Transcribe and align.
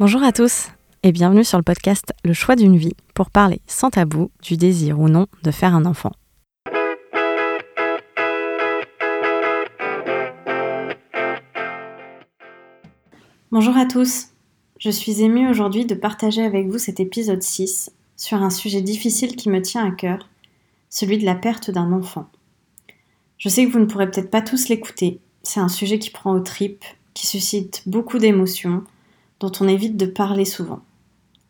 Bonjour 0.00 0.22
à 0.22 0.30
tous 0.30 0.68
et 1.02 1.10
bienvenue 1.10 1.42
sur 1.42 1.58
le 1.58 1.64
podcast 1.64 2.14
Le 2.24 2.32
choix 2.32 2.54
d'une 2.54 2.76
vie 2.76 2.94
pour 3.14 3.30
parler 3.30 3.60
sans 3.66 3.90
tabou 3.90 4.30
du 4.40 4.56
désir 4.56 5.00
ou 5.00 5.08
non 5.08 5.26
de 5.42 5.50
faire 5.50 5.74
un 5.74 5.84
enfant. 5.86 6.12
Bonjour 13.50 13.76
à 13.76 13.86
tous, 13.86 14.28
je 14.78 14.90
suis 14.90 15.20
émue 15.20 15.50
aujourd'hui 15.50 15.84
de 15.84 15.96
partager 15.96 16.44
avec 16.44 16.68
vous 16.68 16.78
cet 16.78 17.00
épisode 17.00 17.42
6 17.42 17.90
sur 18.16 18.40
un 18.40 18.50
sujet 18.50 18.82
difficile 18.82 19.34
qui 19.34 19.50
me 19.50 19.60
tient 19.60 19.84
à 19.84 19.90
cœur, 19.90 20.28
celui 20.90 21.18
de 21.18 21.24
la 21.24 21.34
perte 21.34 21.72
d'un 21.72 21.90
enfant. 21.90 22.28
Je 23.36 23.48
sais 23.48 23.66
que 23.66 23.72
vous 23.72 23.80
ne 23.80 23.86
pourrez 23.86 24.08
peut-être 24.08 24.30
pas 24.30 24.42
tous 24.42 24.68
l'écouter, 24.68 25.18
c'est 25.42 25.58
un 25.58 25.68
sujet 25.68 25.98
qui 25.98 26.10
prend 26.10 26.34
aux 26.34 26.40
tripes, 26.40 26.84
qui 27.14 27.26
suscite 27.26 27.82
beaucoup 27.86 28.18
d'émotions, 28.18 28.84
dont 29.40 29.52
on 29.60 29.68
évite 29.68 29.96
de 29.96 30.06
parler 30.06 30.44
souvent. 30.44 30.80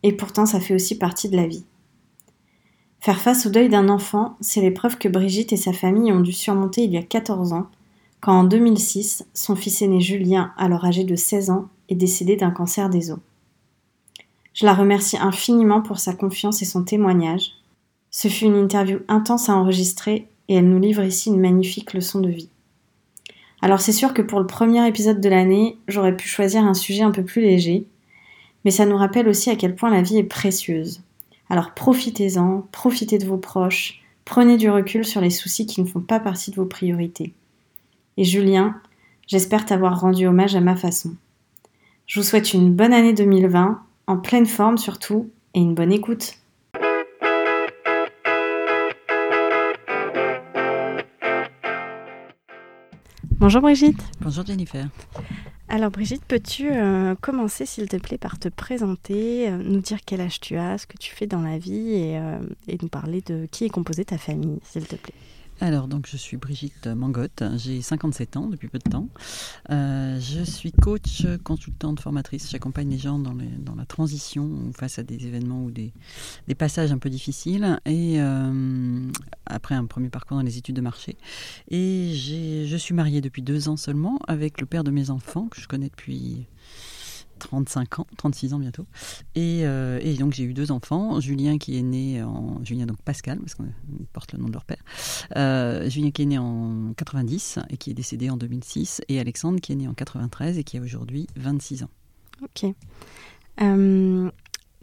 Et 0.03 0.13
pourtant, 0.13 0.47
ça 0.47 0.61
fait 0.61 0.75
aussi 0.75 0.97
partie 0.97 1.29
de 1.29 1.37
la 1.37 1.47
vie. 1.47 1.65
Faire 3.01 3.21
face 3.21 3.47
au 3.47 3.51
deuil 3.51 3.69
d'un 3.69 3.89
enfant, 3.89 4.37
c'est 4.41 4.61
l'épreuve 4.61 4.99
que 4.99 5.09
Brigitte 5.09 5.53
et 5.53 5.57
sa 5.57 5.73
famille 5.73 6.13
ont 6.13 6.21
dû 6.21 6.33
surmonter 6.33 6.85
il 6.85 6.93
y 6.93 6.99
a 6.99 7.03
14 7.03 7.53
ans, 7.53 7.69
quand 8.21 8.33
en 8.33 8.45
2006, 8.45 9.27
son 9.33 9.55
fils 9.55 9.83
aîné 9.83 10.01
Julien, 10.01 10.53
alors 10.57 10.85
âgé 10.85 11.05
de 11.05 11.15
16 11.15 11.51
ans, 11.51 11.69
est 11.89 11.95
décédé 11.95 12.37
d'un 12.37 12.51
cancer 12.51 12.91
des 12.91 13.13
os. 13.13 13.21
Je 14.55 14.67
la 14.67 14.75
remercie 14.75 15.17
infiniment 15.17 15.81
pour 15.81 16.01
sa 16.01 16.13
confiance 16.13 16.61
et 16.63 16.65
son 16.65 16.83
témoignage. 16.83 17.53
Ce 18.11 18.27
fut 18.27 18.47
une 18.47 18.57
interview 18.57 18.99
intense 19.07 19.49
à 19.49 19.55
enregistrer 19.55 20.27
et 20.49 20.57
elle 20.57 20.69
nous 20.69 20.81
livre 20.81 21.05
ici 21.05 21.29
une 21.29 21.41
magnifique 21.41 21.95
leçon 21.95 22.21
de 22.21 22.29
vie. 22.29 22.49
Alors 23.61 23.81
c'est 23.81 23.93
sûr 23.93 24.15
que 24.15 24.23
pour 24.23 24.41
le 24.41 24.47
premier 24.47 24.87
épisode 24.87 25.21
de 25.21 25.29
l'année, 25.29 25.79
j'aurais 25.89 26.17
pu 26.17 26.29
choisir 26.29 26.65
un 26.65 26.75
sujet 26.75 27.03
un 27.03 27.11
peu 27.11 27.25
plus 27.25 27.43
léger, 27.43 27.87
mais 28.65 28.71
ça 28.71 28.87
nous 28.87 28.97
rappelle 28.97 29.29
aussi 29.29 29.51
à 29.51 29.57
quel 29.57 29.75
point 29.75 29.91
la 29.91 30.03
vie 30.03 30.19
est 30.19 30.25
précieuse. 30.25 31.03
Alors 31.51 31.73
profitez-en, 31.75 32.67
profitez 32.73 33.19
de 33.19 33.27
vos 33.27 33.37
proches, 33.37 34.03
prenez 34.25 34.57
du 34.57 34.71
recul 34.71 35.05
sur 35.05 35.21
les 35.21 35.31
soucis 35.31 35.67
qui 35.67 35.83
ne 35.83 35.87
font 35.87 36.01
pas 36.01 36.21
partie 36.21 36.51
de 36.51 36.57
vos 36.57 36.67
priorités. 36.67 37.33
Et 38.17 38.25
Julien, 38.25 38.81
j'espère 39.27 39.65
t'avoir 39.65 40.01
rendu 40.01 40.27
hommage 40.27 40.55
à 40.55 40.61
ma 40.61 40.77
façon. 40.77 41.15
Je 42.07 42.21
vous 42.21 42.27
souhaite 42.27 42.55
une 42.55 42.73
bonne 42.73 42.93
année 42.93 43.13
2020, 43.13 43.83
en 44.07 44.17
pleine 44.19 44.47
forme 44.47 44.79
surtout, 44.79 45.31
et 45.55 45.61
une 45.61 45.75
bonne 45.75 45.93
écoute. 45.93 46.35
Bonjour 53.41 53.61
Brigitte. 53.61 54.03
Bonjour 54.21 54.45
Jennifer. 54.45 54.89
Alors 55.69 55.93
Brigitte, 55.93 56.25
peux-tu 56.27 56.71
euh, 56.73 57.15
commencer 57.21 57.67
s'il 57.67 57.89
te 57.89 57.97
plaît 57.97 58.19
par 58.19 58.37
te 58.41 58.49
présenter, 58.49 59.49
euh, 59.49 59.59
nous 59.59 59.81
dire 59.81 59.99
quel 60.05 60.21
âge 60.21 60.41
tu 60.41 60.57
as, 60.57 60.79
ce 60.79 60.89
que 60.89 60.97
tu 60.99 61.15
fais 61.15 61.29
dans 61.29 61.41
la 61.41 61.57
vie 61.57 61.93
et, 61.93 62.19
euh, 62.19 62.41
et 62.67 62.79
nous 62.83 62.89
parler 62.89 63.21
de 63.21 63.47
qui 63.53 63.65
est 63.65 63.69
composée 63.69 64.05
ta 64.05 64.19
famille, 64.19 64.59
s'il 64.65 64.87
te 64.87 64.97
plaît? 64.97 65.15
Alors, 65.61 65.89
donc, 65.89 66.07
je 66.09 66.17
suis 66.17 66.37
Brigitte 66.37 66.87
Mangotte, 66.87 67.43
j'ai 67.57 67.83
57 67.83 68.37
ans 68.37 68.47
depuis 68.47 68.69
peu 68.69 68.79
de 68.79 68.89
temps. 68.89 69.09
Euh, 69.71 70.19
je 70.21 70.43
suis 70.43 70.73
coach, 70.73 71.27
consultante, 71.43 72.01
formatrice. 72.01 72.51
J'accompagne 72.51 72.91
les 72.91 72.99
gens 72.99 73.19
dans, 73.19 73.35
la 73.35 73.85
transition 73.85 74.73
face 74.77 74.99
à 74.99 75.03
des 75.03 75.27
événements 75.27 75.65
ou 75.65 75.71
des, 75.71 75.93
des 76.47 76.55
passages 76.55 76.93
un 76.93 76.99
peu 76.99 77.11
difficiles. 77.11 77.81
Et 77.87 78.21
euh, 78.21 79.11
après 79.47 79.75
un 79.75 79.87
premier 79.87 80.11
parcours 80.11 80.37
dans 80.37 80.45
les 80.45 80.59
études 80.59 80.77
de 80.77 80.81
marché. 80.81 81.17
Et 81.71 82.13
je 82.15 82.77
suis 82.77 82.95
mariée 82.95 83.21
depuis 83.21 83.43
deux 83.43 83.69
ans 83.69 83.77
seulement 83.77 84.19
avec 84.29 84.61
le 84.61 84.67
père 84.67 84.85
de 84.85 84.91
mes 84.91 85.11
enfants 85.11 85.49
que 85.49 85.61
je 85.61 85.67
connais 85.67 85.89
depuis 85.89 86.47
35 87.39 88.01
ans, 88.01 88.07
36 88.17 88.55
ans 88.55 88.59
bientôt. 88.59 88.87
Euh, 89.37 90.01
et, 90.03 90.15
donc 90.15 90.33
j'ai 90.33 90.45
eu 90.45 90.55
deux 90.55 90.71
enfants, 90.71 91.21
Julien 91.21 91.59
qui 91.59 91.79
est 91.79 91.83
né 91.83 92.23
en... 92.23 92.63
Julien 92.65 92.87
donc 92.87 93.01
Pascal, 93.03 93.39
parce 93.39 93.55
qu'on 93.55 93.67
porte 94.13 94.33
le 94.33 94.39
nom 94.39 94.49
de 94.49 94.53
leur 94.53 94.65
père. 94.65 94.83
Euh, 95.37 95.89
Julien 95.89 96.11
qui 96.11 96.23
est 96.23 96.27
né 96.27 96.39
en 96.39 96.93
90 96.97 97.61
et 97.71 97.77
qui 97.77 97.91
est 97.91 97.95
décédé 97.95 98.31
en 98.31 98.37
2006. 98.37 99.03
Et 99.09 99.21
Alexandre 99.21 99.61
qui 99.61 99.73
est 99.73 99.77
né 99.77 99.89
en 99.89 99.95
93 99.95 100.59
et 100.59 100.65
qui 100.65 100.79
a 100.79 100.81
aujourd'hui 100.81 101.27
26 101.37 101.85
ans. 101.85 101.91
Ok. 102.43 102.73
Euh, 103.61 104.31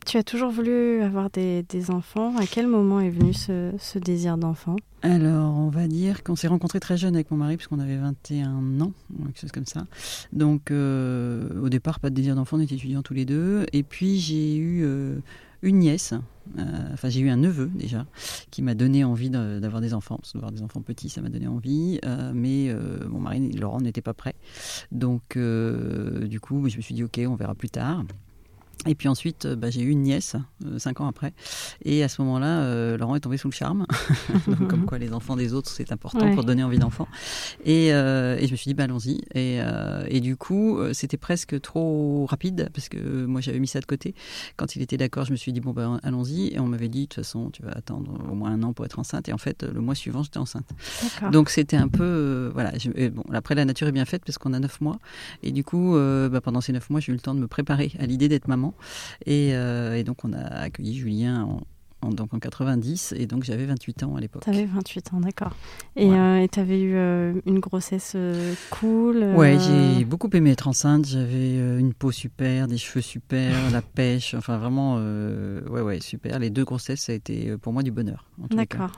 tu 0.06 0.18
as 0.18 0.24
toujours 0.24 0.52
voulu 0.52 1.02
avoir 1.02 1.30
des, 1.30 1.66
enfants. 1.90 2.38
À 2.38 2.46
quel 2.46 2.68
moment 2.68 3.00
est 3.00 3.10
venu 3.10 3.34
ce, 3.34 4.00
désir 4.00 4.38
d'enfant? 4.38 4.76
Alors, 5.02 5.58
on 5.58 5.70
va 5.70 5.88
dire 5.88 6.24
qu'on 6.24 6.36
s'est 6.36 6.48
rencontrés 6.48 6.80
très 6.80 6.96
jeunes 6.96 7.16
avec 7.16 7.32
mon 7.32 7.38
mari, 7.38 7.58
puisqu'on 7.58 7.80
avait 7.80 7.98
21 7.98 8.82
ans, 8.82 8.94
quelque 9.26 9.40
chose 9.42 9.52
comme 9.52 9.66
ça. 9.66 9.86
Donc, 10.32 10.72
euh, 10.72 11.62
au 11.62 11.70
départ, 11.70 12.00
pas 12.00 12.10
de 12.10 12.16
désir 12.16 12.36
d'enfant, 12.36 12.58
on 12.58 12.62
était 12.62 12.76
étudiants 12.76 13.02
tous 13.02 13.14
les 13.14 13.26
deux. 13.26 13.66
Et 13.74 13.84
puis, 13.84 14.20
j'ai 14.20 14.56
eu 14.56 14.84
euh, 14.84 15.18
une 15.62 15.80
nièce, 15.80 16.14
euh, 16.58 16.64
enfin, 16.94 17.10
j'ai 17.10 17.22
eu 17.22 17.30
un 17.30 17.38
neveu 17.38 17.70
déjà, 17.74 18.06
qui 18.52 18.62
m'a 18.62 18.76
donné 18.76 19.04
envie 19.04 19.30
d'avoir 19.30 19.82
des 19.82 19.94
enfants. 19.94 20.18
Parce 20.18 20.32
que 20.32 20.38
d'avoir 20.38 20.52
des 20.52 20.62
enfants 20.62 20.82
petits, 20.82 21.10
ça 21.10 21.22
m'a 21.22 21.30
donné 21.30 21.48
envie. 21.48 22.00
mais 22.34 22.72
mon 23.10 23.20
mari, 23.20 23.52
Laurent, 23.52 23.82
n'était 23.82 24.02
pas 24.02 24.14
prêt. 24.14 24.36
Donc, 24.92 25.38
du 25.38 26.40
coup, 26.40 26.70
je 26.70 26.78
me 26.78 26.82
suis 26.82 26.94
dit, 26.94 27.04
OK, 27.04 27.20
on 27.28 27.36
verra 27.36 27.56
plus 27.56 27.70
tard. 27.70 28.04
Et 28.85 28.96
puis 28.96 29.07
ensuite, 29.07 29.46
euh, 29.46 29.56
bah, 29.56 29.69
j'ai 29.69 29.81
eu 29.81 29.90
une 29.90 30.03
nièce, 30.03 30.35
euh, 30.66 30.78
cinq 30.79 31.01
ans 31.01 31.07
après. 31.07 31.34
Et 31.84 32.03
à 32.03 32.07
ce 32.07 32.22
moment-là, 32.22 32.62
euh, 32.62 32.97
Laurent 32.97 33.16
est 33.16 33.19
tombé 33.19 33.38
sous 33.38 33.47
le 33.47 33.53
charme. 33.53 33.85
Donc, 34.47 34.68
comme 34.68 34.85
quoi 34.85 34.97
les 34.97 35.13
enfants 35.13 35.35
des 35.35 35.53
autres, 35.53 35.69
c'est 35.69 35.91
important 35.91 36.34
pour 36.34 36.44
donner 36.44 36.63
envie 36.63 36.78
d'enfant. 36.78 37.07
Et, 37.63 37.88
et, 37.88 37.91
je 37.91 38.51
me 38.51 38.56
suis 38.56 38.69
dit, 38.69 38.73
bah, 38.73 38.84
allons-y. 38.84 39.22
Et, 39.34 39.59
et, 40.07 40.19
du 40.22 40.38
coup, 40.38 40.79
c'était 40.94 41.18
presque 41.18 41.59
trop 41.62 42.25
rapide 42.25 42.69
parce 42.73 42.90
que 42.90 43.25
moi, 43.25 43.41
j'avais 43.41 43.59
mis 43.59 43.68
ça 43.68 43.79
de 43.79 43.85
côté. 43.85 44.13
Quand 44.57 44.75
il 44.75 44.81
était 44.81 44.97
d'accord, 44.97 45.25
je 45.25 45.31
me 45.31 45.35
suis 45.35 45.52
dit, 45.52 45.62
bon, 45.62 45.72
bah, 45.72 46.00
allons-y. 46.03 46.53
Et 46.53 46.59
on 46.59 46.67
m'avait 46.67 46.90
dit, 46.90 47.02
de 47.02 47.06
toute 47.06 47.16
façon, 47.16 47.50
tu 47.50 47.63
vas 47.63 47.72
attendre 47.72 48.13
au 48.31 48.35
moins 48.35 48.52
un 48.52 48.63
an 48.63 48.73
pour 48.73 48.85
être 48.85 49.00
enceinte. 49.00 49.28
Et 49.29 49.34
en 49.34 49.38
fait, 49.38 49.63
le 49.63 49.81
mois 49.81 49.96
suivant, 49.96 50.23
j'étais 50.23 50.38
enceinte. 50.38 50.69
Donc, 51.31 51.50
c'était 51.50 51.78
un 51.78 51.88
peu. 51.88 52.52
voilà. 52.53 52.72
bon, 53.12 53.23
après, 53.34 53.56
la 53.56 53.66
nature 53.66 53.88
est 53.88 53.94
bien 53.94 54.06
faite 54.06 54.23
parce 54.25 54.38
qu'on 54.38 54.53
a 54.53 54.59
neuf 54.59 54.81
mois. 54.81 55.00
Et 55.44 55.52
du 55.52 55.63
coup, 55.63 55.96
bah, 55.96 56.41
pendant 56.41 56.62
ces 56.62 56.73
neuf 56.73 56.90
mois, 56.90 57.00
j'ai 57.00 57.12
eu 57.12 57.16
le 57.16 57.22
temps 57.22 57.35
de 57.35 57.40
me 57.40 57.47
préparer 57.47 57.91
à 58.00 58.06
l'idée 58.06 58.29
d'être 58.29 58.47
maman. 58.47 58.75
Euh, 59.28 59.96
et, 59.96 60.03
donc 60.03 60.24
on 60.24 60.34
a 60.34 60.44
accueilli 60.44 60.96
Julien 60.96 61.44
en, 62.02 62.09
donc 62.12 62.36
en 62.36 62.40
90 62.40 63.16
et 63.18 63.25
donc 63.25 63.44
j'avais 63.44 63.66
28 63.66 64.03
ans 64.03 64.16
à 64.16 64.19
l'époque. 64.19 64.44
Tu 64.44 64.50
avais 64.52 64.66
28 64.66 65.13
ans, 65.13 65.19
d'accord. 65.22 65.56
Et 65.96 66.12
euh, 66.12 66.46
tu 66.52 66.59
avais 66.59 66.80
eu 66.80 66.94
euh, 66.96 67.34
une 67.47 67.59
grossesse 67.59 68.16
cool 68.69 69.24
Ouais, 69.35 69.58
j'ai 69.59 70.06
beaucoup 70.06 70.30
aimé 70.34 70.52
être 70.52 70.68
enceinte. 70.68 71.08
J'avais 71.08 71.56
une 71.80 71.96
peau 71.96 72.12
super, 72.12 72.68
des 72.68 72.78
cheveux 72.78 73.02
super, 73.02 73.72
la 73.72 73.81
pêche, 73.96 74.35
enfin 74.35 74.58
vraiment, 74.58 74.97
ouais, 74.97 75.81
ouais, 75.81 76.00
super. 76.00 76.38
Les 76.38 76.52
deux 76.52 76.64
grossesses, 76.64 77.02
ça 77.02 77.12
a 77.12 77.16
été 77.16 77.58
pour 77.58 77.74
moi 77.74 77.81
du 77.81 77.91
bonheur. 77.91 78.25
D'accord. 78.52 78.91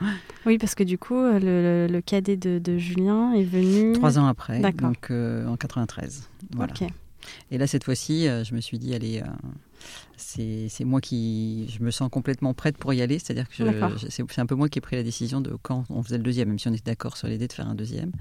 Oui, 0.45 0.57
parce 0.57 0.75
que 0.75 0.83
du 0.83 0.97
coup, 0.97 1.15
le, 1.15 1.99
cadet 2.01 2.35
de, 2.35 2.77
Julien 2.77 3.31
est 3.33 3.45
venu. 3.45 3.93
Trois 3.93 4.19
ans 4.19 4.27
après, 4.27 4.59
donc 4.59 5.11
en 5.11 5.55
93. 5.55 6.29
Voilà. 6.55 6.73
Et 7.51 7.57
là, 7.57 7.67
cette 7.67 7.83
fois-ci, 7.83 8.25
je 8.25 8.53
me 8.53 8.59
suis 8.59 8.79
dit, 8.79 8.93
allez, 8.93 9.23
c'est 10.15 10.83
moi 10.83 11.01
qui 11.01 11.67
je 11.69 11.83
me 11.83 11.91
sens 11.91 12.09
complètement 12.09 12.53
prête 12.53 12.77
pour 12.77 12.93
y 12.93 13.01
aller. 13.01 13.19
C'est-à-dire 13.19 13.47
que 13.47 13.55
c'est 14.09 14.39
un 14.39 14.45
peu 14.45 14.55
moi 14.55 14.69
qui 14.69 14.79
ai 14.79 14.81
pris 14.81 14.95
la 14.95 15.03
décision 15.03 15.41
de 15.41 15.55
quand 15.61 15.85
on 15.89 16.03
faisait 16.03 16.17
le 16.17 16.23
deuxième, 16.23 16.49
même 16.49 16.59
si 16.59 16.67
on 16.67 16.73
était 16.73 16.91
d'accord 16.91 17.17
sur 17.17 17.27
l'idée 17.27 17.47
de 17.47 17.53
faire 17.53 17.67
un 17.67 17.75
deuxième. 17.75 18.11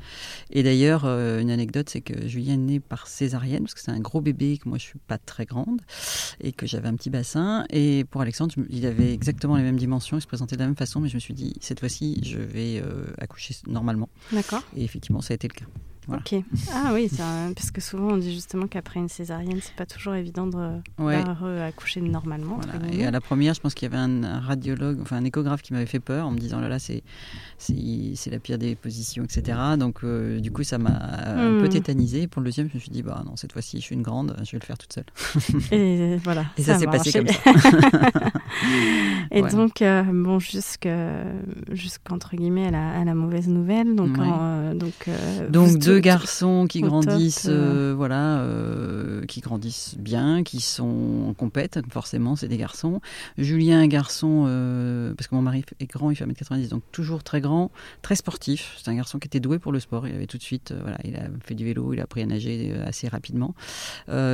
Et 0.50 0.62
d'ailleurs, 0.62 1.04
euh, 1.04 1.40
une 1.40 1.50
anecdote, 1.50 1.88
c'est 1.88 2.00
que 2.00 2.26
Julien 2.26 2.54
est 2.54 2.56
né 2.56 2.80
par 2.80 3.06
césarienne, 3.06 3.62
parce 3.62 3.74
que 3.74 3.80
c'est 3.80 3.90
un 3.90 4.00
gros 4.00 4.20
bébé, 4.20 4.58
que 4.58 4.68
moi 4.68 4.78
je 4.78 4.84
suis 4.84 4.98
pas 4.98 5.18
très 5.18 5.46
grande, 5.46 5.80
et 6.40 6.52
que 6.52 6.66
j'avais 6.66 6.88
un 6.88 6.94
petit 6.94 7.10
bassin. 7.10 7.64
Et 7.70 8.04
pour 8.04 8.20
Alexandre, 8.20 8.54
il 8.70 8.86
avait 8.86 9.12
exactement 9.12 9.56
les 9.56 9.62
mêmes 9.62 9.78
dimensions, 9.78 10.18
il 10.18 10.22
se 10.22 10.26
présentait 10.26 10.56
de 10.56 10.60
la 10.60 10.66
même 10.66 10.76
façon, 10.76 11.00
mais 11.00 11.08
je 11.08 11.14
me 11.14 11.20
suis 11.20 11.34
dit, 11.34 11.54
cette 11.60 11.80
fois-ci, 11.80 12.20
je 12.22 12.38
vais 12.38 12.80
euh, 12.80 13.06
accoucher 13.18 13.54
normalement. 13.66 14.08
D'accord. 14.32 14.62
Et 14.76 14.84
effectivement, 14.84 15.20
ça 15.20 15.32
a 15.32 15.36
été 15.36 15.48
le 15.48 15.54
cas. 15.54 15.66
Ok. 16.08 16.34
Ah 16.72 16.92
oui, 16.94 17.10
parce 17.54 17.70
que 17.70 17.80
souvent 17.80 18.12
on 18.12 18.16
dit 18.16 18.32
justement 18.32 18.66
qu'après 18.66 19.00
une 19.00 19.08
césarienne, 19.08 19.58
c'est 19.60 19.74
pas 19.74 19.86
toujours 19.86 20.14
évident 20.14 20.46
de 20.46 21.60
accoucher 21.62 22.00
normalement. 22.00 22.60
Et 22.92 23.04
à 23.04 23.10
la 23.10 23.20
première, 23.20 23.54
je 23.54 23.60
pense 23.60 23.74
qu'il 23.74 23.90
y 23.90 23.94
avait 23.94 24.02
un, 24.02 24.40
radiologue, 24.40 25.00
enfin 25.00 25.16
un 25.16 25.24
échographe 25.24 25.62
qui 25.62 25.72
m'avait 25.72 25.86
fait 25.86 26.00
peur 26.00 26.26
en 26.26 26.30
me 26.30 26.38
disant 26.38 26.60
là 26.60 26.68
là 26.68 26.78
c'est 26.78 27.02
la 28.30 28.38
pire 28.38 28.58
des 28.58 28.74
positions, 28.74 29.24
etc. 29.24 29.58
Donc 29.78 30.04
euh, 30.04 30.40
du 30.40 30.50
coup 30.50 30.62
ça 30.62 30.78
m'a 30.78 30.90
un 30.90 31.60
peu 31.60 31.66
hmm. 31.66 31.70
tétanisé. 31.70 32.26
Pour 32.26 32.40
le 32.40 32.46
deuxième, 32.46 32.68
je 32.68 32.74
me 32.74 32.80
suis 32.80 32.90
dit 32.90 33.02
bah 33.02 33.22
non 33.26 33.36
cette 33.36 33.52
fois-ci 33.52 33.78
je 33.78 33.82
suis 33.82 33.94
une 33.94 34.02
grande, 34.02 34.36
je 34.44 34.52
vais 34.52 34.58
le 34.60 34.64
faire 34.64 34.78
toute 34.78 34.92
seule. 34.92 35.06
Et 35.72 36.16
voilà. 36.22 36.46
Et 36.56 36.62
ça, 36.62 36.78
s'est 36.78 36.86
passé 36.86 37.12
comme 37.12 37.28
ça. 37.28 37.40
et 39.30 39.42
donc 39.42 39.82
euh, 39.82 40.02
bon 40.02 40.38
jusqu'entre 40.38 42.36
guillemets 42.36 42.68
à 42.68 42.70
la, 42.70 43.00
à 43.00 43.04
la, 43.04 43.14
mauvaise 43.14 43.48
nouvelle, 43.48 43.94
donc 43.94 44.18
euh, 44.18 44.74
donc 44.74 45.08
donc 45.50 45.78
deux 45.78 45.95
deux 45.96 46.00
garçons 46.00 46.66
qui 46.68 46.80
grandissent, 46.80 47.48
voilà, 47.48 48.44
qui 49.26 49.40
grandissent 49.40 49.96
bien, 49.98 50.42
qui 50.42 50.60
sont 50.60 51.34
compètent, 51.38 51.80
forcément, 51.90 52.36
c'est 52.36 52.48
des 52.48 52.56
garçons. 52.56 53.00
Julien, 53.38 53.80
un 53.80 53.86
garçon, 53.86 54.42
parce 55.16 55.28
que 55.28 55.34
mon 55.34 55.42
mari 55.42 55.64
est 55.80 55.86
grand, 55.86 56.10
il 56.10 56.16
fait 56.16 56.24
1m90, 56.24 56.68
donc 56.68 56.82
toujours 56.92 57.22
très 57.22 57.40
grand, 57.40 57.70
très 58.02 58.16
sportif. 58.16 58.76
C'est 58.78 58.90
un 58.90 58.94
garçon 58.94 59.18
qui 59.18 59.26
était 59.26 59.40
doué 59.40 59.58
pour 59.58 59.72
le 59.72 59.80
sport. 59.80 60.06
Il 60.06 60.14
avait 60.14 60.26
tout 60.26 60.38
de 60.38 60.42
suite, 60.42 60.74
voilà, 60.80 60.98
il 61.04 61.16
a 61.16 61.22
fait 61.44 61.54
du 61.54 61.64
vélo, 61.64 61.92
il 61.92 62.00
a 62.00 62.04
appris 62.04 62.22
à 62.22 62.26
nager 62.26 62.74
assez 62.84 63.08
rapidement. 63.08 63.54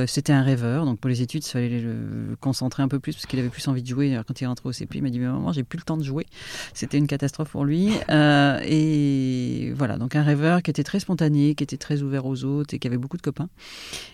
C'était 0.07 0.33
un 0.33 0.43
rêveur, 0.43 0.85
donc 0.85 0.99
pour 0.99 1.09
les 1.09 1.21
études, 1.21 1.45
il 1.45 1.49
fallait 1.49 1.79
le 1.79 2.35
concentrer 2.39 2.83
un 2.83 2.87
peu 2.87 2.99
plus 2.99 3.13
parce 3.13 3.25
qu'il 3.25 3.39
avait 3.39 3.49
plus 3.49 3.67
envie 3.67 3.83
de 3.83 3.87
jouer. 3.87 4.19
quand 4.27 4.39
il 4.41 4.43
est 4.43 4.47
rentré 4.47 4.67
au 4.67 4.71
CP, 4.71 4.97
il 4.97 5.03
m'a 5.03 5.09
dit 5.09 5.19
mais 5.19 5.27
maman, 5.27 5.51
j'ai 5.51 5.63
plus 5.63 5.77
le 5.77 5.83
temps 5.83 5.97
de 5.97 6.03
jouer. 6.03 6.25
C'était 6.73 6.97
une 6.97 7.07
catastrophe 7.07 7.49
pour 7.49 7.65
lui. 7.65 7.91
Euh, 8.09 8.59
et 8.63 9.73
voilà, 9.75 9.97
donc 9.97 10.15
un 10.15 10.23
rêveur 10.23 10.61
qui 10.61 10.71
était 10.71 10.83
très 10.83 10.99
spontané, 10.99 11.52
qui 11.55 11.63
était 11.63 11.77
très 11.77 12.01
ouvert 12.01 12.25
aux 12.25 12.43
autres 12.43 12.73
et 12.73 12.79
qui 12.79 12.87
avait 12.87 12.97
beaucoup 12.97 13.17
de 13.17 13.21
copains. 13.21 13.49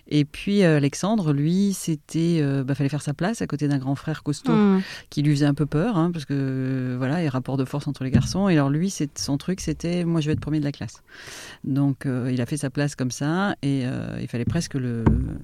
Et 0.08 0.26
puis 0.26 0.64
euh, 0.64 0.78
Alexandre, 0.78 1.34
lui, 1.34 1.74
c'était, 1.74 2.40
euh, 2.42 2.64
bah, 2.64 2.76
fallait 2.76 2.90
faire 2.90 3.02
sa 3.02 3.14
place 3.14 3.42
à 3.42 3.48
côté 3.48 3.68
d'un 3.68 3.78
grand 3.78 3.96
frère 3.96 4.24
costaud 4.24 4.54
mmh. 4.54 4.82
qui 5.10 5.22
lui 5.22 5.36
faisait 5.36 5.46
un 5.46 5.54
peu 5.54 5.66
peur, 5.66 5.98
hein, 5.98 6.12
parce 6.12 6.26
que 6.26 6.96
voilà, 6.98 7.24
il 7.24 7.28
rapport 7.30 7.58
de 7.58 7.66
force 7.66 7.88
entre 7.88 8.04
les 8.04 8.12
garçons. 8.12 8.50
Et 8.50 8.54
alors 8.54 8.70
lui, 8.70 8.90
c'est 8.90 9.18
son 9.18 9.38
truc, 9.38 9.62
c'était 9.62 10.06
moi, 10.06 10.22
je 10.22 10.28
vais 10.28 10.34
être 10.34 10.40
premier 10.40 10.60
de 10.60 10.66
la 10.66 10.72
classe. 10.72 11.04
Donc 11.64 12.06
il 12.06 12.42
a 12.42 12.46
fait 12.46 12.58
sa 12.58 12.70
place 12.70 12.96
comme 12.96 13.12
ça, 13.12 13.56
et 13.62 13.84
il 14.22 14.28
fallait 14.28 14.46
presque 14.46 14.76
le, 14.76 15.04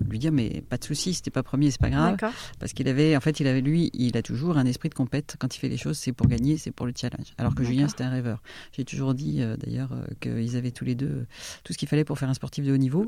lui 0.09 0.19
dire 0.19 0.31
mais 0.31 0.63
pas 0.69 0.77
de 0.77 0.83
souci, 0.83 1.13
c'était 1.13 1.31
pas 1.31 1.43
premier, 1.43 1.71
c'est 1.71 1.81
pas 1.81 1.89
grave, 1.89 2.17
parce 2.59 2.73
qu'il 2.73 2.87
avait, 2.87 3.15
en 3.15 3.19
fait, 3.19 3.39
il 3.39 3.47
avait 3.47 3.61
lui, 3.61 3.91
il 3.93 4.17
a 4.17 4.21
toujours 4.21 4.57
un 4.57 4.65
esprit 4.65 4.89
de 4.89 4.95
compète 4.95 5.35
quand 5.39 5.55
il 5.55 5.59
fait 5.59 5.69
les 5.69 5.77
choses, 5.77 5.97
c'est 5.97 6.11
pour 6.11 6.27
gagner, 6.27 6.57
c'est 6.57 6.71
pour 6.71 6.85
le 6.85 6.93
challenge. 6.95 7.33
Alors 7.37 7.55
que 7.55 7.63
Julien, 7.63 7.87
c'était 7.87 8.03
un 8.03 8.09
rêveur. 8.09 8.41
J'ai 8.71 8.85
toujours 8.85 9.13
dit 9.13 9.41
euh, 9.41 9.57
d'ailleurs 9.57 9.91
euh, 9.93 10.05
qu'ils 10.19 10.55
avaient 10.55 10.71
tous 10.71 10.85
les 10.85 10.95
deux 10.95 11.05
euh, 11.05 11.25
tout 11.63 11.73
ce 11.73 11.77
qu'il 11.85 11.89
fallait 11.89 12.03
pour 12.03 12.19
faire 12.19 12.29
un 12.29 12.33
sportif 12.33 12.65
de 12.65 12.73
haut 12.73 12.77
niveau. 12.77 13.05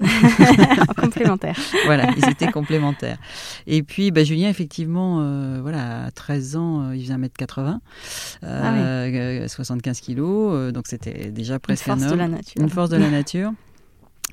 complémentaire. 0.97 1.56
voilà, 1.85 2.09
ils 2.18 2.29
étaient 2.29 2.51
complémentaires. 2.51 3.18
Et 3.65 3.83
puis, 3.83 4.12
bah, 4.12 4.24
Julien, 4.24 4.50
effectivement, 4.50 5.62
voilà, 5.62 6.06
à 6.06 6.12
13 6.12 6.56
ans, 6.56 6.91
il 6.91 7.01
faisait 7.03 7.15
1m80, 7.15 7.79
ah 8.44 9.47
75 9.47 10.00
kilos, 10.00 10.74
donc 10.74 10.85
c'était 10.88 11.31
déjà 11.31 11.59
presque 11.59 11.88
une 11.88 11.94
force 11.94 12.03
un 12.03 12.07
homme. 12.07 12.13
De 12.13 12.18
la 12.18 12.27
nature. 12.27 12.62
Une 12.62 12.69
force 12.69 12.89
de 12.89 12.97
la 12.97 13.09
nature 13.09 13.51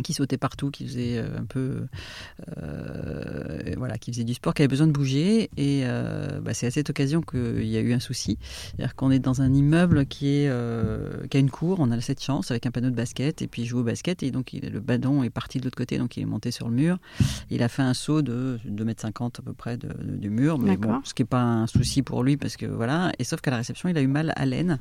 qui 0.02 0.12
sautait 0.12 0.38
partout, 0.38 0.70
qui 0.70 0.87
faisait 0.87 1.19
euh, 1.19 1.38
un 1.38 1.44
peu, 1.44 1.87
euh, 2.58 3.75
voilà, 3.76 3.96
qui 3.96 4.12
faisait 4.12 4.25
du 4.25 4.35
sport, 4.35 4.55
qui 4.55 4.62
avait 4.62 4.69
besoin 4.69 4.87
de 4.87 4.93
bouger. 4.93 5.50
Et 5.56 5.82
euh, 5.85 6.41
bah, 6.41 6.52
c'est 6.52 6.67
à 6.67 6.70
cette 6.70 6.91
occasion 6.91 7.23
qu'il 7.23 7.67
y 7.67 7.76
a 7.76 7.81
eu 7.81 7.93
un 7.93 8.00
souci, 8.00 8.38
c'est-à-dire 8.43 8.96
qu'on 8.96 9.11
est 9.11 9.20
dans 9.20 9.43
un 9.43 9.52
immeuble 9.52 10.06
qui 10.06 10.29
est, 10.29 10.52
qui 11.31 11.37
a 11.37 11.41
une 11.41 11.50
cour. 11.50 11.79
On 11.81 11.91
a 11.91 12.00
cette 12.00 12.23
chance 12.23 12.50
avec 12.50 12.67
un 12.67 12.70
panneau 12.70 12.91
de 12.91 12.96
basket 12.96 13.41
et 13.43 13.46
puis 13.46 13.62
il 13.62 13.67
joue 13.67 13.79
au 13.79 13.85
basket 13.85 14.23
et 14.23 14.31
donc 14.31 14.52
il, 14.52 14.69
le 14.69 14.81
ballon 14.81 15.23
est 15.23 15.31
parti 15.31 15.58
de 15.58 15.64
l'autre 15.64 15.76
côté, 15.76 15.99
donc 15.99 16.17
il 16.17 16.23
est 16.23 16.26
monté 16.26 16.50
sur 16.50 16.69
le 16.69 16.75
mur. 16.75 16.99
Il 17.50 17.62
a 17.62 17.69
fait 17.69 17.82
un 17.82 17.94
saut 17.94 18.23
de 18.23 18.58
2 18.64 18.85
mètres 18.85 19.02
50 19.02 19.40
à 19.40 19.43
peu 19.43 19.52
près 19.52 19.76
de, 19.76 19.88
du 20.02 20.31
mur, 20.31 20.58
mais 20.58 20.76
bon, 20.76 21.00
ce 21.05 21.14
qui 21.14 21.23
n'est 21.23 21.29
pas 21.29 21.43
un 21.43 21.67
souci 21.67 22.02
pour 22.02 22.25
lui 22.25 22.37
parce 22.37 22.56
que 22.56 22.67
voilà. 22.67 23.12
Et 23.19 23.25
sauf 23.25 23.40
qu'à 23.40 23.52
la 23.52 23.58
réception, 23.58 23.88
il 23.88 23.97
a 23.97 24.02
eu 24.02 24.08
mal 24.08 24.32
à 24.35 24.44
l'aine. 24.44 24.81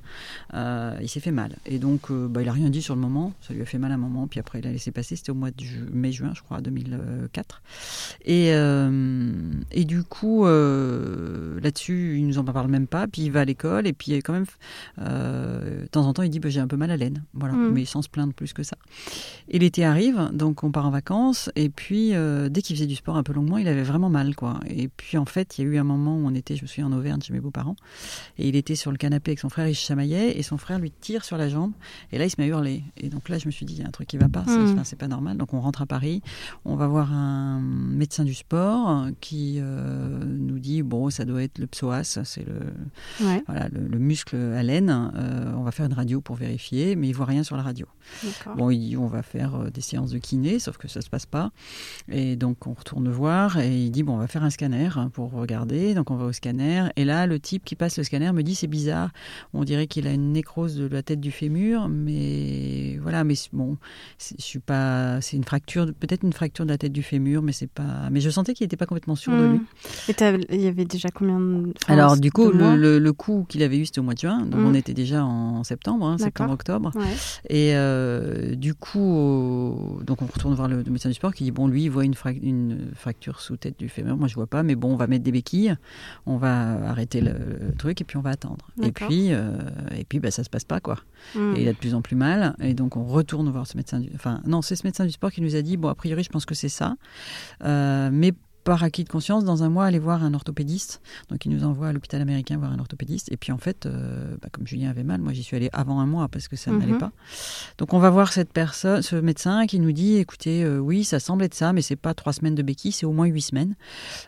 il 0.53 1.07
s'est 1.07 1.19
fait 1.19 1.31
mal 1.31 1.55
et 1.67 1.77
donc 1.77 2.11
bah, 2.11 2.41
il 2.41 2.49
a 2.49 2.53
rien 2.53 2.69
dit 2.71 2.81
sur 2.81 2.95
le 2.95 3.01
moment. 3.01 3.33
Ça 3.41 3.53
lui 3.53 3.61
a 3.61 3.65
fait 3.65 3.77
mal 3.77 3.91
à 3.91 3.95
un 3.95 3.97
moment, 3.97 4.27
puis 4.27 4.39
après 4.39 4.59
il 4.59 4.67
a 4.67 4.71
laissé 4.71 4.91
passer 4.91 5.02
c'était 5.03 5.31
au 5.31 5.35
mois 5.35 5.51
de 5.51 5.63
mai-juin, 5.91 6.31
je 6.35 6.41
crois, 6.41 6.61
2004. 6.61 7.61
Et, 8.25 8.53
euh, 8.53 9.31
et 9.71 9.85
du 9.85 10.03
coup, 10.03 10.45
euh, 10.45 11.59
là-dessus, 11.61 12.17
il 12.17 12.27
nous 12.27 12.37
en 12.37 12.43
parle 12.43 12.69
même 12.69 12.87
pas. 12.87 13.07
Puis 13.07 13.23
il 13.23 13.31
va 13.31 13.41
à 13.41 13.45
l'école, 13.45 13.87
et 13.87 13.93
puis 13.93 14.13
quand 14.19 14.33
même, 14.33 14.45
euh, 14.99 15.83
de 15.83 15.87
temps 15.87 16.05
en 16.05 16.13
temps, 16.13 16.23
il 16.23 16.29
dit 16.29 16.39
bah, 16.39 16.49
j'ai 16.49 16.59
un 16.59 16.67
peu 16.67 16.77
mal 16.77 16.91
à 16.91 16.97
l'aine, 16.97 17.23
voilà, 17.33 17.55
mm. 17.55 17.71
mais 17.71 17.85
sans 17.85 18.01
se 18.01 18.09
plaindre 18.09 18.33
plus 18.33 18.53
que 18.53 18.63
ça. 18.63 18.77
Et 19.49 19.59
l'été 19.59 19.83
arrive, 19.83 20.29
donc 20.33 20.63
on 20.63 20.71
part 20.71 20.85
en 20.85 20.91
vacances, 20.91 21.49
et 21.55 21.69
puis 21.69 22.13
dès 22.49 22.61
qu'il 22.61 22.75
faisait 22.75 22.87
du 22.87 22.95
sport 22.95 23.17
un 23.17 23.23
peu 23.23 23.33
longuement, 23.33 23.57
il 23.57 23.67
avait 23.67 23.83
vraiment 23.83 24.09
mal, 24.09 24.35
quoi. 24.35 24.59
Et 24.67 24.87
puis 24.87 25.17
en 25.17 25.25
fait, 25.25 25.57
il 25.57 25.65
y 25.65 25.67
a 25.67 25.71
eu 25.71 25.77
un 25.77 25.83
moment 25.83 26.15
où 26.17 26.25
on 26.25 26.33
était, 26.33 26.55
je 26.55 26.63
me 26.63 26.67
souviens, 26.67 26.87
en 26.87 26.93
Auvergne 26.93 27.21
chez 27.21 27.33
mes 27.33 27.39
beaux-parents, 27.39 27.75
et 28.37 28.47
il 28.47 28.55
était 28.55 28.75
sur 28.75 28.91
le 28.91 28.97
canapé 28.97 29.31
avec 29.31 29.39
son 29.39 29.49
frère, 29.49 29.67
il 29.67 29.75
chamaillait, 29.75 30.37
et 30.37 30.43
son 30.43 30.57
frère 30.57 30.79
lui 30.79 30.91
tire 30.91 31.25
sur 31.25 31.37
la 31.37 31.49
jambe, 31.49 31.73
et 32.11 32.17
là 32.17 32.25
il 32.25 32.29
se 32.29 32.35
met 32.39 32.45
à 32.45 32.47
hurler. 32.47 32.83
Et 32.97 33.09
donc 33.09 33.29
là, 33.29 33.37
je 33.37 33.47
me 33.47 33.51
suis 33.51 33.65
dit 33.65 33.73
il 33.73 33.79
y 33.79 33.83
a 33.83 33.87
un 33.87 33.91
truc 33.91 34.07
qui 34.07 34.17
va 34.17 34.29
pas, 34.29 34.41
mm. 34.41 34.83
C'est 34.93 34.99
pas 34.99 35.07
normal. 35.07 35.37
Donc 35.37 35.55
on 35.55 35.59
rentre 35.59 35.81
à 35.81 35.87
Paris, 35.87 36.21
on 36.65 36.75
va 36.75 36.85
voir 36.85 37.11
un 37.11 37.59
médecin 37.61 38.23
du 38.23 38.35
sport 38.35 39.07
qui 39.21 39.55
euh, 39.57 40.23
nous 40.23 40.59
dit 40.59 40.83
bon, 40.83 41.09
ça 41.09 41.25
doit 41.25 41.41
être 41.41 41.57
le 41.57 41.65
psoas, 41.65 42.03
c'est 42.23 42.45
le, 42.45 42.59
voilà, 43.47 43.69
le, 43.69 43.97
muscle 43.97 44.35
à 44.35 44.61
laine. 44.61 45.11
Euh, 45.15 45.51
on 45.55 45.63
va 45.63 45.71
faire 45.71 45.87
une 45.87 45.93
radio 45.93 46.21
pour 46.21 46.35
vérifier, 46.35 46.95
mais 46.95 47.07
il 47.07 47.13
voit 47.13 47.25
rien 47.25 47.43
sur 47.43 47.57
la 47.57 47.63
radio. 47.63 47.87
Bon, 48.55 48.69
il 48.69 48.79
dit 48.89 48.97
on 48.97 49.07
va 49.07 49.23
faire 49.23 49.55
euh, 49.55 49.69
des 49.71 49.81
séances 49.81 50.11
de 50.11 50.19
kiné, 50.19 50.59
sauf 50.59 50.77
que 50.77 50.87
ça 50.87 51.01
se 51.01 51.09
passe 51.09 51.25
pas. 51.25 51.51
Et 52.07 52.35
donc 52.35 52.67
on 52.67 52.73
retourne 52.73 53.09
voir 53.09 53.57
et 53.57 53.85
il 53.85 53.89
dit 53.89 54.03
bon, 54.03 54.13
on 54.13 54.17
va 54.17 54.27
faire 54.27 54.43
un 54.43 54.51
scanner 54.51 54.89
pour 55.13 55.31
regarder. 55.31 55.95
Donc 55.95 56.11
on 56.11 56.17
va 56.17 56.25
au 56.25 56.33
scanner 56.33 56.89
et 56.97 57.03
là 57.03 57.25
le 57.25 57.39
type 57.39 57.65
qui 57.65 57.75
passe 57.75 57.97
le 57.97 58.03
scanner 58.03 58.31
me 58.31 58.43
dit 58.43 58.53
c'est 58.53 58.67
bizarre, 58.67 59.09
on 59.53 59.63
dirait 59.63 59.87
qu'il 59.87 60.05
a 60.05 60.13
une 60.13 60.33
nécrose 60.33 60.75
de 60.75 60.85
la 60.85 61.01
tête 61.01 61.19
du 61.19 61.31
fémur, 61.31 61.89
mais 61.89 62.99
voilà, 63.01 63.23
mais 63.23 63.33
bon, 63.53 63.77
je 64.19 64.35
suis 64.37 64.59
pas 64.59 64.82
c'est 65.21 65.37
une 65.37 65.43
fracture, 65.43 65.87
peut-être 65.99 66.23
une 66.23 66.33
fracture 66.33 66.65
de 66.65 66.71
la 66.71 66.77
tête 66.77 66.91
du 66.91 67.03
fémur, 67.03 67.41
mais 67.41 67.51
c'est 67.51 67.69
pas. 67.69 68.09
Mais 68.11 68.21
je 68.21 68.29
sentais 68.29 68.53
qu'il 68.53 68.65
n'était 68.65 68.77
pas 68.77 68.85
complètement 68.85 69.15
sûr 69.15 69.33
de 69.33 69.45
lui. 69.45 69.59
Mmh. 69.59 69.61
Et 70.09 70.55
il 70.55 70.61
y 70.61 70.67
avait 70.67 70.85
déjà 70.85 71.09
combien 71.09 71.39
de... 71.39 71.73
Alors 71.87 72.17
du 72.17 72.31
coup, 72.31 72.51
le, 72.51 73.11
coup 73.11 73.45
qu'il 73.47 73.63
avait 73.63 73.77
eu, 73.77 73.85
c'était 73.85 73.99
au 73.99 74.03
mois 74.03 74.13
de 74.13 74.19
juin, 74.19 74.45
donc 74.45 74.61
mmh. 74.61 74.65
on 74.65 74.73
était 74.73 74.93
déjà 74.93 75.23
en 75.23 75.63
septembre, 75.63 76.05
hein, 76.05 76.17
septembre-octobre. 76.17 76.91
Et 77.49 77.71
euh, 77.75 78.55
du 78.55 78.73
coup, 78.73 79.99
donc 80.05 80.21
on 80.21 80.25
retourne 80.25 80.53
voir 80.53 80.67
le, 80.67 80.83
médecin 80.83 81.09
du 81.09 81.15
sport 81.15 81.33
qui 81.33 81.43
dit 81.43 81.51
bon, 81.51 81.67
lui, 81.67 81.83
il 81.83 81.89
voit 81.89 82.05
une, 82.05 82.15
une 82.41 82.91
fracture 82.95 83.39
sous 83.39 83.57
tête 83.57 83.77
du 83.77 83.89
fémur, 83.89 84.17
moi 84.17 84.27
je 84.27 84.35
vois 84.35 84.47
pas, 84.47 84.63
mais 84.63 84.75
bon, 84.75 84.93
on 84.93 84.95
va 84.95 85.07
mettre 85.07 85.23
des 85.23 85.31
béquilles, 85.31 85.75
on 86.25 86.37
va 86.37 86.89
arrêter 86.89 87.21
le, 87.21 87.33
truc 87.77 88.01
et 88.01 88.03
puis 88.03 88.17
on 88.17 88.21
va 88.21 88.31
attendre. 88.31 88.69
Et 88.81 88.91
puis, 88.91 89.33
euh, 89.33 89.51
et 89.95 90.03
puis, 90.03 90.19
bah, 90.19 90.31
ça 90.31 90.43
se 90.43 90.49
passe 90.49 90.63
pas 90.63 90.79
quoi. 90.79 90.97
Mmh. 91.35 91.55
Et 91.55 91.61
il 91.61 91.67
a 91.67 91.73
de 91.73 91.77
plus 91.77 91.95
en 91.95 92.01
plus 92.01 92.15
mal, 92.15 92.55
et 92.61 92.73
donc 92.73 92.97
on 92.97 93.05
retourne 93.05 93.49
voir 93.49 93.67
ce 93.67 93.77
médecin. 93.77 93.99
Du... 93.99 94.09
Enfin, 94.15 94.41
non, 94.45 94.61
c'est 94.61 94.72
médecin 94.83 95.05
du 95.05 95.11
sport 95.11 95.31
qui 95.31 95.41
nous 95.41 95.55
a 95.55 95.61
dit, 95.61 95.77
bon, 95.77 95.89
a 95.89 95.95
priori, 95.95 96.23
je 96.23 96.29
pense 96.29 96.45
que 96.45 96.55
c'est 96.55 96.69
ça. 96.69 96.95
Euh, 97.63 98.09
mais 98.11 98.33
par 98.63 98.81
acquis 98.81 99.03
de 99.03 99.09
conscience, 99.09 99.43
dans 99.43 99.63
un 99.63 99.69
mois, 99.69 99.85
aller 99.85 99.99
voir 99.99 100.23
un 100.23 100.33
orthopédiste. 100.33 101.01
Donc, 101.29 101.45
il 101.45 101.51
nous 101.51 101.65
envoie 101.65 101.89
à 101.89 101.93
l'hôpital 101.93 102.21
américain 102.21 102.57
voir 102.57 102.71
un 102.71 102.79
orthopédiste. 102.79 103.29
Et 103.29 103.35
puis, 103.35 103.51
en 103.51 103.57
fait, 103.57 103.85
euh, 103.85 104.37
bah, 104.41 104.47
comme 104.53 104.65
Julien 104.65 104.89
avait 104.89 105.03
mal, 105.03 105.19
moi, 105.19 105.33
j'y 105.33 105.43
suis 105.43 105.57
allée 105.57 105.69
avant 105.73 105.99
un 105.99 106.05
mois 106.05 106.29
parce 106.29 106.47
que 106.47 106.55
ça 106.55 106.71
n'allait 106.71 106.93
mhm. 106.93 106.97
pas. 106.97 107.11
Donc, 107.77 107.93
on 107.93 107.99
va 107.99 108.09
voir 108.09 108.31
cette 108.31 108.53
personne, 108.53 109.01
ce 109.01 109.17
médecin 109.17 109.65
qui 109.65 109.79
nous 109.79 109.91
dit, 109.91 110.15
écoutez, 110.15 110.63
euh, 110.63 110.79
oui, 110.79 111.03
ça 111.03 111.19
semble 111.19 111.43
être 111.43 111.55
ça, 111.55 111.73
mais 111.73 111.81
c'est 111.81 111.97
pas 111.97 112.13
trois 112.13 112.31
semaines 112.31 112.55
de 112.55 112.63
béquille, 112.63 112.93
c'est 112.93 113.05
au 113.05 113.11
moins 113.11 113.25
huit 113.25 113.41
semaines. 113.41 113.75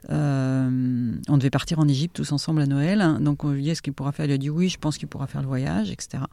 on 0.10 1.38
devait 1.38 1.50
partir 1.50 1.80
en 1.80 1.88
Égypte 1.88 2.16
tous 2.16 2.34
ensemble 2.34 2.62
à 2.62 2.66
Noël. 2.66 3.18
Donc, 3.22 3.46
on 3.46 3.52
lui 3.52 3.64
dit, 3.64 3.70
est-ce 3.70 3.82
qu'il 3.82 3.94
pourra 3.94 4.12
faire 4.12 4.26
Il 4.26 4.34
a 4.34 4.38
dit, 4.38 4.50
oui, 4.50 4.68
je 4.68 4.78
pense 4.78 4.98
qu'il 4.98 5.08
pourra 5.08 5.28
faire 5.28 5.42
le 5.42 5.48
voyage, 5.48 5.92
etc. 5.92 6.24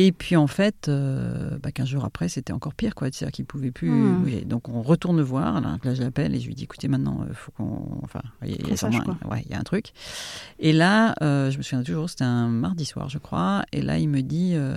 Et 0.00 0.12
puis 0.12 0.36
en 0.36 0.46
fait, 0.46 0.86
euh, 0.86 1.58
bah, 1.60 1.72
15 1.72 1.88
jours 1.88 2.04
après, 2.04 2.28
c'était 2.28 2.52
encore 2.52 2.72
pire, 2.72 2.94
quoi. 2.94 3.08
C'est-à-dire 3.10 3.32
qu'il 3.32 3.44
pouvait 3.44 3.72
plus. 3.72 3.90
Mmh. 3.90 4.44
Donc 4.44 4.68
on 4.68 4.80
retourne 4.80 5.20
voir. 5.22 5.60
Là, 5.60 5.76
là 5.82 5.94
je 5.94 6.00
l'appelle 6.00 6.36
et 6.36 6.40
je 6.40 6.46
lui 6.46 6.54
dis, 6.54 6.62
écoutez, 6.62 6.86
maintenant, 6.86 7.24
il 7.26 7.32
euh, 7.32 7.34
faut 7.34 7.50
qu'on. 7.50 7.98
Enfin, 8.04 8.20
il 8.44 8.50
y, 8.50 8.54
a, 8.54 9.28
ouais, 9.28 9.42
il 9.44 9.50
y 9.50 9.54
a 9.54 9.58
un 9.58 9.64
truc. 9.64 9.86
Et 10.60 10.72
là, 10.72 11.16
euh, 11.20 11.50
je 11.50 11.58
me 11.58 11.64
souviens 11.64 11.82
toujours, 11.82 12.08
c'était 12.08 12.22
un 12.22 12.46
mardi 12.46 12.84
soir, 12.84 13.08
je 13.08 13.18
crois. 13.18 13.64
Et 13.72 13.82
là, 13.82 13.98
il 13.98 14.08
me 14.08 14.20
dit, 14.22 14.52
euh, 14.54 14.76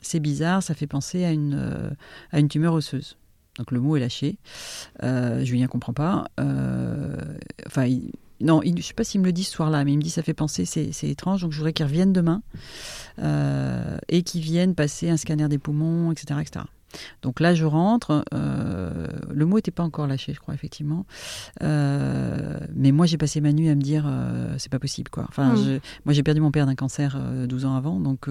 c'est 0.00 0.20
bizarre, 0.20 0.62
ça 0.62 0.72
fait 0.72 0.86
penser 0.86 1.26
à 1.26 1.32
une 1.32 1.92
à 2.30 2.40
une 2.40 2.48
tumeur 2.48 2.72
osseuse. 2.72 3.18
Donc 3.58 3.70
le 3.70 3.80
mot 3.80 3.98
est 3.98 4.00
lâché. 4.00 4.38
Julien 5.42 5.66
comprend 5.66 5.92
pas. 5.92 6.28
Enfin, 7.66 7.84
il, 7.84 8.12
non, 8.42 8.60
je 8.64 8.70
ne 8.70 8.80
sais 8.82 8.94
pas 8.94 9.04
s'il 9.04 9.20
me 9.20 9.26
le 9.26 9.32
dit 9.32 9.44
ce 9.44 9.52
soir-là, 9.52 9.84
mais 9.84 9.92
il 9.92 9.96
me 9.96 10.02
dit 10.02 10.10
ça 10.10 10.22
fait 10.22 10.34
penser, 10.34 10.64
c'est 10.64 11.08
étrange, 11.08 11.42
donc 11.42 11.52
je 11.52 11.56
voudrais 11.56 11.72
qu'il 11.72 11.86
revienne 11.86 12.12
demain 12.12 12.42
euh, 13.20 13.96
et 14.08 14.22
qu'il 14.22 14.42
vienne 14.42 14.74
passer 14.74 15.08
un 15.08 15.16
scanner 15.16 15.48
des 15.48 15.58
poumons, 15.58 16.10
etc. 16.12 16.40
etc. 16.40 16.64
Donc 17.22 17.40
là, 17.40 17.54
je 17.54 17.64
rentre. 17.64 18.24
Euh, 18.34 19.06
le 19.30 19.46
mot 19.46 19.56
n'était 19.56 19.70
pas 19.70 19.82
encore 19.82 20.06
lâché, 20.06 20.32
je 20.32 20.40
crois, 20.40 20.54
effectivement. 20.54 21.06
Euh, 21.62 22.58
mais 22.74 22.92
moi, 22.92 23.06
j'ai 23.06 23.18
passé 23.18 23.40
ma 23.40 23.52
nuit 23.52 23.68
à 23.68 23.74
me 23.74 23.80
dire, 23.80 24.04
euh, 24.06 24.54
c'est 24.58 24.70
pas 24.70 24.78
possible, 24.78 25.10
quoi. 25.10 25.26
Enfin, 25.28 25.54
hmm. 25.54 25.80
moi, 26.04 26.14
j'ai 26.14 26.22
perdu 26.22 26.40
mon 26.40 26.50
père 26.50 26.66
d'un 26.66 26.74
cancer 26.74 27.18
12 27.46 27.64
ans 27.64 27.76
avant, 27.76 28.00
donc 28.00 28.26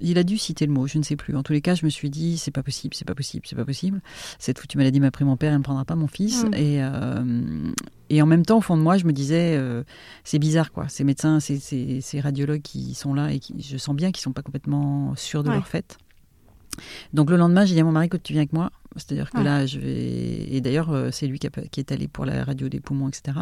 il 0.00 0.18
a 0.18 0.24
dû 0.24 0.38
citer 0.38 0.66
le 0.66 0.72
mot, 0.72 0.86
je 0.86 0.98
ne 0.98 1.02
sais 1.02 1.16
plus. 1.16 1.36
En 1.36 1.42
tous 1.42 1.52
les 1.52 1.60
cas, 1.60 1.74
je 1.74 1.84
me 1.84 1.90
suis 1.90 2.10
dit, 2.10 2.38
c'est 2.38 2.50
pas 2.50 2.62
possible, 2.62 2.94
c'est 2.94 3.06
pas 3.06 3.14
possible, 3.14 3.46
c'est 3.46 3.56
pas 3.56 3.64
possible. 3.64 4.00
Cette 4.38 4.58
foutue 4.58 4.78
maladie 4.78 5.00
m'a 5.00 5.10
pris 5.10 5.24
mon 5.24 5.36
père, 5.36 5.52
elle 5.52 5.58
ne 5.58 5.64
prendra 5.64 5.84
pas 5.84 5.96
mon 5.96 6.08
fils. 6.08 6.44
Hmm. 6.44 6.54
Et, 6.54 6.80
et 8.10 8.20
en 8.20 8.26
même 8.26 8.44
temps, 8.44 8.58
au 8.58 8.62
fond 8.62 8.76
de 8.76 8.82
moi, 8.82 8.98
je 8.98 9.06
me 9.06 9.12
disais, 9.12 9.58
c'est 10.24 10.38
bizarre, 10.38 10.72
quoi. 10.72 10.88
Ces 10.88 11.04
médecins, 11.04 11.40
ces, 11.40 11.58
ces, 11.58 12.20
radiologues 12.20 12.62
qui 12.62 12.94
sont 12.94 13.14
là 13.14 13.32
et 13.32 13.38
qui, 13.38 13.60
je 13.62 13.76
sens 13.76 13.96
bien 13.96 14.12
qu'ils 14.12 14.22
sont 14.22 14.32
pas 14.32 14.42
complètement 14.42 15.14
sûrs 15.16 15.42
de 15.42 15.50
leur 15.50 15.66
fait. 15.66 15.98
Donc 17.12 17.30
le 17.30 17.36
lendemain, 17.36 17.64
j'ai 17.64 17.74
dit 17.74 17.80
à 17.80 17.84
mon 17.84 17.92
mari 17.92 18.08
que 18.08 18.16
tu 18.16 18.32
viens 18.32 18.42
avec 18.42 18.52
moi 18.52 18.70
C'est-à-dire 18.96 19.30
que 19.30 19.38
Ah. 19.38 19.42
là, 19.42 19.66
je 19.66 19.78
vais. 19.78 20.46
Et 20.54 20.60
d'ailleurs, 20.60 20.90
euh, 20.90 21.10
c'est 21.12 21.26
lui 21.26 21.38
qui, 21.38 21.46
a- 21.46 21.50
qui 21.70 21.80
est 21.80 21.92
allé 21.92 22.08
pour 22.08 22.24
la 22.24 22.44
radio 22.44 22.68
des 22.68 22.80
poumons, 22.80 23.08
etc. 23.08 23.36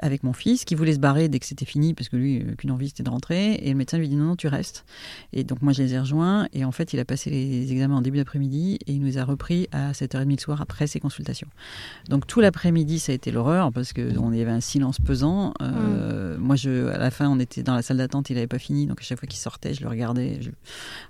Avec 0.00 0.22
mon 0.22 0.32
fils, 0.32 0.64
qui 0.64 0.74
voulait 0.74 0.94
se 0.94 0.98
barrer 0.98 1.28
dès 1.28 1.38
que 1.38 1.46
c'était 1.46 1.64
fini, 1.64 1.94
parce 1.94 2.08
que 2.08 2.16
lui, 2.16 2.40
euh, 2.42 2.54
qu'une 2.56 2.70
envie, 2.70 2.88
c'était 2.88 3.02
de 3.02 3.10
rentrer. 3.10 3.54
Et 3.54 3.70
le 3.70 3.76
médecin 3.76 3.98
lui 3.98 4.08
dit 4.08 4.16
non, 4.16 4.24
non, 4.26 4.36
tu 4.36 4.48
restes. 4.48 4.84
Et 5.32 5.44
donc, 5.44 5.62
moi, 5.62 5.72
je 5.72 5.82
les 5.82 5.94
ai 5.94 5.98
rejoints. 5.98 6.46
Et 6.52 6.64
en 6.64 6.72
fait, 6.72 6.92
il 6.92 7.00
a 7.00 7.04
passé 7.04 7.30
les 7.30 7.72
examens 7.72 7.96
en 7.96 8.02
début 8.02 8.18
d'après-midi 8.18 8.78
et 8.86 8.92
il 8.92 9.00
nous 9.00 9.18
a 9.18 9.24
repris 9.24 9.68
à 9.72 9.92
7h30 9.92 10.30
le 10.36 10.40
soir 10.40 10.60
après 10.60 10.86
ses 10.86 11.00
consultations. 11.00 11.48
Donc, 12.08 12.26
tout 12.26 12.40
l'après-midi, 12.40 12.98
ça 12.98 13.12
a 13.12 13.14
été 13.14 13.30
l'horreur 13.30 13.72
parce 13.72 13.92
qu'on 13.92 14.32
y 14.32 14.40
avait 14.40 14.50
un 14.50 14.60
silence 14.60 14.98
pesant. 15.00 15.54
Euh, 15.62 16.36
Moi, 16.38 16.56
je, 16.56 16.88
à 16.88 16.98
la 16.98 17.10
fin, 17.10 17.28
on 17.28 17.38
était 17.38 17.62
dans 17.62 17.74
la 17.74 17.82
salle 17.82 17.98
d'attente, 17.98 18.30
il 18.30 18.34
n'avait 18.34 18.46
pas 18.46 18.58
fini. 18.58 18.86
Donc, 18.86 19.00
à 19.00 19.02
chaque 19.02 19.18
fois 19.18 19.26
qu'il 19.26 19.38
sortait, 19.38 19.74
je 19.74 19.82
le 19.82 19.88
regardais 19.88 20.38
je- 20.40 20.50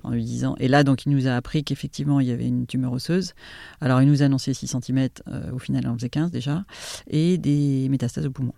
en 0.03 0.11
lui 0.11 0.25
disant. 0.25 0.57
Et 0.59 0.69
là, 0.69 0.83
donc, 0.85 1.07
il 1.07 1.11
nous 1.13 1.27
a 1.27 1.33
appris 1.37 1.63
qu'effectivement, 1.65 2.21
il 2.21 2.27
y 2.29 2.31
avait 2.33 2.47
une 2.47 2.67
tumeur 2.67 2.93
osseuse. 2.93 3.35
Alors, 3.81 4.01
il 4.03 4.09
nous 4.09 4.23
a 4.23 4.27
annoncé 4.27 4.53
6 4.55 4.67
cm. 4.81 5.09
au 5.53 5.59
final, 5.59 5.83
il 5.85 5.89
en 5.89 5.95
faisait 5.97 6.09
15 6.09 6.31
déjà. 6.31 6.65
Et 7.09 7.39
des 7.39 7.89
métastases 7.91 8.27
au 8.27 8.31
poumon. 8.31 8.53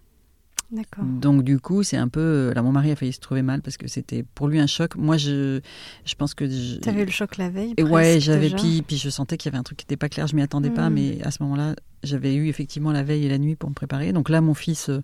D'accord. 0.70 1.04
Donc 1.04 1.42
du 1.42 1.60
coup, 1.60 1.82
c'est 1.82 1.98
un 1.98 2.08
peu. 2.08 2.50
Là, 2.54 2.62
mon 2.62 2.72
mari 2.72 2.90
a 2.92 2.96
failli 2.96 3.12
se 3.12 3.20
trouver 3.20 3.42
mal 3.42 3.60
parce 3.60 3.76
que 3.76 3.86
c'était 3.88 4.24
pour 4.34 4.48
lui 4.48 4.58
un 4.58 4.66
choc. 4.66 4.96
Moi, 4.96 5.18
je, 5.18 5.60
je 6.06 6.14
pense 6.14 6.32
que. 6.32 6.48
je- 6.48 6.76
T'avais 6.80 7.02
eu 7.02 7.04
le 7.04 7.10
choc 7.10 7.36
la 7.36 7.50
veille 7.50 7.74
Et 7.76 7.82
ouais, 7.82 7.90
presque, 8.14 8.20
j'avais 8.20 8.48
puis, 8.48 8.80
puis 8.80 8.96
je 8.96 9.10
sentais 9.10 9.36
qu'il 9.36 9.50
y 9.50 9.54
avait 9.54 9.58
un 9.60 9.64
truc 9.64 9.76
qui 9.76 9.84
n'était 9.84 9.98
pas 9.98 10.08
clair. 10.08 10.26
Je 10.28 10.34
m'y 10.34 10.40
attendais 10.40 10.70
pas, 10.70 10.88
Mhm. 10.88 10.94
mais 10.94 11.22
à 11.24 11.30
ce 11.30 11.42
moment-là, 11.42 11.76
j'avais 12.02 12.34
eu 12.34 12.48
effectivement 12.48 12.90
la 12.90 13.02
veille 13.02 13.26
et 13.26 13.28
la 13.28 13.36
nuit 13.36 13.54
pour 13.54 13.68
me 13.68 13.74
préparer. 13.74 14.14
Donc 14.14 14.30
là, 14.30 14.40
mon 14.40 14.54
fils, 14.54 14.88
euh, 14.88 15.02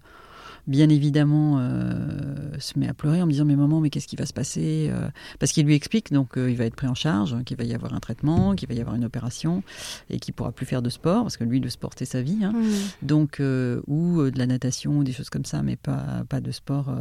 bien 0.69 0.89
évidemment, 0.89 1.57
euh, 1.59 1.97
se 2.59 2.79
met 2.79 2.87
à 2.89 2.95
pleurer 2.95 3.21
en 3.23 3.27
me 3.27 3.33
disant 3.33 3.45
mais 3.45 3.57
maman, 3.57 3.81
mais 3.81 3.91
qu'est-ce 3.91 4.07
qui 4.07 4.17
va 4.17 4.27
se 4.27 4.33
passer 4.33 4.89
Euh, 4.91 5.09
Parce 5.41 5.53
qu'il 5.53 5.67
lui 5.67 5.75
explique 5.75 6.13
donc 6.13 6.37
euh, 6.37 6.51
il 6.51 6.57
va 6.57 6.65
être 6.65 6.77
pris 6.77 6.87
en 6.87 6.95
charge, 6.95 7.37
qu'il 7.45 7.57
va 7.57 7.65
y 7.65 7.75
avoir 7.75 7.95
un 7.95 8.01
traitement, 8.01 8.55
qu'il 8.55 8.69
va 8.69 8.75
y 8.75 8.81
avoir 8.81 8.95
une 8.95 9.05
opération 9.05 9.63
et 10.11 10.21
qu'il 10.21 10.35
pourra 10.35 10.53
plus 10.53 10.67
faire 10.67 10.83
de 10.83 10.91
sport 10.91 11.23
parce 11.23 11.37
que 11.37 11.45
lui, 11.45 11.59
le 11.61 11.71
sport 11.71 11.91
c'est 11.97 12.05
sa 12.05 12.23
vie. 12.23 12.39
hein. 12.45 12.53
Mhm. 12.53 12.71
Donc, 13.03 13.41
ou 13.87 14.23
de 14.31 14.39
la 14.39 14.47
natation 14.47 15.03
des 15.03 15.13
choses 15.13 15.31
comme 15.31 15.45
ça, 15.45 15.63
mais 15.63 15.77
pas, 15.77 16.25
pas 16.29 16.41
de 16.41 16.51
sport. 16.51 16.95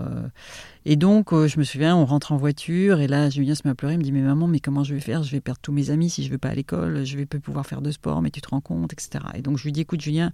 Et 0.86 0.96
donc, 0.96 1.32
je 1.34 1.60
me 1.60 1.64
souviens, 1.64 1.96
on 1.98 2.06
rentre 2.06 2.32
en 2.32 2.38
voiture 2.38 3.02
et 3.02 3.08
là, 3.08 3.30
Julien 3.30 3.56
se 3.56 3.62
met 3.66 3.72
à 3.72 3.76
pleurer. 3.76 3.96
Il 3.96 4.00
me 4.00 4.04
dit 4.04 4.12
Mais 4.14 4.22
maman, 4.22 4.48
mais 4.48 4.60
comment 4.62 4.84
je 4.84 4.94
vais 4.94 5.02
faire? 5.02 5.24
Je 5.24 5.32
vais 5.32 5.42
perdre 5.42 5.60
tous 5.62 5.74
mes 5.74 5.90
amis 5.90 6.10
si 6.10 6.24
je 6.24 6.30
vais 6.30 6.38
pas 6.38 6.50
à 6.50 6.56
l'école, 6.56 7.04
je 7.06 7.18
vais 7.18 7.26
pas 7.26 7.40
pouvoir 7.40 7.66
faire 7.66 7.82
de 7.82 7.92
sport, 7.92 8.22
mais 8.22 8.30
tu 8.32 8.40
te 8.42 8.48
rends 8.50 8.62
compte, 8.62 8.94
etc. 8.94 9.20
Et 9.36 9.42
donc, 9.42 9.58
je 9.58 9.64
lui 9.66 9.72
dis 9.74 9.82
Écoute, 9.82 10.00
Julien, 10.02 10.32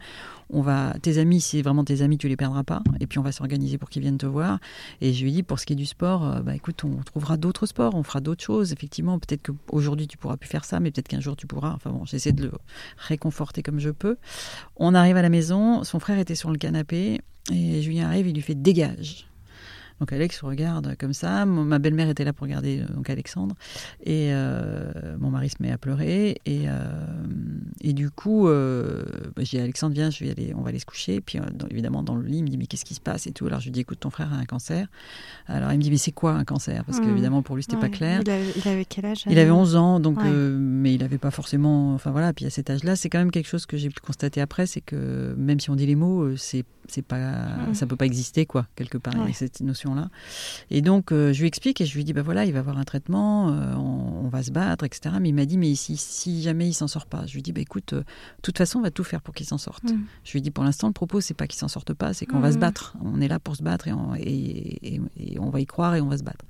on 0.51 0.61
va, 0.61 0.93
tes 1.01 1.17
amis, 1.17 1.41
si 1.41 1.57
c'est 1.57 1.61
vraiment 1.63 1.83
tes 1.83 2.01
amis, 2.01 2.17
tu 2.17 2.27
les 2.27 2.37
perdras 2.37 2.63
pas. 2.63 2.83
Et 2.99 3.07
puis, 3.07 3.17
on 3.19 3.22
va 3.23 3.31
s'organiser 3.31 3.77
pour 3.77 3.89
qu'ils 3.89 4.01
viennent 4.01 4.17
te 4.17 4.25
voir. 4.25 4.59
Et 5.01 5.13
je 5.13 5.23
lui 5.23 5.31
dis 5.31 5.43
Pour 5.43 5.59
ce 5.59 5.65
qui 5.65 5.73
est 5.73 5.77
du 5.77 5.85
sport, 5.85 6.23
euh, 6.23 6.41
bah 6.41 6.55
écoute, 6.55 6.83
on 6.83 7.01
trouvera 7.03 7.37
d'autres 7.37 7.65
sports, 7.65 7.95
on 7.95 8.03
fera 8.03 8.19
d'autres 8.19 8.43
choses. 8.43 8.71
Effectivement, 8.71 9.17
peut-être 9.17 9.41
qu'aujourd'hui, 9.43 10.07
tu 10.07 10.17
pourras 10.17 10.37
plus 10.37 10.49
faire 10.49 10.65
ça, 10.65 10.79
mais 10.79 10.91
peut-être 10.91 11.07
qu'un 11.07 11.21
jour, 11.21 11.35
tu 11.35 11.47
pourras. 11.47 11.73
Enfin 11.73 11.89
bon, 11.89 12.05
j'essaie 12.05 12.31
de 12.31 12.43
le 12.43 12.51
réconforter 12.97 13.63
comme 13.63 13.79
je 13.79 13.89
peux. 13.89 14.17
On 14.75 14.93
arrive 14.93 15.17
à 15.17 15.21
la 15.21 15.29
maison, 15.29 15.83
son 15.83 15.99
frère 15.99 16.19
était 16.19 16.35
sur 16.35 16.51
le 16.51 16.57
canapé 16.57 17.21
et 17.51 17.81
Julien 17.81 18.07
arrive, 18.07 18.27
il 18.27 18.35
lui 18.35 18.41
fait 18.41 18.55
dégage. 18.55 19.27
Donc 20.03 20.11
Alex 20.11 20.41
regarde 20.41 20.97
comme 20.99 21.13
ça. 21.13 21.45
Ma 21.45 21.79
belle-mère 21.79 22.09
était 22.09 22.25
là 22.25 22.33
pour 22.33 22.43
regarder 22.45 22.81
euh, 22.81 22.93
donc 22.93 23.09
Alexandre 23.09 23.55
et 24.03 24.33
euh, 24.33 24.91
mon 25.17 25.29
mari 25.29 25.47
se 25.47 25.55
met 25.61 25.71
à 25.71 25.77
pleurer 25.77 26.41
et 26.45 26.67
euh, 26.67 26.73
et 27.79 27.93
du 27.93 28.09
coup 28.09 28.49
euh, 28.49 29.03
bah, 29.33 29.43
j'ai 29.45 29.59
dit, 29.59 29.63
Alexandre 29.63 29.93
viens, 29.95 30.09
je 30.09 30.21
vais 30.25 30.31
aller, 30.31 30.53
on 30.57 30.61
va 30.61 30.69
aller 30.71 30.79
se 30.79 30.85
coucher. 30.85 31.21
Puis 31.21 31.39
euh, 31.39 31.43
dans- 31.53 31.67
évidemment 31.69 32.03
dans 32.03 32.15
le 32.15 32.27
lit 32.27 32.39
il 32.39 32.43
me 32.43 32.49
dit 32.49 32.57
mais 32.57 32.65
qu'est-ce 32.65 32.83
qui 32.83 32.95
se 32.95 32.99
passe 32.99 33.27
et 33.27 33.31
tout. 33.31 33.45
Alors 33.47 33.61
je 33.61 33.65
lui 33.67 33.71
dis 33.71 33.79
écoute 33.79 34.01
ton 34.01 34.09
frère 34.09 34.33
a 34.33 34.35
un 34.35 34.43
cancer. 34.43 34.87
Alors 35.47 35.71
il 35.71 35.77
me 35.77 35.81
dit 35.83 35.89
mais 35.89 35.95
c'est 35.95 36.11
quoi 36.11 36.33
un 36.33 36.43
cancer? 36.43 36.83
Parce 36.83 36.99
Mhm. 36.99 37.05
qu'évidemment 37.05 37.41
pour 37.43 37.55
lui 37.55 37.63
c'était 37.63 37.77
pas 37.77 37.83
Ouais. 37.83 37.89
clair. 37.91 38.19
Il 38.25 38.29
avait, 38.29 38.51
il 38.57 38.67
avait 38.67 38.83
quel 38.85 39.05
âge 39.05 39.23
Il 39.27 39.31
avait 39.39 39.43
alors 39.43 39.59
11 39.59 39.77
ans, 39.77 40.01
donc, 40.01 40.17
Ouais. 40.19 40.29
mais 40.29 40.93
il 40.95 40.99
n'avait 40.99 41.17
pas 41.17 41.31
forcément. 41.31 41.93
Enfin 41.93 42.11
voilà, 42.11 42.33
puis 42.33 42.45
à 42.45 42.49
cet 42.49 42.69
âge-là, 42.69 42.97
c'est 42.97 43.07
quand 43.09 43.19
même 43.19 43.31
quelque 43.31 43.47
chose 43.47 43.65
que 43.65 43.77
j'ai 43.77 43.87
pu 43.87 44.01
constater 44.01 44.41
après, 44.41 44.65
c'est 44.67 44.81
que 44.81 45.33
même 45.37 45.61
si 45.61 45.69
on 45.69 45.77
dit 45.77 45.85
les 45.85 45.95
mots, 45.95 46.35
c'est 46.35 46.65
c'est 46.89 47.01
pas, 47.01 47.45
Mhm. 47.69 47.75
ça 47.75 47.85
peut 47.87 47.95
pas 47.95 48.05
exister 48.05 48.45
quoi, 48.45 48.67
quelque 48.75 48.97
part, 48.97 49.15
Ouais. 49.15 49.31
cette 49.31 49.61
Et 50.71 50.81
donc 50.81 51.11
euh, 51.11 51.33
je 51.33 51.41
lui 51.41 51.47
explique 51.47 51.81
et 51.81 51.85
je 51.85 51.95
lui 51.95 52.03
dis 52.03 52.13
bah 52.13 52.21
voilà, 52.21 52.45
il 52.45 52.53
va 52.53 52.59
avoir 52.59 52.77
un 52.77 52.83
traitement, 52.83 53.49
euh, 53.49 53.73
on, 53.75 54.25
on 54.25 54.27
va 54.29 54.43
se 54.43 54.51
battre, 54.51 54.83
etc. 54.85 55.15
Mais 55.21 55.29
il 55.29 55.33
m'a 55.35 55.45
dit 55.45 55.57
mais 55.57 55.73
si, 55.75 55.97
si 55.97 56.41
jamais 56.41 56.67
il 56.67 56.73
s'en 56.73 56.87
sort 56.87 57.05
pas, 57.05 57.25
je 57.25 57.33
lui 57.35 57.41
dis 57.41 57.51
bah 57.51 57.61
écoute, 57.61 57.93
euh, 57.93 57.99
de 57.99 58.05
toute 58.41 58.57
façon 58.57 58.79
on 58.79 58.81
va 58.81 58.91
tout 58.91 59.03
faire 59.03 59.21
pour 59.21 59.33
qu'il 59.33 59.45
s'en 59.45 59.57
sorte. 59.57 59.83
Mhm. 59.91 60.03
Je 60.23 60.31
lui 60.33 60.41
dis 60.41 60.51
pour 60.51 60.63
l'instant 60.63 60.87
le 60.87 60.93
propos 60.93 61.21
c'est 61.21 61.33
pas 61.33 61.47
qu'il 61.47 61.59
s'en 61.59 61.67
sorte 61.67 61.93
pas, 61.93 62.13
c'est 62.13 62.25
qu'on 62.25 62.39
va 62.39 62.51
se 62.51 62.57
battre. 62.59 62.95
On 63.03 63.21
est 63.21 63.27
là 63.27 63.39
pour 63.39 63.55
se 63.55 63.63
battre 63.63 63.87
et 63.87 63.93
on, 63.93 64.15
et- 64.15 64.95
et- 64.95 65.01
et 65.17 65.39
on 65.39 65.49
va 65.49 65.59
y 65.59 65.65
croire 65.65 65.95
et 65.95 66.01
on 66.01 66.07
va 66.07 66.17
se 66.17 66.23
battre. 66.23 66.45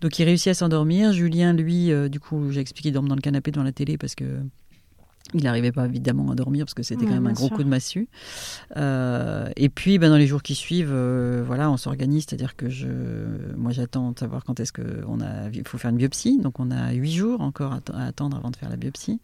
Donc 0.00 0.18
il 0.18 0.24
réussit 0.24 0.48
à 0.48 0.54
s'endormir. 0.54 1.12
Julien, 1.12 1.52
lui, 1.52 1.90
du 2.10 2.20
coup, 2.20 2.50
j'ai 2.50 2.60
expliqué, 2.60 2.88
il 2.88 2.92
dorme 2.92 3.08
dans 3.08 3.14
le 3.14 3.20
canapé 3.20 3.50
devant 3.50 3.64
la 3.64 3.72
télé 3.72 3.98
parce 3.98 4.14
que 4.14 4.24
il 5.32 5.44
n'arrivait 5.44 5.70
pas 5.70 5.86
évidemment 5.86 6.32
à 6.32 6.34
dormir 6.34 6.64
parce 6.64 6.74
que 6.74 6.82
c'était 6.82 7.02
Ouais, 7.02 7.08
quand 7.08 7.14
même 7.14 7.26
un 7.28 7.32
gros 7.32 7.46
sûr. 7.46 7.56
coup 7.56 7.62
de 7.62 7.68
massue. 7.68 8.08
Euh, 8.76 9.48
et 9.54 9.68
puis, 9.68 9.98
ben, 9.98 10.10
dans 10.10 10.16
les 10.16 10.26
jours 10.26 10.42
qui 10.42 10.56
suivent, 10.56 10.90
euh, 10.92 11.44
voilà, 11.46 11.70
on 11.70 11.76
s'organise, 11.76 12.24
c'est-à-dire 12.28 12.56
que 12.56 12.68
je, 12.68 12.88
moi, 13.56 13.70
j'attends 13.70 14.10
de 14.10 14.18
savoir 14.18 14.44
quand 14.44 14.58
est-ce 14.58 14.72
qu'on 14.72 15.20
a, 15.20 15.48
il 15.52 15.66
faut 15.68 15.78
faire 15.78 15.90
une 15.90 15.98
biopsie. 15.98 16.38
Donc, 16.38 16.58
on 16.58 16.72
a 16.72 16.90
huit 16.92 17.12
jours 17.12 17.42
encore 17.42 17.72
à, 17.74 17.80
à 17.94 18.06
attendre 18.06 18.36
avant 18.36 18.50
de 18.50 18.56
faire 18.56 18.70
la 18.70 18.76
biopsie. 18.76 19.20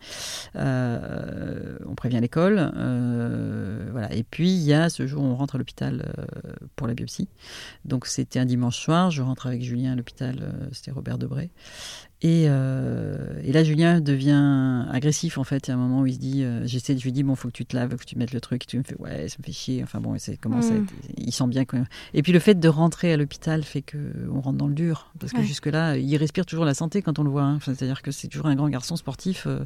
Euh, 0.55 1.77
on 1.87 1.95
prévient 1.97 2.21
l'école, 2.21 2.57
voilà. 3.91 4.13
Et 4.15 4.23
puis, 4.23 4.51
il 4.51 4.63
y 4.63 4.75
a 4.75 4.89
ce 4.91 5.07
jour 5.09 5.23
où 5.23 5.27
on 5.27 5.35
rentre 5.35 5.57
à 5.57 5.59
l'hôpital 5.59 6.13
pour 6.77 6.87
la 6.87 6.95
biopsie. 6.95 7.29
Donc, 7.85 8.07
c'était 8.07 8.39
un 8.39 8.47
dimanche 8.47 8.79
soir. 8.79 9.11
Je 9.11 9.23
rentre 9.23 9.47
avec 9.49 9.63
Julien 9.63 9.93
à 9.93 9.97
l'hôpital. 9.97 10.53
c'était 10.73 10.93
Robert 10.93 11.19
Debré. 11.19 11.51
Et, 12.27 12.47
euh, 12.49 13.17
et 13.45 13.53
là, 13.53 13.63
Julien 13.63 14.01
devient 14.01 14.85
agressif 14.91 15.39
en 15.39 15.45
fait. 15.45 15.69
Il 15.69 15.71
y 15.71 15.73
a 15.73 15.77
un 15.77 15.79
moment 15.79 16.01
où 16.01 16.07
il 16.07 16.15
se 16.15 16.19
dit, 16.19 16.43
euh, 16.43 16.67
j'essaie, 16.67 16.97
je 16.99 17.05
lui 17.05 17.13
dis 17.13 17.23
bon, 17.23 17.37
faut 17.37 17.47
que 17.49 17.53
tu 17.53 17.65
te 17.65 17.77
laves, 17.77 17.91
faut 17.93 17.97
que 17.97 18.05
tu 18.05 18.19
mettes 18.19 18.33
le 18.33 18.41
truc. 18.41 18.65
Et 18.65 18.67
tu 18.67 18.79
me 18.79 18.83
fais 18.83 18.97
ouais, 18.99 19.29
ça 19.29 19.37
me 19.39 19.45
fait 19.45 19.53
chier. 19.53 19.83
Enfin 19.83 20.01
bon, 20.01 20.17
c'est 20.19 20.37
comment 20.37 20.61
ça. 20.61 20.75
Mm. 20.75 20.87
Il 21.19 21.33
sent 21.33 21.47
bien 21.47 21.65
que. 21.65 21.77
Et 22.15 22.23
puis 22.23 22.33
le 22.33 22.39
fait 22.41 22.55
de 22.59 22.69
rentrer 22.69 23.13
à 23.13 23.17
l'hôpital 23.17 23.63
fait 23.63 23.83
que 23.83 23.97
on 24.33 24.41
rentre 24.41 24.59
dans 24.59 24.67
le 24.67 24.75
dur 24.75 25.13
parce 25.21 25.33
que 25.33 25.39
Ouais. 25.39 25.45
jusque 25.45 25.67
là, 25.67 25.97
il 25.97 26.17
respire 26.17 26.47
toujours 26.47 26.65
la 26.65 26.75
santé 26.75 27.01
quand 27.03 27.19
on 27.19 27.23
le 27.23 27.31
voit. 27.31 27.43
hein. 27.43 27.57
Enfin, 27.57 27.75
C'est-à-dire 27.75 28.03
que 28.03 28.11
c'est 28.11 28.27
toujours 28.29 28.47
un 28.47 28.57
grand 28.57 28.69
garçon 28.69 28.97
sportif 28.97 29.45
euh, 29.47 29.65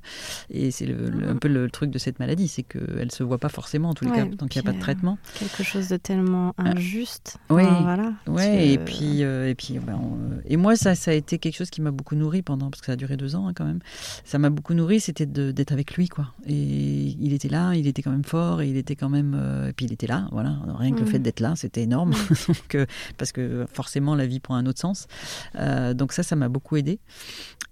et 0.51 0.71
c'est 0.71 0.87
le- 0.87 1.29
un 1.29 1.37
peu 1.37 1.49
le 1.49 1.71
truc 1.71 1.91
de 1.91 1.99
cette 1.99 2.19
maladie, 2.19 2.49
c'est 2.49 2.63
qu'elle 2.63 3.11
se 3.11 3.23
voit 3.23 3.39
pas 3.39 3.49
forcément 3.49 3.91
en 3.91 3.95
tous 3.95 4.05
les 4.05 4.11
Ouais, 4.11 4.17
cas 4.19 4.37
tant 4.37 4.47
qu'il 4.49 4.61
n'y 4.61 4.69
a 4.69 4.71
puis, 4.71 4.73
pas 4.73 4.73
de 4.73 4.81
traitement. 4.81 5.19
Quelque 5.39 5.63
chose 5.63 5.89
de 5.89 5.97
tellement 5.97 6.55
injuste. 6.59 7.39
oui. 7.49 7.63
Voilà. 7.83 8.13
Ouais, 8.27 8.69
et 8.73 8.79
puis, 8.79 9.23
et 9.23 9.55
puis, 9.57 9.79
ben, 9.79 9.95
on- 10.03 10.41
et 10.45 10.57
moi, 10.57 10.77
ça, 10.77 10.95
ça 10.95 11.11
a 11.13 11.15
été 11.15 11.39
quelque 11.39 11.57
chose 11.57 11.71
qui 11.71 11.81
m'a 11.81 11.91
beaucoup 11.91 12.17
nourri 12.17 12.43
pendant, 12.51 12.69
parce 12.69 12.81
que 12.81 12.87
ça 12.87 12.93
a 12.93 12.97
duré 12.97 13.17
deux 13.17 13.37
ans 13.37 13.47
hein, 13.47 13.53
quand 13.55 13.65
même. 13.65 13.79
Ça 14.25 14.39
m'a 14.39 14.51
beaucoup 14.51 14.75
nourri, 14.75 14.99
c'était 14.99 15.27
d'être 15.27 15.71
avec 15.71 15.95
lui, 15.95 16.09
quoi. 16.09 16.33
Et 16.47 17.17
il 17.21 17.33
était 17.33 17.49
là, 17.49 17.75
il 17.75 17.87
était 17.87 18.03
quand 18.03 18.11
même 18.11 18.25
fort, 18.25 18.61
et 18.61 18.69
il 18.69 18.77
était 18.77 18.97
quand 18.97 19.09
même, 19.09 19.37
euh, 19.39 19.69
et 19.69 19.73
puis 19.73 19.87
il 19.87 19.93
était 19.93 20.09
là, 20.09 20.27
voilà. 20.33 20.57
Rien 20.77 20.93
que 20.93 21.01
le 21.01 21.07
fait 21.07 21.21
d'être 21.21 21.39
là, 21.39 21.55
c'était 21.55 21.83
énorme, 21.83 22.13
Donc, 22.49 22.75
euh, 22.75 22.87
parce 23.19 23.31
que 23.31 23.67
forcément 23.73 24.17
la 24.17 24.27
vie 24.27 24.41
prend 24.41 24.57
un 24.57 24.67
autre 24.67 24.81
sens. 24.81 25.07
Euh, 25.55 25.95
donc 25.95 26.13
ça, 26.13 26.25
ça 26.25 26.35
m'a 26.35 26.49
beaucoup 26.49 26.77
aidé. 26.77 26.99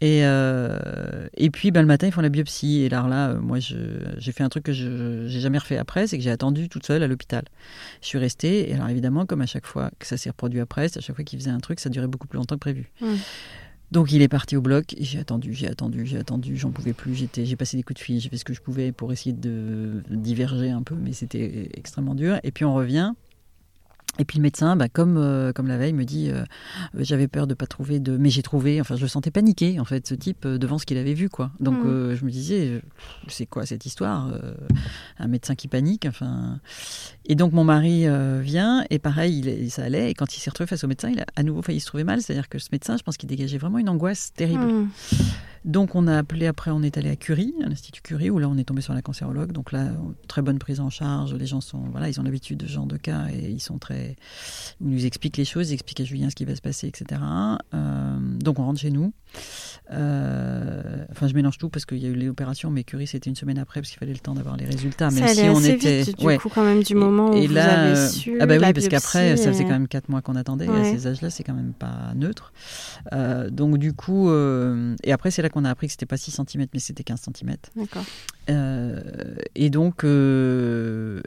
Et, 0.00 0.20
et 0.20 1.50
puis, 1.50 1.73
ben, 1.73 1.80
le 1.80 1.88
matin, 1.88 2.06
ils 2.06 2.12
font 2.12 2.20
la 2.20 2.28
biopsie. 2.28 2.82
Et 2.82 2.87
alors 2.87 3.08
là, 3.08 3.35
moi, 3.35 3.58
j'ai 3.58 4.32
fait 4.32 4.44
un 4.44 4.49
truc 4.49 4.62
que 4.62 4.73
je 4.73 5.26
j'ai 5.26 5.40
jamais 5.40 5.58
refait 5.58 5.76
après, 5.76 6.06
c'est 6.06 6.16
que 6.16 6.23
j'ai 6.23 6.30
attendu 6.30 6.68
toute 6.68 6.87
seule 6.87 7.02
à 7.02 7.08
l'hôpital. 7.08 7.42
Je 8.00 8.06
suis 8.06 8.18
restée, 8.18 8.70
et 8.70 8.75
alors 8.75 8.88
évidemment, 8.88 9.26
comme 9.26 9.40
à 9.40 9.47
chaque 9.47 9.66
fois 9.66 9.90
que 9.99 10.06
ça 10.06 10.16
s'est 10.16 10.30
reproduit 10.30 10.61
après, 10.61 10.97
à 10.97 11.00
chaque 11.00 11.16
fois 11.16 11.25
qu'il 11.25 11.38
faisait 11.40 11.50
un 11.50 11.58
truc, 11.58 11.80
ça 11.80 11.90
durait 11.90 12.06
beaucoup 12.06 12.28
plus 12.28 12.37
longtemps 12.37 12.54
que 12.54 12.61
prévu. 12.61 12.92
Mm. 13.00 13.14
Donc 13.90 14.12
il 14.12 14.21
est 14.21 14.28
parti 14.28 14.54
au 14.54 14.61
bloc, 14.61 14.95
j'ai 14.99 15.18
attendu, 15.18 15.54
j'ai 15.54 15.66
attendu, 15.66 16.04
j'ai 16.04 16.18
attendu, 16.18 16.57
j'en 16.59 16.71
pouvais 16.71 16.92
plus, 16.92 17.14
j'étais, 17.14 17.47
j'ai 17.47 17.57
passé 17.57 17.78
des 17.78 17.83
coups 17.83 17.99
de 17.99 18.04
fil, 18.04 18.21
j'ai 18.21 18.28
fait 18.28 18.37
ce 18.37 18.45
que 18.45 18.52
je 18.52 18.61
pouvais 18.61 18.92
pour 18.92 19.12
essayer 19.12 19.33
de 19.33 20.02
diverger 20.11 20.71
un 20.71 20.83
peu, 20.83 20.95
mais 20.95 21.14
c'était 21.14 21.71
extrêmement 21.75 22.14
dur. 22.14 22.38
Et 22.42 22.50
puis 22.50 22.66
on 22.66 22.75
revient. 22.75 23.14
Et 24.21 24.25
puis 24.25 24.38
le 24.38 24.43
médecin, 24.43 24.75
bah, 24.75 24.88
comme, 24.88 25.17
euh, 25.17 25.53
comme 25.53 25.69
la 25.69 25.77
veille, 25.79 25.93
me 25.93 26.05
dit 26.05 26.29
euh, 26.31 26.45
j'avais 26.99 27.29
peur 27.29 27.47
de 27.47 27.55
pas 27.55 27.67
trouver 27.67 28.00
de. 28.00 28.17
Mais 28.17 28.31
j'ai 28.31 28.43
trouvé, 28.43 28.81
enfin 28.81 28.97
je 28.97 29.03
le 29.03 29.09
sentais 29.09 29.31
paniqué, 29.31 29.79
en 29.79 29.85
fait, 29.85 30.09
ce 30.09 30.15
type, 30.15 30.45
euh, 30.45 30.59
devant 30.59 30.79
ce 30.79 30.87
qu'il 30.87 30.97
avait 30.99 31.15
vu, 31.15 31.29
quoi. 31.29 31.53
Donc 31.61 31.79
Mm. 31.85 31.87
euh, 31.87 32.17
je 32.17 32.25
me 32.25 32.31
disais 32.31 32.83
c'est 33.29 33.47
quoi 33.47 33.65
cette 33.65 33.87
histoire 33.87 34.33
Un 35.21 35.29
médecin 35.29 35.55
qui 35.55 35.69
panique, 35.69 36.05
enfin. 36.07 36.59
Et 37.27 37.37
donc 37.37 37.53
mon 37.53 37.62
mari 37.65 38.07
vient, 38.43 38.85
et 38.91 38.99
pareil, 38.99 39.38
il, 39.38 39.71
ça 39.71 39.85
allait, 39.85 40.11
et 40.11 40.15
quand 40.15 40.35
il 40.37 40.41
s'est 40.41 40.50
retrouvé 40.50 40.67
face 40.67 40.83
au 40.83 40.88
médecin, 40.88 41.11
il 41.11 41.21
a 41.21 41.27
à 41.37 41.43
nouveau 41.45 41.62
failli 41.62 41.79
se 41.79 41.87
trouver 41.87 42.05
mal, 42.05 42.21
c'est-à-dire 42.21 42.49
que 42.49 42.59
ce 42.59 42.69
médecin, 42.73 42.97
je 42.97 43.03
pense 43.05 43.17
qu'il 43.19 43.29
dégageait 43.29 43.59
vraiment 43.59 43.79
une 43.79 43.88
angoisse 43.88 44.33
terrible. 44.35 44.65
Mm. 44.65 44.88
Donc 45.65 45.95
on 45.95 46.07
a 46.07 46.17
appelé 46.17 46.47
après, 46.47 46.71
on 46.71 46.83
est 46.83 46.97
allé 46.97 47.11
à 47.11 47.17
Curie, 47.17 47.55
à 47.65 47.69
l'Institut 47.69 48.03
Curie, 48.03 48.31
où 48.31 48.38
là 48.38 48.49
on 48.49 48.57
est 48.57 48.65
tombé 48.65 48.83
sur 48.83 48.95
la 48.95 49.03
cancérologue. 49.03 49.53
Donc 49.53 49.73
là, 49.73 49.91
très 50.27 50.43
bonne 50.43 50.59
prise 50.59 50.81
en 50.81 50.91
charge. 50.91 51.35
Les 51.35 51.47
gens 51.47 51.61
sont, 51.61 51.81
voilà, 51.91 52.09
ils 52.09 52.21
ont 52.21 52.23
l'habitude 52.23 52.59
de 52.59 52.67
ce 52.67 52.73
genre 52.73 52.87
de 52.87 52.97
cas 52.97 53.27
et 53.33 53.50
ils 53.50 53.61
sont 53.61 53.79
très, 53.79 54.17
ils 54.81 54.88
nous 54.88 55.07
expliquent 55.07 55.37
les 55.37 55.45
choses, 55.45 55.71
ils 55.71 55.75
expliquent 55.75 56.00
à 56.00 56.05
Julien 56.05 56.31
ce 56.31 56.35
qui 56.35 56.45
va 56.45 56.55
se 56.55 56.62
passer, 56.62 56.88
etc. 56.88 57.21
Euh, 57.75 58.19
donc 58.38 58.59
on 58.59 58.65
rentre 58.65 58.81
chez 58.81 58.91
nous. 58.91 59.12
Euh, 59.90 61.04
enfin, 61.11 61.28
je 61.28 61.35
mélange 61.35 61.56
tout 61.56 61.70
parce 61.70 61.87
qu'il 61.87 61.99
y 61.99 62.06
a 62.06 62.08
eu 62.08 62.14
les 62.14 62.28
opérations, 62.28 62.70
mais 62.70 62.85
Curie 62.85 63.06
c'était 63.06 63.30
une 63.30 63.37
semaine 63.37 63.58
après 63.58 63.80
parce 63.80 63.90
qu'il 63.90 63.99
fallait 63.99 64.12
le 64.12 64.18
temps 64.18 64.35
d'avoir 64.35 64.56
les 64.56 64.66
résultats. 64.66 65.08
Ça 65.11 65.16
Même 65.16 65.25
allait 65.25 65.35
si 65.35 65.49
on 65.49 65.56
assez 65.56 65.70
était, 65.70 66.02
vite, 66.02 66.18
du 66.18 66.26
ouais. 66.26 66.37
coup, 66.38 66.50
quand 66.54 66.64
même, 66.64 66.82
du 66.82 66.94
moment 66.94 67.30
où 67.30 67.35
et 67.35 67.47
vous 67.47 67.54
là, 67.54 67.80
avez 67.80 67.99
euh, 67.99 68.08
su 68.08 68.37
ah 68.40 68.47
bah 68.47 68.56
oui, 68.61 68.73
parce 68.73 68.88
qu'après, 68.88 69.37
ça 69.37 69.50
faisait 69.50 69.64
quand 69.64 69.70
même 69.70 69.88
quatre 69.88 70.08
mois 70.08 70.20
qu'on 70.20 70.37
attendait. 70.37 70.66
Et 70.66 70.70
à 70.70 70.85
ces 70.85 71.06
âges-là, 71.06 71.30
c'est 71.30 71.42
quand 71.42 71.54
même 71.54 71.73
pas 71.73 72.12
neutre. 72.14 72.52
Euh, 73.12 73.49
donc 73.50 73.78
du 73.78 73.94
coup, 73.94 74.28
euh, 74.30 74.94
et 75.04 75.12
après, 75.12 75.30
c'est 75.30 75.42
là 75.42 75.49
qu'on 75.49 75.64
a 75.64 75.70
appris 75.70 75.87
que 75.87 75.92
c'était 75.92 76.06
pas 76.06 76.16
6 76.16 76.32
cm, 76.32 76.66
mais 76.73 76.80
c'était 76.80 77.04
15 77.04 77.20
cm. 77.35 77.56
D'accord. 77.76 78.04
et 79.54 79.70
donc, 79.70 80.04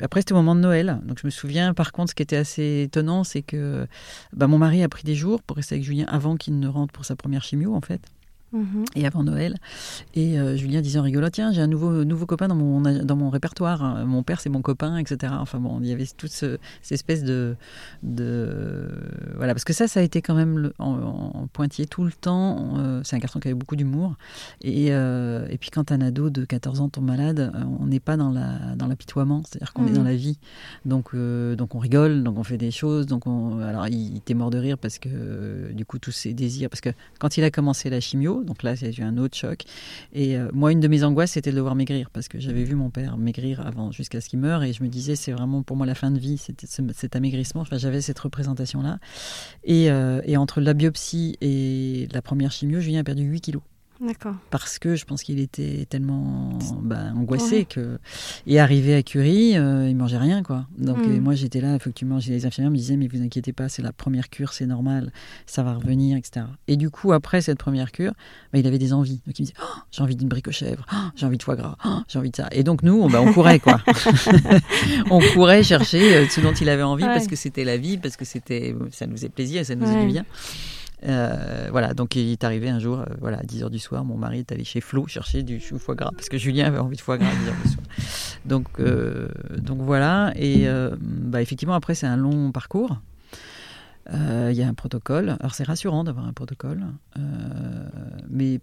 après, 0.04 0.22
c'était 0.22 0.34
au 0.34 0.38
moment 0.38 0.56
de 0.56 0.62
Noël. 0.62 1.00
Donc, 1.06 1.20
je 1.20 1.26
me 1.26 1.32
souviens, 1.32 1.74
par 1.74 1.92
contre, 1.92 2.12
ce 2.12 2.16
qui 2.16 2.24
était 2.24 2.38
assez 2.38 2.84
étonnant, 2.84 3.24
c'est 3.24 3.42
que 3.42 3.88
bah, 4.34 4.46
mon 4.46 4.60
mari 4.60 4.84
a 4.84 4.90
pris 4.90 5.04
des 5.04 5.16
jours 5.16 5.42
pour 5.42 5.58
rester 5.58 5.76
avec 5.76 5.86
Julien 5.86 6.06
avant 6.08 6.36
qu'il 6.36 6.60
ne 6.60 6.68
rentre 6.68 6.94
pour 6.94 7.06
sa 7.06 7.16
première 7.16 7.44
chimio, 7.44 7.74
en 7.74 7.82
fait. 7.82 7.91
Mhm. 8.54 8.86
et 8.96 9.06
avant 9.06 9.24
Noël. 9.24 9.56
Et 10.14 10.38
euh, 10.38 10.58
Julien 10.58 10.82
disait 10.82 11.00
en 11.00 11.04
rigolant, 11.04 11.30
tiens, 11.32 11.54
j'ai 11.54 11.62
un 11.62 11.68
nouveau, 11.68 12.04
nouveau 12.04 12.26
copain 12.26 12.50
dans 12.50 12.56
mon, 12.56 12.82
dans 12.82 13.16
mon 13.16 13.30
répertoire. 13.30 14.06
Mon 14.06 14.24
père, 14.24 14.42
c'est 14.42 14.50
mon 14.50 14.62
copain, 14.62 14.98
etc. 14.98 15.34
Enfin 15.40 15.60
bon, 15.60 15.80
il 15.82 15.88
y 15.88 15.94
avait 15.94 16.06
toute 16.06 16.32
ce, 16.32 16.58
cette 16.82 16.92
espèce 16.92 17.24
de, 17.24 17.56
de... 18.04 18.90
Voilà, 19.38 19.54
parce 19.54 19.64
que 19.64 19.74
ça, 19.74 19.88
ça 19.88 20.02
a 20.02 20.04
été 20.04 20.22
quand 20.22 20.36
même 20.36 20.72
en, 20.80 21.48
pointillé 21.54 21.88
tout 21.88 22.04
le 22.04 22.12
temps. 22.12 22.78
Euh, 22.78 23.02
c'est 23.06 23.16
un 23.16 23.20
garçon 23.20 23.40
qui 23.40 23.48
avait 23.48 23.56
beaucoup 23.56 23.78
d'humour. 23.78 24.16
Et, 24.62 24.88
euh, 24.90 25.48
et 25.50 25.58
puis 25.58 25.70
quand 25.70 25.92
un 25.92 26.02
ado 26.02 26.30
de 26.30 26.44
14 26.44 26.82
ans 26.82 26.90
tombe 26.90 27.06
malade, 27.06 27.54
on 27.80 27.88
n'est 27.88 28.00
pas 28.00 28.18
dans 28.18 28.32
l'apitoiement, 28.32 28.76
dans 28.76 28.88
l'apitoiement, 28.88 29.42
c'est-à-dire 29.46 29.74
qu'on 29.74 29.88
est 29.88 29.94
dans 29.94 30.02
mhm. 30.02 30.08
la 30.08 30.16
vie. 30.16 30.40
Donc, 30.86 31.16
donc 31.16 31.76
on 31.76 31.80
rigole, 31.80 32.24
donc 32.24 32.38
on 32.38 32.44
fait 32.44 32.58
des 32.58 32.72
choses. 32.72 33.06
Donc 33.06 33.28
on... 33.28 33.60
Alors 33.60 33.88
il 33.88 34.18
était 34.18 34.34
mort 34.34 34.50
de 34.50 34.58
rire 34.58 34.78
parce 34.78 35.00
que 35.00 35.72
du 35.72 35.86
coup, 35.86 36.00
tous 36.00 36.12
ses 36.12 36.34
désirs... 36.34 36.70
Parce 36.70 36.82
que 36.82 36.90
quand 37.20 37.38
il 37.38 37.44
a 37.46 37.52
commencé 37.52 37.90
la 37.90 38.02
chimio, 38.02 38.41
donc 38.44 38.64
là, 38.64 38.76
j'ai 38.76 38.94
eu 38.94 39.04
un 39.04 39.18
autre 39.18 39.38
choc. 39.38 39.64
Et 40.14 40.38
euh, 40.38 40.50
moi, 40.54 40.72
une 40.72 40.80
de 40.80 40.88
mes 40.88 41.04
angoisses, 41.04 41.32
c'était 41.32 41.52
de 41.52 41.62
voir 41.62 41.76
maigrir, 41.76 42.10
parce 42.10 42.28
que 42.28 42.40
j'avais 42.40 42.64
vu 42.64 42.76
mon 42.76 42.90
père 42.90 43.18
maigrir 43.18 43.66
avant, 43.66 43.92
jusqu'à 43.92 44.22
ce 44.22 44.30
qu'il 44.30 44.40
meure, 44.40 44.64
et 44.64 44.74
je 44.74 44.84
me 44.84 44.90
disais, 44.90 45.16
c'est 45.16 45.32
vraiment 45.32 45.64
pour 45.64 45.78
moi 45.78 45.86
la 45.86 45.96
fin 45.96 46.12
de 46.12 46.20
vie, 46.20 46.38
cet 46.38 47.16
amaigrissement. 47.16 47.62
Enfin, 47.62 47.78
j'avais 47.78 48.02
cette 48.02 48.20
représentation-là. 48.20 49.00
Et, 49.64 49.92
euh, 49.92 50.22
et, 50.26 50.38
entre 50.38 50.62
la 50.62 50.74
biopsie 50.74 51.38
et 51.42 52.08
la 52.12 52.22
première 52.22 52.52
chimio, 52.52 52.80
Julien 52.80 53.02
a 53.02 53.04
perdu 53.04 53.24
8 53.24 53.42
kilos. 53.42 53.64
D'accord. 54.02 54.34
Parce 54.50 54.80
que 54.80 54.96
je 54.96 55.06
pense 55.06 55.22
qu'il 55.22 55.40
était 55.40 55.86
tellement 55.88 56.58
bah, 56.82 57.12
angoissé 57.16 57.66
que. 57.66 58.00
Et 58.48 58.60
arrivé 58.60 58.96
à 58.96 59.04
Curie, 59.04 59.56
euh, 59.56 59.88
il 59.88 59.96
mangeait 59.96 60.18
rien, 60.18 60.42
quoi. 60.42 60.66
Donc 60.76 60.98
hmm. 60.98 61.20
moi, 61.20 61.36
j'étais 61.36 61.62
là, 61.62 61.76
effectivement, 61.76 62.18
les 62.26 62.48
infirmières 62.48 62.72
me 62.72 62.78
disaient, 62.78 62.98
mais 62.98 63.08
vous 63.08 63.22
inquiétez 63.22 63.54
pas, 63.54 63.70
c'est 63.70 63.84
la 63.84 63.92
première 63.92 64.30
cure, 64.30 64.54
c'est 64.54 64.66
normal, 64.66 65.12
ça 65.46 65.62
va 65.62 65.76
revenir, 65.76 66.18
etc. 66.18 66.48
Et 66.68 66.78
du 66.78 66.90
coup, 66.90 67.14
après 67.14 67.42
cette 67.42 67.60
première 67.60 67.92
cure, 67.92 68.14
bah, 68.52 68.58
il 68.58 68.66
avait 68.66 68.80
des 68.80 68.92
envies. 68.92 69.22
Donc 69.28 69.38
il 69.38 69.44
me 69.44 69.48
disait, 69.48 69.54
oh, 69.62 69.80
j'ai 69.92 70.02
envie 70.02 70.16
d'une 70.16 70.30
brique 70.30 70.48
aux 70.48 70.52
chèvres, 70.52 70.86
oh, 70.92 71.10
j'ai 71.16 71.28
envie 71.28 71.38
de 71.38 71.44
foie 71.44 71.56
gras, 71.56 71.78
oh, 71.86 72.00
j'ai 72.08 72.18
envie 72.18 72.32
de 72.32 72.36
ça. 72.36 72.48
Et 72.52 72.64
donc 72.64 72.82
nous, 72.82 73.00
on, 73.00 73.08
bah, 73.08 73.22
on 73.22 73.32
courait, 73.32 73.60
quoi. 73.60 73.82
on 75.12 75.20
courait 75.36 75.62
chercher 75.62 76.16
euh, 76.16 76.28
ce 76.28 76.42
dont 76.42 76.54
il 76.54 76.70
avait 76.70 76.82
envie 76.82 77.06
parce 77.06 77.28
que 77.28 77.36
c'était 77.36 77.66
la 77.66 77.78
vie, 77.78 78.00
parce 78.00 78.18
que 78.18 78.26
c'était, 78.26 78.76
ça 78.90 79.06
nous 79.06 79.16
faisait 79.16 79.30
plaisir, 79.30 79.64
ça 79.64 79.76
nous 79.76 79.86
faisait 79.86 80.02
du 80.02 80.12
bien. 80.12 80.26
Euh, 81.04 81.68
voilà, 81.72 81.94
donc 81.94 82.16
il 82.16 82.32
est 82.32 82.44
arrivé 82.44 82.70
un 82.70 82.80
jour, 82.80 83.00
euh, 83.00 83.06
voilà, 83.20 83.40
à 83.40 83.44
10h 83.44 83.70
du 83.70 83.80
soir, 83.80 84.06
mon 84.06 84.18
mari 84.18 84.40
est 84.40 84.52
allé 84.52 84.64
chez 84.64 84.82
Flo 84.82 85.08
chercher 85.08 85.42
du 85.42 85.60
chou 85.60 85.80
foie 85.80 85.96
gras, 85.96 86.12
parce 86.16 86.30
que 86.30 86.38
Julien 86.38 86.66
avait 86.66 86.78
envie 86.78 86.96
de 86.96 87.02
foie 87.02 87.18
gras 87.18 87.30
à 87.30 87.34
10h 87.34 87.64
du 87.64 87.70
soir. 87.70 87.86
Donc, 88.46 88.68
euh, 88.80 89.28
donc 89.58 89.80
voilà, 89.82 90.32
et 90.36 90.68
bah, 91.00 91.42
effectivement, 91.42 91.74
après, 91.74 91.96
c'est 91.96 92.08
un 92.08 92.18
long 92.18 92.52
parcours. 92.52 93.00
Il 94.12 94.54
y 94.54 94.62
a 94.62 94.68
un 94.68 94.74
protocole. 94.74 95.38
Alors, 95.40 95.54
c'est 95.54 95.64
rassurant 95.64 96.04
d'avoir 96.04 96.28
un 96.28 96.34
protocole, 96.34 96.84
mais 98.30 98.60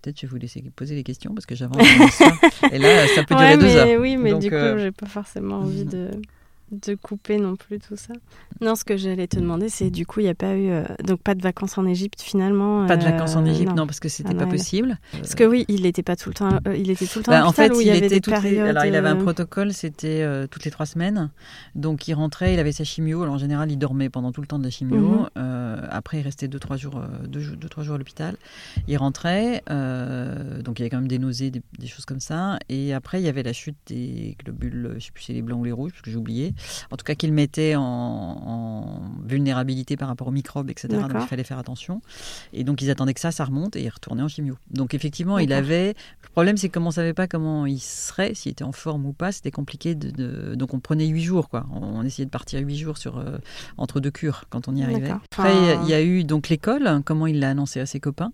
peut-être 0.00 0.20
je 0.20 0.26
vais 0.26 0.30
vous 0.30 0.36
laisser 0.36 0.62
poser 0.74 0.94
les 0.94 1.02
questions 1.02 1.34
parce 1.34 1.46
que 1.46 1.54
j'avance. 1.54 1.82
et 2.72 2.78
là, 2.78 3.06
ça 3.08 3.24
peut 3.24 3.34
durer 3.34 3.58
deux 3.58 3.76
heures. 3.76 4.00
Oui, 4.00 4.16
mais 4.16 4.34
du 4.34 4.48
coup, 4.48 4.78
j'ai 4.78 4.92
pas 4.92 5.06
forcément 5.06 5.58
envie 5.60 5.84
de 5.84 6.10
de 6.72 6.94
couper 6.94 7.36
non 7.36 7.54
plus 7.54 7.78
tout 7.78 7.96
ça. 7.96 8.14
Non, 8.60 8.74
ce 8.74 8.84
que 8.84 8.96
j'allais 8.96 9.26
te 9.26 9.38
demander, 9.38 9.68
c'est 9.68 9.90
du 9.90 10.06
coup, 10.06 10.20
il 10.20 10.24
n'y 10.24 10.28
a 10.30 10.34
pas 10.34 10.56
eu 10.56 10.70
euh, 10.70 10.84
donc 11.04 11.20
pas 11.20 11.34
de 11.34 11.42
vacances 11.42 11.76
en 11.76 11.86
Égypte 11.86 12.22
finalement. 12.22 12.86
Pas 12.86 12.96
de 12.96 13.04
vacances 13.04 13.36
en 13.36 13.44
euh, 13.44 13.50
Égypte, 13.50 13.74
non. 13.76 13.86
parce 13.86 14.00
que 14.00 14.08
c'était 14.08 14.34
pas 14.34 14.46
possible. 14.46 14.98
Parce 15.12 15.34
que 15.34 15.44
oui, 15.44 15.64
il 15.68 15.82
n'était 15.82 16.02
pas 16.02 16.16
tout 16.16 16.30
le 16.30 16.34
temps, 16.34 16.58
euh, 16.66 16.76
il 16.76 16.90
était 16.90 17.06
tout 17.06 17.18
le 17.18 17.24
temps. 17.24 17.32
Bah, 17.32 17.46
en 17.46 17.52
fait, 17.52 17.72
il, 17.78 17.90
avait 17.90 18.60
Alors, 18.60 18.84
il 18.84 18.94
avait 18.94 19.08
un 19.08 19.16
protocole, 19.16 19.72
c'était 19.72 20.26
toutes 20.48 20.64
les 20.64 20.70
trois 20.70 20.86
semaines. 20.86 21.30
Donc, 21.74 22.08
il 22.08 22.14
rentrait, 22.14 22.54
il 22.54 22.60
avait 22.60 22.72
sa 22.72 22.84
chimio. 22.84 23.22
Alors, 23.22 23.34
en 23.34 23.38
général, 23.38 23.70
il 23.70 23.76
dormait 23.76 24.08
pendant 24.08 24.32
tout 24.32 24.40
le 24.40 24.46
temps 24.46 24.58
de 24.58 24.64
la 24.64 24.70
chimio. 24.70 25.26
Mhm. 25.36 25.88
après, 25.90 26.20
il 26.20 26.22
restait 26.22 26.48
deux 26.48 26.58
trois 26.58 26.76
jours, 26.76 27.02
deux, 27.26 27.56
deux 27.56 27.68
trois 27.68 27.84
jours 27.84 27.96
à 27.96 27.98
l'hôpital. 27.98 28.36
Il 28.88 28.96
rentrait, 28.96 29.62
donc 29.68 30.78
il 30.78 30.82
y 30.82 30.82
avait 30.82 30.90
quand 30.90 30.98
même 30.98 31.08
des 31.08 31.18
nausées, 31.18 31.50
des, 31.50 31.62
des, 31.78 31.86
choses 31.86 32.06
comme 32.06 32.20
ça. 32.20 32.58
Et 32.68 32.94
après, 32.94 33.20
il 33.20 33.24
y 33.24 33.28
avait 33.28 33.42
la 33.42 33.52
chute 33.52 33.76
des 33.86 34.36
globules, 34.42 34.94
je 34.98 35.06
sais 35.06 35.12
plus 35.12 35.22
si 35.22 35.26
c'est 35.28 35.32
les 35.32 35.42
blancs 35.42 35.60
ou 35.60 35.64
les 35.64 35.72
rouges, 35.72 35.92
parce 35.92 36.02
que 36.02 36.10
j'ai 36.10 36.16
oublié 36.16 36.54
en 36.90 36.96
tout 36.96 37.04
cas 37.04 37.14
qu'il 37.14 37.32
mettait 37.32 37.74
en, 37.76 39.00
vulnérabilité 39.24 39.96
par 39.96 40.08
rapport 40.08 40.28
aux 40.28 40.32
microbes, 40.32 40.70
etc. 40.70 40.88
Donc 40.88 41.12
il 41.14 41.26
fallait 41.26 41.44
faire 41.44 41.58
attention. 41.58 42.00
Et 42.52 42.64
donc 42.64 42.82
ils 42.82 42.90
attendaient 42.90 43.14
que 43.14 43.20
ça, 43.20 43.30
ça 43.30 43.44
remonte 43.44 43.76
et 43.76 43.82
il 43.82 43.88
retournait 43.88 44.22
en 44.22 44.28
chimio. 44.28 44.56
Donc 44.70 44.94
effectivement, 44.94 45.38
il 45.38 45.52
avait. 45.52 45.94
Le 46.22 46.28
problème, 46.32 46.56
c'est 46.56 46.68
qu'on 46.68 46.80
ne 46.80 46.90
savait 46.90 47.14
pas 47.14 47.26
comment 47.26 47.66
il 47.66 47.80
serait, 47.80 48.34
s'il 48.34 48.52
était 48.52 48.64
en 48.64 48.72
forme 48.72 49.06
ou 49.06 49.12
pas. 49.12 49.32
C'était 49.32 49.50
compliqué. 49.50 49.94
De, 49.94 50.54
Donc 50.54 50.74
on 50.74 50.80
prenait 50.80 51.06
huit 51.06 51.22
jours, 51.22 51.48
quoi. 51.48 51.66
On 51.72 52.02
essayait 52.04 52.26
de 52.26 52.30
partir 52.30 52.60
huit 52.60 52.78
jours 52.78 52.98
sur, 52.98 53.18
euh, 53.18 53.38
entre 53.76 54.00
deux 54.00 54.10
cures 54.10 54.44
quand 54.50 54.68
on 54.68 54.74
y 54.74 54.82
arrivait. 54.82 55.10
Après, 55.10 55.54
il 55.82 55.88
y 55.88 55.94
a 55.94 56.02
eu 56.02 56.24
donc 56.24 56.48
l'école, 56.48 57.02
comment 57.04 57.26
il 57.26 57.40
l'a 57.40 57.50
annoncé 57.50 57.80
à 57.80 57.86
ses 57.86 58.00
copains. 58.00 58.32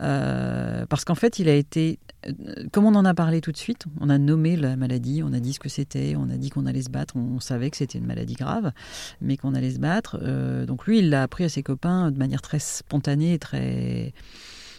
Euh, 0.00 0.86
parce 0.86 1.04
qu'en 1.04 1.14
fait, 1.14 1.38
il 1.38 1.48
a 1.48 1.54
été, 1.54 1.98
euh, 2.26 2.32
comme 2.72 2.84
on 2.84 2.94
en 2.94 3.04
a 3.04 3.14
parlé 3.14 3.40
tout 3.40 3.52
de 3.52 3.56
suite, 3.56 3.84
on 4.00 4.08
a 4.08 4.18
nommé 4.18 4.56
la 4.56 4.76
maladie, 4.76 5.22
on 5.24 5.32
a 5.32 5.40
dit 5.40 5.52
ce 5.52 5.60
que 5.60 5.68
c'était, 5.68 6.14
on 6.16 6.28
a 6.30 6.36
dit 6.36 6.50
qu'on 6.50 6.66
allait 6.66 6.82
se 6.82 6.90
battre, 6.90 7.16
on, 7.16 7.40
savait 7.40 7.70
que 7.70 7.76
c'était 7.76 7.98
une 7.98 8.06
maladie 8.06 8.34
grave, 8.34 8.72
mais 9.20 9.36
qu'on 9.36 9.54
allait 9.54 9.72
se 9.72 9.78
battre. 9.78 10.18
Euh, 10.22 10.66
donc 10.66 10.86
lui, 10.86 11.00
il 11.00 11.10
l'a 11.10 11.22
appris 11.22 11.44
à 11.44 11.48
ses 11.48 11.62
copains 11.62 12.10
de 12.10 12.18
manière 12.18 12.42
très 12.42 12.58
spontanée 12.58 13.34
et 13.34 13.38
très 13.38 14.12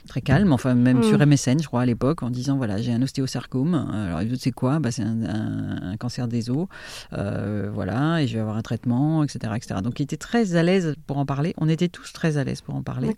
très 0.06 0.22
calme, 0.22 0.52
enfin 0.52 0.76
même 0.76 1.04
sur 1.04 1.18
MSN, 1.18 1.56
mm. 1.56 1.62
je 1.62 1.68
crois, 1.68 1.82
à 1.82 1.86
l'époque, 1.86 2.24
en 2.24 2.30
disant 2.30 2.58
voilà, 2.58 2.78
j'ai 2.78 2.94
un 2.94 3.02
ostéosarcome. 3.02 3.76
Alors, 3.76 4.22
c'est 4.40 4.52
quoi? 4.52 4.80
Bah, 4.80 4.92
C'est 4.92 5.04
un, 5.04 5.96
cancer 6.00 6.28
des 6.28 6.50
os, 6.50 6.68
euh, 7.14 7.70
voilà, 7.74 8.22
et 8.22 8.28
je 8.28 8.36
vais 8.36 8.40
avoir 8.40 8.58
un 8.58 8.62
traitement, 8.62 9.24
etc., 9.24 9.54
etc. 9.56 9.82
Donc, 9.82 10.00
il 10.00 10.04
était 10.04 10.18
très 10.18 10.56
à 10.56 10.64
l'aise 10.64 10.96
pour 11.08 11.18
en 11.18 11.26
parler. 11.26 11.54
On 11.58 11.70
était 11.70 11.88
tous 11.88 12.14
très 12.14 12.38
à 12.38 12.44
l'aise 12.44 12.62
pour 12.62 12.76
en 12.76 12.84
parler. 12.84 13.16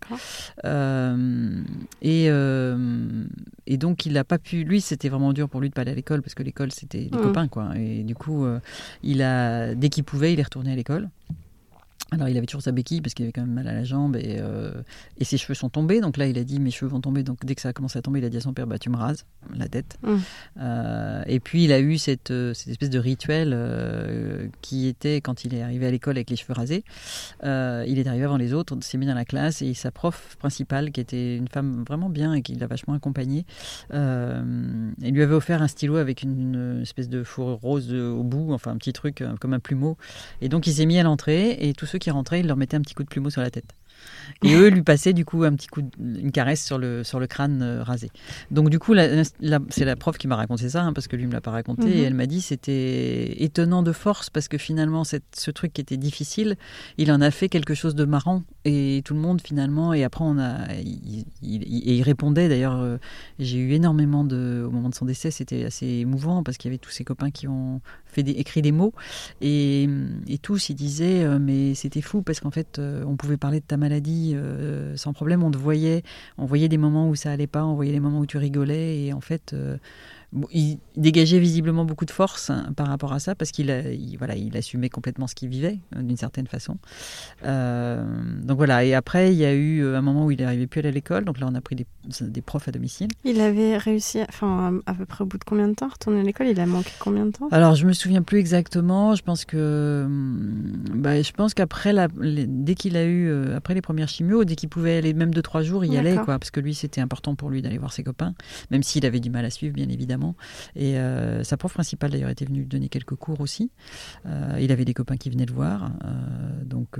Euh, 0.65 1.61
et, 2.01 2.27
euh, 2.29 3.25
et 3.65 3.77
donc, 3.77 4.05
il 4.05 4.13
n'a 4.13 4.23
pas 4.23 4.37
pu. 4.37 4.63
Lui, 4.63 4.81
c'était 4.81 5.09
vraiment 5.09 5.33
dur 5.33 5.49
pour 5.49 5.61
lui 5.61 5.69
de 5.69 5.73
pas 5.73 5.81
aller 5.81 5.91
à 5.91 5.95
l'école 5.95 6.21
parce 6.21 6.35
que 6.35 6.43
l'école, 6.43 6.71
c'était 6.71 7.05
des 7.05 7.17
mm. 7.17 7.21
copains, 7.21 7.47
quoi. 7.47 7.71
Et 7.75 8.03
du 8.03 8.15
coup, 8.15 8.45
il 9.03 9.21
a, 9.21 9.75
dès 9.75 9.89
qu'il 9.89 10.03
pouvait, 10.03 10.33
il 10.33 10.39
est 10.39 10.43
retourné 10.43 10.71
à 10.71 10.75
l'école. 10.75 11.09
Alors 12.11 12.29
il 12.29 12.37
avait 12.37 12.45
toujours 12.45 12.61
sa 12.61 12.71
béquille 12.71 13.01
parce 13.01 13.13
qu'il 13.13 13.25
avait 13.25 13.33
quand 13.33 13.41
même 13.41 13.53
mal 13.53 13.67
à 13.67 13.73
la 13.73 13.83
jambe 13.83 14.15
et, 14.15 14.37
euh, 14.39 14.71
et, 15.17 15.25
ses 15.25 15.37
cheveux 15.37 15.53
sont 15.53 15.69
tombés. 15.69 15.99
Donc 15.99 16.17
là 16.17 16.27
il 16.27 16.37
a 16.37 16.43
dit 16.43 16.59
mes 16.59 16.71
cheveux 16.71 16.89
vont 16.89 17.01
tomber. 17.01 17.23
Donc 17.23 17.45
dès 17.45 17.53
que 17.53 17.61
ça 17.61 17.69
a 17.69 17.73
commencé 17.73 17.99
à 17.99 18.01
tomber, 18.01 18.19
il 18.19 18.25
a 18.25 18.29
dit 18.29 18.37
à 18.37 18.41
son 18.41 18.53
père 18.53 18.65
bah 18.65 18.79
tu 18.79 18.89
me 18.89 18.95
rases 18.95 19.25
la 19.53 19.67
tête. 19.67 19.97
Mmh. 20.03 20.15
Euh, 20.59 21.23
et 21.27 21.39
puis 21.39 21.65
il 21.65 21.73
a 21.73 21.79
eu 21.79 21.97
cette, 21.97 22.31
euh, 22.31 22.53
cette 22.53 22.69
espèce 22.69 22.89
de 22.89 22.99
rituel 22.99 23.47
qui 24.61 24.87
était 24.87 25.19
quand 25.21 25.43
il 25.43 25.53
est 25.53 25.61
arrivé 25.61 25.85
à 25.87 25.91
l'école 25.91 26.15
avec 26.15 26.29
les 26.29 26.35
cheveux 26.35 26.53
rasés. 26.53 26.83
il 27.43 27.99
est 27.99 28.07
arrivé 28.07 28.23
avant 28.23 28.37
les 28.37 28.53
autres, 28.53 28.75
s'est 28.81 28.97
mis 28.97 29.05
dans 29.05 29.13
la 29.13 29.25
classe 29.25 29.61
et 29.61 29.73
sa 29.73 29.91
prof 29.91 30.37
principale 30.39 30.91
qui 30.91 31.01
était 31.01 31.35
une 31.35 31.47
femme 31.47 31.83
vraiment 31.87 32.09
bien 32.09 32.33
et 32.33 32.41
qui 32.41 32.55
l'a 32.55 32.67
vachement 32.67 32.93
accompagné, 32.93 33.45
elle 33.89 34.83
lui 35.01 35.21
avait 35.21 35.35
offert 35.35 35.61
un 35.61 35.67
stylo 35.67 35.97
avec 35.97 36.23
une, 36.23 36.81
espèce 36.81 37.09
de 37.09 37.23
fourrure 37.23 37.59
rose 37.59 37.93
au 37.93 38.23
bout, 38.23 38.53
enfin 38.53 38.71
un 38.71 38.77
petit 38.77 38.93
truc 38.93 39.23
comme 39.39 39.53
un 39.53 39.59
plumeau. 39.59 39.97
Et 40.41 40.49
donc 40.49 40.67
il 40.67 40.73
s'est 40.73 40.85
mis 40.85 40.99
à 40.99 41.03
l'entrée 41.03 41.57
et 41.59 41.73
tous 41.73 41.85
ceux 41.85 41.96
qui 41.97 42.11
rentraient, 42.11 42.39
il 42.39 42.47
leur 42.47 42.57
mettait 42.57 42.77
un 42.77 42.81
petit 42.81 42.93
coup 42.93 43.03
de 43.03 43.09
plumeau 43.09 43.29
sur 43.29 43.41
la 43.41 43.51
tête. 43.51 43.73
Et 44.43 44.53
eux 44.53 44.67
lui 44.67 44.83
passaient 44.83 45.13
du 45.13 45.25
coup 45.25 45.43
un 45.43 45.55
petit 45.55 45.67
coup, 45.67 45.81
une 45.99 46.31
caresse 46.31 46.63
sur 46.63 46.77
le, 46.77 47.03
sur 47.03 47.19
le 47.19 47.27
crâne 47.27 47.61
euh, 47.61 47.83
rasé. 47.83 48.11
Donc 48.51 48.69
du 48.69 48.79
coup, 48.79 48.93
c'est 49.69 49.85
la 49.85 49.95
prof 49.95 50.17
qui 50.17 50.27
m'a 50.27 50.35
raconté 50.35 50.69
ça, 50.69 50.83
hein, 50.83 50.93
parce 50.93 51.07
que 51.07 51.15
lui 51.15 51.25
me 51.25 51.31
l'a 51.31 51.41
pas 51.41 51.51
raconté, 51.51 51.89
et 51.89 52.01
mhm. 52.01 52.05
elle 52.05 52.13
m'a 52.13 52.25
dit 52.25 52.41
c'était 52.41 53.43
étonnant 53.43 53.83
de 53.83 53.91
force, 53.91 54.29
parce 54.29 54.47
que 54.47 54.57
finalement, 54.57 55.03
ce 55.03 55.51
truc 55.51 55.73
qui 55.73 55.81
était 55.81 55.97
difficile, 55.97 56.55
il 56.97 57.11
en 57.11 57.21
a 57.21 57.31
fait 57.31 57.49
quelque 57.49 57.73
chose 57.73 57.95
de 57.95 58.05
marrant, 58.05 58.43
et 58.65 59.01
tout 59.05 59.13
le 59.13 59.19
monde 59.19 59.41
finalement, 59.41 59.93
et 59.93 60.03
après 60.03 60.23
on 60.23 60.37
a, 60.37 60.71
il, 60.73 61.25
et 61.41 61.95
il 61.95 62.03
répondait 62.03 62.49
d'ailleurs, 62.49 62.79
euh, 62.79 62.97
j'ai 63.39 63.57
eu 63.57 63.71
énormément 63.71 64.23
de, 64.23 64.63
au 64.67 64.71
moment 64.71 64.89
de 64.89 64.95
son 64.95 65.05
décès, 65.05 65.31
c'était 65.31 65.65
assez 65.65 65.87
émouvant, 65.87 66.43
parce 66.43 66.57
qu'il 66.57 66.69
y 66.69 66.71
avait 66.73 66.79
tous 66.79 66.91
ses 66.91 67.03
copains 67.03 67.31
qui 67.31 67.47
ont 67.47 67.81
des, 68.23 68.31
écrit 68.31 68.61
des 68.61 68.71
mots, 68.71 68.93
et, 69.41 69.87
et 70.27 70.37
tous 70.37 70.69
ils 70.69 70.75
disaient, 70.75 71.23
euh, 71.23 71.39
mais 71.39 71.73
c'était 71.75 72.01
fou, 72.01 72.21
parce 72.21 72.39
qu'en 72.39 72.51
fait, 72.51 72.79
on 72.79 73.15
pouvait 73.15 73.37
parler 73.37 73.59
de 73.59 73.65
ta 73.65 73.77
maladie 73.77 74.33
euh, 74.35 74.95
sans 74.95 75.13
problème. 75.13 75.43
On 75.43 75.51
te 75.51 75.57
voyait, 75.57 76.03
on 76.37 76.45
voyait 76.45 76.69
des 76.69 76.77
moments 76.77 77.09
où 77.09 77.15
ça 77.15 77.31
allait 77.31 77.47
pas, 77.47 77.65
on 77.65 77.75
voyait 77.75 77.93
des 77.93 77.99
moments 77.99 78.19
où 78.19 78.25
tu 78.25 78.37
rigolais, 78.37 79.05
et 79.05 79.13
en 79.13 79.21
fait, 79.21 79.55
il 80.51 80.79
dégageait 80.95 81.39
visiblement 81.39 81.85
beaucoup 81.85 82.05
de 82.05 82.11
force 82.11 82.49
hein, 82.49 82.71
par 82.75 82.87
rapport 82.87 83.13
à 83.13 83.19
ça 83.19 83.35
parce 83.35 83.51
qu'il 83.51 83.71
voilà, 84.17 84.35
il 84.35 84.55
assumait 84.57 84.89
complètement 84.89 85.27
ce 85.27 85.35
qu'il 85.35 85.49
vivait 85.49 85.79
euh, 85.95 86.01
d'une 86.01 86.17
certaine 86.17 86.47
façon. 86.47 86.77
Euh, 87.45 88.03
donc 88.43 88.57
voilà. 88.57 88.83
Et 88.83 88.93
après, 88.93 89.33
il 89.33 89.37
y 89.37 89.45
a 89.45 89.53
eu 89.53 89.83
euh, 89.83 89.97
un 89.97 90.01
moment 90.01 90.25
où 90.25 90.31
il 90.31 90.39
n'arrivait 90.39 90.67
plus 90.67 90.79
à 90.79 90.81
aller 90.81 90.89
à 90.89 90.91
l'école. 90.91 91.25
Donc 91.25 91.39
là, 91.39 91.47
on 91.49 91.55
a 91.55 91.61
pris 91.61 91.75
des, 91.75 91.85
des, 92.21 92.41
profs 92.41 92.67
à 92.67 92.71
domicile. 92.71 93.07
Il 93.23 93.39
avait 93.41 93.77
réussi, 93.77 94.19
enfin, 94.27 94.79
à 94.85 94.93
peu 94.93 95.05
près 95.05 95.23
au 95.23 95.27
bout 95.27 95.37
de 95.37 95.43
combien 95.43 95.67
de 95.67 95.73
temps 95.73 95.87
retourner 95.87 96.21
à 96.21 96.23
l'école? 96.23 96.47
Il 96.47 96.59
a 96.59 96.65
manqué 96.65 96.91
combien 96.99 97.25
de 97.25 97.31
temps? 97.31 97.47
Alors, 97.51 97.75
je 97.75 97.85
me 97.85 97.93
souviens 97.93 98.21
plus 98.21 98.39
exactement. 98.39 99.15
Je 99.15 99.23
pense 99.23 99.45
que, 99.45 100.03
hum, 100.05 100.73
bah, 100.95 101.21
je 101.21 101.31
pense 101.31 101.53
qu'après, 101.53 101.93
dès 102.17 102.75
qu'il 102.75 102.97
a 102.97 103.05
eu, 103.05 103.53
après 103.53 103.73
les 103.73 103.81
premières 103.81 104.09
chimios, 104.09 104.43
dès 104.45 104.55
qu'il 104.55 104.69
pouvait 104.69 104.97
aller 104.97 105.13
même 105.13 105.33
deux 105.33 105.41
trois 105.41 105.61
jours, 105.61 105.85
il 105.85 105.93
y 105.93 105.97
allait 105.97 106.15
quoi, 106.15 106.39
parce 106.39 106.51
que 106.51 106.59
lui, 106.59 106.73
c'était 106.73 107.01
important 107.01 107.35
pour 107.35 107.49
lui 107.49 107.61
d'aller 107.61 107.77
voir 107.77 107.93
ses 107.93 108.03
copains, 108.03 108.33
même 108.71 108.83
s'il 108.83 109.05
avait 109.05 109.19
du 109.19 109.29
mal 109.29 109.45
à 109.45 109.49
suivre, 109.49 109.73
bien 109.73 109.89
évidemment. 109.89 110.26
Et 110.75 110.95
sa 111.43 111.57
prof 111.57 111.73
principale 111.73 112.11
d'ailleurs 112.11 112.29
était 112.29 112.45
venue 112.45 112.59
lui 112.59 112.67
donner 112.67 112.89
quelques 112.89 113.15
cours 113.15 113.41
aussi. 113.41 113.71
il 114.59 114.71
avait 114.71 114.85
des 114.85 114.93
copains 114.93 115.17
qui 115.17 115.29
venaient 115.29 115.45
le 115.45 115.53
voir. 115.53 115.91
donc, 116.63 116.99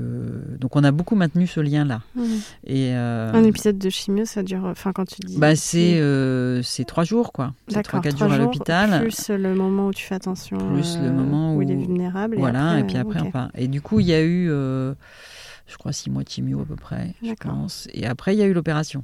donc 0.59 0.75
on 0.75 0.83
a 0.83 0.91
beaucoup 0.91 1.15
maintenu 1.15 1.47
ce 1.47 1.59
lien-là. 1.59 2.01
Mmh. 2.15 2.21
Et 2.65 2.93
un 2.93 3.43
épisode 3.43 3.77
de 3.77 3.89
chimio, 3.89 4.25
ça 4.25 4.43
dure. 4.43 4.65
Enfin, 4.65 4.91
quand 4.93 5.05
tu 5.05 5.21
dis. 5.25 5.37
Bah, 5.37 5.55
c'est 5.55 6.01
c'est 6.63 6.85
trois 6.85 7.03
jours, 7.03 7.31
quoi. 7.31 7.53
C'est 7.67 7.83
trois 7.83 8.01
quatre 8.01 8.17
jours, 8.17 8.31
à 8.31 8.37
l'hôpital. 8.37 9.01
Plus 9.01 9.29
le 9.29 9.55
moment 9.55 9.87
où 9.87 9.93
tu 9.93 10.05
fais 10.05 10.15
attention. 10.15 10.57
Plus 10.57 10.97
le 10.97 11.11
moment 11.11 11.55
où, 11.55 11.61
il 11.61 11.71
est 11.71 11.75
vulnérable. 11.75 12.37
Voilà. 12.37 12.79
Et, 12.79 12.83
puis 12.83 12.97
après, 12.97 13.21
enfin. 13.21 13.49
Et 13.55 13.67
du 13.67 13.81
coup, 13.81 13.99
il 13.99 14.07
y 14.07 14.13
a 14.13 14.23
eu 14.23 14.49
je 15.67 15.77
crois, 15.77 15.91
six 15.91 16.09
mois 16.09 16.23
de 16.23 16.29
chimio 16.29 16.61
à 16.61 16.65
peu 16.65 16.75
près, 16.75 17.13
je 17.21 17.33
pense. 17.33 17.87
Et 17.93 18.05
après, 18.05 18.35
il 18.35 18.39
y 18.39 18.41
a 18.41 18.45
eu 18.45 18.53
l'opération. 18.53 19.03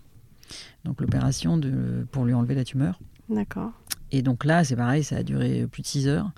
Donc 0.85 1.01
l'opération 1.01 1.57
de, 1.57 2.05
pour 2.11 2.25
lui 2.25 2.33
enlever 2.33 2.55
la 2.55 2.63
tumeur. 2.63 2.99
D'accord. 3.29 3.71
Et 4.13 4.21
donc 4.21 4.45
là, 4.45 4.63
c'est 4.63 4.75
pareil, 4.75 5.03
ça 5.03 5.17
a 5.17 5.23
duré 5.23 5.65
plus 5.65 5.81
de 5.81 5.87
six 5.87 6.07
heures. 6.07 6.29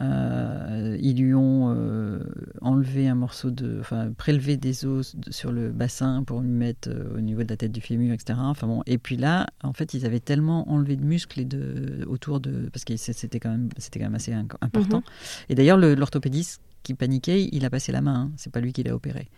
Euh, 0.00 0.96
ils 0.98 1.18
lui 1.18 1.34
ont 1.34 1.74
euh, 1.76 2.20
enlevé 2.62 3.06
un 3.06 3.14
morceau 3.14 3.50
de, 3.50 3.76
enfin 3.80 4.10
prélevé 4.16 4.56
des 4.56 4.86
os 4.86 5.14
sur 5.28 5.52
le 5.52 5.70
bassin 5.70 6.24
pour 6.24 6.40
lui 6.40 6.48
mettre 6.48 6.88
euh, 6.88 7.14
au 7.14 7.20
niveau 7.20 7.42
de 7.42 7.50
la 7.50 7.58
tête 7.58 7.70
du 7.70 7.82
fémur, 7.82 8.14
etc. 8.14 8.38
Enfin 8.40 8.66
bon, 8.66 8.82
et 8.86 8.96
puis 8.96 9.18
là, 9.18 9.46
en 9.62 9.74
fait, 9.74 9.92
ils 9.92 10.06
avaient 10.06 10.20
tellement 10.20 10.70
enlevé 10.70 10.96
de 10.96 11.04
muscles 11.04 11.40
et 11.40 11.44
de 11.44 12.06
autour 12.06 12.40
de, 12.40 12.70
parce 12.72 12.86
que 12.86 12.96
c'était 12.96 13.40
quand 13.40 13.50
même, 13.50 13.68
c'était 13.76 13.98
quand 13.98 14.06
même 14.06 14.14
assez 14.14 14.32
important. 14.32 14.98
Mhm. 14.98 15.02
Et 15.50 15.54
d'ailleurs, 15.54 15.76
l'orthopédiste 15.76 16.62
qui 16.82 16.94
paniquait, 16.94 17.50
il 17.52 17.66
a 17.66 17.70
passé 17.70 17.92
la 17.92 18.00
main. 18.00 18.14
Hein. 18.14 18.30
C'est 18.38 18.50
pas 18.50 18.60
lui 18.60 18.72
qui 18.72 18.82
l'a 18.84 18.94
opéré. 18.94 19.28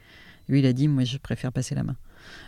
Lui, 0.48 0.60
il 0.60 0.66
a 0.66 0.72
dit, 0.72 0.86
moi, 0.86 1.02
je 1.02 1.18
préfère 1.18 1.50
passer 1.50 1.74
la 1.74 1.82
main 1.82 1.96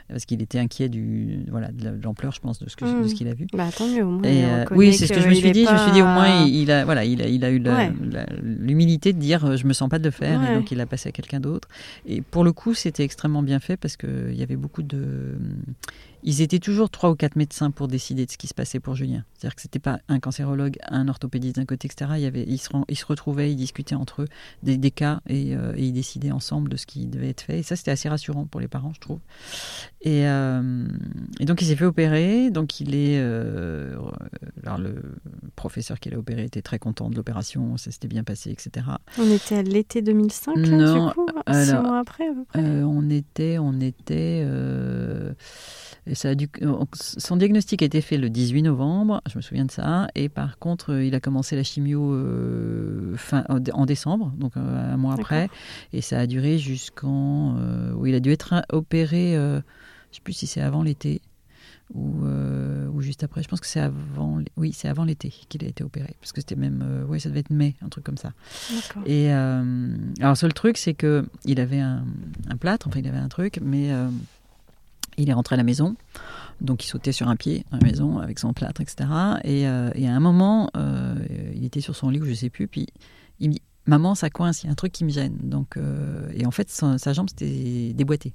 parce 0.09 0.25
qu'il 0.25 0.43
était 0.43 0.59
inquiet 0.59 0.89
du 0.89 1.45
voilà 1.49 1.69
de 1.73 1.91
l'ampleur 2.03 2.33
je 2.33 2.41
pense 2.41 2.59
de 2.59 2.69
ce 2.69 2.77
que 2.77 2.85
de 2.85 3.09
ce 3.09 3.12
mmh. 3.12 3.17
qu'il 3.17 3.29
a 3.29 3.35
vu. 3.35 3.47
Bah 3.53 3.69
tant 3.77 3.89
mieux 3.89 4.05
au 4.05 4.11
moins 4.11 4.23
euh, 4.25 4.65
oui 4.71 4.93
c'est 4.93 5.07
ce 5.07 5.12
que 5.12 5.21
je 5.21 5.29
me 5.29 5.35
suis 5.35 5.51
dit. 5.53 5.65
je 5.65 5.73
me 5.73 5.79
suis 5.79 5.93
dit 5.93 6.03
au 6.03 6.07
moins 6.07 6.45
il, 6.47 6.71
a 6.71 6.85
voilà 6.85 7.05
il 7.05 7.23
a, 7.23 7.29
il 7.29 7.45
a 7.45 7.51
eu 7.51 7.62
l'humilité 8.43 9.12
de 9.12 9.19
dire 9.19 9.45
euh, 9.45 9.57
je 9.57 9.67
me 9.67 9.73
sens 9.73 9.89
pas 9.89 9.99
de 9.99 10.05
le 10.05 10.11
faire 10.11 10.43
et 10.51 10.55
donc 10.55 10.71
il 10.71 10.81
a 10.81 10.87
passé 10.87 11.09
à 11.09 11.12
quelqu'un 11.12 11.41
d'autre. 11.41 11.69
Et 12.07 12.21
pour 12.21 12.45
le 12.45 12.53
coup 12.53 12.75
c'était 12.75 13.05
extrêmement 13.05 13.43
bien 13.43 13.61
fait 13.61 13.77
parce 13.77 13.97
que 13.97 14.31
il 14.31 14.39
y 14.39 14.43
avait 14.43 14.57
beaucoup 14.57 14.83
de 14.83 15.37
ils 16.27 16.43
étaient 16.43 16.59
toujours 16.59 16.91
trois 16.91 17.11
ou 17.11 17.15
quatre 17.15 17.37
médecins 17.37 17.71
pour 17.71 17.87
décider 17.87 18.27
de 18.27 18.31
ce 18.33 18.37
qui 18.37 18.49
se 18.49 18.55
passait 18.55 18.81
pour 18.81 18.97
Julien. 18.97 19.25
C'est-à-dire 19.35 19.55
que 19.55 19.62
c'était 19.62 19.79
pas 19.79 20.01
un 20.09 20.19
cancérologue, 20.19 20.77
un 20.89 21.07
orthopédiste 21.07 21.55
d'un 21.55 21.65
côté, 21.65 21.87
etc. 21.87 22.11
Il 22.17 22.21
y 22.21 22.27
avait, 22.27 22.43
ils, 22.43 22.59
se, 22.59 22.69
ils 22.89 22.97
se 22.97 23.07
retrouvaient, 23.07 23.53
ils 23.53 23.57
discutaient 23.57 23.95
entre 23.95 24.23
eux 24.23 24.29
des, 24.65 24.77
des 24.77 24.91
cas 24.91 25.21
et, 25.29 25.55
euh, 25.55 25.73
et, 25.77 25.85
ils 25.85 25.93
décidaient 25.93 26.33
ensemble 26.33 26.69
de 26.69 26.77
ce 26.77 26.85
qui 26.85 27.07
devait 27.07 27.29
être 27.29 27.43
fait. 27.43 27.61
Et 27.61 27.62
ça, 27.62 27.77
c'était 27.77 27.93
assez 27.93 28.09
rassurant 28.09 28.45
pour 28.45 28.61
les 28.61 28.67
parents, 28.67 28.93
je 28.93 28.99
trouve. 28.99 29.21
Et, 30.01 30.27
euh, 30.27 30.89
et 31.39 31.45
donc, 31.45 31.62
il 31.62 31.67
s'est 31.67 31.77
fait 31.77 31.85
opérer. 31.85 32.51
Donc, 32.51 32.81
il 32.81 32.97
est. 32.97 33.21
Euh, 33.21 33.97
alors, 34.65 34.79
le 34.79 34.97
professeur 35.55 36.01
qui 36.01 36.11
l'a 36.11 36.19
opéré 36.19 36.43
était 36.43 36.62
très 36.62 36.81
content 36.81 37.09
de 37.09 37.15
l'opération, 37.15 37.77
ça 37.77 37.93
s'était 37.93 38.09
bien 38.09 38.25
passé, 38.25 38.51
etc. 38.51 38.85
On 39.17 39.31
était 39.31 39.59
à 39.59 39.62
l'été 39.62 40.03
2005, 40.03 40.57
non, 40.57 41.09
du 41.09 41.15
coup, 41.15 41.27
six 41.53 41.73
mois 41.73 42.01
après, 42.01 42.27
à 42.27 42.33
peu 42.33 42.45
près. 42.47 42.83
on 42.83 43.11
était. 43.11 43.59
On 43.59 43.81
était 43.81 44.45
ça 46.14 46.31
a 46.31 46.35
dû, 46.35 46.49
son 46.92 47.37
diagnostic 47.37 47.83
a 47.83 47.85
été 47.85 48.01
fait 48.01 48.16
le 48.16 48.31
18 48.31 48.62
novembre, 48.62 49.21
je 49.29 49.37
me 49.37 49.42
souviens 49.42 49.64
de 49.64 49.71
ça, 49.73 50.07
et 50.14 50.29
par 50.29 50.59
contre, 50.59 51.01
il 51.01 51.14
a 51.14 51.21
commencé 51.21 51.57
la 51.57 51.64
chimio 51.64 52.12
euh, 52.12 53.16
fin, 53.16 53.45
en 53.49 53.87
décembre, 53.87 54.33
donc 54.38 54.57
euh, 54.57 54.95
un 54.95 54.97
mois 54.97 55.14
après, 55.14 55.49
et 55.92 56.01
ça 56.01 56.21
a 56.21 56.27
duré 56.27 56.59
jusqu'en... 56.59 57.57
Euh, 57.59 57.92
où 57.95 58.07
il 58.07 58.14
a 58.14 58.21
dû 58.21 58.31
être 58.31 58.55
opéré, 58.71 59.33
je 59.35 59.57
ne 59.57 59.62
sais 60.12 60.21
plus 60.23 60.33
si 60.33 60.47
c'est 60.47 60.61
avant 60.61 60.83
l'été 60.83 61.21
ou, 61.95 62.25
ou, 62.92 63.01
juste 63.01 63.23
après. 63.23 63.42
Je 63.42 63.49
pense 63.49 63.61
que 63.61 63.66
c'est 63.66 63.81
avant, 63.81 64.40
oui, 64.57 64.73
c'est 64.73 64.88
avant 64.88 65.05
l'été 65.05 65.33
qu'il 65.49 65.64
a 65.64 65.69
été 65.69 65.83
opéré, 65.83 66.14
parce 66.21 66.33
que 66.33 66.40
c'était 66.40 66.57
même, 66.57 67.05
oui, 67.09 67.21
ça 67.21 67.29
devait 67.29 67.40
être 67.40 67.51
mai, 67.51 67.75
un 67.83 67.88
truc 67.88 68.05
comme 68.05 68.16
ça. 68.16 68.33
Et 69.07 69.31
alors, 69.31 70.37
seul 70.37 70.53
truc, 70.53 70.79
c'est 70.79 70.95
que 70.95 71.27
il 71.45 71.59
avait 71.59 71.81
un, 71.81 72.05
un, 72.49 72.57
plâtre, 72.57 72.87
enfin, 72.87 73.01
il 73.01 73.09
avait 73.09 73.19
un 73.19 73.29
truc, 73.29 73.59
mais 73.62 73.90
il 75.17 75.31
est 75.31 75.33
rentré 75.33 75.55
à 75.55 75.57
la 75.57 75.63
maison, 75.65 75.97
donc 76.61 76.85
il 76.85 76.89
sautait 76.89 77.13
sur 77.13 77.29
un 77.29 77.37
pied 77.37 77.65
à 77.73 77.79
la 77.79 77.87
maison 77.87 78.19
avec 78.19 78.39
son 78.39 78.53
plâtre, 78.53 78.81
etc. 78.81 79.09
Et, 79.45 79.69
euh, 79.69 79.91
et 79.95 80.09
à 80.09 80.15
un 80.15 80.21
moment, 80.21 80.71
euh, 80.77 81.15
il 81.55 81.65
était 81.65 81.81
sur 81.81 81.97
son 81.97 82.11
lit 82.11 82.21
ou 82.21 82.27
je 82.27 82.35
sais 82.35 82.51
plus, 82.51 82.69
puis 82.69 82.87
il 83.41 83.51
dit 83.51 83.63
Maman, 83.87 84.15
ça 84.17 84.31
coince, 84.31 84.63
il 84.63 84.67
y 84.67 84.69
a 84.69 84.73
un 84.73 84.75
truc 84.75 84.93
qui 84.93 85.05
me 85.05 85.11
gêne. 85.11 85.37
Donc, 85.43 85.77
euh, 85.77 86.29
et 86.35 86.45
en 86.45 86.51
fait, 86.51 86.69
sa 86.71 87.13
jambe 87.13 87.29
s'était 87.31 87.93
déboîtée. 87.95 88.35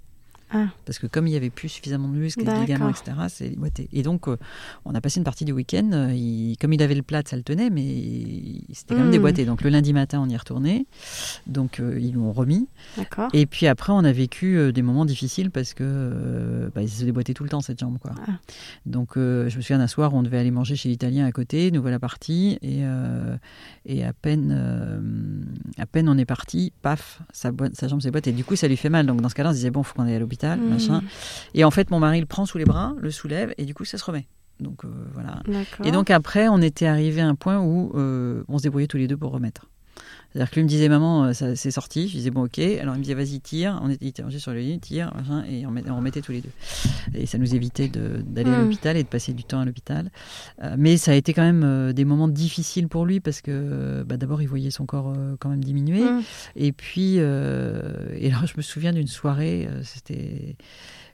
Ah. 0.53 0.67
Parce 0.85 0.99
que 0.99 1.07
comme 1.07 1.27
il 1.27 1.31
n'y 1.31 1.37
avait 1.37 1.49
plus 1.49 1.69
suffisamment 1.69 2.07
de 2.09 2.15
muscles, 2.17 2.43
de 2.43 2.51
ligaments, 2.51 2.89
etc., 2.89 3.11
c'est 3.29 3.49
déboîté. 3.49 3.87
Et 3.93 4.03
donc, 4.03 4.27
euh, 4.27 4.37
on 4.85 4.93
a 4.93 5.01
passé 5.01 5.19
une 5.19 5.23
partie 5.23 5.45
du 5.45 5.51
week-end. 5.51 5.89
Euh, 5.93 6.53
comme 6.59 6.73
il 6.73 6.81
avait 6.81 6.95
le 6.95 7.01
plat, 7.01 7.21
ça 7.25 7.37
le 7.37 7.43
tenait, 7.43 7.69
mais 7.69 8.61
c'était 8.73 8.95
quand 8.95 8.99
même 8.99 9.07
hmm. 9.07 9.11
déboîté. 9.11 9.45
Donc, 9.45 9.61
le 9.61 9.69
lundi 9.69 9.93
matin, 9.93 10.21
on 10.21 10.29
y 10.29 10.33
est 10.33 10.37
retourné. 10.37 10.85
Donc, 11.47 11.79
euh, 11.79 11.97
ils 11.99 12.13
l'ont 12.13 12.31
remis. 12.31 12.67
Et 13.33 13.45
puis 13.45 13.67
après, 13.67 13.93
on 13.93 14.03
a 14.03 14.11
vécu 14.11 14.71
des 14.73 14.81
moments 14.81 15.05
difficiles 15.05 15.51
parce 15.51 15.73
que 15.73 16.69
bah, 16.75 16.81
il 16.81 16.89
se 16.89 17.05
déboîtait 17.05 17.33
tout 17.33 17.43
le 17.43 17.49
temps, 17.49 17.61
cette 17.61 17.79
jambe. 17.79 17.97
Quoi. 17.99 18.11
Ah. 18.27 18.33
Donc, 18.85 19.11
je 19.15 19.55
me 19.55 19.61
souviens 19.61 19.77
d'un 19.77 19.87
soir, 19.87 20.13
on 20.13 20.23
devait 20.23 20.39
aller 20.39 20.51
manger 20.51 20.75
chez 20.75 20.89
l'Italien 20.89 21.25
à 21.25 21.31
côté, 21.31 21.71
nous 21.71 21.81
voilà 21.81 21.99
partis. 21.99 22.57
Et, 22.61 22.81
et 23.85 24.03
à, 24.03 24.13
peine, 24.13 25.45
à 25.77 25.85
peine 25.85 26.09
on 26.09 26.17
est 26.17 26.25
parti, 26.25 26.73
paf, 26.81 27.21
sa, 27.31 27.51
sa 27.73 27.87
jambe 27.87 28.01
s'est 28.01 28.11
boîtée. 28.11 28.31
Et 28.31 28.33
du 28.33 28.43
coup, 28.43 28.55
ça 28.55 28.67
lui 28.67 28.77
fait 28.77 28.89
mal. 28.89 29.05
Donc, 29.05 29.21
dans 29.21 29.29
ce 29.29 29.35
cas-là, 29.35 29.49
on 29.49 29.53
se 29.53 29.57
disait, 29.57 29.71
bon, 29.71 29.81
il 29.81 29.85
faut 29.85 29.95
qu'on 29.95 30.03
aille 30.03 30.15
à 30.15 30.19
l'hôpital 30.19 30.40
machin. 30.47 30.99
Hmm. 30.99 31.08
Et 31.54 31.63
en 31.63 31.71
fait, 31.71 31.91
mon 31.91 31.99
mari 31.99 32.19
le 32.19 32.25
prend 32.25 32.45
sous 32.45 32.58
les 32.58 32.65
bras, 32.65 32.93
le 32.99 33.12
soulève, 33.12 33.54
et 33.58 33.65
du 33.65 33.73
coup, 33.73 33.86
ça 33.86 33.97
se 33.97 34.04
remet. 34.04 34.27
Donc 34.60 34.86
euh, 34.86 34.89
voilà. 35.13 35.41
Et 35.84 35.91
donc 35.91 36.10
après, 36.12 36.47
on 36.47 36.62
était 36.62 36.86
arrivé 36.86 37.21
à 37.21 37.27
un 37.27 37.36
point 37.36 37.60
où 37.60 37.91
euh, 37.95 38.43
on 38.47 38.58
se 38.58 38.63
débrouillait 38.63 38.88
tous 38.88 38.97
les 38.97 39.08
deux 39.08 39.17
pour 39.17 39.32
remettre. 39.32 39.67
C'est-à-dire 40.32 40.49
que 40.49 40.56
lui 40.56 40.63
me 40.63 40.69
disait, 40.69 40.88
maman, 40.88 41.25
euh, 41.25 41.34
ça 41.34 41.56
c'est 41.56 41.71
sorti. 41.71 42.08
Je 42.08 42.13
disais, 42.13 42.30
bon, 42.30 42.45
ok. 42.45 42.60
Alors 42.60 42.95
il 42.95 42.99
me 42.99 43.04
disait, 43.04 43.15
vas-y, 43.15 43.41
tire. 43.41 43.80
On 43.84 43.89
était, 43.89 44.23
rangés 44.23 44.39
sur 44.39 44.54
le 44.54 44.60
lit, 44.60 44.80
tire, 44.80 45.13
machin, 45.13 45.43
et 45.49 45.65
on, 45.65 45.95
remettait 45.95 46.21
tous 46.21 46.32
les 46.32 46.41
deux. 46.41 46.51
Et 47.13 47.25
ça 47.25 47.38
nous 47.38 47.54
évitait 47.54 47.89
d'aller 47.89 48.49
à 48.49 48.60
hmm. 48.60 48.63
l'hôpital 48.63 48.95
et 48.95 49.04
de 49.04 49.10
passer 49.10 49.34
du 49.34 49.43
temps 49.43 49.60
à 49.60 49.65
l'hôpital. 49.65 50.10
Euh, 50.63 50.75
mais 50.77 50.95
ça 50.95 51.12
a 51.12 51.15
été 51.15 51.34
quand 51.34 51.41
même 51.41 51.63
euh, 51.65 51.91
des 51.91 52.06
moments 52.06 52.30
difficiles 52.30 52.88
pour 52.88 53.06
lui 53.06 53.19
parce 53.19 53.41
que 53.41 54.04
bah, 54.04 54.15
d'abord, 54.15 54.41
il 54.41 54.47
voyait 54.47 54.71
son 54.71 54.86
corps 54.86 55.13
quand 55.39 55.49
même 55.49 55.63
diminuer. 55.63 56.04
Hmm. 56.04 56.21
Et 56.56 56.71
puis, 56.71 57.15
et 57.15 58.27
alors 58.32 58.45
je 58.45 58.54
me 58.56 58.62
souviens 58.62 58.93
d'une 58.93 59.08
soirée, 59.08 59.67
c'était 59.84 60.56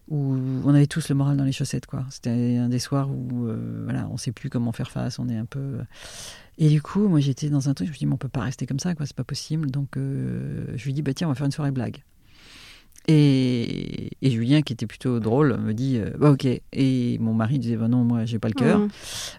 où 0.10 0.38
on 0.64 0.74
avait 0.74 0.88
tous 0.88 1.10
le 1.10 1.16
moral 1.16 1.36
dans 1.36 1.44
les 1.44 1.52
chaussettes 1.52 1.86
quoi. 1.86 2.06
C'était 2.10 2.58
un 2.58 2.70
des 2.70 2.80
soirs 2.80 3.10
où 3.10 3.48
voilà, 3.84 4.08
on 4.12 4.18
sait 4.18 4.32
plus 4.32 4.50
comment 4.50 4.72
faire 4.72 4.92
face, 4.92 5.20
on 5.20 5.28
est 5.28 5.38
un 5.38 5.46
peu 5.46 5.80
et 6.58 6.70
du 6.70 6.82
coup, 6.82 7.08
moi 7.08 7.20
j'étais 7.20 7.50
dans 7.50 7.70
un 7.70 7.74
truc, 7.74 7.88
je 7.88 7.94
me 7.94 7.98
dis, 7.98 8.06
mais 8.06 8.14
on 8.14 8.18
peut 8.18 8.30
pas 8.30 8.42
rester 8.42 8.66
comme 8.66 8.80
ça, 8.80 8.96
quoi, 8.96 9.06
c'est 9.06 9.16
pas 9.16 9.24
possible. 9.24 9.70
Donc 9.70 9.98
euh, 9.98 10.66
je 10.76 10.86
lui 10.86 10.94
dis, 10.94 11.02
bah 11.02 11.14
tiens, 11.14 11.28
on 11.28 11.32
va 11.32 11.36
faire 11.36 11.46
une 11.46 11.52
soirée 11.52 11.72
blague. 11.72 12.04
Et, 13.10 14.10
et, 14.22 14.32
Julien, 14.32 14.62
qui 14.62 14.74
était 14.74 14.86
plutôt 14.86 15.22
drôle, 15.22 15.58
me 15.58 15.74
dit 15.74 15.98
euh, 15.98 16.10
bah, 16.20 16.32
ok. 16.32 16.46
Et 16.74 17.18
mon 17.20 17.34
mari 17.34 17.58
disait 17.58 17.78
bah 17.78 17.88
non, 17.88 18.04
moi 18.04 18.26
j'ai 18.26 18.38
pas 18.38 18.50
le 18.50 18.54
cœur. 18.54 18.80
Mmh. 18.80 18.90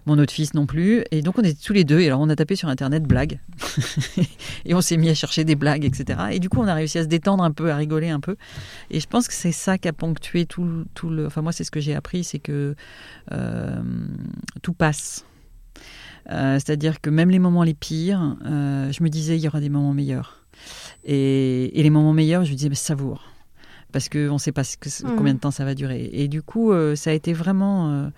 Mon 0.07 0.17
autre 0.17 0.33
fils 0.33 0.55
non 0.55 0.65
plus. 0.65 1.03
Et 1.11 1.21
donc 1.21 1.37
on 1.37 1.43
était 1.43 1.53
tous 1.53 1.73
les 1.73 1.83
deux. 1.83 1.99
Et 1.99 2.07
alors 2.07 2.19
on 2.19 2.29
a 2.29 2.35
tapé 2.35 2.55
sur 2.55 2.67
internet 2.67 3.03
blague. 3.03 3.39
et 4.65 4.73
on 4.73 4.81
s'est 4.81 4.97
mis 4.97 5.07
à 5.09 5.13
chercher 5.13 5.43
des 5.43 5.53
blagues, 5.53 5.85
etc. 5.85 6.19
Et 6.31 6.39
du 6.39 6.49
coup 6.49 6.59
on 6.59 6.67
a 6.67 6.73
réussi 6.73 6.97
à 6.97 7.03
se 7.03 7.07
détendre 7.07 7.43
un 7.43 7.51
peu, 7.51 7.69
à 7.69 7.75
rigoler 7.75 8.09
un 8.09 8.19
peu. 8.19 8.37
Et 8.89 8.99
je 8.99 9.07
pense 9.07 9.27
que 9.27 9.35
c'est 9.35 9.51
ça 9.51 9.77
qui 9.77 9.87
a 9.87 9.93
ponctué 9.93 10.47
tout, 10.47 10.85
tout 10.95 11.11
le. 11.11 11.27
Enfin 11.27 11.43
moi 11.43 11.51
c'est 11.51 11.63
ce 11.63 11.69
que 11.69 11.79
j'ai 11.79 11.93
appris, 11.93 12.23
c'est 12.23 12.39
que 12.39 12.75
euh, 13.31 13.81
tout 14.63 14.73
passe. 14.73 15.25
Euh, 16.31 16.55
c'est-à-dire 16.55 17.01
que 17.01 17.09
même 17.09 17.29
les 17.29 17.39
moments 17.39 17.63
les 17.63 17.73
pires, 17.73 18.37
euh, 18.45 18.91
je 18.91 19.03
me 19.03 19.09
disais 19.09 19.37
il 19.37 19.41
y 19.41 19.47
aura 19.47 19.59
des 19.59 19.69
moments 19.69 19.93
meilleurs. 19.93 20.45
Et, 21.05 21.71
les 21.73 21.89
moments 21.89 22.13
meilleurs, 22.13 22.45
je 22.45 22.51
me 22.51 22.55
disais 22.55 22.69
bah, 22.69 22.75
savoure. 22.75 23.23
Parce 23.91 24.07
qu'on 24.07 24.33
ne 24.33 24.37
sait 24.37 24.51
pas 24.51 24.61
mmh. 24.61 25.15
combien 25.17 25.33
de 25.33 25.39
temps 25.39 25.49
ça 25.49 25.65
va 25.65 25.73
durer. 25.73 26.11
Et 26.13 26.27
du 26.27 26.43
coup, 26.43 26.71
euh, 26.71 26.95
ça 26.95 27.09
a 27.09 27.13
été 27.13 27.33
vraiment, 27.33 28.11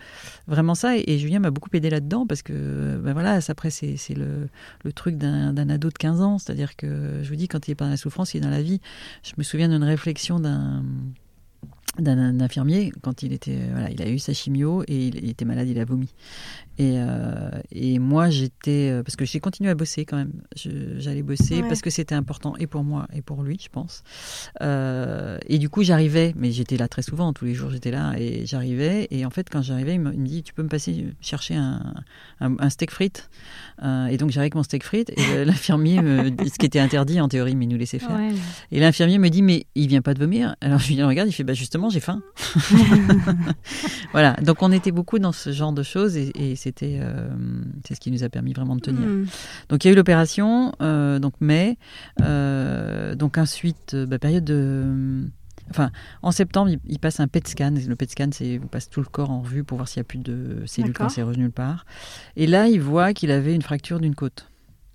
vraiment 0.46 0.76
ça. 0.76 0.98
Et, 0.98 1.18
Julien 1.18 1.40
m'a 1.40 1.50
beaucoup 1.52 1.70
aidé 1.72 1.90
là-dedans 1.90 2.28
parce 2.28 2.42
que, 2.42 2.98
ben 3.02 3.14
voilà, 3.14 3.40
après, 3.48 3.70
c'est 3.70 3.96
le, 4.14 4.50
le, 4.84 4.92
truc 4.92 5.16
d'un 5.18 5.70
ado 5.70 5.88
de 5.88 5.94
15 5.94 6.22
ans. 6.22 6.38
C'est-à-dire 6.40 6.76
que, 6.76 7.22
je 7.24 7.30
vous 7.30 7.38
dis, 7.38 7.48
quand 7.48 7.70
il 7.70 7.72
est 7.72 7.76
pas 7.76 7.86
dans 7.86 7.92
la 7.92 7.98
souffrance, 7.98 8.34
il 8.34 8.40
est 8.40 8.42
dans 8.42 8.50
la 8.50 8.62
vie. 8.62 8.82
Je 9.24 9.32
me 9.38 9.44
souviens 9.44 9.70
d'une 9.70 9.86
réflexion 9.86 10.42
d'un 10.42 10.84
d'un 12.00 12.40
infirmier 12.40 12.92
quand 13.02 13.22
il 13.22 13.34
était 13.34 13.58
voilà 13.72 13.92
il 13.92 14.02
a 14.02 14.10
eu 14.10 14.18
sa 14.18 14.34
chimio 14.34 14.84
et 14.88 15.08
il, 15.08 15.30
était 15.30 15.46
malade 15.46 15.68
il 15.68 15.80
a 15.80 15.86
vomi. 15.86 16.08
Et, 16.78 16.96
euh, 16.96 17.52
et 17.72 18.00
moi 18.00 18.30
j'étais 18.30 18.90
euh, 18.90 19.04
parce 19.04 19.16
que 19.16 19.26
j'ai 19.26 19.40
continué 19.40 19.70
à 19.70 19.76
bosser 19.76 20.06
quand 20.06 20.16
même. 20.16 20.32
J'allais 20.56 21.22
bosser 21.22 21.62
parce 21.64 21.82
que 21.82 21.90
c'était 21.90 22.16
important 22.16 22.56
et 22.58 22.66
pour 22.66 22.84
moi 22.84 23.08
et 23.14 23.22
pour 23.22 23.44
lui 23.44 23.60
je 23.62 23.70
pense. 23.70 24.04
Euh, 24.62 25.38
et 25.48 25.58
du 25.60 25.70
coup 25.70 25.84
j'arrivais 25.84 26.34
mais 26.38 26.52
j'étais 26.52 26.78
là 26.78 26.88
très 26.88 27.02
souvent 27.02 27.34
tous 27.34 27.46
les 27.46 27.54
jours 27.54 27.70
j'étais 27.72 27.92
là 27.92 28.14
et 28.18 28.46
j'arrivais. 28.46 29.08
Et 29.12 29.26
en 29.26 29.30
fait 29.30 29.50
quand 29.50 29.62
j'arrivais 29.62 29.96
il, 29.96 30.00
me 30.00 30.26
dit 30.26 30.44
tu 30.44 30.54
peux 30.54 30.64
me 30.64 30.70
passer 30.70 31.08
chercher 31.20 31.56
un, 31.56 31.94
un, 32.40 32.70
steak 32.70 32.92
frites. 32.92 33.30
Et 33.84 34.18
donc 34.18 34.30
j'arrive 34.30 34.42
avec 34.42 34.56
mon 34.56 34.64
steak 34.64 34.84
frites 34.84 35.12
et 35.18 35.46
l'infirmier 35.46 35.98
ce 35.98 36.58
qui 36.58 36.66
était 36.66 36.80
interdit 36.80 37.20
en 37.20 37.28
théorie 37.28 37.56
mais 37.56 37.66
il 37.66 37.70
nous 37.70 37.78
laissait 37.78 38.00
faire. 38.00 38.18
Et 38.72 38.80
l'infirmier 38.80 39.18
me 39.18 39.30
dit 39.30 39.42
mais 39.42 39.66
il 39.76 39.88
vient 39.88 40.02
pas 40.02 40.14
de 40.14 40.20
vomir. 40.20 40.56
Alors 40.62 40.80
je 40.80 40.94
lui 40.94 41.04
regarde 41.04 41.28
il 41.28 41.34
fait 41.34 41.44
bah 41.44 41.54
justement 41.54 41.81
j'ai 41.90 42.00
faim. 42.00 42.22
voilà, 44.12 44.34
donc 44.42 44.62
on 44.62 44.72
était 44.72 44.92
beaucoup 44.92 45.20
dans 45.20 45.32
ce 45.32 45.52
genre 45.52 45.74
de 45.74 45.84
choses 45.84 46.18
et, 46.18 46.32
et 46.36 46.56
c'était, 46.56 47.00
euh, 47.02 47.30
c'est 47.86 47.96
ce 47.96 48.00
qui 48.00 48.12
nous 48.12 48.24
a 48.24 48.30
permis 48.30 48.54
vraiment 48.54 48.76
de 48.76 48.82
tenir. 48.82 49.08
Hmm. 49.08 49.26
Donc 49.70 49.84
il 49.84 49.88
y 49.88 49.90
a 49.90 49.94
eu 49.94 49.96
l'opération, 49.96 50.74
euh, 50.82 51.20
donc 51.20 51.34
mai, 51.40 51.78
euh, 52.22 53.16
donc 53.16 53.38
ensuite 53.38 53.96
bah, 53.96 54.20
période 54.20 54.44
de, 54.44 55.24
enfin 55.70 55.92
en 56.22 56.32
septembre 56.32 56.70
il, 56.70 56.80
il 56.88 57.00
passe 57.00 57.20
un 57.20 57.28
PET 57.28 57.48
scan. 57.48 57.74
Le 57.88 57.96
PET 57.96 58.12
scan 58.12 58.30
c'est 58.32 58.58
vous 58.58 58.68
passe 58.68 58.90
tout 58.90 59.02
le 59.02 59.08
corps 59.08 59.32
en 59.32 59.42
revue 59.42 59.64
pour 59.64 59.78
voir 59.78 59.88
s'il 59.88 60.00
n'y 60.00 60.06
a 60.06 60.10
plus 60.10 60.20
de 60.20 60.64
cellules 60.66 60.94
cancéreuses 60.94 61.38
nulle 61.38 61.52
part. 61.52 61.86
Et 62.36 62.48
là 62.48 62.68
il 62.68 62.82
voit 62.82 63.14
qu'il 63.14 63.32
avait 63.32 63.56
une 63.56 63.64
fracture 63.64 64.00
d'une 64.00 64.16
côte. 64.16 64.51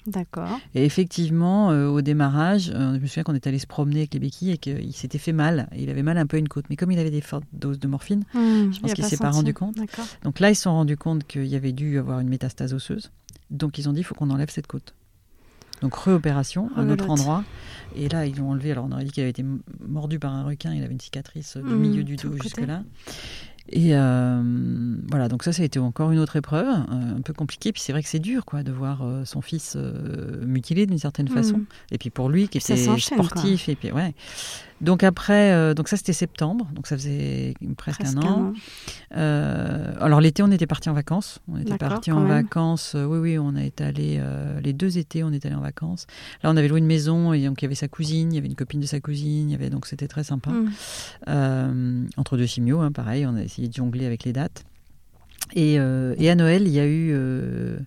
D'accord. 0.06 0.58
Et 0.74 0.84
effectivement, 0.84 1.70
euh, 1.70 1.88
au 1.88 2.00
démarrage, 2.00 2.70
euh, 2.74 2.94
je 2.94 3.00
me 3.00 3.06
souviens 3.06 3.22
qu'on 3.24 3.34
est 3.34 3.46
allé 3.46 3.58
se 3.58 3.66
promener 3.66 3.98
avec 4.00 4.14
les 4.14 4.20
béquilles 4.20 4.52
et 4.52 4.58
qu'il 4.58 4.92
s'était 4.92 5.18
fait 5.18 5.32
mal. 5.32 5.68
Il 5.76 5.90
avait 5.90 6.02
mal 6.02 6.16
un 6.18 6.26
peu 6.26 6.36
à 6.36 6.40
une 6.40 6.48
côte. 6.48 6.66
Mais 6.70 6.76
comme 6.76 6.90
il 6.92 6.98
avait 6.98 7.10
des 7.10 7.20
fortes 7.20 7.44
doses 7.52 7.78
de 7.80 7.88
morphine, 7.88 8.24
Hmm, 8.34 8.72
Je 8.72 8.80
pense 8.80 8.92
qu'il 8.94 9.04
s'est 9.04 9.16
pas 9.16 9.30
rendu 9.30 9.52
compte. 9.54 9.76
Donc 10.22 10.40
là, 10.40 10.50
ils 10.50 10.54
se 10.56 10.62
sont 10.62 10.72
rendus 10.72 10.96
compte 10.96 11.26
qu'il 11.26 11.46
y 11.46 11.56
avait 11.56 11.72
dû 11.72 11.98
avoir 11.98 12.20
une 12.20 12.28
métastase 12.28 12.72
osseuse. 12.74 13.10
Donc 13.50 13.78
ils 13.78 13.88
ont 13.88 13.92
dit, 13.92 14.00
il 14.00 14.04
faut 14.04 14.14
qu'on 14.14 14.30
enlève 14.30 14.50
cette 14.50 14.66
côte. 14.66 14.94
Donc 15.82 15.94
réopération 15.96 16.70
à 16.74 16.80
un 16.80 16.90
autre 16.90 17.10
endroit. 17.10 17.44
Et 17.96 18.08
là, 18.08 18.24
ils 18.26 18.34
l'ont 18.36 18.50
enlevé. 18.50 18.70
Alors 18.72 18.86
on 18.86 18.92
aurait 18.92 19.04
dit 19.04 19.10
qu'il 19.10 19.22
avait 19.22 19.30
été 19.30 19.44
mordu 19.86 20.18
par 20.18 20.32
un 20.32 20.42
requin. 20.44 20.72
Il 20.72 20.82
avait 20.82 20.92
une 20.94 21.00
cicatrice 21.00 21.56
euh, 21.56 21.62
du 21.62 21.74
Mmh, 21.74 21.78
milieu 21.78 22.04
du 22.04 22.16
dos 22.16 22.32
jusque-là. 22.42 22.82
Et 23.70 23.96
euh, 23.96 24.42
voilà, 25.08 25.28
donc 25.28 25.42
ça, 25.42 25.52
ça 25.52 25.62
a 25.62 25.64
été 25.64 25.78
encore 25.78 26.12
une 26.12 26.18
autre 26.18 26.36
épreuve, 26.36 26.66
euh, 26.68 27.16
un 27.16 27.20
peu 27.20 27.32
compliquée. 27.32 27.72
Puis 27.72 27.82
c'est 27.82 27.92
vrai 27.92 28.02
que 28.02 28.08
c'est 28.08 28.20
dur, 28.20 28.44
quoi, 28.44 28.62
de 28.62 28.70
voir 28.70 29.02
euh, 29.02 29.24
son 29.24 29.40
fils 29.40 29.74
euh, 29.76 30.44
mutilé 30.46 30.86
d'une 30.86 30.98
certaine 30.98 31.28
façon. 31.28 31.58
Hmm. 31.58 31.66
Et 31.90 31.98
puis 31.98 32.10
pour 32.10 32.28
lui, 32.28 32.48
qui 32.48 32.60
ça 32.60 32.74
était 32.74 32.98
sportif, 32.98 33.68
et 33.68 33.74
puis 33.74 33.90
ouais. 33.90 34.14
Donc 34.82 35.02
après, 35.04 35.52
euh, 35.52 35.72
donc 35.72 35.88
ça 35.88 35.96
c'était 35.96 36.12
septembre, 36.12 36.68
donc 36.74 36.86
ça 36.86 36.96
faisait 36.96 37.54
presque, 37.78 38.00
Presque 38.00 38.16
un 38.18 38.22
an. 38.22 38.52
Euh, 39.16 39.94
alors 40.00 40.20
l'été, 40.20 40.42
on 40.42 40.50
était 40.50 40.66
parti 40.66 40.90
en 40.90 40.92
vacances. 40.92 41.40
On 41.48 41.56
était 41.58 41.78
parti 41.78 42.12
en 42.12 42.20
même. 42.20 42.28
vacances. 42.28 42.94
euh, 42.94 43.06
oui, 43.06 43.18
oui, 43.18 43.38
on 43.38 43.56
a 43.56 43.64
été 43.64 43.84
allé 43.84 44.22
les 44.62 44.72
deux 44.74 44.98
étés, 44.98 45.24
on 45.24 45.32
est 45.32 45.46
allé 45.46 45.54
en 45.54 45.60
vacances. 45.60 46.06
Là, 46.42 46.50
on 46.50 46.56
avait 46.56 46.68
loué 46.68 46.78
une 46.80 46.86
maison 46.86 47.32
et 47.32 47.42
donc 47.44 47.62
il 47.62 47.64
y 47.64 47.66
avait 47.66 47.74
sa 47.74 47.88
cousine, 47.88 48.32
il 48.32 48.36
y 48.36 48.38
avait 48.38 48.48
une 48.48 48.54
copine 48.54 48.80
de 48.80 48.86
sa 48.86 49.00
cousine, 49.00 49.48
il 49.48 49.52
y 49.52 49.54
avait 49.54 49.70
donc 49.70 49.86
c'était 49.86 50.08
très 50.08 50.24
sympa. 50.24 50.50
Euh, 51.28 52.04
entre 52.16 52.36
deux 52.36 52.46
chimios, 52.46 52.80
hein, 52.80 52.92
pareil, 52.92 53.26
on 53.26 53.34
a 53.36 53.42
essayé 53.42 53.68
de 53.68 53.74
jongler 53.74 54.04
avec 54.06 54.24
les 54.24 54.32
dates. 54.32 54.64
Et, 55.54 55.78
euh, 55.78 56.14
et 56.18 56.28
à 56.28 56.34
Noël, 56.34 56.62
il 56.66 56.72
y 56.72 56.80
a 56.80 56.86
eu. 56.86 57.12
euh, 57.14 57.78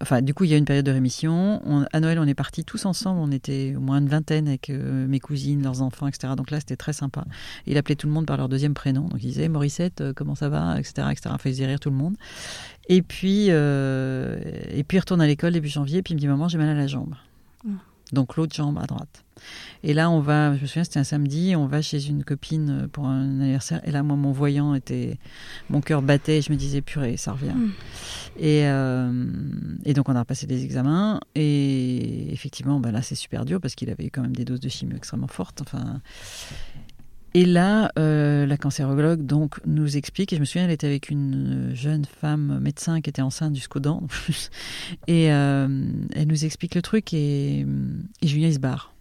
Enfin, 0.00 0.22
du 0.22 0.34
coup, 0.34 0.44
il 0.44 0.50
y 0.50 0.54
a 0.54 0.56
une 0.56 0.64
période 0.64 0.86
de 0.86 0.90
rémission. 0.90 1.60
On- 1.64 1.84
à 1.92 2.00
Noël, 2.00 2.18
on 2.18 2.26
est 2.26 2.34
partis 2.34 2.64
tous 2.64 2.86
ensemble. 2.86 3.20
On 3.20 3.30
était 3.30 3.74
au 3.76 3.80
moins 3.80 3.98
une 3.98 4.08
vingtaine 4.08 4.48
avec 4.48 4.70
euh, 4.70 5.06
mes 5.06 5.20
cousines, 5.20 5.62
leurs 5.62 5.82
enfants, 5.82 6.06
etc. 6.06 6.34
Donc 6.36 6.50
là, 6.50 6.60
c'était 6.60 6.76
très 6.76 6.92
sympa. 6.92 7.24
Il 7.66 7.76
appelait 7.76 7.96
tout 7.96 8.06
le 8.06 8.12
monde 8.12 8.26
par 8.26 8.36
leur 8.36 8.48
deuxième 8.48 8.74
prénom. 8.74 9.02
Donc 9.08 9.22
il 9.22 9.26
disait 9.28 9.48
Morissette, 9.48 10.00
euh, 10.00 10.12
comment 10.14 10.34
ça 10.34 10.48
va, 10.48 10.78
etc., 10.78 11.08
etc. 11.10 11.30
Enfin, 11.32 11.48
il 11.48 11.52
faisait 11.52 11.66
rire 11.66 11.80
tout 11.80 11.90
le 11.90 11.96
monde. 11.96 12.16
Et 12.88 13.02
puis, 13.02 13.46
euh, 13.50 14.40
et 14.70 14.84
puis 14.84 14.96
il 14.96 15.00
retourne 15.00 15.20
à 15.20 15.26
l'école 15.26 15.52
début 15.52 15.68
janvier. 15.68 16.02
Puis 16.02 16.12
il 16.12 16.16
me 16.16 16.20
dit 16.20 16.28
maman, 16.28 16.48
j'ai 16.48 16.58
mal 16.58 16.68
à 16.68 16.74
la 16.74 16.86
jambe. 16.86 17.14
Mm. 17.64 17.74
Donc 18.12 18.36
l'autre 18.36 18.54
jambe 18.54 18.78
à 18.78 18.86
droite. 18.86 19.24
Et 19.82 19.94
là, 19.94 20.10
on 20.10 20.20
va, 20.20 20.54
je 20.56 20.62
me 20.62 20.66
souviens, 20.66 20.84
c'était 20.84 21.00
un 21.00 21.04
samedi, 21.04 21.54
on 21.56 21.66
va 21.66 21.80
chez 21.82 22.06
une 22.06 22.22
copine 22.22 22.86
pour 22.92 23.06
un 23.06 23.40
anniversaire. 23.40 23.80
Et 23.88 23.90
là, 23.90 24.02
moi, 24.02 24.16
mon 24.16 24.30
voyant 24.30 24.74
était, 24.74 25.18
mon 25.70 25.80
cœur 25.80 26.02
battait. 26.02 26.42
Je 26.42 26.52
me 26.52 26.56
disais, 26.56 26.82
purée, 26.82 27.16
ça 27.16 27.32
revient. 27.32 27.54
Mm. 27.54 27.70
Et, 28.38 28.66
euh, 28.66 29.12
et 29.84 29.94
donc, 29.94 30.08
on 30.08 30.16
a 30.16 30.20
repassé 30.20 30.46
des 30.46 30.64
examens. 30.64 31.20
Et 31.34 32.32
effectivement, 32.32 32.80
ben 32.80 32.90
là, 32.90 33.02
c'est 33.02 33.14
super 33.14 33.44
dur 33.44 33.60
parce 33.60 33.74
qu'il 33.74 33.90
avait 33.90 34.06
eu 34.06 34.10
quand 34.10 34.22
même 34.22 34.36
des 34.36 34.44
doses 34.44 34.60
de 34.60 34.68
chimio 34.68 34.96
extrêmement 34.96 35.28
fortes. 35.28 35.60
Enfin. 35.60 36.00
Et 37.34 37.46
là, 37.46 37.90
euh, 37.98 38.44
la 38.44 38.58
cancérologue 38.58 39.24
donc 39.24 39.58
nous 39.64 39.96
explique, 39.96 40.32
et 40.32 40.36
je 40.36 40.40
me 40.40 40.44
souviens, 40.44 40.64
elle 40.64 40.70
était 40.70 40.86
avec 40.86 41.08
une 41.08 41.70
jeune 41.72 42.04
femme 42.04 42.58
médecin 42.60 43.00
qui 43.00 43.08
était 43.08 43.22
enceinte 43.22 43.54
jusqu'aux 43.54 43.80
dents, 43.80 44.06
et 45.06 45.32
euh, 45.32 45.86
elle 46.14 46.28
nous 46.28 46.44
explique 46.44 46.74
le 46.74 46.82
truc, 46.82 47.14
et, 47.14 47.60
et 48.20 48.26
Julien 48.26 48.48
il 48.48 48.54
se 48.54 48.58
barre. 48.58 48.92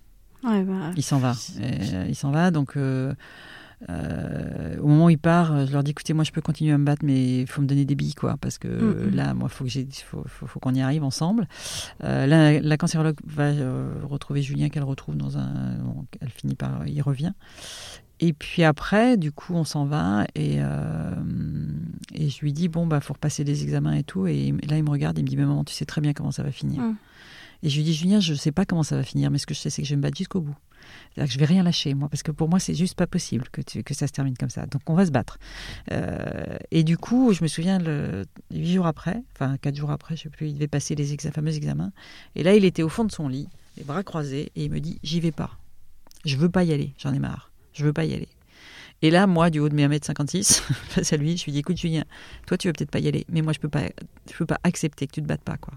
Ouais, 0.46 0.64
bah, 0.64 0.92
Il 0.96 1.04
s'en 1.04 1.20
va. 1.20 1.34
Et, 1.62 2.10
il 2.10 2.16
s'en 2.16 2.32
va. 2.32 2.52
Donc, 2.52 2.78
euh, 3.90 3.92
euh, 3.92 4.78
au 4.82 4.88
moment 4.88 5.06
où 5.06 5.10
il 5.10 5.18
part, 5.18 5.66
je 5.66 5.72
leur 5.72 5.84
dis 5.84 5.92
écoutez, 5.92 6.14
moi, 6.14 6.24
je 6.24 6.32
peux 6.32 6.42
continuer 6.42 6.72
à 6.74 6.78
me 6.78 6.86
battre, 6.86 7.04
mais 7.06 7.42
il 7.42 7.48
faut 7.48 7.62
me 7.62 7.68
donner 7.68 7.86
des 7.86 7.96
billes, 7.96 8.16
quoi. 8.16 8.38
Parce 8.40 8.58
que 8.58 8.68
Mhm. 8.68 9.16
là, 9.16 9.34
moi, 9.34 9.50
faut 9.50 9.64
que 9.64 9.70
j'ai, 9.70 9.88
faut, 10.06 10.24
faut, 10.28 10.48
faut 10.48 10.60
qu'on 10.60 10.74
y 10.76 10.82
arrive 10.82 11.04
ensemble. 11.04 11.48
Euh, 12.04 12.26
là, 12.26 12.60
la 12.60 12.78
cancérologue 12.78 13.18
va 13.26 13.46
euh, 13.46 13.92
retrouver 14.04 14.42
Julien, 14.42 14.70
qu'elle 14.70 14.84
retrouve 14.84 15.16
dans 15.18 15.38
un. 15.38 15.76
bon, 15.84 16.06
elle 16.20 16.30
finit 16.30 16.56
par. 16.56 16.88
Il 16.88 17.02
revient. 17.02 17.34
Et 18.24 18.34
puis 18.34 18.64
après, 18.64 19.18
du 19.18 19.32
coup, 19.32 19.56
on 19.56 19.64
s'en 19.64 19.86
va 19.86 20.26
et, 20.36 20.58
euh, 20.60 21.16
et 22.14 22.30
je 22.30 22.40
lui 22.42 22.54
dis 22.54 22.68
bon 22.68 22.86
bah 22.86 23.00
faut 23.00 23.14
repasser 23.14 23.44
les 23.44 23.64
examens 23.64 23.94
et 23.94 24.04
tout. 24.04 24.28
Et 24.28 24.54
là, 24.70 24.78
il 24.78 24.84
me 24.84 24.92
regarde, 24.92 25.18
il 25.18 25.24
me 25.24 25.28
dit 25.28 25.36
mais 25.38 25.46
maman, 25.46 25.64
tu 25.64 25.74
sais 25.74 25.86
très 25.86 26.02
bien 26.02 26.14
comment 26.14 26.30
ça 26.32 26.44
va 26.44 26.52
finir. 26.52 26.82
Mm. 26.82 26.96
Et 27.64 27.70
je 27.70 27.78
lui 27.78 27.84
dis 27.84 27.94
Julien, 27.96 28.20
je 28.20 28.36
sais 28.36 28.52
pas 28.52 28.64
comment 28.66 28.84
ça 28.84 28.96
va 28.96 29.02
finir, 29.04 29.32
mais 29.32 29.40
ce 29.40 29.48
que 29.48 29.56
je 29.56 29.60
sais, 29.60 29.72
c'est 29.72 29.82
que 29.82 29.88
je 29.88 29.94
vais 29.94 29.98
me 29.98 30.04
battre 30.04 30.18
jusqu'au 30.18 30.40
bout. 30.42 30.56
Que 31.16 31.26
je 31.26 31.38
vais 31.38 31.46
rien 31.46 31.64
lâcher, 31.64 31.94
moi, 31.94 32.10
parce 32.10 32.24
que 32.24 32.32
pour 32.32 32.50
moi, 32.50 32.60
c'est 32.60 32.74
juste 32.74 32.96
pas 32.96 33.08
possible 33.08 33.46
que, 33.50 33.94
ça 33.94 34.08
se 34.08 34.12
termine 34.12 34.38
comme 34.38 34.50
ça. 34.50 34.66
Donc, 34.66 34.82
on 34.88 34.94
va 34.94 35.06
se 35.06 35.12
battre. 35.12 35.38
Euh, 35.92 36.58
et 36.72 36.84
du 36.84 36.98
coup, 36.98 37.34
je 37.34 37.44
me 37.44 37.48
souviens, 37.48 37.80
le, 37.80 38.26
huit 38.52 38.74
jours 38.74 38.88
après, 38.88 39.22
enfin, 39.36 39.58
quatre 39.58 39.76
jours 39.76 39.92
après, 39.92 40.16
je 40.16 40.24
sais 40.24 40.30
plus, 40.30 40.48
il 40.48 40.54
devait 40.56 40.68
passer 40.68 40.96
les 40.96 41.18
fameux 41.18 41.56
examens. 41.56 41.92
Et 42.36 42.44
là, 42.44 42.56
il 42.56 42.66
était 42.66 42.84
au 42.84 42.90
fond 42.90 43.04
de 43.04 43.12
son 43.12 43.28
lit, 43.28 43.48
les 43.78 43.84
bras 43.84 44.04
croisés, 44.04 44.52
et 44.56 44.66
il 44.66 44.72
me 44.72 44.80
dit 44.80 45.00
J'y 45.04 45.20
vais 45.20 45.32
pas. 45.32 45.58
Je 46.26 46.38
veux 46.38 46.50
pas 46.50 46.64
y 46.64 46.74
aller, 46.74 46.94
j'en 46.98 47.14
ai 47.14 47.20
marre. 47.20 47.52
Je 47.74 47.84
veux 47.86 47.94
pas 47.94 48.06
y 48.06 48.14
aller. 48.14 48.30
Et 49.02 49.10
là, 49.10 49.26
moi, 49.26 49.50
du 49.50 49.60
haut 49.60 49.70
de 49.70 49.76
mes 49.76 49.88
1m56, 49.88 50.62
face 50.90 51.14
à 51.14 51.18
lui, 51.18 51.38
je 51.38 51.46
lui 51.46 51.52
dis 51.52 51.60
Écoute, 51.60 51.78
Julien, 51.78 52.04
toi, 52.46 52.58
tu 52.58 52.68
veux 52.68 52.74
peut-être 52.74 52.92
pas 52.92 53.00
y 53.00 53.08
aller, 53.08 53.26
mais 53.30 53.42
moi, 53.42 53.54
je 53.54 53.60
peux 53.60 53.70
peux 53.70 54.46
pas 54.46 54.60
accepter 54.64 55.08
que 55.08 55.14
tu 55.14 55.22
te 55.22 55.28
battes 55.28 55.44
pas, 55.44 55.58
quoi. 55.58 55.74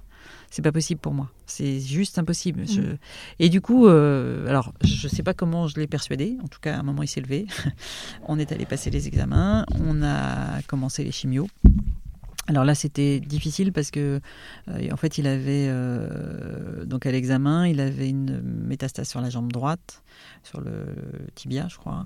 C'est 0.51 0.63
pas 0.63 0.73
possible 0.73 1.01
pour 1.01 1.13
moi. 1.15 1.31
C'est 1.47 1.81
juste 1.81 2.19
impossible. 2.19 2.67
Je- 2.69 2.81
Mm. 2.81 2.99
Et 3.41 3.49
du 3.49 3.61
coup, 3.61 3.87
euh, 3.89 4.47
alors, 4.49 4.73
je 4.83 5.09
sais 5.09 5.23
pas 5.23 5.35
comment 5.35 5.67
je 5.69 5.79
l'ai 5.81 5.87
persuadé. 5.87 6.37
En 6.43 6.49
tout 6.49 6.61
cas, 6.61 6.77
à 6.77 6.79
un 6.81 6.83
moment, 6.83 7.03
il 7.03 7.09
s'est 7.09 7.21
levé. 7.21 7.47
on 8.29 8.39
est 8.39 8.53
allé 8.53 8.67
passer 8.67 8.91
les 8.91 9.07
examens. 9.09 9.65
On 9.81 10.03
a 10.03 10.63
commencé 10.67 11.03
les 11.05 11.13
chimios. 11.13 11.49
Alors 12.47 12.65
là, 12.67 12.75
c'était 12.75 13.21
difficile 13.21 13.73
parce 13.73 13.91
que, 13.91 14.21
euh, 14.69 14.91
en 14.93 14.97
fait, 14.99 15.17
il 15.17 15.27
avait 15.27 15.67
euh, 15.69 16.85
donc 16.85 17.07
à 17.07 17.11
l'examen, 17.11 17.67
il 17.67 17.81
avait 17.81 18.11
une 18.11 18.41
métastase 18.43 19.09
sur 19.09 19.23
la 19.23 19.31
jambe 19.31 19.51
droite, 19.51 20.03
sur 20.43 20.61
le 20.61 20.85
tibia, 21.35 21.69
je 21.71 21.79
crois, 21.79 22.05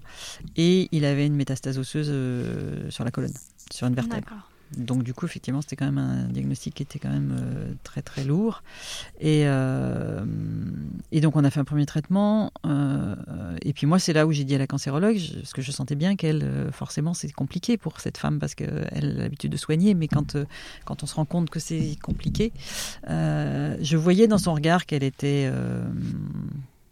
et 0.56 0.88
il 0.92 1.04
avait 1.04 1.26
une 1.26 1.34
métastase 1.34 1.76
osseuse 1.76 2.08
euh, 2.10 2.88
sur 2.88 3.04
la 3.04 3.10
colonne, 3.10 3.32
sur 3.72 3.88
une 3.88 3.94
vertèbre. 3.96 4.47
Donc 4.76 5.02
du 5.02 5.14
coup, 5.14 5.24
effectivement, 5.26 5.62
c'était 5.62 5.76
quand 5.76 5.86
même 5.86 5.98
un 5.98 6.24
diagnostic 6.28 6.74
qui 6.74 6.82
était 6.82 6.98
quand 6.98 7.10
même 7.10 7.34
euh, 7.40 7.72
très 7.84 8.02
très 8.02 8.24
lourd. 8.24 8.62
Et, 9.20 9.42
euh, 9.46 10.24
et 11.10 11.20
donc 11.20 11.36
on 11.36 11.44
a 11.44 11.50
fait 11.50 11.60
un 11.60 11.64
premier 11.64 11.86
traitement. 11.86 12.52
euh, 12.66 13.14
et 13.62 13.72
puis 13.72 13.86
moi, 13.86 13.98
c'est 13.98 14.12
là 14.12 14.26
où 14.26 14.32
j'ai 14.32 14.44
dit 14.44 14.54
à 14.54 14.58
la 14.58 14.66
cancérologue, 14.66 15.18
parce 15.36 15.52
que 15.52 15.62
je 15.62 15.72
sentais 15.72 15.94
bien 15.94 16.16
qu'elle, 16.16 16.68
forcément, 16.72 17.14
c'est 17.14 17.32
compliqué 17.32 17.76
pour 17.78 18.00
cette 18.00 18.18
femme 18.18 18.38
parce 18.38 18.54
qu'elle 18.54 18.88
a 18.92 19.00
l'habitude 19.00 19.50
de 19.52 19.56
soigner, 19.56 19.94
mais 19.94 20.08
quand, 20.08 20.36
quand 20.84 21.02
on 21.02 21.06
se 21.06 21.14
rend 21.14 21.24
compte 21.24 21.50
que 21.50 21.60
c'est 21.60 21.96
compliqué, 22.02 22.52
je 23.08 23.96
voyais 23.96 24.28
dans 24.28 24.38
son 24.38 24.54
regard 24.54 24.86
qu'elle 24.86 25.02
était... 25.02 25.50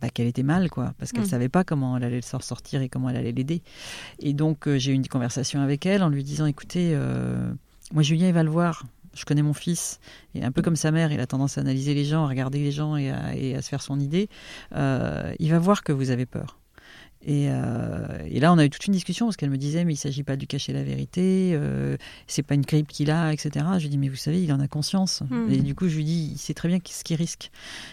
bah, 0.00 0.10
qu'elle 0.10 0.26
était 0.26 0.42
mal, 0.42 0.68
quoi, 0.70 0.92
parce 0.98 1.12
qu'elle 1.12 1.24
Mm. 1.24 1.26
savait 1.28 1.48
pas 1.48 1.64
comment 1.64 1.96
elle 1.96 2.04
allait 2.04 2.20
s'en 2.22 2.40
sortir 2.40 2.82
et 2.82 2.88
comment 2.90 3.08
elle 3.08 3.16
allait 3.16 3.32
l'aider. 3.32 3.62
Et 4.20 4.34
donc, 4.34 4.68
euh, 4.68 4.76
j'ai 4.78 4.92
eu 4.92 4.94
une 4.94 5.08
conversation 5.08 5.60
avec 5.62 5.86
elle 5.86 6.02
en 6.02 6.10
lui 6.10 6.22
disant 6.22 6.44
écoutez, 6.46 6.90
euh, 6.94 7.50
moi, 7.92 8.02
Julien, 8.02 8.28
il 8.28 8.34
va 8.34 8.42
le 8.42 8.50
voir. 8.50 8.84
Je 9.14 9.24
connais 9.24 9.42
mon 9.42 9.54
fils. 9.54 9.98
Et 10.34 10.44
un 10.44 10.52
peu 10.52 10.62
comme 10.62 10.76
sa 10.76 10.90
mère, 10.90 11.10
il 11.12 11.20
a 11.20 11.26
tendance 11.26 11.56
à 11.56 11.62
analyser 11.62 11.94
les 11.94 12.04
gens, 12.04 12.24
à 12.24 12.28
regarder 12.28 12.58
les 12.58 12.72
gens 12.72 12.96
et 12.96 13.10
à, 13.10 13.62
se 13.62 13.68
faire 13.68 13.82
son 13.82 13.98
idée. 13.98 14.28
Euh, 14.74 15.32
il 15.38 15.50
va 15.50 15.58
voir 15.58 15.82
que 15.82 15.92
vous 15.92 16.10
avez 16.10 16.26
peur. 16.26 16.58
Et, 17.26 17.48
euh, 17.50 18.06
et 18.24 18.38
là, 18.38 18.52
on 18.52 18.58
a 18.58 18.64
eu 18.64 18.70
toute 18.70 18.86
une 18.86 18.92
discussion 18.92 19.26
parce 19.26 19.36
qu'elle 19.36 19.50
me 19.50 19.58
disait, 19.58 19.84
mais 19.84 19.92
il 19.92 19.96
ne 19.96 20.00
s'agit 20.00 20.22
pas 20.22 20.36
de 20.36 20.40
lui 20.40 20.46
cacher 20.46 20.72
la 20.72 20.84
vérité, 20.84 21.50
euh, 21.54 21.96
c'est 22.28 22.44
pas 22.44 22.54
une 22.54 22.62
grippe 22.62 22.86
qu'il 22.86 23.10
a, 23.10 23.32
etc. 23.32 23.66
Je 23.78 23.82
lui 23.82 23.88
dis, 23.88 23.98
mais 23.98 24.08
vous 24.08 24.14
savez, 24.14 24.40
il 24.40 24.52
en 24.52 24.60
a 24.60 24.68
conscience. 24.68 25.24
Hmm. 25.28 25.50
Et 25.50 25.58
du 25.58 25.74
coup, 25.74 25.88
je 25.88 25.96
lui 25.96 26.04
dis, 26.04 26.30
il 26.34 26.38
sait 26.38 26.54
très 26.54 26.68
bien 26.68 26.78
ce 26.88 27.02
qu'il 27.02 27.16
risque. 27.16 27.50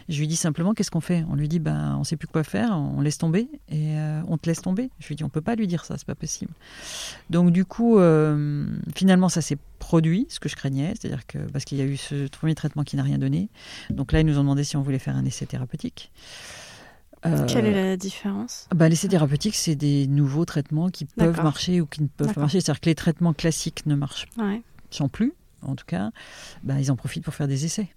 Je 0.07 0.19
lui 0.19 0.27
dis 0.27 0.35
simplement, 0.35 0.75
qu'est-ce 0.75 0.91
qu'on 0.91 1.01
fait? 1.01 1.25
On 1.31 1.35
lui 1.35 1.47
dit, 1.47 1.57
ben, 1.57 1.97
on 1.99 2.03
sait 2.03 2.15
plus 2.15 2.27
quoi 2.27 2.43
faire, 2.43 2.77
on 2.77 3.01
laisse 3.01 3.17
tomber, 3.17 3.47
et 3.69 3.97
euh, 3.97 4.21
on 4.27 4.37
te 4.37 4.47
laisse 4.47 4.61
tomber. 4.61 4.91
Je 4.99 5.07
lui 5.07 5.15
dis, 5.15 5.23
on 5.23 5.29
peut 5.29 5.41
pas 5.41 5.55
lui 5.55 5.65
dire 5.65 5.83
ça, 5.83 5.97
c'est 5.97 6.05
pas 6.05 6.13
possible. 6.13 6.51
Donc, 7.31 7.51
du 7.51 7.65
coup, 7.65 7.97
euh, 7.97 8.67
finalement, 8.95 9.29
ça 9.29 9.41
s'est 9.41 9.57
produit, 9.79 10.27
ce 10.29 10.39
que 10.39 10.47
je 10.47 10.55
craignais, 10.55 10.93
c'est-à-dire 10.99 11.25
que 11.25 11.39
parce 11.39 11.65
qu'il 11.65 11.79
y 11.79 11.81
a 11.81 11.85
eu 11.85 11.97
ce 11.97 12.27
premier 12.27 12.53
traitement 12.53 12.83
qui 12.83 12.95
n'a 12.97 13.03
rien 13.03 13.17
donné. 13.17 13.49
Donc 13.89 14.11
là, 14.11 14.19
ils 14.19 14.25
nous 14.25 14.37
ont 14.37 14.41
demandé 14.41 14.63
si 14.63 14.77
on 14.77 14.83
voulait 14.83 14.99
faire 14.99 15.15
un 15.15 15.25
essai 15.25 15.47
thérapeutique. 15.47 16.11
Euh, 17.25 17.45
Quelle 17.47 17.65
est 17.65 17.73
la 17.89 17.97
différence? 17.97 18.67
bah, 18.75 18.89
L'essai 18.89 19.07
thérapeutique, 19.07 19.55
c'est 19.55 19.75
des 19.75 20.07
nouveaux 20.07 20.45
traitements 20.45 20.89
qui 20.89 21.05
peuvent 21.05 21.41
marcher 21.41 21.79
ou 21.81 21.85
qui 21.85 22.01
ne 22.03 22.07
peuvent 22.07 22.33
pas 22.33 22.41
marcher. 22.41 22.59
C'est-à-dire 22.61 22.81
que 22.81 22.89
les 22.89 22.95
traitements 22.95 23.33
classiques 23.33 23.85
ne 23.85 23.95
marchent 23.95 24.25
Ouais. 24.37 24.61
sans 24.89 25.07
plus, 25.07 25.33
en 25.61 25.75
tout 25.75 25.85
cas, 25.85 26.11
bah, 26.63 26.75
ils 26.79 26.91
en 26.91 26.95
profitent 26.95 27.23
pour 27.23 27.33
faire 27.33 27.47
des 27.47 27.65
essais. 27.65 27.87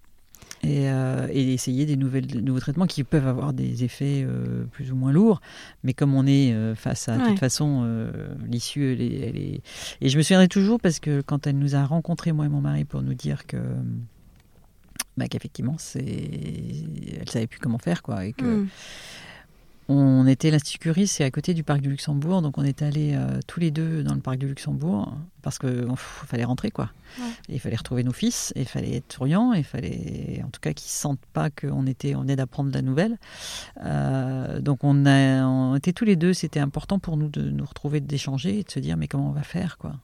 et, 0.63 0.89
euh, 0.91 1.29
et 1.33 1.53
essayer 1.55 1.87
des, 1.87 1.97
nouvelles, 1.97 2.27
des 2.27 2.41
nouveaux 2.41 2.61
traitements 2.61 2.87
qui 2.87 3.05
peuvent 3.05 3.27
avoir 3.27 3.53
des 3.53 3.85
effets 3.85 4.25
euh, 4.27 4.65
plus 4.65 4.91
ou 4.93 4.97
moins 4.97 5.13
lourds. 5.13 5.41
Mais 5.83 5.93
comme 5.93 6.15
on 6.15 6.27
est 6.27 6.55
face 6.77 7.09
à, 7.09 7.17
de 7.17 7.23
Ouais. 7.23 7.29
toute 7.31 7.39
façon, 7.41 8.09
l'issue, 8.49 8.93
elle 8.93 9.01
est- 9.03 9.61
Et 10.01 10.09
je 10.09 10.17
me 10.17 10.23
souviendrai 10.23 10.49
toujours 10.49 10.79
parce 10.81 10.99
que 11.01 11.21
quand 11.21 11.47
elle 11.47 11.59
nous 11.59 11.75
a 11.75 11.85
rencontrés, 11.85 12.33
moi 12.33 12.47
et 12.47 12.49
mon 12.49 12.61
mari, 12.61 12.85
pour 12.85 13.03
nous 13.03 13.15
dire 13.15 13.47
que. 13.47 13.57
Bah, 15.17 15.29
qu'effectivement, 15.29 15.77
c'est... 15.79 16.05
elle 16.05 17.29
savait 17.29 17.47
plus 17.47 17.59
comment 17.59 17.79
faire, 17.79 18.03
quoi. 18.03 18.25
Et 18.27 18.33
que 18.33 18.45
Mm. 18.45 18.69
On 19.89 20.27
était 20.27 20.51
l'Institut 20.51 20.79
Curie, 20.81 21.07
c'est 21.07 21.23
à 21.25 21.31
côté 21.31 21.55
du 21.55 21.63
parc 21.63 21.81
du 21.81 21.89
Luxembourg, 21.91 22.43
donc 22.43 22.59
on 22.59 22.65
est 22.65 22.83
allés 22.83 23.15
euh, 23.15 23.39
tous 23.47 23.61
les 23.61 23.71
deux 23.71 24.03
dans 24.03 24.15
le 24.15 24.21
parc 24.21 24.39
du 24.39 24.49
Luxembourg 24.49 25.13
parce 25.43 25.59
qu'il 25.61 25.87
fallait 25.97 26.45
rentrer 26.45 26.73
quoi. 26.73 26.91
Ouais. 27.21 27.25
Il 27.49 27.61
fallait 27.61 27.77
retrouver 27.77 28.03
nos 28.03 28.13
fils, 28.13 28.53
il 28.57 28.65
fallait 28.65 28.97
être 28.97 29.13
souriant, 29.13 29.53
il 29.53 29.63
fallait 29.63 30.43
en 30.45 30.49
tout 30.49 30.61
cas 30.61 30.73
qu'ils 30.73 30.91
sentent 30.91 31.25
pas 31.33 31.51
qu'on 31.51 31.87
était, 31.87 32.17
on 32.17 32.23
venait 32.23 32.35
d'apprendre 32.35 32.73
la 32.75 32.83
nouvelle. 32.83 33.17
Euh, 33.85 34.61
donc 34.61 34.83
on 34.83 35.07
a, 35.07 35.45
on 35.47 35.77
était 35.77 35.93
tous 35.93 36.05
les 36.05 36.17
deux, 36.17 36.33
c'était 36.33 36.61
important 36.61 36.99
pour 36.99 37.17
nous 37.17 37.29
de 37.29 37.43
nous 37.43 37.65
retrouver, 37.65 38.01
d'échanger 38.01 38.59
et 38.59 38.63
de 38.65 38.71
se 38.71 38.81
dire 38.81 38.97
mais 38.97 39.07
comment 39.09 39.29
on 39.29 39.33
va 39.33 39.43
faire 39.45 39.79
quoi. 39.79 39.95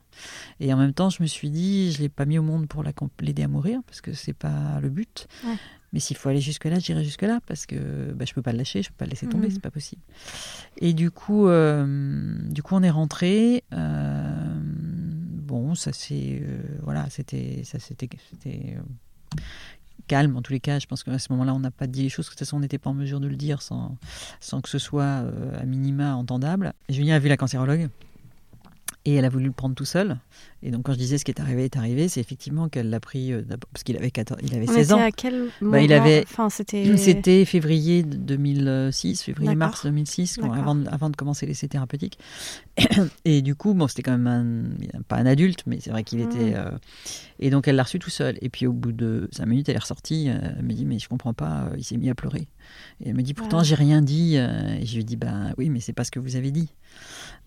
Et 0.59 0.73
en 0.73 0.77
même 0.77 0.93
temps, 0.93 1.09
je 1.09 1.21
me 1.21 1.27
suis 1.27 1.49
dit, 1.49 1.91
je 1.91 1.99
l'ai 1.99 2.09
pas 2.09 2.25
mis 2.25 2.37
au 2.37 2.43
monde 2.43 2.67
pour 2.67 2.83
la- 2.83 2.91
l'aider 3.19 3.43
à 3.43 3.47
mourir 3.47 3.81
parce 3.85 3.99
que 3.99 4.13
c'est 4.13 4.33
pas 4.33 4.79
le 4.81 4.89
but. 4.89 5.27
Ouais. 5.45 5.55
Mais 5.93 5.99
s'il 5.99 6.17
faut 6.17 6.27
aller 6.29 6.41
jusque-là, 6.41 6.79
j'irai 6.79 7.03
jusque-là 7.03 7.39
parce 7.45 7.65
que 7.67 8.11
bah, 8.13 8.25
je 8.27 8.33
peux 8.33 8.41
pas 8.41 8.51
le 8.51 8.57
lâcher, 8.57 8.81
je 8.81 8.89
peux 8.89 8.95
pas 8.97 9.05
le 9.05 9.11
laisser 9.11 9.27
tomber, 9.27 9.47
Mhm. 9.47 9.53
c'est 9.53 9.61
pas 9.61 9.69
possible. 9.71 10.01
Et 10.79 10.93
du 10.93 11.11
coup, 11.11 11.47
euh, 11.47 12.35
du 12.49 12.63
coup, 12.63 12.73
on 12.75 12.81
est 12.83 12.89
rentré. 12.89 13.63
euh, 13.73 14.53
bon, 14.57 15.75
ça 15.75 15.93
c'est 15.93 16.41
euh, 16.41 16.61
voilà, 16.81 17.05
c'était 17.09 17.61
ça 17.63 17.77
c'était 17.79 18.09
c'était 18.31 18.77
calme 20.07 20.35
en 20.35 20.41
tous 20.41 20.51
les 20.53 20.59
cas. 20.59 20.79
Je 20.79 20.87
pense 20.87 21.03
qu'à 21.03 21.19
ce 21.19 21.31
moment-là, 21.31 21.53
on 21.53 21.59
n'a 21.59 21.71
pas 21.71 21.87
dit 21.87 22.03
les 22.03 22.09
choses. 22.09 22.25
De 22.25 22.29
toute 22.31 22.39
façon, 22.39 22.57
on 22.57 22.59
n'était 22.61 22.77
pas 22.79 22.89
en 22.89 22.93
mesure 22.95 23.19
de 23.19 23.27
le 23.27 23.35
dire 23.35 23.61
sans 23.61 23.95
sans 24.39 24.61
que 24.61 24.69
ce 24.69 24.79
soit 24.79 25.03
euh, 25.03 25.61
à 25.61 25.65
minima 25.65 26.15
entendable. 26.15 26.73
Julien 26.89 27.15
a 27.15 27.19
vu 27.19 27.29
la 27.29 27.37
cancérologue. 27.37 27.89
Et 29.05 29.15
elle 29.15 29.25
a 29.25 29.29
voulu 29.29 29.45
le 29.45 29.51
prendre 29.51 29.75
tout 29.75 29.85
seul. 29.85 30.17
Et 30.61 30.71
donc, 30.71 30.83
quand 30.83 30.93
je 30.93 30.97
disais 30.97 31.17
ce 31.17 31.25
qui 31.25 31.31
est 31.31 31.39
arrivé 31.41 31.65
est 31.65 31.75
arrivé, 31.77 32.07
c'est 32.07 32.19
effectivement 32.21 32.69
qu'elle 32.69 32.89
l'a 32.89 32.99
pris, 33.01 33.33
euh, 33.33 33.41
parce 33.73 33.83
qu'il 33.83 33.97
avait, 33.97 34.11
14, 34.11 34.39
il 34.43 34.55
avait 34.55 34.69
On 34.69 34.73
16 34.73 34.85
était 34.85 34.93
ans. 34.93 34.99
à 35.03 35.11
quel 35.11 35.33
moment 35.61 35.71
Bah, 35.73 35.81
il 35.81 35.91
avait- 35.93 36.23
Enfin, 36.25 36.49
c'était. 36.49 36.83
Février 37.45 38.03
de 38.03 38.15
2006, 38.17 39.21
février-mars 39.23 39.77
D'accord. 39.79 39.91
2006, 39.91 40.37
quand- 40.37 40.43
D'accord. 40.47 40.57
avant, 40.57 40.75
de- 40.75 40.87
avant 40.87 41.09
de 41.09 41.15
commencer 41.15 41.45
l'essai 41.45 41.67
thérapeutique. 41.67 42.17
Et 43.25 43.41
du 43.41 43.55
coup, 43.55 43.73
bon, 43.73 43.87
c'était 43.87 44.03
quand 44.03 44.17
même 44.17 44.27
un, 44.93 45.01
pas 45.03 45.17
un 45.17 45.25
adulte, 45.25 45.63
mais 45.67 45.79
c'est 45.81 45.89
vrai 45.91 46.03
qu'il 46.03 46.21
était. 46.21 46.51
Mhm. 46.51 46.53
euh, 46.55 46.71
et 47.39 47.49
donc, 47.49 47.67
elle 47.67 47.75
l'a 47.75 47.83
reçu 47.83 47.99
tout 47.99 48.09
seul. 48.09 48.37
Et 48.41 48.49
puis, 48.49 48.67
au 48.67 48.73
bout 48.73 48.91
de 48.93 49.27
cinq 49.31 49.45
minutes, 49.47 49.67
elle 49.67 49.75
est 49.75 49.79
ressortie. 49.79 50.29
euh, 50.29 50.37
Elle 50.57 50.63
me 50.63 50.71
dit, 50.73 50.85
mais 50.85 50.97
je 50.99 51.09
comprends 51.09 51.33
pas. 51.33 51.69
Il 51.77 51.83
s'est 51.83 51.97
mis 51.97 52.09
à 52.09 52.15
pleurer. 52.15 52.47
Et 53.01 53.09
elle 53.09 53.15
me 53.15 53.21
dit, 53.21 53.33
pourtant, 53.33 53.59
Ah. 53.59 53.63
j'ai 53.63 53.75
rien 53.75 54.01
dit. 54.01 54.35
Et 54.37 54.85
je 54.85 54.95
lui 54.95 55.03
dis, 55.03 55.15
bah 55.17 55.53
oui, 55.57 55.69
mais 55.69 55.79
c'est 55.81 55.93
pas 55.93 56.03
ce 56.05 56.11
que 56.11 56.19
vous 56.19 56.35
avez 56.37 56.51
dit. 56.51 56.69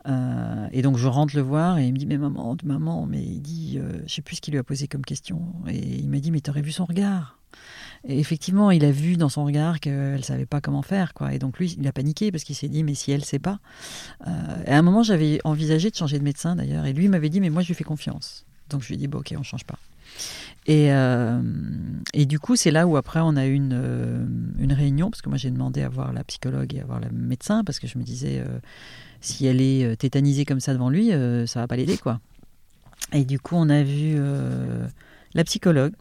Euh, 0.06 0.68
et 0.72 0.82
donc, 0.82 0.96
je 0.96 1.08
rentre 1.08 1.34
le 1.36 1.42
voir 1.42 1.78
et 1.78 1.86
il 1.86 1.92
me 1.92 1.98
dit, 1.98 2.06
mais 2.06 2.18
maman, 2.18 2.56
maman, 2.64 3.06
mais 3.06 3.22
il 3.22 3.40
dit, 3.40 3.78
euh, 3.78 4.02
je 4.06 4.14
sais 4.14 4.22
plus 4.22 4.36
ce 4.36 4.40
qu'il 4.40 4.52
lui 4.52 4.58
a 4.58 4.64
posé 4.64 4.88
comme 4.88 5.04
question. 5.04 5.42
Et 5.68 5.78
il 5.78 6.08
m'a 6.08 6.18
dit, 6.18 6.30
mais 6.30 6.40
t'aurais 6.40 6.62
vu 6.62 6.72
son 6.72 6.84
regard. 6.84 7.38
Et 8.04 8.18
effectivement, 8.20 8.70
il 8.70 8.84
a 8.84 8.90
vu 8.90 9.16
dans 9.16 9.28
son 9.28 9.44
regard 9.44 9.80
qu'elle 9.80 10.24
savait 10.24 10.46
pas 10.46 10.60
comment 10.60 10.82
faire, 10.82 11.14
quoi. 11.14 11.34
Et 11.34 11.38
donc 11.38 11.58
lui, 11.58 11.74
il 11.78 11.86
a 11.88 11.92
paniqué 11.92 12.30
parce 12.30 12.44
qu'il 12.44 12.54
s'est 12.54 12.68
dit, 12.68 12.84
mais 12.84 12.94
si 12.94 13.10
elle 13.10 13.24
sait 13.24 13.38
pas. 13.38 13.58
Euh, 14.26 14.30
et 14.66 14.70
à 14.70 14.78
un 14.78 14.82
moment, 14.82 15.02
j'avais 15.02 15.40
envisagé 15.44 15.90
de 15.90 15.96
changer 15.96 16.18
de 16.18 16.24
médecin 16.24 16.56
d'ailleurs, 16.56 16.84
et 16.86 16.92
lui 16.92 17.08
m'avait 17.08 17.30
dit, 17.30 17.40
mais 17.40 17.50
moi, 17.50 17.62
je 17.62 17.68
lui 17.68 17.74
fais 17.74 17.84
confiance. 17.84 18.44
Donc 18.70 18.82
je 18.82 18.88
lui 18.88 18.94
ai 18.94 18.98
dit, 18.98 19.08
bon, 19.08 19.18
ok, 19.18 19.34
on 19.38 19.42
change 19.42 19.64
pas. 19.64 19.78
Et, 20.66 20.92
euh, 20.92 21.40
et 22.12 22.26
du 22.26 22.40
coup, 22.40 22.56
c'est 22.56 22.72
là 22.72 22.86
où 22.88 22.96
après, 22.96 23.20
on 23.22 23.36
a 23.36 23.46
eu 23.46 23.54
une, 23.54 23.72
euh, 23.72 24.26
une 24.58 24.72
réunion, 24.72 25.10
parce 25.10 25.22
que 25.22 25.28
moi, 25.28 25.38
j'ai 25.38 25.50
demandé 25.50 25.82
à 25.82 25.88
voir 25.88 26.12
la 26.12 26.24
psychologue 26.24 26.74
et 26.74 26.80
à 26.80 26.84
voir 26.84 26.98
le 27.00 27.08
médecin, 27.10 27.62
parce 27.62 27.78
que 27.78 27.86
je 27.86 27.98
me 27.98 28.02
disais, 28.02 28.40
euh, 28.40 28.58
si 29.20 29.46
elle 29.46 29.60
est 29.60 29.96
tétanisée 29.96 30.44
comme 30.44 30.60
ça 30.60 30.72
devant 30.72 30.90
lui, 30.90 31.10
ça 31.46 31.60
va 31.60 31.68
pas 31.68 31.76
l'aider, 31.76 31.98
quoi. 31.98 32.20
Et 33.12 33.24
du 33.24 33.38
coup, 33.38 33.54
on 33.56 33.68
a 33.68 33.82
vu 33.84 34.18
la 35.34 35.44
psychologue. 35.44 35.94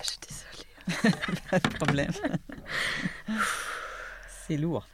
Je 0.00 0.08
suis 0.08 0.18
désolée. 0.28 1.16
pas 1.50 1.58
de 1.58 1.68
problème. 1.68 2.12
C'est 4.46 4.56
lourd. 4.56 4.86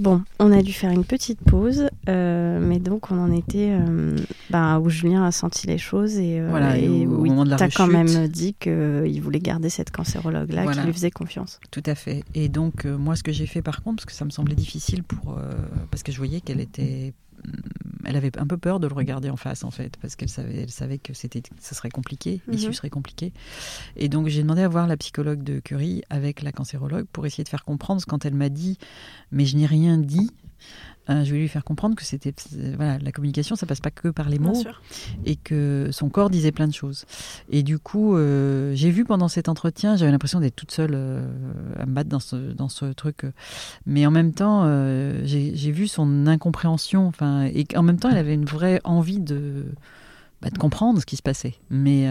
Bon, 0.00 0.22
on 0.38 0.50
a 0.50 0.62
dû 0.62 0.72
faire 0.72 0.90
une 0.90 1.04
petite 1.04 1.40
pause, 1.42 1.90
euh, 2.08 2.58
mais 2.58 2.78
donc 2.78 3.10
on 3.10 3.18
en 3.18 3.30
était 3.30 3.68
euh, 3.72 4.16
bah, 4.48 4.80
où 4.80 4.88
Julien 4.88 5.26
a 5.26 5.30
senti 5.30 5.66
les 5.66 5.76
choses 5.76 6.16
et, 6.16 6.40
euh, 6.40 6.46
Voilà, 6.48 6.78
et 6.78 6.88
où 7.06 7.44
la 7.44 7.56
t'as 7.56 7.68
quand 7.68 7.86
même 7.86 8.26
dit 8.26 8.54
qu'il 8.54 9.20
voulait 9.20 9.40
garder 9.40 9.68
cette 9.68 9.90
cancérologue-là 9.90 10.62
Voilà. 10.62 10.80
qui 10.80 10.86
lui 10.86 10.94
faisait 10.94 11.10
confiance. 11.10 11.60
Tout 11.70 11.82
à 11.84 11.94
fait. 11.94 12.24
Et 12.34 12.48
donc, 12.48 12.86
moi, 12.86 13.14
ce 13.14 13.22
que 13.22 13.30
j'ai 13.30 13.44
fait 13.44 13.60
par 13.60 13.82
contre, 13.82 13.96
parce 13.96 14.06
que 14.06 14.12
ça 14.12 14.24
me 14.24 14.30
semblait 14.30 14.54
difficile 14.54 15.02
pour. 15.02 15.38
parce 15.90 16.02
que 16.02 16.12
je 16.12 16.16
voyais 16.16 16.40
qu'elle 16.40 16.60
était. 16.60 17.12
Hum, 17.44 17.52
Elle 18.06 18.16
avait 18.16 18.36
un 18.38 18.46
peu 18.46 18.56
peur 18.56 18.80
de 18.80 18.88
le 18.88 18.94
regarder 18.94 19.28
en 19.30 19.36
face, 19.36 19.62
en 19.62 19.70
fait, 19.70 19.96
parce 20.00 20.16
qu'elle 20.16 20.30
savait, 20.30 20.62
elle 20.62 20.70
savait 20.70 20.98
que 20.98 21.12
c'était, 21.12 21.42
ça 21.60 21.74
serait 21.74 21.90
compliqué, 21.90 22.40
l'issue 22.48 22.68
Mhm. 22.68 22.72
serait 22.72 22.90
compliquée. 22.90 23.32
Et 23.96 24.08
donc, 24.08 24.26
j'ai 24.28 24.42
demandé 24.42 24.62
à 24.62 24.68
voir 24.68 24.86
la 24.86 24.96
psychologue 24.96 25.42
de 25.42 25.60
Curie 25.60 26.02
avec 26.10 26.42
la 26.42 26.50
cancérologue 26.50 27.06
pour 27.12 27.26
essayer 27.26 27.44
de 27.44 27.48
faire 27.50 27.64
comprendre. 27.64 28.02
Quand 28.08 28.24
elle 28.24 28.34
m'a 28.34 28.48
dit, 28.48 28.78
mais 29.30 29.44
je 29.44 29.56
n'ai 29.56 29.66
rien 29.66 29.98
dit, 29.98 30.30
euh, 31.08 31.24
je 31.24 31.30
voulais 31.30 31.42
lui 31.42 31.48
faire 31.48 31.64
comprendre 31.64 31.96
que 31.96 32.04
c'était. 32.04 32.34
Voilà, 32.76 32.98
la 32.98 33.12
communication, 33.12 33.56
ça 33.56 33.66
passe 33.66 33.80
pas 33.80 33.90
que 33.90 34.08
par 34.08 34.28
les 34.28 34.38
mots 34.38 34.62
et 35.24 35.36
que 35.36 35.88
son 35.92 36.08
corps 36.08 36.30
disait 36.30 36.52
plein 36.52 36.68
de 36.68 36.74
choses. 36.74 37.04
Et 37.48 37.62
du 37.62 37.78
coup, 37.78 38.16
euh, 38.16 38.72
j'ai 38.74 38.90
vu 38.90 39.04
pendant 39.04 39.28
cet 39.28 39.48
entretien, 39.48 39.96
j'avais 39.96 40.12
l'impression 40.12 40.40
d'être 40.40 40.56
toute 40.56 40.70
seule 40.70 40.92
euh, 40.94 41.24
à 41.78 41.86
me 41.86 41.92
battre 41.92 42.10
dans 42.10 42.20
ce, 42.20 42.36
dans 42.36 42.68
ce 42.68 42.86
truc. 42.86 43.24
Mais 43.86 44.06
en 44.06 44.10
même 44.10 44.32
temps, 44.32 44.62
euh, 44.64 45.20
j'ai 45.24 45.56
j'ai 45.56 45.72
vu 45.72 45.88
son 45.88 46.26
incompréhension. 46.26 47.06
Enfin, 47.06 47.44
et 47.44 47.66
en 47.74 47.82
même 47.82 47.98
temps, 47.98 48.10
elle 48.10 48.18
avait 48.18 48.34
une 48.34 48.44
vraie 48.44 48.80
envie 48.84 49.20
de, 49.20 49.66
bah, 50.42 50.50
de 50.50 50.58
comprendre 50.58 51.00
ce 51.00 51.06
qui 51.06 51.16
se 51.16 51.22
passait. 51.22 51.54
Mais 51.70 52.08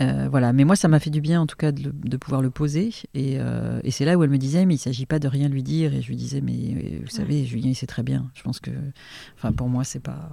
euh, 0.00 0.28
voilà, 0.30 0.52
mais 0.52 0.64
moi 0.64 0.74
ça 0.74 0.88
m'a 0.88 0.98
fait 0.98 1.10
du 1.10 1.20
bien 1.20 1.40
en 1.40 1.46
tout 1.46 1.56
cas 1.56 1.70
de, 1.70 2.16
pouvoir 2.16 2.42
le 2.42 2.50
poser. 2.50 2.92
Et, 3.14 3.36
euh, 3.38 3.80
et 3.84 3.90
c'est 3.90 4.04
là 4.04 4.16
où 4.16 4.24
elle 4.24 4.30
me 4.30 4.38
disait 4.38 4.64
mais 4.64 4.74
il 4.74 4.78
s'agit 4.78 5.06
pas 5.06 5.18
de 5.18 5.28
rien 5.28 5.48
lui 5.48 5.62
dire. 5.62 5.94
Et 5.94 6.02
je 6.02 6.08
lui 6.08 6.16
disais 6.16 6.40
mais 6.40 6.52
euh, 6.52 6.98
vous 7.02 7.10
savez 7.10 7.44
Julien 7.44 7.70
il 7.70 7.74
sait 7.74 7.86
très 7.86 8.02
bien. 8.02 8.30
Je 8.34 8.42
pense 8.42 8.58
que 8.58 8.70
enfin 9.36 9.52
pour 9.52 9.68
moi 9.68 9.84
c'est 9.84 10.00
pas 10.00 10.32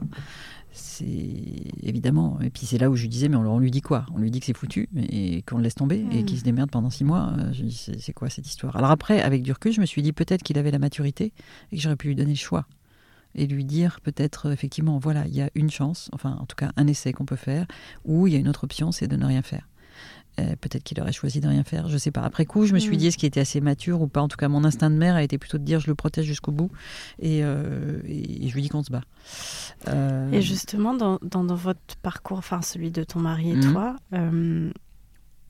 c'est 0.72 1.74
évidemment. 1.84 2.40
Et 2.42 2.50
puis 2.50 2.66
c'est 2.66 2.78
là 2.78 2.90
où 2.90 2.96
je 2.96 3.02
lui 3.04 3.10
disais 3.10 3.28
mais 3.28 3.36
on, 3.36 3.42
on 3.42 3.60
lui 3.60 3.72
dit 3.72 3.82
quoi? 3.82 4.06
On 4.14 4.18
lui 4.18 4.32
dit 4.32 4.40
que 4.40 4.46
c'est 4.46 4.58
foutu 4.58 4.90
et 4.96 5.42
qu'on 5.44 5.58
le 5.58 5.64
laisse 5.64 5.76
tomber 5.76 6.06
et 6.12 6.24
qu'il 6.24 6.40
se 6.40 6.44
démerde 6.44 6.72
pendant 6.72 6.90
six 6.90 7.04
mois. 7.04 7.34
Je 7.52 7.62
lui 7.62 7.70
dis, 7.70 7.76
c'est 7.76 8.00
c'est 8.00 8.14
quoi 8.14 8.30
cette 8.30 8.48
histoire? 8.48 8.76
Alors 8.76 8.92
après 8.92 9.22
avec 9.22 9.44
du 9.44 9.52
recul 9.52 9.74
je 9.74 9.82
me 9.82 9.86
suis 9.86 10.02
dit 10.02 10.14
peut-être 10.14 10.42
qu'il 10.42 10.58
avait 10.58 10.72
la 10.72 10.80
maturité 10.80 11.34
et 11.72 11.76
que 11.76 11.82
j'aurais 11.82 11.98
pu 11.98 12.08
lui 12.08 12.16
donner 12.16 12.32
le 12.32 12.38
choix 12.38 12.66
et 13.36 13.46
lui 13.48 13.64
dire 13.66 14.00
peut-être 14.02 14.48
euh, 14.48 14.52
effectivement 14.52 14.98
voilà 15.00 15.26
il 15.28 15.36
y 15.36 15.42
a 15.42 15.50
une 15.56 15.70
chance 15.70 16.10
enfin 16.14 16.38
en 16.42 16.46
tout 16.46 16.56
cas 16.56 16.72
un 16.78 16.88
essai 16.88 17.14
qu'on 17.14 17.26
peut 17.26 17.36
faire 17.36 17.66
ou 18.06 18.28
il 18.28 18.34
y 18.34 18.36
a 18.36 18.40
une 18.40 18.48
autre 18.50 18.64
option 18.64 18.92
c'est 18.92 19.08
de 19.08 19.16
ne 19.16 19.26
rien 19.26 19.42
faire 19.42 19.68
Euh, 20.40 20.56
peut-être 20.62 20.84
qu'il 20.84 21.00
aurait 21.02 21.12
choisi 21.12 21.40
de 21.42 21.48
rien 21.50 21.64
faire 21.66 21.90
je 21.90 21.98
sais 21.98 22.12
pas 22.12 22.22
après 22.22 22.46
coup 22.46 22.66
je 22.66 22.74
me 22.74 22.80
suis 22.80 22.96
Mm. 22.96 23.00
dit 23.00 23.08
est-ce 23.08 23.18
qu'il 23.18 23.28
était 23.28 23.42
assez 23.42 23.60
mature 23.62 24.02
ou 24.02 24.08
pas? 24.08 24.22
En 24.22 24.28
tout 24.30 24.38
cas 24.38 24.48
mon 24.48 24.64
instinct 24.64 24.90
de 24.90 24.96
mère 24.96 25.16
a 25.16 25.24
été 25.24 25.38
plutôt 25.38 25.58
de 25.58 25.64
dire 25.66 25.80
je 25.82 25.88
le 25.88 25.96
protège 25.96 26.26
jusqu'au 26.26 26.52
bout 26.54 26.72
et, 27.20 27.44
euh, 27.44 28.00
et 28.06 28.48
je 28.48 28.54
lui 28.56 28.62
dis 28.62 28.70
qu'on 28.70 28.84
se 28.84 28.92
bat 28.92 29.02
Euh, 29.88 30.32
Et 30.32 30.42
justement, 30.42 30.94
dans, 30.94 31.20
dans, 31.22 31.44
dans 31.44 31.56
votre 31.56 31.96
parcours, 32.02 32.38
enfin 32.38 32.62
celui 32.62 32.92
de 32.92 33.04
ton 33.04 33.20
mari 33.20 33.52
et 33.52 33.56
Mhm. 33.56 33.72
toi, 33.72 33.96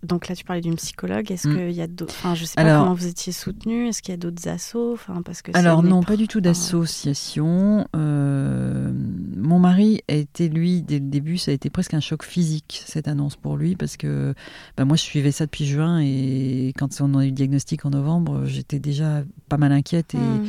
donc 0.03 0.27
là 0.29 0.35
tu 0.35 0.43
parlais 0.45 0.61
d'une 0.61 0.75
psychologue, 0.75 1.29
est-ce 1.31 1.47
Mhm. 1.47 1.55
qu'il 1.57 1.71
y 1.71 1.81
a 1.81 1.87
d'autres. 1.87 2.13
Enfin, 2.17 2.35
je 2.35 2.45
sais 2.45 2.55
pas 2.55 2.61
Alors- 2.61 2.83
comment 2.83 2.93
vous 2.95 3.07
étiez 3.07 3.33
soutenus, 3.33 3.89
est-ce 3.89 4.01
qu'il 4.01 4.13
y 4.13 4.15
a 4.15 4.17
d'autres 4.17 4.47
assos 4.47 4.93
enfin, 4.93 5.21
parce 5.23 5.41
que 5.41 5.51
c'est 5.51 5.57
Alors 5.57 5.83
non, 5.83 6.01
pas 6.03 6.15
du 6.15 6.27
tout 6.27 6.41
d'association. 6.41 7.85
Euh, 7.95 8.91
mon 9.35 9.59
mari 9.59 10.01
a 10.09 10.13
été, 10.13 10.49
lui, 10.49 10.81
dès 10.81 10.99
le 10.99 11.05
début, 11.05 11.37
ça 11.37 11.51
a 11.51 11.53
été 11.53 11.69
presque 11.69 11.93
un 11.93 11.99
choc 11.99 12.23
physique, 12.23 12.81
cette 12.85 13.07
annonce 13.07 13.35
pour 13.35 13.57
lui, 13.57 13.75
parce 13.75 13.97
que 13.97 14.33
bah, 14.77 14.85
moi, 14.85 14.95
je 14.95 15.01
suivais 15.03 15.31
ça 15.31 15.45
depuis 15.45 15.65
juin, 15.65 15.99
et 16.01 16.73
quand 16.77 17.01
on 17.01 17.15
a 17.15 17.23
eu 17.25 17.29
le 17.29 17.33
diagnostic 17.33 17.85
en 17.85 17.89
novembre, 17.89 18.45
j'étais 18.45 18.79
déjà 18.79 19.23
pas 19.49 19.57
mal 19.57 19.71
inquiète, 19.71 20.13
et 20.15 20.17
Mhm. 20.17 20.47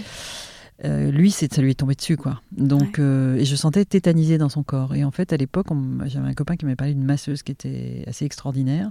Euh, 0.84 1.10
lui, 1.10 1.30
c'est, 1.30 1.52
ça 1.52 1.60
lui 1.62 1.70
est 1.70 1.74
tombé 1.74 1.94
dessus, 1.94 2.16
quoi. 2.16 2.40
Donc, 2.52 2.98
euh, 2.98 3.36
et 3.36 3.44
je 3.44 3.56
sentais 3.56 3.84
tétanisé 3.84 4.38
dans 4.38 4.48
son 4.48 4.62
corps. 4.62 4.94
Et 4.94 5.04
en 5.04 5.10
fait, 5.10 5.32
à 5.32 5.36
l'époque, 5.36 5.66
j'avais 6.06 6.28
un 6.28 6.34
copain 6.34 6.56
qui 6.56 6.64
m'avait 6.64 6.76
parlé 6.76 6.94
d'une 6.94 7.04
masseuse 7.04 7.42
qui 7.42 7.52
était 7.52 8.04
assez 8.06 8.24
extraordinaire. 8.24 8.90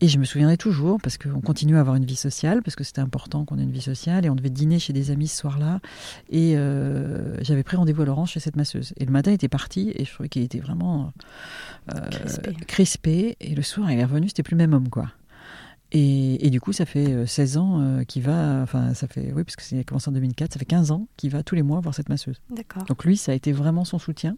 Et 0.00 0.08
je 0.08 0.18
me 0.18 0.24
souviendrai 0.24 0.56
toujours, 0.56 1.00
parce 1.00 1.16
qu'on 1.16 1.40
continue 1.40 1.76
à 1.76 1.80
avoir 1.80 1.94
une 1.94 2.04
vie 2.04 2.16
sociale, 2.16 2.60
parce 2.62 2.74
que 2.74 2.82
c'était 2.82 3.00
important 3.00 3.44
qu'on 3.44 3.58
ait 3.58 3.62
une 3.62 3.70
vie 3.70 3.80
sociale, 3.80 4.26
et 4.26 4.30
on 4.30 4.34
devait 4.34 4.50
dîner 4.50 4.80
chez 4.80 4.92
des 4.92 5.12
amis 5.12 5.28
ce 5.28 5.36
soir-là. 5.36 5.80
Et 6.28 6.56
euh, 6.56 7.40
j'avais 7.42 7.62
pris 7.62 7.76
rendez-vous 7.76 8.02
à 8.02 8.04
Laurent 8.06 8.26
chez 8.26 8.40
cette 8.40 8.56
masseuse. 8.56 8.94
Et 8.96 9.04
le 9.04 9.12
matin, 9.12 9.30
il 9.30 9.34
était 9.34 9.48
parti, 9.48 9.92
et 9.94 10.04
je 10.04 10.12
trouvais 10.12 10.28
qu'il 10.28 10.42
était 10.42 10.58
vraiment 10.58 11.12
euh, 11.94 12.00
Crispé. 12.10 12.56
crispé. 12.66 13.36
Et 13.40 13.54
le 13.54 13.62
soir, 13.62 13.92
il 13.92 13.98
est 14.00 14.04
revenu, 14.04 14.28
c'était 14.28 14.42
plus 14.42 14.54
le 14.54 14.58
même 14.58 14.72
homme, 14.72 14.88
quoi. 14.88 15.08
Et, 15.94 16.48
du 16.50 16.60
coup, 16.60 16.72
ça 16.72 16.86
fait 16.86 17.26
16 17.26 17.56
ans 17.58 18.02
qu'il 18.08 18.22
va, 18.22 18.60
enfin, 18.62 18.94
ça 18.94 19.06
fait, 19.06 19.30
oui, 19.34 19.44
parce 19.44 19.56
que 19.56 19.62
c'est 19.62 19.84
commencé 19.84 20.08
en 20.08 20.12
2004, 20.12 20.54
ça 20.54 20.58
fait 20.58 20.64
15 20.64 20.90
ans 20.90 21.06
qu'il 21.18 21.30
va 21.30 21.42
tous 21.42 21.54
les 21.54 21.62
mois 21.62 21.80
voir 21.80 21.94
cette 21.94 22.08
masseuse. 22.08 22.40
D'accord. 22.48 22.84
Donc 22.84 23.04
lui, 23.04 23.16
ça 23.16 23.32
a 23.32 23.34
été 23.34 23.52
vraiment 23.52 23.84
son 23.84 23.98
soutien. 23.98 24.36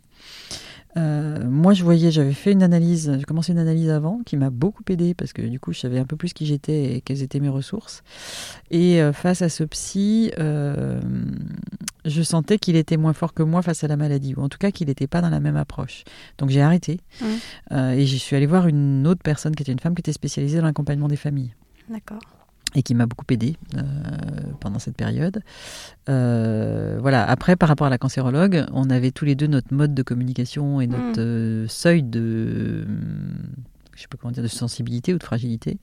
Euh, 0.97 1.45
moi, 1.45 1.75
je 1.75 1.83
voyais, 1.83 2.11
j'avais 2.11 2.33
fait 2.33 2.53
une 2.53 2.63
analyse, 2.63 3.13
j'ai 3.19 3.25
commencé 3.25 3.53
une 3.53 3.59
analyse 3.59 3.91
avant 3.91 4.21
qui 4.25 4.37
m'a 4.37 4.51
beaucoup 4.51 4.83
aidé 4.89 5.15
parce 5.15 5.33
que 5.33 5.43
du 5.43 5.59
coup, 5.59 5.73
je 5.73 5.81
savais 5.81 5.99
un 5.99 6.05
peu 6.05 6.17
plus 6.17 6.33
qui 6.33 6.47
j'étais 6.47 6.97
et 6.97 7.01
quelles 7.01 7.23
étaient 7.23 7.41
mes 7.41 7.49
ressources. 7.49 8.03
Et 8.71 9.03
euh, 9.03 9.13
face 9.13 9.43
à 9.43 9.49
ce 9.49 9.65
psy, 9.65 10.31
euh, 10.39 11.01
je 12.05 12.23
sentais 12.23 12.59
qu'il 12.59 12.77
était 12.77 12.97
moins 12.97 13.13
fort 13.13 13.35
que 13.35 13.43
moi 13.43 13.63
face 13.63 13.85
à 13.85 13.89
la 13.89 13.97
maladie, 13.97 14.35
ou 14.37 14.43
en 14.43 14.49
tout 14.49 14.59
cas 14.59 14.71
qu'il 14.71 14.89
n'était 14.89 15.07
pas 15.07 15.21
dans 15.21 15.31
la 15.31 15.41
même 15.41 15.57
approche. 15.57 16.05
Donc 16.39 16.51
j'ai 16.51 16.61
arrêté 16.61 17.01
mmh. 17.21 17.75
et 17.77 18.07
je 18.07 18.17
suis 18.17 18.37
allée 18.37 18.47
voir 18.47 18.67
une 18.67 19.07
autre 19.07 19.23
personne 19.23 19.55
qui 19.55 19.63
était 19.63 19.73
une 19.73 19.81
femme 19.81 19.95
qui 19.95 20.01
était 20.01 20.13
spécialisée 20.13 20.59
dans 20.59 20.65
l'accompagnement 20.65 21.09
des 21.09 21.17
familles. 21.17 21.55
D'accord 21.89 22.21
et 22.75 22.83
qui 22.83 22.95
m'a 22.95 23.07
beaucoup 23.07 23.25
aidé 23.31 23.57
euh, 23.77 23.83
pendant 24.61 24.79
cette 24.79 24.97
période. 24.97 25.41
Euh, 26.09 26.99
voilà. 27.01 27.25
Après, 27.25 27.57
par 27.57 27.69
rapport 27.69 27.87
à 27.87 27.91
la 27.91 27.99
cancérologue, 27.99 28.67
on 28.73 28.91
avait 28.91 29.11
tous 29.11 29.25
les 29.25 29.35
deux 29.35 29.47
notre 29.47 29.73
mode 29.73 29.95
de 29.95 30.03
communication 30.03 30.81
et 30.81 30.87
notre 30.87 31.21
hmm. 31.21 31.25
euh, 31.25 31.69
seuil 31.69 32.03
de 32.03 32.87
je 33.97 34.03
sais 34.03 34.09
pas 34.09 34.17
comment 34.21 34.33
dire, 34.33 34.43
de 34.43 34.49
sensibilité 34.49 35.15
ou 35.15 35.19
de 35.19 35.23
fragilité. 35.23 35.79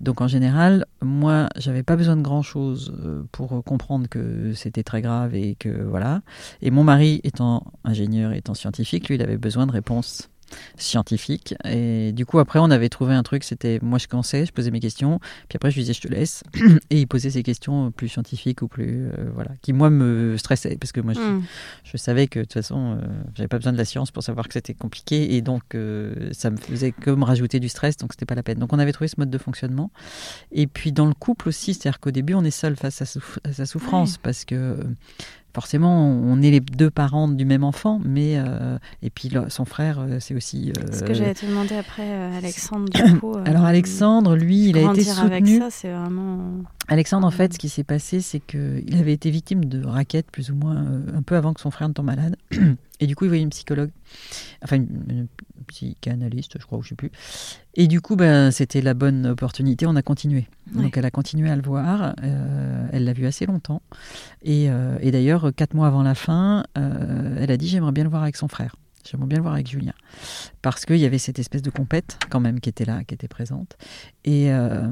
Donc 0.00 0.22
en 0.22 0.28
général, 0.28 0.86
moi, 1.02 1.50
j'avais 1.56 1.82
pas 1.82 1.94
besoin 1.94 2.16
de 2.16 2.22
grand 2.22 2.40
chose 2.40 2.94
pour 3.32 3.62
comprendre 3.64 4.08
que 4.08 4.54
c'était 4.54 4.82
très 4.82 5.02
grave 5.02 5.34
et 5.34 5.56
que 5.56 5.68
voilà. 5.68 6.22
Et 6.62 6.70
mon 6.70 6.84
mari, 6.84 7.20
étant 7.22 7.64
ingénieur, 7.84 8.32
étant 8.32 8.54
scientifique, 8.54 9.10
lui, 9.10 9.16
il 9.16 9.22
avait 9.22 9.36
besoin 9.36 9.66
de 9.66 9.72
réponses 9.72 10.29
scientifique. 10.76 11.54
Et 11.64 12.12
du 12.12 12.26
coup, 12.26 12.38
après, 12.38 12.58
on 12.58 12.70
avait 12.70 12.88
trouvé 12.88 13.14
un 13.14 13.22
truc, 13.22 13.44
c'était 13.44 13.78
moi 13.82 13.98
je 13.98 14.08
commençais, 14.08 14.46
je 14.46 14.52
posais 14.52 14.70
mes 14.70 14.80
questions, 14.80 15.20
puis 15.48 15.56
après 15.56 15.70
je 15.70 15.76
lui 15.76 15.82
disais 15.82 15.94
je 15.94 16.00
te 16.00 16.08
laisse, 16.08 16.42
et 16.90 17.00
il 17.00 17.06
posait 17.06 17.30
ses 17.30 17.42
questions 17.42 17.90
plus 17.90 18.08
scientifiques 18.08 18.62
ou 18.62 18.68
plus. 18.68 19.08
Euh, 19.08 19.30
voilà, 19.34 19.50
qui 19.62 19.72
moi 19.72 19.90
me 19.90 20.36
stressaient, 20.36 20.76
parce 20.78 20.92
que 20.92 21.00
moi 21.00 21.12
je, 21.12 21.20
hmm. 21.20 21.42
je 21.84 21.96
savais 21.96 22.26
que 22.26 22.40
de 22.40 22.44
toute 22.44 22.54
façon, 22.54 22.98
euh, 22.98 23.06
j'avais 23.34 23.48
pas 23.48 23.58
besoin 23.58 23.72
de 23.72 23.78
la 23.78 23.84
science 23.84 24.10
pour 24.10 24.22
savoir 24.22 24.48
que 24.48 24.54
c'était 24.54 24.74
compliqué, 24.74 25.34
et 25.34 25.42
donc 25.42 25.74
euh, 25.74 26.30
ça 26.32 26.50
me 26.50 26.56
faisait 26.56 26.92
comme 26.92 27.22
rajouter 27.22 27.60
du 27.60 27.68
stress, 27.68 27.96
donc 27.96 28.12
c'était 28.12 28.26
pas 28.26 28.34
la 28.34 28.42
peine. 28.42 28.58
Donc 28.58 28.72
on 28.72 28.78
avait 28.78 28.92
trouvé 28.92 29.08
ce 29.08 29.16
mode 29.18 29.30
de 29.30 29.38
fonctionnement. 29.38 29.90
Et 30.52 30.66
puis 30.66 30.92
dans 30.92 31.06
le 31.06 31.14
couple 31.14 31.48
aussi, 31.48 31.74
c'est-à-dire 31.74 32.00
qu'au 32.00 32.10
début, 32.10 32.34
on 32.34 32.44
est 32.44 32.50
seul 32.50 32.76
face 32.76 33.02
à, 33.02 33.06
sa 33.06 33.66
souffrance, 33.66 34.18
parce 34.18 34.44
que 34.44 34.76
forcément, 35.54 36.08
on 36.08 36.40
est 36.42 36.50
les 36.50 36.60
deux 36.60 36.90
parents 36.90 37.28
du 37.28 37.44
même 37.44 37.64
enfant, 37.64 38.00
mais 38.04 38.34
euh, 38.36 38.78
et 39.02 39.10
puis 39.10 39.30
son 39.48 39.64
frère, 39.64 40.00
euh, 40.00 40.18
c'est 40.20 40.34
aussi. 40.34 40.72
Euh, 40.76 40.92
Ce 40.92 41.04
que 41.04 41.14
j'allais 41.14 41.34
te 41.34 41.46
demander 41.46 41.76
après, 41.76 42.08
Alexandre. 42.36 42.88
Du 42.88 43.18
coup, 43.20 43.34
Alors 43.44 43.64
Alexandre, 43.64 44.36
lui, 44.36 44.68
il 44.68 44.78
a 44.78 44.92
été 44.92 45.02
soutenu. 45.02 45.26
Avec 45.26 45.46
ça, 45.46 45.70
c'est 45.70 45.92
vraiment. 45.92 46.38
Alexandre, 46.90 47.24
en 47.24 47.30
fait, 47.30 47.54
ce 47.54 47.58
qui 47.58 47.68
s'est 47.68 47.84
passé, 47.84 48.20
c'est 48.20 48.40
qu'il 48.40 48.96
avait 48.98 49.12
été 49.12 49.30
victime 49.30 49.64
de 49.64 49.86
raquettes 49.86 50.28
plus 50.30 50.50
ou 50.50 50.56
moins 50.56 50.84
un 51.14 51.22
peu 51.22 51.36
avant 51.36 51.54
que 51.54 51.60
son 51.60 51.70
frère 51.70 51.88
ne 51.88 51.94
tombe 51.94 52.06
malade. 52.06 52.36
Et 53.00 53.06
du 53.06 53.14
coup, 53.16 53.24
il 53.24 53.28
voyait 53.28 53.44
une 53.44 53.50
psychologue, 53.50 53.90
enfin 54.62 54.76
une, 54.76 55.28
psychanalyste, 55.68 56.58
je 56.58 56.66
crois, 56.66 56.78
ou 56.78 56.82
je 56.82 56.88
sais 56.88 56.94
plus. 56.96 57.12
Et 57.74 57.86
du 57.86 58.00
coup, 58.00 58.16
ben, 58.16 58.50
c'était 58.50 58.82
la 58.82 58.92
bonne 58.92 59.24
opportunité, 59.26 59.86
on 59.86 59.94
a 59.94 60.02
continué. 60.02 60.48
Donc 60.74 60.96
elle 60.96 61.06
a 61.06 61.12
continué 61.12 61.48
à 61.48 61.56
le 61.56 61.62
voir, 61.62 62.14
euh, 62.22 62.88
elle 62.92 63.04
l'a 63.04 63.12
vu 63.12 63.24
assez 63.24 63.46
longtemps. 63.46 63.82
Et, 64.42 64.68
euh, 64.68 64.98
et 65.00 65.12
d'ailleurs, 65.12 65.52
quatre 65.54 65.74
mois 65.74 65.86
avant 65.86 66.02
la 66.02 66.16
fin, 66.16 66.64
euh, 66.76 67.36
elle 67.40 67.52
a 67.52 67.56
dit 67.56 67.68
j'aimerais 67.68 67.92
bien 67.92 68.04
le 68.04 68.10
voir 68.10 68.22
avec 68.22 68.36
son 68.36 68.48
frère. 68.48 68.74
J'aimerais 69.08 69.28
bien 69.28 69.38
le 69.38 69.42
voir 69.42 69.54
avec 69.54 69.68
Julien. 69.68 69.94
Parce 70.62 70.84
qu'il 70.84 70.98
y 70.98 71.06
avait 71.06 71.18
cette 71.18 71.38
espèce 71.38 71.62
de 71.62 71.70
compète, 71.70 72.18
quand 72.28 72.40
même, 72.40 72.60
qui 72.60 72.68
était 72.68 72.84
là, 72.84 73.02
qui 73.04 73.14
était 73.14 73.28
présente. 73.28 73.76
Et, 74.24 74.52
euh, 74.52 74.88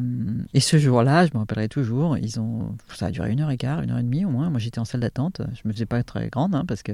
et 0.54 0.60
ce 0.60 0.78
jour-là, 0.78 1.26
je 1.26 1.32
me 1.34 1.38
rappellerai 1.38 1.68
toujours, 1.68 2.16
ils 2.16 2.40
ont, 2.40 2.76
ça 2.94 3.06
a 3.06 3.10
duré 3.10 3.30
une 3.30 3.40
heure 3.40 3.50
et 3.50 3.58
quart, 3.58 3.82
une 3.82 3.90
heure 3.90 3.98
et 3.98 4.02
demie 4.02 4.24
au 4.24 4.30
moins. 4.30 4.50
Moi, 4.50 4.58
j'étais 4.58 4.78
en 4.78 4.84
salle 4.84 5.02
d'attente. 5.02 5.42
Je 5.54 5.68
me 5.68 5.72
faisais 5.72 5.86
pas 5.86 6.02
très 6.02 6.28
grande, 6.28 6.54
hein, 6.54 6.64
parce 6.66 6.82
que. 6.82 6.92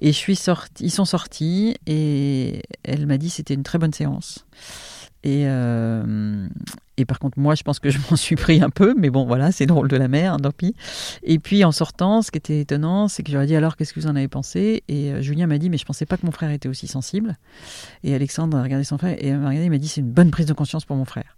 Et 0.00 0.08
je 0.08 0.18
suis 0.18 0.36
sortie, 0.36 0.84
ils 0.84 0.90
sont 0.90 1.04
sortis, 1.04 1.76
et 1.86 2.62
elle 2.82 3.06
m'a 3.06 3.18
dit 3.18 3.30
c'était 3.30 3.54
une 3.54 3.62
très 3.62 3.78
bonne 3.78 3.92
séance. 3.92 4.44
Et, 5.24 5.44
euh, 5.46 6.46
et 6.98 7.06
par 7.06 7.18
contre, 7.18 7.38
moi, 7.38 7.54
je 7.54 7.62
pense 7.62 7.80
que 7.80 7.88
je 7.90 7.98
m'en 8.10 8.16
suis 8.16 8.36
pris 8.36 8.62
un 8.62 8.68
peu, 8.68 8.94
mais 8.96 9.08
bon, 9.08 9.24
voilà, 9.24 9.50
c'est 9.52 9.64
le 9.64 9.72
rôle 9.72 9.88
de 9.88 9.96
la 9.96 10.06
mère, 10.06 10.34
hein, 10.34 10.36
tant 10.36 10.50
pis. 10.50 10.76
Et 11.22 11.38
puis, 11.38 11.64
en 11.64 11.72
sortant, 11.72 12.20
ce 12.20 12.30
qui 12.30 12.36
était 12.36 12.60
étonnant, 12.60 13.08
c'est 13.08 13.22
que 13.22 13.32
j'aurais 13.32 13.46
dit 13.46 13.56
alors, 13.56 13.76
qu'est-ce 13.76 13.94
que 13.94 14.00
vous 14.00 14.06
en 14.06 14.16
avez 14.16 14.28
pensé? 14.28 14.84
Et 14.88 15.12
euh, 15.12 15.22
Julien 15.22 15.46
m'a 15.46 15.56
dit, 15.56 15.70
mais 15.70 15.78
je 15.78 15.84
pensais 15.86 16.04
pas 16.04 16.18
que 16.18 16.26
mon 16.26 16.30
frère 16.30 16.50
était 16.50 16.68
aussi 16.68 16.86
sensible. 16.86 17.38
Et 18.04 18.14
Alexandre 18.14 18.58
a 18.58 18.62
regardé 18.62 18.84
son 18.84 18.98
frère 18.98 19.16
et 19.18 19.34
regardé, 19.34 19.64
il 19.64 19.70
m'a 19.70 19.78
dit, 19.78 19.88
c'est 19.88 20.02
une 20.02 20.12
bonne 20.12 20.30
prise 20.30 20.46
de 20.46 20.52
conscience 20.52 20.84
pour 20.84 20.96
mon 20.96 21.06
frère. 21.06 21.36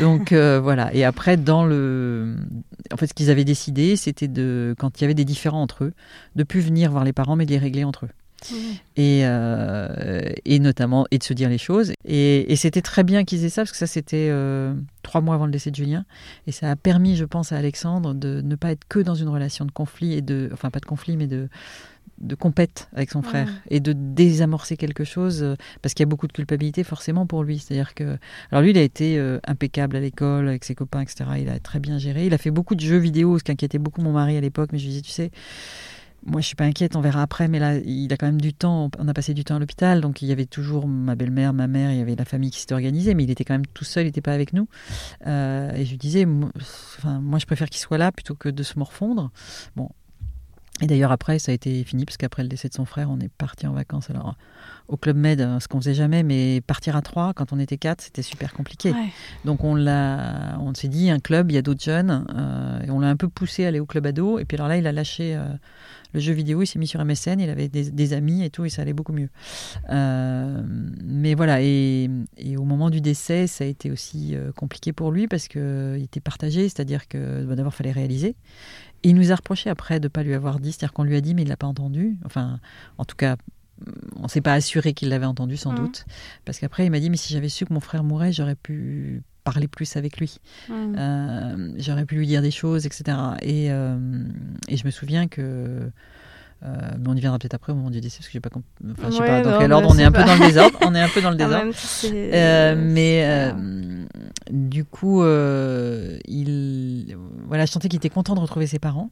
Donc, 0.00 0.30
euh, 0.30 0.60
voilà. 0.62 0.94
Et 0.94 1.04
après, 1.04 1.36
dans 1.36 1.66
le. 1.66 2.36
En 2.92 2.96
fait, 2.96 3.08
ce 3.08 3.14
qu'ils 3.14 3.30
avaient 3.30 3.44
décidé, 3.44 3.96
c'était 3.96 4.28
de, 4.28 4.76
quand 4.78 5.00
il 5.00 5.02
y 5.02 5.04
avait 5.04 5.14
des 5.14 5.24
différends 5.24 5.62
entre 5.62 5.84
eux, 5.84 5.92
de 6.36 6.44
plus 6.44 6.60
venir 6.60 6.92
voir 6.92 7.02
les 7.02 7.12
parents, 7.12 7.34
mais 7.34 7.46
de 7.46 7.50
les 7.50 7.58
régler 7.58 7.82
entre 7.82 8.06
eux. 8.06 8.10
Et, 8.96 9.22
euh, 9.24 10.32
et 10.44 10.58
notamment 10.58 11.06
et 11.10 11.18
de 11.18 11.22
se 11.22 11.32
dire 11.32 11.48
les 11.48 11.58
choses. 11.58 11.92
Et, 12.04 12.54
c'était 12.56 12.82
très 12.82 13.04
bien 13.04 13.24
qu'ils 13.24 13.44
aient 13.44 13.50
ça 13.50 13.62
parce 13.62 13.72
que 13.72 13.76
ça 13.76 13.86
c'était 13.86 14.28
euh, 14.30 14.74
trois 15.02 15.20
mois 15.20 15.34
avant 15.34 15.46
le 15.46 15.52
décès 15.52 15.70
de 15.70 15.76
Julien. 15.76 16.04
Et 16.46 16.52
ça 16.52 16.70
a 16.70 16.76
permis 16.76 17.16
je 17.16 17.24
pense 17.24 17.52
à 17.52 17.56
Alexandre 17.56 18.14
de 18.14 18.40
ne 18.40 18.54
pas 18.56 18.72
être 18.72 18.86
que 18.88 18.98
dans 18.98 19.14
une 19.14 19.28
relation 19.28 19.64
de 19.64 19.70
conflit 19.70 20.14
et 20.14 20.22
de 20.22 20.50
enfin 20.52 20.70
pas 20.70 20.80
de 20.80 20.86
conflit 20.86 21.16
mais 21.16 21.26
de 21.26 21.48
de 22.20 22.34
compète 22.34 22.88
avec 22.94 23.12
son 23.12 23.22
frère. 23.22 23.48
Et 23.70 23.78
de 23.78 23.92
désamorcer 23.92 24.76
quelque 24.76 25.04
chose 25.04 25.42
euh, 25.42 25.54
parce 25.82 25.94
qu'il 25.94 26.02
y 26.02 26.08
a 26.08 26.10
beaucoup 26.10 26.26
de 26.26 26.32
culpabilité 26.32 26.82
forcément 26.82 27.26
pour 27.26 27.44
lui. 27.44 27.60
C'est 27.60 27.74
à 27.74 27.76
dire 27.76 27.94
que 27.94 28.18
alors 28.50 28.62
lui 28.62 28.70
il 28.70 28.78
a 28.78 28.82
été 28.82 29.20
impeccable 29.46 29.96
à 29.96 30.00
l'école 30.00 30.48
avec 30.48 30.64
ses 30.64 30.74
copains 30.74 31.00
etc 31.00 31.30
il 31.40 31.48
a 31.48 31.58
très 31.60 31.80
bien 31.80 31.98
géré. 31.98 32.26
Il 32.26 32.34
a 32.34 32.38
fait 32.38 32.50
beaucoup 32.50 32.74
de 32.74 32.80
jeux 32.80 32.98
vidéo 32.98 33.38
ce 33.38 33.44
qui 33.44 33.52
inquiétait 33.52 33.78
beaucoup 33.78 34.00
mon 34.00 34.12
mari 34.12 34.36
à 34.36 34.40
l'époque 34.40 34.70
mais 34.72 34.78
je 34.78 34.84
lui 34.84 34.90
disais 34.90 35.02
tu 35.02 35.10
sais 35.10 35.30
moi, 36.26 36.40
je 36.40 36.46
suis 36.46 36.56
pas 36.56 36.64
inquiète, 36.64 36.96
on 36.96 37.00
verra 37.00 37.22
après, 37.22 37.48
mais 37.48 37.58
là, 37.58 37.76
il 37.76 38.12
a 38.12 38.16
quand 38.16 38.26
même 38.26 38.40
du 38.40 38.52
temps. 38.52 38.90
On 38.98 39.08
a 39.08 39.14
passé 39.14 39.34
du 39.34 39.44
temps 39.44 39.56
à 39.56 39.58
l'hôpital, 39.58 40.00
donc 40.00 40.22
il 40.22 40.28
y 40.28 40.32
avait 40.32 40.46
toujours 40.46 40.88
ma 40.88 41.14
belle-mère, 41.14 41.52
ma 41.52 41.68
mère, 41.68 41.92
il 41.92 41.98
y 41.98 42.02
avait 42.02 42.16
la 42.16 42.24
famille 42.24 42.50
qui 42.50 42.60
s'était 42.60 42.74
organisée, 42.74 43.14
mais 43.14 43.24
il 43.24 43.30
était 43.30 43.44
quand 43.44 43.54
même 43.54 43.66
tout 43.66 43.84
seul, 43.84 44.04
il 44.04 44.06
n'était 44.06 44.20
pas 44.20 44.32
avec 44.32 44.52
nous. 44.52 44.68
Euh, 45.26 45.72
et 45.72 45.84
je 45.84 45.90
lui 45.90 45.98
disais, 45.98 46.24
moi, 46.24 46.50
moi, 47.04 47.38
je 47.38 47.46
préfère 47.46 47.70
qu'il 47.70 47.80
soit 47.80 47.98
là 47.98 48.12
plutôt 48.12 48.34
que 48.34 48.48
de 48.48 48.62
se 48.62 48.78
morfondre. 48.78 49.30
Et 50.80 50.86
d'ailleurs, 50.86 51.10
après, 51.10 51.38
ça 51.38 51.50
a 51.50 51.54
été 51.54 51.82
fini, 51.82 52.04
parce 52.04 52.16
qu'après 52.16 52.42
le 52.42 52.48
décès 52.48 52.68
de 52.68 52.74
son 52.74 52.84
frère, 52.84 53.10
on 53.10 53.18
est 53.18 53.28
parti 53.28 53.66
en 53.66 53.72
vacances. 53.72 54.10
Alors, 54.10 54.36
au 54.86 54.96
Club 54.96 55.16
Med, 55.16 55.40
ce 55.60 55.66
qu'on 55.66 55.80
faisait 55.80 55.94
jamais, 55.94 56.22
mais 56.22 56.60
partir 56.60 56.94
à 56.94 57.02
trois, 57.02 57.32
quand 57.34 57.52
on 57.52 57.58
était 57.58 57.78
quatre, 57.78 58.02
c'était 58.02 58.22
super 58.22 58.52
compliqué. 58.52 58.92
Donc, 59.44 59.64
on 59.64 59.74
l'a, 59.74 60.56
on 60.60 60.72
s'est 60.74 60.88
dit, 60.88 61.10
un 61.10 61.18
club, 61.18 61.50
il 61.50 61.54
y 61.54 61.58
a 61.58 61.62
d'autres 61.62 61.82
jeunes, 61.82 62.24
euh, 62.34 62.82
et 62.86 62.90
on 62.90 63.00
l'a 63.00 63.08
un 63.08 63.16
peu 63.16 63.28
poussé 63.28 63.64
à 63.64 63.68
aller 63.68 63.80
au 63.80 63.86
club 63.86 64.06
ado. 64.06 64.38
Et 64.38 64.44
puis, 64.44 64.56
alors 64.56 64.68
là, 64.68 64.76
il 64.76 64.86
a 64.86 64.92
lâché. 64.92 65.34
Euh, 65.34 65.48
le 66.14 66.20
jeu 66.20 66.32
vidéo, 66.32 66.62
il 66.62 66.66
s'est 66.66 66.78
mis 66.78 66.86
sur 66.86 67.04
MSN, 67.04 67.38
il 67.38 67.50
avait 67.50 67.68
des, 67.68 68.12
amis 68.14 68.42
et 68.42 68.48
tout, 68.48 68.64
et 68.64 68.70
ça 68.70 68.80
allait 68.80 68.94
beaucoup 68.94 69.12
mieux. 69.12 69.28
Euh, 69.90 70.62
mais 71.04 71.34
voilà, 71.34 71.60
et, 71.60 72.08
au 72.56 72.64
moment 72.64 72.88
du 72.88 73.02
décès, 73.02 73.46
ça 73.46 73.64
a 73.64 73.66
été 73.66 73.90
aussi 73.90 74.34
compliqué 74.56 74.94
pour 74.94 75.12
lui 75.12 75.28
parce 75.28 75.48
qu'il 75.48 76.02
était 76.02 76.20
partagé, 76.20 76.62
c'est-à-dire 76.62 77.08
que 77.08 77.44
bah, 77.44 77.56
d'abord, 77.56 77.74
il 77.74 77.76
fallait 77.76 77.92
réaliser. 77.92 78.36
Et 79.02 79.10
il 79.10 79.14
nous 79.14 79.32
a 79.32 79.36
reproché 79.36 79.70
après 79.70 80.00
de 80.00 80.06
ne 80.06 80.08
pas 80.08 80.22
lui 80.22 80.34
avoir 80.34 80.58
dit, 80.58 80.72
c'est-à-dire 80.72 80.92
qu'on 80.92 81.04
lui 81.04 81.16
a 81.16 81.20
dit, 81.20 81.34
mais 81.34 81.42
il 81.42 81.46
ne 81.46 81.50
l'a 81.50 81.56
pas 81.56 81.66
entendu. 81.66 82.16
Enfin, 82.24 82.60
en 82.98 83.04
tout 83.04 83.16
cas, 83.16 83.36
on 84.16 84.24
ne 84.24 84.28
s'est 84.28 84.40
pas 84.40 84.54
assuré 84.54 84.92
qu'il 84.92 85.08
l'avait 85.08 85.26
entendu 85.26 85.56
sans 85.56 85.72
mmh. 85.72 85.76
doute. 85.76 86.04
Parce 86.44 86.58
qu'après, 86.58 86.86
il 86.86 86.90
m'a 86.90 87.00
dit, 87.00 87.10
mais 87.10 87.16
si 87.16 87.32
j'avais 87.32 87.48
su 87.48 87.64
que 87.64 87.72
mon 87.72 87.80
frère 87.80 88.04
mourait, 88.04 88.32
j'aurais 88.32 88.56
pu 88.56 89.22
parler 89.44 89.68
plus 89.68 89.96
avec 89.96 90.18
lui. 90.18 90.38
Mmh. 90.68 90.72
Euh, 90.96 91.72
j'aurais 91.78 92.04
pu 92.04 92.16
lui 92.16 92.26
dire 92.26 92.42
des 92.42 92.50
choses, 92.50 92.86
etc. 92.86 93.16
Et, 93.42 93.70
euh, 93.70 93.96
et 94.68 94.76
je 94.76 94.84
me 94.84 94.90
souviens 94.90 95.28
que. 95.28 95.90
Euh, 96.64 96.76
mais 96.98 97.08
on 97.08 97.14
y 97.14 97.20
viendra 97.20 97.38
peut-être 97.38 97.54
après 97.54 97.72
au 97.72 97.76
moment 97.76 97.90
du 97.90 98.00
décès 98.00 98.18
parce 98.18 98.26
que 98.26 98.32
j'ai 98.32 98.40
pas 98.40 98.48
enfin 98.52 99.10
je 99.10 99.14
sais 99.14 99.18
pas 99.24 99.42
dans 99.42 99.60
quel 99.60 99.72
ordre 99.72 99.88
on 99.88 99.96
est 99.96 100.02
un 100.02 100.10
peu 100.10 100.24
dans 100.24 100.34
le 100.34 100.40
désordre 100.48 100.76
on 100.82 100.92
est 100.92 101.00
un 101.00 101.08
peu 101.08 101.22
dans 101.22 101.30
le 101.30 101.36
désordre 101.36 101.72
mais 102.82 103.52
du 104.50 104.84
coup 104.84 105.22
il 105.24 107.16
voilà 107.46 107.66
je 107.66 107.70
sentais 107.70 107.88
qu'il 107.88 107.98
était 107.98 108.08
content 108.08 108.34
de 108.34 108.40
retrouver 108.40 108.66
ses 108.66 108.78
parents 108.78 109.10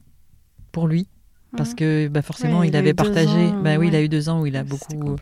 pour 0.71 0.87
lui. 0.87 1.07
Parce 1.55 1.71
mmh. 1.71 1.75
que 1.75 2.07
bah, 2.09 2.21
forcément 2.21 2.61
il, 2.61 2.75
avait 2.75 2.93
partagé 2.93 3.51
bah 3.63 3.77
oui 3.77 3.87
il 3.87 3.95
a 3.95 4.01
eu 4.01 4.09
deux 4.09 4.27
ans 4.27 4.41
où 4.41 4.45
il 4.45 4.57
a 4.57 4.65
beaucoup 4.65 5.15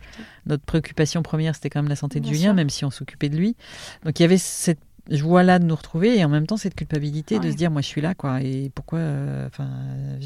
notre 0.44 0.64
préoccupation 0.64 1.22
première 1.22 1.54
c'était 1.54 1.70
quand 1.70 1.80
même 1.80 1.88
la 1.88 1.94
santé 1.94 2.18
de 2.18 2.26
Julien 2.26 2.52
même 2.52 2.68
si 2.68 2.84
on 2.84 2.90
s'occupait 2.90 3.28
de 3.28 3.36
lui. 3.36 3.56
Donc 4.04 4.18
il 4.18 4.22
y 4.22 4.24
avait 4.24 4.36
cette 4.36 4.80
joie 5.10 5.42
là 5.42 5.58
de 5.58 5.64
nous 5.64 5.74
retrouver 5.74 6.18
et 6.18 6.24
en 6.24 6.28
même 6.28 6.46
temps 6.46 6.56
cette 6.56 6.74
culpabilité 6.74 7.38
de 7.38 7.50
se 7.50 7.56
dire 7.56 7.70
moi 7.70 7.80
je 7.80 7.86
suis 7.86 8.00
là 8.00 8.14
quoi. 8.14 8.42
Et 8.42 8.70
pourquoi 8.74 8.98
euh, 8.98 9.46
enfin 9.46 9.68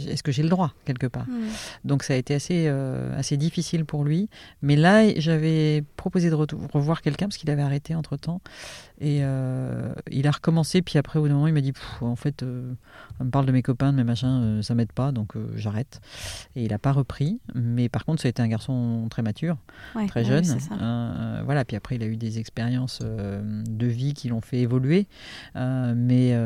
est-ce 0.08 0.22
que 0.22 0.32
j'ai 0.32 0.42
le 0.42 0.48
droit 0.48 0.72
quelque 0.84 1.06
part? 1.06 1.26
Mm. 1.26 1.40
donc 1.84 2.02
ça 2.02 2.14
a 2.14 2.16
été 2.16 2.34
assez 2.34 2.64
euh, 2.66 3.16
assez 3.18 3.36
difficile 3.36 3.84
pour 3.84 4.04
lui. 4.04 4.28
Mais 4.62 4.76
là 4.76 5.06
j'avais 5.18 5.84
proposé 5.96 6.30
de 6.30 6.34
revoir 6.34 7.02
quelqu'un 7.02 7.26
parce 7.26 7.36
qu'il 7.36 7.50
avait 7.50 7.62
arrêté 7.62 7.94
entre 7.94 8.16
temps 8.16 8.40
et 9.00 9.20
euh, 9.22 9.94
il 10.10 10.26
a 10.26 10.30
recommencé, 10.30 10.82
puis 10.82 10.98
après, 10.98 11.18
au 11.18 11.22
bout 11.22 11.28
d'un 11.28 11.34
moment, 11.34 11.46
il 11.46 11.54
m'a 11.54 11.62
dit 11.62 11.72
En 12.02 12.16
fait, 12.16 12.42
euh, 12.42 12.74
on 13.18 13.24
me 13.24 13.30
parle 13.30 13.46
de 13.46 13.52
mes 13.52 13.62
copains, 13.62 13.92
de 13.92 13.96
mes 13.96 14.04
machins, 14.04 14.42
euh, 14.42 14.62
ça 14.62 14.74
m'aide 14.74 14.92
pas, 14.92 15.10
donc 15.10 15.32
j'arrête. 15.54 16.02
Et 16.54 16.64
il 16.64 16.70
n'a 16.70 16.78
pas 16.78 16.92
repris. 16.92 17.40
Mais 17.54 17.88
par 17.88 18.04
contre, 18.04 18.20
ça 18.20 18.28
a 18.28 18.30
été 18.30 18.42
un 18.42 18.48
garçon 18.48 19.06
très 19.10 19.22
mature, 19.22 19.56
très 20.08 20.24
jeune. 20.24 20.44
voilà, 21.44 21.64
puis 21.64 21.76
après, 21.76 21.96
il 21.96 22.02
a 22.02 22.06
eu 22.06 22.18
des 22.18 22.38
expériences 22.38 23.00
de 23.00 23.86
vie 23.86 24.12
qui 24.12 24.28
l'ont 24.28 24.42
fait 24.42 24.58
évolué. 24.58 25.06
mais 25.54 26.36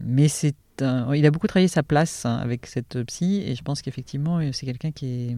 mais 0.00 0.28
c'est 0.28 0.54
il 0.80 1.26
a 1.26 1.30
beaucoup 1.30 1.46
travaillé 1.46 1.68
sa 1.68 1.82
place 1.82 2.26
hein, 2.26 2.36
avec 2.36 2.66
cette 2.66 3.00
psy 3.04 3.42
et 3.46 3.54
je 3.54 3.62
pense 3.62 3.82
qu'effectivement 3.82 4.40
c'est 4.52 4.66
quelqu'un 4.66 4.90
qui 4.90 5.06
est 5.06 5.36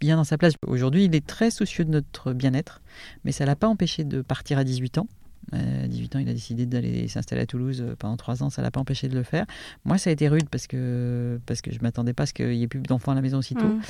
bien 0.00 0.16
dans 0.16 0.24
sa 0.24 0.38
place. 0.38 0.54
Aujourd'hui, 0.66 1.04
il 1.04 1.14
est 1.14 1.26
très 1.26 1.50
soucieux 1.50 1.84
de 1.84 1.90
notre 1.90 2.32
bien-être, 2.32 2.80
mais 3.24 3.32
ça 3.32 3.44
l'a 3.44 3.56
pas 3.56 3.68
empêché 3.68 4.04
de 4.04 4.22
partir 4.22 4.58
à 4.58 4.64
18 4.64 4.98
ans. 4.98 5.08
À 5.52 5.86
18 5.86 6.16
ans, 6.16 6.18
il 6.20 6.28
a 6.28 6.32
décidé 6.32 6.66
d'aller 6.66 7.06
s'installer 7.08 7.42
à 7.42 7.46
Toulouse 7.46 7.82
euh, 7.82 7.94
pendant 7.98 8.16
3 8.16 8.42
ans. 8.42 8.50
Ça 8.50 8.62
l'a 8.62 8.70
pas 8.70 8.80
empêché 8.80 9.08
de 9.08 9.14
le 9.14 9.22
faire. 9.22 9.46
Moi, 9.84 9.98
ça 9.98 10.10
a 10.10 10.12
été 10.12 10.28
rude 10.28 10.48
parce 10.48 10.66
que, 10.66 11.40
parce 11.46 11.60
que 11.60 11.72
je 11.72 11.80
m'attendais 11.80 12.12
pas 12.12 12.24
à 12.24 12.26
ce 12.26 12.32
qu'il 12.32 12.54
y 12.54 12.62
ait 12.62 12.68
plus 12.68 12.80
d'enfants 12.80 13.12
à 13.12 13.14
la 13.14 13.20
maison 13.20 13.38
aussitôt. 13.38 13.66
Mm. 13.66 13.80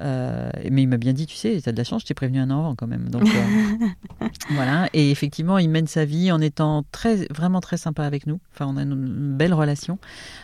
Euh, 0.00 0.50
mais 0.70 0.82
il 0.82 0.88
m'a 0.88 0.96
bien 0.96 1.12
dit, 1.12 1.26
tu 1.26 1.36
sais, 1.36 1.60
tu 1.62 1.68
as 1.68 1.72
de 1.72 1.76
la 1.76 1.84
chance, 1.84 2.02
je 2.02 2.06
t'ai 2.06 2.14
prévenu 2.14 2.38
un 2.38 2.50
an 2.50 2.60
avant 2.60 2.74
quand 2.74 2.86
même. 2.86 3.08
Donc, 3.08 3.24
euh, 3.24 4.26
voilà. 4.50 4.88
Et 4.92 5.10
effectivement, 5.10 5.58
il 5.58 5.70
mène 5.70 5.86
sa 5.86 6.04
vie 6.04 6.32
en 6.32 6.40
étant 6.40 6.84
très, 6.90 7.26
vraiment 7.26 7.60
très 7.60 7.76
sympa 7.76 8.04
avec 8.04 8.26
nous. 8.26 8.40
Enfin, 8.52 8.66
on 8.66 8.76
a 8.76 8.82
une 8.82 9.36
belle 9.36 9.54
relation. 9.54 9.98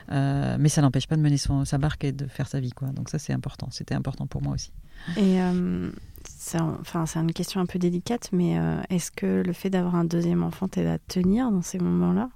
mais 0.09 0.69
ça 0.69 0.83
n'empêche 0.83 1.07
pas 1.07 1.17
de 1.17 1.23
mener 1.23 1.37
son, 1.37 1.65
sa 1.65 1.79
barque 1.79 2.05
et 2.05 2.13
de 2.13 2.27
faire 2.27 2.49
sa 2.49 2.61
vie. 2.61 2.71
Quoi. 2.71 2.89
Donc 2.89 3.09
ça, 3.09 3.19
c'est 3.19 3.33
important. 3.33 3.69
C'était 3.71 3.95
important 3.95 4.27
pour 4.27 4.43
moi 4.43 4.55
aussi. 4.55 4.71
Et 5.17 5.41
euh, 5.41 5.91
c'est 6.25 6.61
enfin, 6.61 7.05
une 7.17 7.33
question 7.33 7.61
un 7.61 7.67
peu 7.67 7.79
délicate, 7.79 8.31
mais 8.33 8.59
euh, 8.59 8.81
est-ce 8.91 9.11
que 9.11 9.43
le 9.45 9.53
fait 9.53 9.71
d'avoir 9.71 9.95
un 9.95 10.05
deuxième 10.05 10.43
enfant 10.43 10.69
t'aide 10.69 10.87
à 10.87 10.99
tenir 10.99 11.51
dans 11.51 11.63
ces 11.63 11.79
moments-là? 11.79 12.29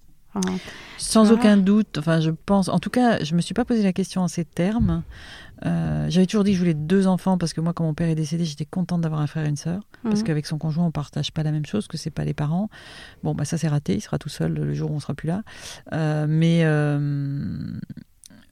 Sans 0.99 1.31
aucun 1.31 1.57
doute. 1.57 1.97
Enfin, 1.97 2.19
je 2.19 2.31
pense. 2.31 2.69
En 2.69 2.81
tout 2.81 2.91
cas, 2.91 3.23
je 3.23 3.37
me 3.37 3.41
suis 3.41 3.55
pas 3.55 3.65
posé 3.65 3.85
la 3.85 3.93
question 3.93 4.23
en 4.23 4.27
ces 4.27 4.45
termes. 4.45 5.05
Euh, 5.65 6.07
j'avais 6.11 6.27
toujours 6.27 6.43
dit 6.43 6.51
que 6.51 6.57
je 6.57 6.61
voulais 6.61 6.75
deux 6.75 7.07
enfants 7.07 7.39
parce 7.39 7.53
que 7.53 7.61
moi, 7.61 7.73
quand 7.73 7.85
mon 7.85 7.95
père 7.95 8.09
est 8.09 8.17
décédé, 8.17 8.45
j'étais 8.45 8.65
contente 8.65 9.01
d'avoir 9.03 9.21
un 9.21 9.29
frère 9.29 9.47
et 9.47 9.49
une 9.49 9.57
sœur. 9.57 9.83
Parce 10.03 10.21
mhm. 10.21 10.25
qu'avec 10.25 10.47
son 10.47 10.59
conjoint, 10.59 10.87
on 10.87 10.91
partage 10.91 11.31
pas 11.31 11.45
la 11.45 11.53
même 11.53 11.65
chose, 11.65 11.87
que 11.87 11.97
c'est 11.97 12.11
pas 12.11 12.25
les 12.25 12.35
parents. 12.35 12.69
Bon, 13.23 13.33
bah 13.37 13.45
ça 13.45 13.59
c'est 13.59 13.69
raté. 13.69 13.95
Il 13.95 14.01
sera 14.01 14.19
tout 14.19 14.29
seul 14.29 14.53
le 14.55 14.75
jour 14.75 14.91
où 14.91 14.95
on 14.95 15.01
sera 15.01 15.15
plus 15.15 15.29
là. 15.29 15.45
mais 16.27 16.65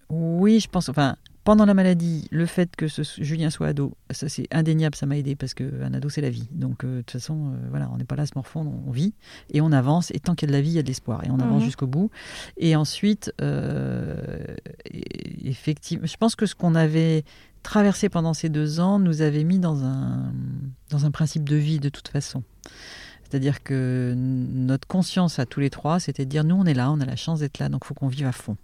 oui, 0.08 0.60
je 0.60 0.68
pense. 0.68 0.88
Enfin, 0.88 1.16
pendant 1.45 1.64
la 1.64 1.74
maladie, 1.74 2.28
le 2.30 2.47
fait 2.47 2.76
que 2.76 2.86
ce, 2.86 3.03
Julien 3.18 3.51
soit 3.51 3.68
ado, 3.68 3.97
ça 4.11 4.28
c'est 4.28 4.47
indéniable, 4.53 4.95
ça 4.95 5.07
m'a 5.07 5.16
aidé 5.16 5.34
parce 5.34 5.55
qu'un 5.55 5.93
ado 5.93 6.09
c'est 6.09 6.20
la 6.20 6.30
vie. 6.30 6.49
Donc 6.53 6.84
euh, 6.84 6.99
de 6.99 7.01
toute 7.03 7.11
façon, 7.11 7.53
euh, 7.53 7.57
voilà, 7.70 7.90
on 7.93 7.97
n'est 7.97 8.05
pas 8.05 8.14
là 8.14 8.22
à 8.22 8.26
se 8.26 8.32
morfondre, 8.36 8.72
on 8.86 8.90
vit 8.93 9.14
et 9.53 9.61
on 9.61 9.72
avance. 9.72 10.11
Et 10.12 10.20
tant 10.20 10.34
qu'il 10.34 10.49
y 10.49 10.51
a 10.51 10.53
de 10.53 10.57
la 10.57 10.62
vie, 10.62 10.70
il 10.70 10.74
y 10.74 10.78
a 10.78 10.82
de 10.82 10.88
l'espoir 10.88 11.24
et 11.24 11.30
on 11.30 11.40
avance 11.40 11.61
mhm. 11.61 11.66
jusqu'au 11.66 11.86
bout. 11.86 12.11
Et 12.57 12.76
ensuite, 12.76 13.32
euh, 13.40 14.55
effectivement, 15.45 16.07
je 16.07 16.16
pense 16.16 16.36
que 16.36 16.47
ce 16.47 16.55
qu'on 16.55 16.74
avait 16.76 17.24
traversé 17.64 18.09
pendant 18.09 18.34
ces 18.34 18.49
deux 18.49 18.80
ans 18.80 18.99
nous 18.99 19.22
avait 19.22 19.45
mis 19.45 19.59
dans 19.59 19.84
un, 19.84 20.32
dans 20.90 21.07
un 21.07 21.11
principe 21.11 21.49
de 21.49 21.57
vie 21.57 21.80
de 21.80 21.88
toute 21.88 22.09
façon. 22.09 22.45
C'est-à-dire 23.28 23.62
que 23.62 24.14
notre 24.16 24.86
conscience 24.86 25.38
à 25.38 25.47
tous 25.47 25.61
les 25.61 25.70
trois, 25.70 25.99
c'était 25.99 26.24
de 26.24 26.30
dire 26.30 26.45
nous 26.45 26.55
on 26.55 26.66
est 26.66 26.74
là, 26.74 26.90
on 26.90 27.01
a 27.01 27.07
la 27.07 27.16
chance 27.16 27.40
d'être 27.40 27.59
là, 27.59 27.68
donc 27.68 27.82
il 27.84 27.88
faut 27.88 27.95
qu'on 27.95 28.09
vive 28.09 28.26
à 28.26 28.32
fond. 28.32 28.57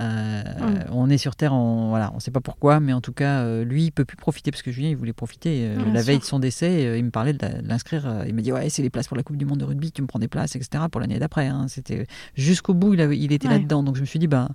Euh, 0.00 0.42
on 0.90 1.08
est 1.08 1.18
sur 1.18 1.36
Terre, 1.36 1.52
on, 1.52 1.88
voilà, 1.88 2.12
on 2.14 2.20
sait 2.20 2.30
pas 2.30 2.40
pourquoi, 2.40 2.80
mais 2.80 2.92
en 2.92 3.00
tout 3.00 3.12
cas, 3.12 3.42
euh, 3.42 3.64
lui, 3.64 3.84
il 3.84 3.90
peut 3.92 4.04
plus 4.04 4.16
profiter 4.16 4.50
parce 4.50 4.62
que 4.62 4.72
Julien, 4.72 4.88
il 4.88 4.96
voulait 4.96 5.12
profiter. 5.12 5.66
Euh, 5.68 5.92
la 5.92 6.02
veille 6.02 6.18
de 6.18 6.24
son 6.24 6.38
décès, 6.38 6.98
il 6.98 7.04
me 7.04 7.10
parlait 7.10 7.32
de 7.32 7.46
l'inscrire. 7.62 8.24
il 8.26 8.34
m'a 8.34 8.42
dit 8.42 8.52
ouais, 8.52 8.68
c'est 8.70 8.82
les 8.82 8.90
places 8.90 9.08
pour 9.08 9.16
la 9.16 9.22
Coupe 9.22 9.36
du 9.36 9.46
Monde 9.46 9.58
de 9.58 9.64
rugby, 9.64 9.92
tu 9.92 10.02
me 10.02 10.06
prends 10.06 10.18
des 10.18 10.28
places, 10.28 10.56
etc. 10.56 10.84
Pour 10.90 11.00
l'année 11.00 11.18
d'après. 11.18 11.46
Hein. 11.46 11.66
C'était 11.68 12.06
jusqu'au 12.34 12.74
bout, 12.74 12.94
il, 12.94 13.00
avait, 13.00 13.18
il 13.18 13.32
était 13.32 13.48
là-dedans. 13.48 13.82
Donc 13.82 13.96
je 13.96 14.00
me 14.00 14.06
suis 14.06 14.18
dit 14.18 14.26
bah 14.26 14.48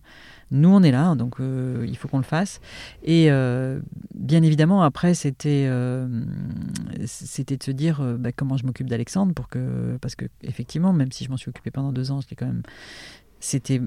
nous 0.51 0.69
on 0.69 0.81
est 0.81 0.91
là, 0.91 1.15
donc 1.15 1.37
il 1.39 1.95
faut 1.95 2.07
qu'on 2.07 2.17
le 2.17 2.23
fasse. 2.23 2.59
Et 3.03 3.29
bien 4.13 4.43
évidemment, 4.43 4.81
après, 4.81 5.13
c'était 5.13 5.69
c'était 7.05 7.57
de 7.57 7.63
se 7.63 7.71
dire 7.71 8.01
bah, 8.19 8.31
comment 8.31 8.57
je 8.57 8.65
m'occupe 8.65 8.89
d'Alexandre 8.89 9.33
pour 9.33 9.47
que 9.47 9.97
parce 10.01 10.15
que 10.15 10.25
effectivement, 10.43 10.91
même 10.91 11.11
si 11.11 11.23
je 11.23 11.29
m'en 11.29 11.37
suis 11.37 11.49
occupé 11.49 11.71
pendant 11.71 11.91
deux 11.91 12.11
ans, 12.11 12.19
je 12.21 12.27
l'ai 12.29 12.35
quand 12.35 12.47
même 12.47 12.63
c'était 13.39 13.81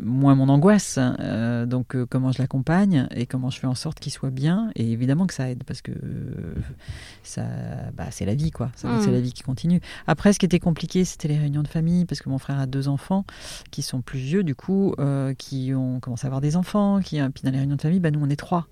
moins 0.00 0.34
mon 0.34 0.48
angoisse. 0.48 0.98
Hein. 0.98 1.16
Euh, 1.20 1.66
donc, 1.66 1.96
euh, 1.96 2.06
comment 2.08 2.32
je 2.32 2.40
l'accompagne 2.40 3.08
et 3.14 3.26
comment 3.26 3.50
je 3.50 3.58
fais 3.58 3.66
en 3.66 3.74
sorte 3.74 3.98
qu'il 4.00 4.12
soit 4.12 4.30
bien. 4.30 4.70
Et 4.76 4.92
évidemment 4.92 5.26
que 5.26 5.34
ça 5.34 5.50
aide 5.50 5.64
parce 5.64 5.82
que 5.82 5.92
ça, 7.22 7.42
bah, 7.94 8.06
c'est 8.10 8.24
la 8.24 8.34
vie, 8.34 8.50
quoi. 8.50 8.70
C'est 8.76 8.86
mm. 8.86 9.10
la 9.10 9.20
vie 9.20 9.32
qui 9.32 9.42
continue. 9.42 9.80
Après, 10.06 10.32
ce 10.32 10.38
qui 10.38 10.46
était 10.46 10.60
compliqué, 10.60 11.04
c'était 11.04 11.28
les 11.28 11.38
réunions 11.38 11.62
de 11.62 11.68
famille 11.68 12.04
parce 12.04 12.20
que 12.20 12.28
mon 12.28 12.38
frère 12.38 12.58
a 12.58 12.66
deux 12.66 12.88
enfants 12.88 13.24
qui 13.70 13.82
sont 13.82 14.02
plus 14.02 14.20
vieux, 14.20 14.44
du 14.44 14.54
coup, 14.54 14.94
euh, 14.98 15.34
qui 15.34 15.72
ont 15.74 16.00
commencé 16.00 16.26
à 16.26 16.28
avoir 16.28 16.40
des 16.40 16.56
enfants. 16.56 17.00
Qui, 17.00 17.20
puis 17.30 17.42
dans 17.44 17.50
les 17.50 17.58
réunions 17.58 17.76
de 17.76 17.82
famille, 17.82 18.00
bah, 18.00 18.10
nous, 18.10 18.20
on 18.22 18.30
est 18.30 18.36
trois. 18.36 18.68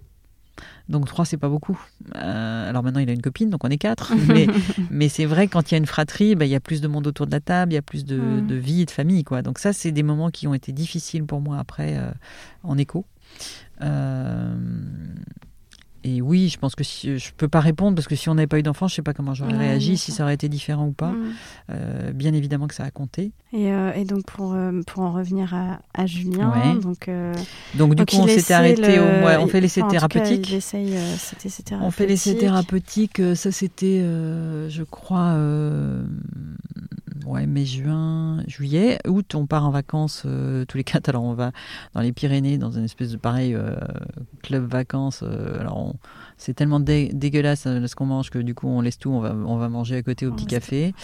Donc 0.88 1.06
trois, 1.06 1.24
c'est 1.24 1.36
pas 1.36 1.48
beaucoup. 1.48 1.80
Euh, 2.16 2.68
alors 2.68 2.82
maintenant, 2.82 3.00
il 3.00 3.08
a 3.08 3.12
une 3.12 3.22
copine, 3.22 3.50
donc 3.50 3.64
on 3.64 3.68
est 3.68 3.78
quatre. 3.78 4.12
mais, 4.90 5.08
c'est 5.08 5.24
vrai, 5.24 5.48
quand 5.48 5.70
il 5.70 5.74
y 5.74 5.76
a 5.76 5.78
une 5.78 5.86
fratrie, 5.86 6.34
bah, 6.34 6.44
il 6.44 6.50
y 6.50 6.54
a 6.54 6.60
plus 6.60 6.80
de 6.80 6.88
monde 6.88 7.06
autour 7.06 7.26
de 7.26 7.32
la 7.32 7.40
table, 7.40 7.72
il 7.72 7.76
y 7.76 7.78
a 7.78 7.82
plus 7.82 8.04
de, 8.04 8.40
de 8.40 8.54
vie 8.54 8.82
et 8.82 8.86
de 8.86 8.90
famille. 8.90 9.24
Quoi. 9.24 9.42
Donc 9.42 9.58
ça, 9.58 9.72
c'est 9.72 9.92
des 9.92 10.02
moments 10.02 10.30
qui 10.30 10.46
ont 10.46 10.54
été 10.54 10.72
difficiles 10.72 11.24
pour 11.24 11.40
moi 11.40 11.58
après 11.58 11.96
euh, 11.96 12.10
en 12.62 12.76
écho. 12.76 13.04
Euh, 13.82 14.54
et 16.02 16.22
oui, 16.22 16.48
je 16.48 16.58
pense 16.58 16.74
que 16.74 16.84
si, 16.84 17.18
je 17.18 17.30
peux 17.36 17.48
pas 17.48 17.60
répondre 17.60 17.94
parce 17.94 18.08
que 18.08 18.16
si 18.16 18.28
on 18.28 18.34
n'avait 18.34 18.46
pas 18.46 18.58
eu 18.58 18.62
d'enfant, 18.62 18.88
je 18.88 18.94
sais 18.94 19.02
pas 19.02 19.12
comment 19.12 19.34
j'aurais 19.34 19.56
réagi, 19.56 19.98
si 19.98 20.12
ça 20.12 20.22
aurait 20.22 20.34
été 20.34 20.48
différent 20.48 20.86
ou 20.86 20.92
pas. 20.92 21.10
Mm. 21.10 21.32
Euh, 21.70 22.12
bien 22.12 22.32
évidemment 22.32 22.66
que 22.68 22.74
ça 22.74 22.84
a 22.84 22.90
compté. 22.90 23.32
Et, 23.52 23.72
euh, 23.72 23.92
et 23.92 24.04
donc 24.04 24.24
pour, 24.24 24.54
euh, 24.54 24.80
pour 24.86 25.02
en 25.02 25.12
revenir 25.12 25.54
à, 25.54 25.80
à 25.94 26.06
Julien, 26.06 26.52
donc, 26.76 27.10
donc 27.74 27.94
du 27.94 28.06
coup 28.06 28.16
on 28.16 28.26
s'était 28.26 28.54
arrêté 28.54 28.98
au 28.98 29.04
on 29.40 29.46
fait 29.46 29.60
l'essai 29.60 29.82
thérapeutique. 29.88 30.58
Cas, 30.58 31.78
on 31.82 31.90
fait 31.90 32.06
l'essai 32.06 32.36
thérapeutique, 32.36 33.20
ça 33.34 33.52
c'était, 33.52 34.00
je 34.00 34.82
crois 34.84 35.36
ouais, 37.30 37.46
mai, 37.46 37.64
juin, 37.64 38.42
juillet. 38.46 38.98
Août, 39.06 39.34
on 39.34 39.46
part 39.46 39.66
en 39.66 39.70
vacances 39.70 40.24
euh, 40.26 40.64
tous 40.64 40.76
les 40.76 40.84
quatre. 40.84 41.08
Alors, 41.08 41.22
on 41.22 41.34
va 41.34 41.52
dans 41.94 42.00
les 42.00 42.12
Pyrénées, 42.12 42.58
dans 42.58 42.70
une 42.70 42.84
espèce 42.84 43.12
de 43.12 43.16
pareil 43.16 43.54
euh, 43.54 43.76
club 44.42 44.64
vacances. 44.64 45.20
Euh, 45.22 45.60
alors, 45.60 45.78
on, 45.78 45.94
c'est 46.40 46.54
tellement 46.54 46.80
dégueulasse 46.80 47.64
euh, 47.66 47.86
ce 47.86 47.94
qu'on 47.94 48.06
mange 48.06 48.30
que 48.30 48.38
du 48.38 48.54
coup 48.54 48.66
on 48.66 48.80
laisse 48.80 48.98
tout, 48.98 49.10
on 49.10 49.20
va, 49.20 49.34
on 49.34 49.58
va 49.58 49.68
manger 49.68 49.96
à 49.96 50.02
côté 50.02 50.26
au 50.26 50.32
petit 50.32 50.46
café, 50.46 50.94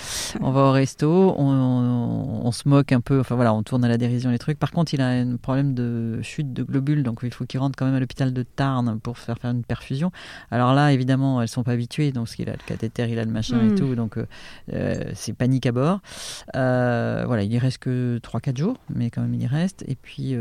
on 0.40 0.50
va 0.50 0.62
au 0.62 0.72
resto, 0.72 1.34
on, 1.36 2.50
se 2.52 2.66
moque 2.68 2.92
un 2.92 3.00
peu, 3.00 3.20
enfin 3.20 3.34
voilà, 3.34 3.52
on 3.52 3.62
tourne 3.62 3.84
à 3.84 3.88
la 3.88 3.98
dérision 3.98 4.30
les 4.30 4.38
trucs. 4.38 4.58
Par 4.58 4.70
contre, 4.70 4.94
il 4.94 5.02
a 5.02 5.08
un 5.08 5.36
problème 5.36 5.74
de 5.74 6.20
chute 6.22 6.54
de 6.54 6.62
globules, 6.62 7.02
donc 7.02 7.20
il 7.22 7.34
faut 7.34 7.44
qu'il 7.44 7.60
rentre 7.60 7.76
quand 7.76 7.84
même 7.84 7.94
à 7.94 8.00
l'hôpital 8.00 8.32
de 8.32 8.42
Tarn 8.42 8.98
pour 9.00 9.18
faire 9.18 9.36
faire 9.36 9.50
une 9.50 9.62
perfusion. 9.62 10.10
Alors 10.50 10.72
là, 10.72 10.92
évidemment, 10.92 11.42
elles 11.42 11.48
sont 11.48 11.64
pas 11.64 11.72
habituées, 11.72 12.12
donc 12.12 12.28
il 12.38 12.48
a 12.48 12.52
le 12.52 12.64
cathéter, 12.64 13.06
il 13.10 13.18
a 13.18 13.24
le 13.24 13.30
machin 13.30 13.60
et 13.60 13.72
hmm. 13.72 13.74
tout, 13.74 13.94
donc 13.94 14.16
euh, 14.16 14.26
euh, 14.72 15.10
c'est 15.14 15.34
panique 15.34 15.66
à 15.66 15.72
bord. 15.72 16.00
voilà, 16.54 17.42
il 17.42 17.52
y 17.52 17.58
reste 17.58 17.78
que 17.78 18.18
3-4 18.22 18.56
jours, 18.56 18.78
mais 18.94 19.10
quand 19.10 19.20
même 19.20 19.34
il 19.34 19.42
y 19.42 19.46
reste. 19.46 19.84
Et 19.86 19.96
puis 19.96 20.34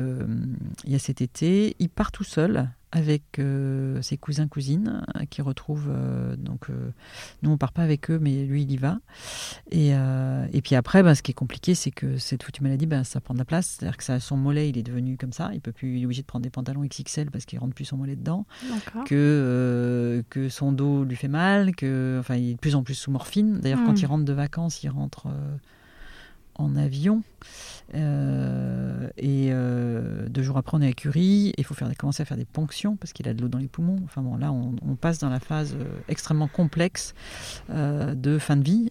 il 0.85 0.91
y 0.91 0.95
a 0.95 0.99
cet 0.99 1.21
été, 1.21 1.75
il 1.79 1.89
part 1.89 2.13
tout 2.13 2.23
seul 2.23 2.69
avec 2.95 3.39
euh, 3.39 4.01
ses 4.01 4.15
cousins 4.15 4.47
cousines 4.47 5.03
euh, 5.17 5.25
qui 5.29 5.41
retrouvent 5.41 5.89
euh, 5.89 6.37
donc 6.37 6.67
nous 7.43 7.51
on 7.51 7.57
part 7.57 7.73
pas 7.73 7.81
avec 7.81 8.09
eux 8.09 8.19
mais 8.19 8.45
lui 8.45 8.61
il 8.63 8.71
y 8.71 8.77
va. 8.77 8.99
Et, 9.69 9.89
et 9.89 10.61
puis 10.61 10.75
après 10.75 11.03
ben, 11.03 11.13
ce 11.13 11.21
qui 11.21 11.31
est 11.31 11.35
compliqué 11.35 11.75
c'est 11.75 11.91
que 11.91 12.17
cette 12.17 12.43
foutue 12.43 12.63
maladie 12.63 12.85
ben, 12.85 13.03
ça 13.03 13.19
prend 13.19 13.33
de 13.33 13.39
la 13.39 13.45
place. 13.45 13.77
C'est 13.77 13.85
à 13.85 13.89
dire 13.89 13.97
que 13.97 14.03
ça, 14.03 14.19
son 14.21 14.37
mollet 14.37 14.69
il 14.69 14.77
est 14.77 14.83
devenu 14.83 15.17
comme 15.17 15.33
ça. 15.33 15.51
Il 15.53 15.59
peut 15.59 15.73
plus 15.73 15.97
il 15.97 16.03
est 16.03 16.05
obligé 16.05 16.21
de 16.21 16.27
prendre 16.27 16.43
des 16.43 16.49
pantalons 16.49 16.85
XXL 16.85 17.29
parce 17.31 17.43
qu'il 17.45 17.59
rentre 17.59 17.75
plus 17.75 17.85
son 17.85 17.97
mollet 17.97 18.15
dedans. 18.15 18.45
Que 19.05 20.23
que 20.29 20.47
son 20.47 20.71
dos 20.71 21.03
lui 21.03 21.17
fait 21.17 21.27
mal 21.27 21.75
que 21.75 22.17
enfin 22.19 22.35
il 22.35 22.51
est 22.51 22.53
de 22.53 22.59
plus 22.59 22.75
en 22.75 22.83
plus 22.83 22.95
sous 22.95 23.11
morphine. 23.11 23.59
D'ailleurs 23.59 23.83
quand 23.85 23.93
hmm. 23.93 23.97
il 23.97 24.05
rentre 24.05 24.25
de 24.25 24.33
vacances 24.33 24.83
il 24.83 24.89
rentre 24.89 25.27
en 26.55 26.75
avion. 26.75 27.23
Euh, 27.93 29.07
et 29.17 29.49
euh, 29.51 30.27
deux 30.27 30.41
jours 30.41 30.57
après, 30.57 30.75
on 30.77 30.81
est 30.81 30.87
à 30.87 30.93
Curie. 30.93 31.53
Il 31.57 31.63
faut 31.63 31.73
faire, 31.73 31.89
commencer 31.97 32.23
à 32.23 32.25
faire 32.25 32.37
des 32.37 32.45
ponctions 32.45 32.95
parce 32.95 33.13
qu'il 33.13 33.27
a 33.27 33.33
de 33.33 33.41
l'eau 33.41 33.47
dans 33.47 33.59
les 33.59 33.67
poumons. 33.67 33.97
Enfin 34.05 34.21
bon, 34.21 34.37
là, 34.37 34.51
on, 34.51 34.95
passe 34.95 35.19
dans 35.19 35.29
la 35.29 35.39
phase 35.39 35.75
euh, 35.79 35.85
extrêmement 36.07 36.47
complexe 36.47 37.13
de 37.69 38.37
fin 38.39 38.57
de 38.57 38.63
vie. 38.63 38.89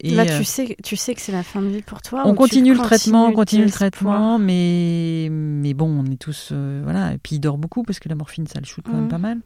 Et, 0.00 0.14
là, 0.14 0.24
tu 0.26 0.44
sais, 0.44 0.76
tu 0.82 0.96
sais 0.96 1.14
que 1.14 1.20
c'est 1.20 1.32
la 1.32 1.42
fin 1.42 1.60
de 1.60 1.68
vie 1.68 1.82
pour 1.82 2.02
toi. 2.02 2.22
On 2.24 2.34
continue 2.34 2.72
le 2.72 2.78
traitement, 2.78 3.26
on 3.26 3.32
continue 3.32 3.64
le 3.64 3.70
traitement, 3.70 4.38
mais 4.38 5.28
mais 5.30 5.74
bon, 5.74 5.86
on 5.86 6.10
est 6.10 6.16
tous 6.16 6.52
voilà. 6.52 7.12
Et 7.12 7.18
puis 7.18 7.36
il 7.36 7.40
dort 7.40 7.58
beaucoup 7.58 7.82
parce 7.82 7.98
que 7.98 8.08
la 8.08 8.14
morphine, 8.14 8.46
ça 8.46 8.60
le 8.60 8.66
shoot 8.66 8.84
quand 8.84 8.94
même 8.94 9.04
hmm. 9.04 9.08
pas 9.08 9.18
mal. 9.18 9.38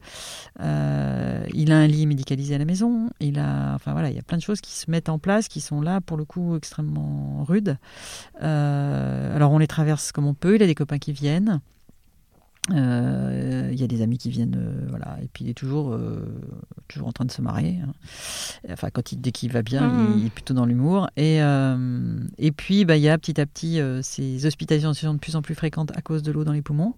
il 1.52 1.72
a 1.72 1.78
un 1.78 1.86
lit 1.86 2.06
médicalisé 2.06 2.54
à 2.54 2.58
la 2.58 2.64
maison. 2.64 3.10
Il 3.20 3.38
a, 3.38 3.72
enfin 3.74 3.92
voilà, 3.92 4.10
il 4.10 4.16
y 4.16 4.20
a 4.20 4.22
plein 4.22 4.38
de 4.38 4.42
choses 4.42 4.60
qui 4.60 4.72
se 4.72 4.90
mettent 4.90 5.08
en 5.08 5.18
place, 5.18 5.48
qui 5.48 5.60
sont 5.60 5.80
là 5.80 6.00
pour 6.00 6.16
le 6.16 6.24
coup 6.24 6.56
extrêmement 6.56 7.21
rudes. 7.44 7.78
Euh, 8.42 9.36
alors 9.36 9.52
on 9.52 9.58
les 9.58 9.66
traverse 9.66 10.12
comme 10.12 10.26
on 10.26 10.34
peut, 10.34 10.56
il 10.56 10.62
a 10.62 10.66
des 10.66 10.74
copains 10.74 10.98
qui 10.98 11.12
viennent. 11.12 11.60
Euh, 12.70 13.70
il 13.72 13.80
y 13.80 13.82
a 13.82 13.88
des 13.88 14.02
amis 14.02 14.18
qui 14.18 14.30
viennent, 14.30 14.56
euh, 14.56 14.86
voilà, 14.88 15.18
et 15.20 15.26
puis 15.32 15.44
il 15.44 15.50
est 15.50 15.54
toujours, 15.54 15.92
euh, 15.92 16.24
toujours 16.86 17.08
en 17.08 17.12
train 17.12 17.24
de 17.24 17.32
se 17.32 17.42
marrer. 17.42 17.80
hein. 17.84 17.92
Enfin, 18.70 18.88
quand 18.90 19.10
il, 19.10 19.20
dès 19.20 19.32
qu'il 19.32 19.50
va 19.50 19.62
bien, 19.62 19.88
Mhm. 19.88 20.18
il 20.18 20.26
est 20.26 20.30
plutôt 20.30 20.54
dans 20.54 20.64
l'humour. 20.64 21.08
Et, 21.16 21.38
et 22.38 22.52
puis, 22.52 22.84
bah, 22.84 22.96
il 22.96 23.02
y 23.02 23.08
a 23.08 23.18
petit 23.18 23.40
à 23.40 23.46
petit 23.46 23.80
ces 24.02 24.46
hospitalisations 24.46 25.12
de 25.14 25.18
plus 25.18 25.34
en 25.34 25.42
plus 25.42 25.56
fréquentes 25.56 25.90
à 25.96 26.02
cause 26.02 26.22
de 26.22 26.30
l'eau 26.30 26.44
dans 26.44 26.52
les 26.52 26.62
poumons. 26.62 26.94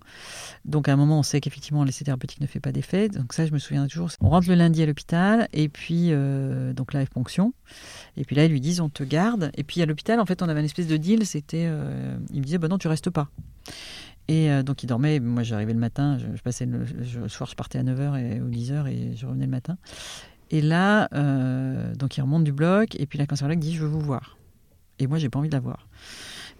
Donc, 0.67 0.89
à 0.89 0.93
un 0.93 0.97
moment, 0.97 1.19
on 1.19 1.23
sait 1.23 1.41
qu'effectivement, 1.41 1.83
l'essai 1.85 2.05
thérapeutique 2.05 2.41
ne 2.43 2.47
fait 2.47 2.61
pas 2.61 2.73
d'effet. 2.73 3.09
Donc, 3.09 3.33
ça, 3.33 3.47
je 3.47 3.53
me 3.53 3.59
souviens 3.59 3.87
toujours. 3.87 4.11
On 4.21 4.29
rentre 4.29 4.49
le 4.49 4.55
lundi 4.57 4.83
à 4.83 4.87
l'hôpital, 4.87 5.49
et 5.55 5.71
puis, 5.71 6.11
donc 6.77 6.93
là, 6.93 7.05
ponction. 7.07 7.55
Et 8.19 8.25
puis 8.25 8.37
là, 8.37 8.45
ils 8.45 8.51
lui 8.51 8.61
disent, 8.61 8.81
on 8.81 8.91
te 8.91 9.03
garde. 9.03 9.51
Et 9.57 9.65
puis, 9.65 9.81
à 9.81 9.87
l'hôpital, 9.87 10.21
en 10.21 10.27
fait, 10.27 10.43
on 10.43 10.49
avait 10.51 10.61
une 10.61 10.67
espèce 10.67 10.89
de 10.89 10.97
deal. 10.99 11.25
C'était, 11.27 11.71
il 12.33 12.39
me 12.41 12.45
disait, 12.45 12.59
bah 12.59 12.69
non, 12.69 12.77
tu 12.77 12.89
restes 12.89 13.09
pas. 13.11 13.29
Et 14.29 14.51
euh, 14.51 14.63
donc 14.63 14.83
il 14.83 14.87
dormait, 14.87 15.21
moi 15.21 15.43
j'arrivais 15.43 15.75
le 15.75 15.79
matin, 15.79 16.17
je, 16.19 16.35
je 16.37 16.43
passais 16.43 16.65
le, 16.67 16.85
je- 16.87 17.21
le 17.21 17.29
soir 17.29 17.49
je 17.51 17.55
partais 17.55 17.79
à 17.79 17.83
9h 17.83 18.17
et, 18.19 18.41
ou 18.41 18.49
10h 18.49 18.87
et 18.87 19.15
je 19.17 19.27
revenais 19.27 19.45
le 19.45 19.51
matin. 19.51 19.77
Et 20.51 20.61
là, 20.63 21.09
euh, 21.15 21.95
donc 21.95 22.17
il 22.17 22.23
remonte 22.23 22.45
du 22.45 22.53
bloc 22.53 22.95
et 22.99 23.07
puis 23.07 23.19
la 23.19 23.27
cancérologue 23.27 23.59
dit 23.59 23.75
je 23.75 23.83
veux 23.83 23.89
vous 23.89 24.01
voir. 24.01 24.39
Et 24.99 25.07
moi 25.07 25.19
j'ai 25.19 25.29
pas 25.29 25.39
envie 25.39 25.49
de 25.49 25.55
la 25.55 25.61
voir. 25.61 25.89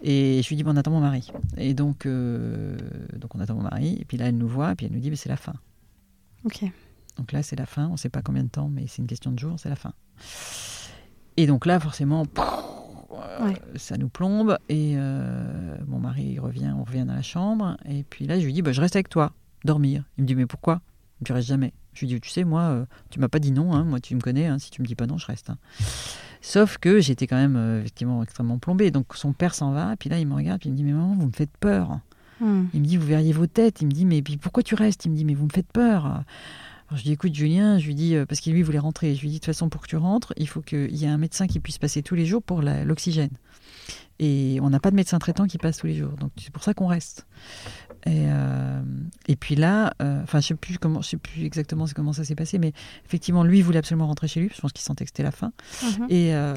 Et 0.03 0.41
je 0.43 0.49
lui 0.51 0.57
dis 0.57 0.63
bon 0.65 0.73
on 0.73 0.77
attend 0.77 0.91
mon 0.91 1.01
mari. 1.01 1.31
Et 1.57 1.73
donc, 1.73 2.05
euh, 2.05 2.77
donc 3.17 3.35
on 3.35 3.41
attend 3.41 3.55
mon 3.55 3.63
mari 3.63 3.97
et 4.01 4.05
puis 4.05 4.17
là 4.19 4.27
elle 4.27 4.37
nous 4.37 4.49
voit 4.49 4.73
et 4.73 4.75
puis 4.75 4.85
elle 4.87 4.93
nous 4.93 5.01
dit 5.01 5.09
mais 5.11 5.17
c'est 5.17 5.29
la 5.31 5.37
fin. 5.39 5.55
Ok. 6.45 6.65
Donc 7.17 7.33
là 7.33 7.43
c'est 7.43 7.57
la 7.57 7.65
fin, 7.67 7.89
on 7.89 7.97
sait 7.97 8.11
pas 8.11 8.21
combien 8.21 8.43
de 8.43 8.49
temps 8.49 8.69
mais 8.69 8.87
c'est 8.89 9.01
une 9.01 9.07
question 9.09 9.31
de 9.33 9.39
jours, 9.39 9.59
c'est 9.59 9.71
la 9.71 9.77
fin. 9.77 9.93
Et 11.37 11.47
donc 11.47 11.65
là 11.65 11.81
forcément 11.81 12.27
pff, 12.27 12.45
Ouais. 13.43 13.55
ça 13.77 13.97
nous 13.97 14.09
plombe 14.09 14.59
et 14.69 14.95
euh, 14.97 15.77
mon 15.87 15.99
mari 15.99 16.39
revient, 16.39 16.73
on 16.77 16.85
revient 16.85 17.05
dans 17.07 17.15
la 17.15 17.23
chambre 17.23 17.77
et 17.89 18.03
puis 18.05 18.27
là 18.27 18.39
je 18.41 18.45
lui 18.45 18.53
dis 18.53 18.63
bah, 18.63 18.73
je 18.73 18.81
reste 18.81 18.97
avec 18.97 19.09
toi, 19.09 19.33
dormir. 19.65 20.05
Il 20.19 20.23
me 20.23 20.27
dit 20.27 20.35
mais 20.35 20.47
pourquoi? 20.47 20.81
Tu 21.25 21.33
restes 21.33 21.49
jamais. 21.49 21.73
Je 21.93 22.01
lui 22.01 22.07
dis 22.09 22.21
tu 22.21 22.31
sais 22.31 22.45
moi 22.45 22.63
euh, 22.63 22.87
tu 23.11 23.21
m'as 23.21 23.29
pas 23.29 23.39
dit 23.39 23.53
non, 23.53 23.73
hein, 23.75 23.85
moi 23.85 24.01
tu 24.01 24.15
me 24.15 24.21
connais, 24.21 24.47
hein, 24.47 24.59
si 24.59 24.71
tu 24.71 24.83
me 24.83 24.87
dis 24.87 24.95
pas 24.95 25.07
non 25.07 25.19
je 25.19 25.27
reste. 25.27 25.51
hein. 25.51 25.59
Sauf 26.41 26.77
que 26.79 27.01
j'étais 27.01 27.27
quand 27.27 27.37
même 27.37 27.57
euh, 27.57 27.81
effectivement 27.81 28.23
extrêmement 28.23 28.59
plombée. 28.59 28.91
Donc 28.91 29.15
son 29.15 29.33
père 29.33 29.55
s'en 29.55 29.73
va, 29.73 29.97
puis 29.97 30.11
là 30.11 30.19
il 30.19 30.27
me 30.27 30.35
regarde, 30.35 30.61
puis 30.61 30.69
il 30.69 30.73
me 30.73 30.77
dit 30.77 30.85
mais 30.85 30.93
maman 30.93 31.15
vous 31.19 31.27
me 31.27 31.33
faites 31.33 31.57
peur. 31.59 32.01
Hmm. 32.41 32.65
Il 32.75 32.81
me 32.81 32.87
dit, 32.87 32.97
vous 32.97 33.07
verriez 33.07 33.33
vos 33.33 33.47
têtes. 33.47 33.81
Il 33.81 33.87
me 33.87 33.93
dit, 33.93 34.05
mais 34.05 34.21
puis 34.21 34.37
pourquoi 34.39 34.65
tu 34.65 34.75
restes? 34.75 35.05
Il 35.05 35.13
me 35.13 35.17
dit, 35.17 35.25
mais 35.25 35.35
vous 35.35 35.45
me 35.45 35.53
faites 35.53 35.71
peur. 35.71 36.25
Alors 36.89 36.99
je 36.99 37.03
lui 37.03 37.09
dis, 37.09 37.13
écoute, 37.13 37.35
Julien, 37.35 37.79
je 37.79 37.87
lui 37.87 37.95
dis, 37.95 38.15
euh, 38.15 38.27
parce 38.27 38.41
qu'il 38.41 38.53
lui 38.53 38.63
voulait 38.63 38.79
rentrer. 38.79 39.15
Je 39.15 39.21
lui 39.23 39.29
dis, 39.29 39.35
de 39.35 39.39
toute 39.41 39.47
façon, 39.47 39.69
pour 39.69 39.83
que 39.83 39.89
tu 39.89 39.97
rentres, 39.97 40.33
il 40.37 40.49
faut 40.49 40.61
qu'il 40.61 40.95
y 40.95 41.05
ait 41.05 41.09
un 41.09 41.19
médecin 41.19 41.47
qui 41.47 41.61
puisse 41.61 41.79
passer 41.79 42.03
tous 42.03 42.15
les 42.15 42.27
jours 42.27 42.43
pour 42.43 42.63
l'oxygène. 42.63 43.31
Et 44.19 44.59
on 44.63 44.71
n'a 44.71 44.79
pas 44.79 44.91
de 44.91 44.97
médecin 44.97 45.19
traitant 45.19 45.47
qui 45.47 45.59
passe 45.59 45.79
tous 45.79 45.87
les 45.87 45.95
jours. 45.95 46.13
Donc 46.13 46.31
c'est 46.37 46.53
pour 46.53 46.63
ça 46.63 46.75
qu'on 46.75 46.87
reste. 46.87 47.27
Et, 48.07 48.27
euh, 48.29 48.83
et 49.27 49.37
puis 49.37 49.57
là, 49.57 49.95
euh, 50.03 50.23
enfin, 50.23 50.41
je 50.41 50.49
sais 50.49 50.55
plus 50.55 50.79
comment, 50.79 51.01
je 51.03 51.09
sais 51.09 51.17
plus 51.17 51.45
exactement 51.45 51.87
comment 51.95 52.13
ça 52.13 52.23
s'est 52.25 52.35
passé, 52.35 52.59
mais 52.59 52.73
effectivement, 53.07 53.45
lui 53.45 53.63
voulait 53.63 53.79
absolument 53.79 54.07
rentrer 54.07 54.29
chez 54.29 54.41
lui. 54.41 54.51
Je 54.55 54.61
pense 54.61 54.73
qu'il 54.73 54.85
sentait 54.85 55.05
que 55.05 55.11
c'était 55.11 55.23
la 55.23 55.33
fin. 55.33 55.53
Mhm. 55.83 56.07
Et, 56.11 56.35
euh, 56.35 56.55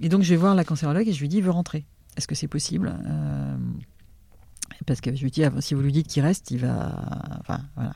et 0.00 0.08
donc 0.08 0.22
je 0.22 0.30
vais 0.30 0.36
voir 0.36 0.54
la 0.54 0.64
cancérologue 0.64 1.08
et 1.08 1.12
je 1.12 1.20
lui 1.20 1.28
dis 1.28 1.38
il 1.38 1.42
veut 1.42 1.50
rentrer. 1.50 1.84
Est-ce 2.16 2.28
que 2.28 2.34
c'est 2.34 2.48
possible? 2.48 2.94
Parce 4.86 5.00
que 5.00 5.14
je 5.14 5.22
lui 5.22 5.30
dis 5.30 5.44
ah, 5.44 5.52
si 5.60 5.74
vous 5.74 5.82
lui 5.82 5.92
dites 5.92 6.08
qu'il 6.08 6.22
reste, 6.22 6.50
il 6.50 6.58
va. 6.58 6.92
Enfin 7.40 7.60
voilà. 7.76 7.92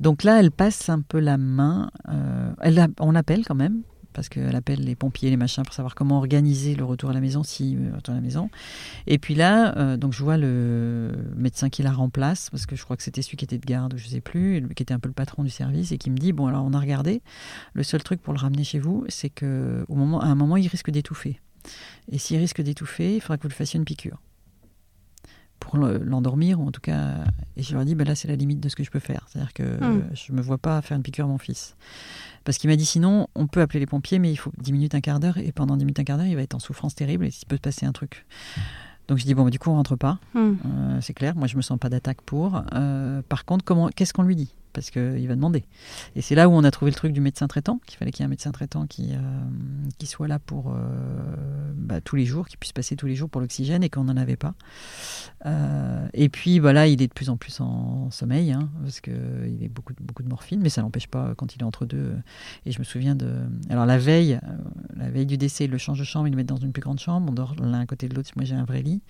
Donc 0.00 0.22
là, 0.24 0.40
elle 0.40 0.50
passe 0.50 0.88
un 0.88 1.00
peu 1.00 1.18
la 1.18 1.38
main. 1.38 1.90
euh, 2.08 2.52
elle 2.60 2.88
on 3.00 3.12
l'appelle 3.12 3.44
quand 3.44 3.54
même 3.54 3.82
parce 4.12 4.28
qu'elle 4.28 4.54
appelle 4.54 4.80
les 4.80 4.94
pompiers, 4.94 5.30
les 5.30 5.36
machins 5.36 5.64
pour 5.64 5.74
savoir 5.74 5.94
comment 5.94 6.18
organiser 6.18 6.74
le 6.74 6.84
retour 6.84 7.10
à 7.10 7.12
la 7.12 7.20
maison 7.20 7.42
si 7.42 7.76
euh, 7.76 7.94
retour 7.94 8.12
à 8.12 8.16
la 8.16 8.22
maison. 8.22 8.50
Et 9.06 9.18
puis 9.18 9.34
là, 9.34 9.76
euh, 9.78 9.96
donc 9.96 10.12
je 10.12 10.22
vois 10.22 10.36
le 10.36 11.12
médecin 11.36 11.68
qui 11.68 11.82
la 11.82 11.92
remplace 11.92 12.50
parce 12.50 12.66
que 12.66 12.76
je 12.76 12.84
crois 12.84 12.96
que 12.96 13.02
c'était 13.02 13.22
celui 13.22 13.36
qui 13.36 13.44
était 13.44 13.58
de 13.58 13.66
garde 13.66 13.94
ou 13.94 13.98
je 13.98 14.06
sais 14.06 14.20
plus, 14.20 14.66
qui 14.74 14.82
était 14.82 14.94
un 14.94 14.98
peu 14.98 15.08
le 15.08 15.14
patron 15.14 15.42
du 15.42 15.50
service 15.50 15.92
et 15.92 15.98
qui 15.98 16.10
me 16.10 16.16
dit 16.16 16.32
bon 16.32 16.46
alors 16.46 16.64
on 16.64 16.72
a 16.72 16.80
regardé. 16.80 17.22
Le 17.72 17.82
seul 17.82 18.02
truc 18.02 18.20
pour 18.20 18.32
le 18.32 18.38
ramener 18.38 18.64
chez 18.64 18.78
vous, 18.78 19.04
c'est 19.08 19.30
que 19.30 19.84
au 19.88 19.94
moment, 19.94 20.20
à 20.20 20.26
un 20.26 20.34
moment, 20.34 20.56
il 20.56 20.66
risque 20.68 20.90
d'étouffer. 20.90 21.40
Et 22.10 22.18
s'il 22.18 22.38
risque 22.38 22.60
d'étouffer, 22.60 23.16
il 23.16 23.20
faudra 23.20 23.36
que 23.36 23.42
vous 23.42 23.48
le 23.48 23.54
fassiez 23.54 23.78
une 23.78 23.84
piqûre. 23.84 24.20
Pour 25.62 25.78
le- 25.78 25.98
l'endormir, 25.98 26.60
ou 26.60 26.66
en 26.66 26.70
tout 26.72 26.80
cas. 26.80 27.14
Et 27.56 27.62
je 27.62 27.74
leur 27.74 27.84
dis, 27.84 27.94
ben 27.94 28.06
là, 28.06 28.14
c'est 28.16 28.26
la 28.28 28.34
limite 28.36 28.58
de 28.60 28.68
ce 28.68 28.74
que 28.76 28.82
je 28.82 28.90
peux 28.90 28.98
faire. 28.98 29.26
C'est-à-dire 29.28 29.52
que 29.54 29.62
Mm. 29.62 29.82
euh, 29.82 30.00
je 30.14 30.32
me 30.32 30.42
vois 30.42 30.58
pas 30.58 30.82
faire 30.82 30.96
une 30.96 31.02
piqûre 31.02 31.24
à 31.24 31.28
mon 31.28 31.38
fils. 31.38 31.76
Parce 32.44 32.58
qu'il 32.58 32.68
m'a 32.68 32.76
dit, 32.76 32.84
sinon, 32.84 33.28
on 33.36 33.46
peut 33.46 33.60
appeler 33.60 33.78
les 33.80 33.86
pompiers, 33.86 34.18
mais 34.18 34.32
il 34.32 34.36
faut 34.36 34.50
10 34.58 34.72
minutes, 34.72 34.94
un 34.96 35.00
quart 35.00 35.20
d'heure. 35.20 35.38
Et 35.38 35.52
pendant 35.52 35.76
10 35.76 35.84
minutes, 35.84 36.00
un 36.00 36.04
quart 36.04 36.16
d'heure, 36.18 36.26
il 36.26 36.34
va 36.34 36.42
être 36.42 36.54
en 36.54 36.58
souffrance 36.58 36.94
terrible 36.96 37.24
et 37.26 37.28
il 37.28 37.46
peut 37.46 37.56
se 37.56 37.60
passer 37.60 37.86
un 37.86 37.92
truc. 37.92 38.26
Donc 39.08 39.18
je 39.18 39.24
dis, 39.24 39.34
bon, 39.34 39.44
bah, 39.44 39.50
du 39.50 39.58
coup, 39.58 39.70
on 39.70 39.74
rentre 39.76 39.96
pas. 39.96 40.18
Hmm. 40.34 40.54
Euh, 40.66 40.98
c'est 41.00 41.14
clair, 41.14 41.34
moi 41.36 41.46
je 41.46 41.56
me 41.56 41.62
sens 41.62 41.78
pas 41.78 41.88
d'attaque 41.88 42.22
pour. 42.22 42.62
Euh, 42.74 43.22
par 43.28 43.44
contre, 43.44 43.64
comment, 43.64 43.88
qu'est-ce 43.88 44.12
qu'on 44.12 44.22
lui 44.22 44.36
dit? 44.36 44.54
Parce 44.72 44.90
qu'il 44.90 45.28
va 45.28 45.34
demander. 45.34 45.64
Et 46.16 46.22
c'est 46.22 46.34
là 46.34 46.48
où 46.48 46.52
on 46.52 46.64
a 46.64 46.70
trouvé 46.70 46.90
le 46.90 46.96
truc 46.96 47.12
du 47.12 47.20
médecin 47.20 47.46
traitant, 47.46 47.80
qu'il 47.86 47.98
fallait 47.98 48.10
qu'il 48.10 48.20
y 48.20 48.22
ait 48.22 48.26
un 48.26 48.30
médecin 48.30 48.52
traitant 48.52 48.86
qui, 48.86 49.10
euh, 49.12 49.18
qui 49.98 50.06
soit 50.06 50.28
là 50.28 50.38
pour 50.38 50.70
euh, 50.70 50.74
bah, 51.76 52.00
tous 52.00 52.16
les 52.16 52.24
jours, 52.24 52.48
qui 52.48 52.56
puisse 52.56 52.72
passer 52.72 52.96
tous 52.96 53.06
les 53.06 53.14
jours 53.14 53.28
pour 53.28 53.40
l'oxygène 53.40 53.82
et 53.82 53.90
qu'on 53.90 54.04
n'en 54.04 54.16
avait 54.16 54.36
pas. 54.36 54.54
Euh, 55.44 56.08
et 56.14 56.28
puis 56.30 56.58
voilà, 56.58 56.86
il 56.86 57.02
est 57.02 57.08
de 57.08 57.12
plus 57.12 57.28
en 57.28 57.36
plus 57.36 57.60
en 57.60 58.10
sommeil, 58.10 58.52
hein, 58.52 58.70
parce 58.82 59.00
qu'il 59.00 59.58
est 59.60 59.68
beaucoup, 59.68 59.92
beaucoup 60.00 60.22
de 60.22 60.28
morphine, 60.28 60.60
mais 60.62 60.70
ça 60.70 60.80
n'empêche 60.80 61.06
pas 61.06 61.34
quand 61.36 61.54
il 61.54 61.60
est 61.60 61.64
entre 61.64 61.84
deux. 61.84 62.14
Et 62.64 62.72
je 62.72 62.78
me 62.78 62.84
souviens 62.84 63.14
de. 63.14 63.30
Alors 63.68 63.84
la 63.84 63.98
veille, 63.98 64.40
la 64.96 65.10
veille 65.10 65.26
du 65.26 65.36
décès, 65.36 65.66
ils 65.66 65.70
le 65.70 65.78
changent 65.78 65.98
de 65.98 66.04
chambre, 66.04 66.28
ils 66.28 66.30
le 66.30 66.36
mettent 66.36 66.46
dans 66.46 66.56
une 66.56 66.72
plus 66.72 66.82
grande 66.82 66.98
chambre, 66.98 67.28
on 67.30 67.34
dort 67.34 67.54
l'un 67.60 67.80
à 67.80 67.86
côté 67.86 68.08
de 68.08 68.14
l'autre, 68.14 68.30
moi 68.36 68.46
j'ai 68.46 68.54
un 68.54 68.64
vrai 68.64 68.80
lit. 68.82 69.02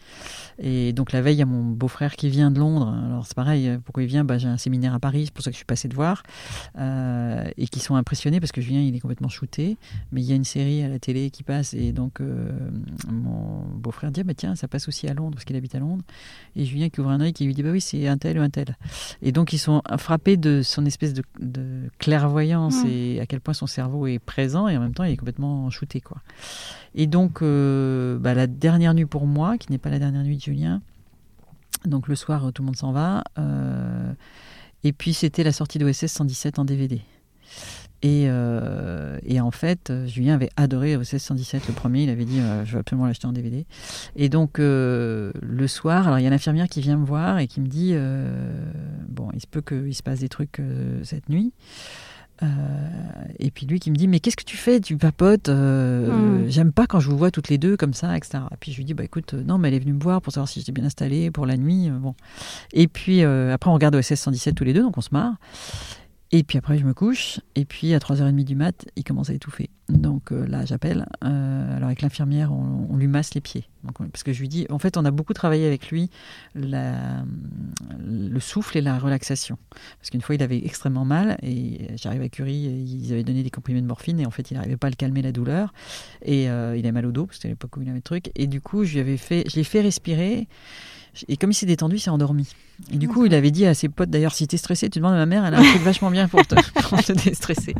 Et 0.58 0.92
donc 0.92 1.12
la 1.12 1.22
veille, 1.22 1.36
il 1.36 1.40
y 1.40 1.42
a 1.42 1.46
mon 1.46 1.62
beau-frère 1.62 2.16
qui 2.16 2.28
vient 2.28 2.50
de 2.50 2.58
Londres. 2.58 2.92
Alors 3.06 3.26
c'est 3.26 3.36
pareil, 3.36 3.78
pourquoi 3.84 4.02
il 4.02 4.08
vient? 4.08 4.24
Bah, 4.24 4.38
J'ai 4.38 4.48
un 4.48 4.58
séminaire 4.58 4.94
à 4.94 4.98
Paris, 4.98 5.30
pour 5.32 5.44
ça 5.44 5.51
que 5.52 5.54
je 5.54 5.58
suis 5.58 5.64
passée 5.64 5.88
de 5.88 5.94
voir. 5.94 6.22
Euh, 6.78 7.44
et 7.56 7.68
qui 7.68 7.80
sont 7.80 7.94
impressionnés 7.94 8.40
parce 8.40 8.52
que 8.52 8.60
Julien, 8.60 8.80
il 8.80 8.94
est 8.96 9.00
complètement 9.00 9.28
shooté. 9.28 9.76
Mais 10.10 10.20
il 10.20 10.26
y 10.28 10.32
a 10.32 10.36
une 10.36 10.44
série 10.44 10.82
à 10.82 10.88
la 10.88 10.98
télé 10.98 11.30
qui 11.30 11.42
passe. 11.44 11.74
Et 11.74 11.92
donc 11.92 12.20
euh, 12.20 12.50
mon 13.08 13.62
beau-frère 13.76 14.10
dit 14.10 14.20
ah, 14.20 14.24
bah, 14.24 14.34
tiens, 14.34 14.54
ça 14.56 14.68
passe 14.68 14.88
aussi 14.88 15.08
à 15.08 15.14
Londres 15.14 15.34
parce 15.34 15.44
qu'il 15.44 15.56
habite 15.56 15.74
à 15.74 15.78
Londres. 15.78 16.02
Et 16.56 16.64
Julien 16.64 16.88
qui 16.88 17.00
ouvre 17.00 17.10
un 17.10 17.20
œil 17.20 17.32
qui 17.32 17.44
lui 17.44 17.54
dit 17.54 17.62
bah 17.62 17.70
oui, 17.70 17.80
c'est 17.80 18.08
un 18.08 18.18
tel 18.18 18.38
ou 18.38 18.42
un 18.42 18.50
tel. 18.50 18.76
Et 19.22 19.32
donc 19.32 19.52
ils 19.52 19.58
sont 19.58 19.82
frappés 19.98 20.36
de 20.36 20.62
son 20.62 20.84
espèce 20.84 21.14
de, 21.14 21.22
de 21.40 21.88
clairvoyance 21.98 22.62
Mm. 22.72 22.86
et 22.88 23.20
à 23.20 23.26
quel 23.26 23.40
point 23.40 23.54
son 23.54 23.66
cerveau 23.66 24.06
est 24.06 24.18
présent 24.18 24.68
et 24.68 24.76
en 24.76 24.80
même 24.80 24.94
temps 24.94 25.04
il 25.04 25.12
est 25.12 25.16
complètement 25.16 25.68
shooté. 25.70 26.00
Quoi. 26.00 26.18
Et 26.94 27.06
donc 27.06 27.42
euh, 27.42 28.18
bah, 28.18 28.34
la 28.34 28.46
dernière 28.46 28.94
nuit 28.94 29.06
pour 29.06 29.26
moi, 29.26 29.58
qui 29.58 29.70
n'est 29.70 29.78
pas 29.78 29.90
la 29.90 29.98
dernière 29.98 30.22
nuit 30.22 30.36
de 30.36 30.42
Julien, 30.42 30.80
donc 31.84 32.08
le 32.08 32.14
soir, 32.14 32.52
tout 32.52 32.62
le 32.62 32.66
monde 32.66 32.76
s'en 32.76 32.92
va. 32.92 33.24
euh, 33.38 34.12
et 34.84 34.92
puis 34.92 35.14
c'était 35.14 35.44
la 35.44 35.52
sortie 35.52 35.78
d'OSS 35.78 36.06
117 36.06 36.58
en 36.58 36.64
DVD. 36.64 37.00
Et, 38.02 38.24
euh, 38.26 39.18
et 39.24 39.40
en 39.40 39.52
fait, 39.52 39.92
Julien 40.06 40.34
avait 40.34 40.50
adoré 40.56 40.96
OSS 40.96 41.18
117, 41.18 41.68
le 41.68 41.72
premier. 41.72 42.02
Il 42.02 42.10
avait 42.10 42.24
dit 42.24 42.40
euh, 42.40 42.64
Je 42.64 42.72
veux 42.72 42.80
absolument 42.80 43.06
l'acheter 43.06 43.28
en 43.28 43.32
DVD. 43.32 43.64
Et 44.16 44.28
donc, 44.28 44.58
euh, 44.58 45.30
le 45.40 45.68
soir, 45.68 46.08
alors 46.08 46.18
il 46.18 46.24
y 46.24 46.26
a 46.26 46.30
l'infirmière 46.30 46.66
qui 46.68 46.80
vient 46.80 46.96
me 46.96 47.06
voir 47.06 47.38
et 47.38 47.46
qui 47.46 47.60
me 47.60 47.68
dit 47.68 47.94
Bon, 49.08 49.28
il 49.34 49.40
se 49.40 49.46
peut 49.46 49.62
qu'il 49.62 49.94
se 49.94 50.02
passe 50.02 50.18
des 50.18 50.28
trucs 50.28 50.60
cette 51.04 51.28
nuit. 51.28 51.52
Euh, 52.42 52.46
et 53.38 53.50
puis 53.50 53.66
lui 53.66 53.78
qui 53.78 53.90
me 53.90 53.96
dit 53.96 54.08
mais 54.08 54.18
qu'est-ce 54.18 54.36
que 54.36 54.44
tu 54.44 54.56
fais? 54.56 54.80
Tu 54.80 54.96
papotes 54.96 55.48
euh, 55.48 56.42
Mm. 56.42 56.50
j'aime 56.50 56.72
pas 56.72 56.86
quand 56.86 56.98
je 56.98 57.08
vous 57.08 57.16
vois 57.16 57.30
toutes 57.30 57.48
les 57.48 57.58
deux 57.58 57.76
comme 57.76 57.94
ça 57.94 58.16
etc 58.16 58.40
et 58.50 58.56
puis 58.58 58.72
je 58.72 58.78
lui 58.78 58.84
dis 58.84 58.94
bah 58.94 59.04
écoute 59.04 59.34
euh, 59.34 59.42
non 59.44 59.58
mais 59.58 59.68
elle 59.68 59.74
est 59.74 59.78
venue 59.78 59.92
me 59.92 60.02
voir 60.02 60.20
pour 60.22 60.32
savoir 60.32 60.48
si 60.48 60.58
j'étais 60.58 60.72
bien 60.72 60.84
installée 60.84 61.30
pour 61.30 61.46
la 61.46 61.56
nuit 61.56 61.88
bon. 61.90 62.14
Et 62.72 62.88
puis 62.88 63.22
euh, 63.22 63.52
après 63.54 63.70
on 63.70 63.74
regarde 63.74 63.94
OSS 63.94 64.14
117 64.14 64.54
tous 64.56 64.64
les 64.64 64.72
deux 64.72 64.82
donc 64.82 64.98
on 64.98 65.02
se 65.02 65.10
marre 65.12 65.34
et 66.34 66.44
puis 66.44 66.56
après 66.56 66.78
je 66.78 66.84
me 66.84 66.94
couche 66.94 67.40
et 67.54 67.66
puis 67.66 67.92
à 67.92 67.98
3h30 67.98 68.44
du 68.44 68.54
mat 68.54 68.86
il 68.96 69.04
commence 69.04 69.28
à 69.28 69.34
étouffer. 69.34 69.68
Donc 69.90 70.32
euh, 70.32 70.46
là 70.46 70.64
j'appelle 70.64 71.06
euh, 71.22 71.76
alors 71.76 71.88
avec 71.88 72.00
l'infirmière 72.00 72.52
on, 72.52 72.96
lui 72.96 73.06
masse 73.06 73.34
les 73.34 73.42
pieds. 73.42 73.68
Parce 74.12 74.22
que 74.22 74.32
je 74.32 74.40
lui 74.40 74.48
dis 74.48 74.66
en 74.70 74.78
fait 74.78 74.96
on 74.96 75.04
a 75.04 75.10
beaucoup 75.10 75.34
travaillé 75.34 75.66
avec 75.66 75.90
lui 75.90 76.08
la, 76.54 77.24
le 78.02 78.40
souffle 78.40 78.78
et 78.78 78.80
la 78.80 78.98
relaxation. 78.98 79.58
Parce 79.98 80.08
qu'une 80.08 80.22
fois 80.22 80.34
il 80.34 80.42
avait 80.42 80.64
extrêmement 80.64 81.04
mal 81.04 81.36
et 81.42 81.88
j'arrive 81.96 82.22
à 82.22 82.28
Curie 82.30 82.54
ils 82.54 83.12
avaient 83.12 83.24
donné 83.24 83.42
des 83.42 83.50
comprimés 83.50 83.82
de 83.82 83.86
morphine 83.86 84.18
et 84.18 84.24
en 84.24 84.30
fait 84.30 84.50
il 84.50 84.54
n'arrivait 84.54 84.78
pas 84.78 84.86
à 84.86 84.90
le 84.90 84.96
calmer 84.96 85.20
la 85.20 85.32
douleur. 85.32 85.74
Et 86.22 86.48
euh, 86.48 86.76
il 86.76 86.86
avait 86.86 86.92
mal 86.92 87.04
au 87.04 87.12
dos 87.12 87.26
parce 87.26 87.36
que 87.36 87.42
c'était 87.42 87.48
l'époque 87.48 87.76
où 87.76 87.82
il 87.82 87.88
avait 87.88 87.98
le 87.98 88.02
truc. 88.02 88.30
Et 88.36 88.46
du 88.46 88.62
coup 88.62 88.84
je 88.84 89.00
lui 89.00 89.18
fait 89.18 89.44
je 89.50 89.56
l'ai 89.56 89.64
fait 89.64 89.82
respirer 89.82 90.48
et 91.28 91.36
comme 91.36 91.50
il 91.50 91.54
s'est 91.54 91.66
détendu, 91.66 91.96
il 91.96 92.00
s'est 92.00 92.10
endormi. 92.10 92.48
Et 92.92 92.96
du 92.96 93.08
coup, 93.08 93.26
il 93.26 93.34
avait 93.34 93.50
dit 93.50 93.66
à 93.66 93.74
ses 93.74 93.88
potes, 93.88 94.10
d'ailleurs, 94.10 94.34
si 94.34 94.46
t'es 94.48 94.56
stressé, 94.56 94.88
tu 94.88 94.98
demandes 94.98 95.14
à 95.14 95.18
ma 95.18 95.26
mère, 95.26 95.44
elle 95.44 95.54
a 95.54 95.58
un 95.58 95.62
truc 95.62 95.82
vachement 95.82 96.10
bien 96.10 96.26
pour 96.26 96.44
te, 96.46 96.54
pour 96.88 97.02
te 97.02 97.12
déstresser. 97.12 97.74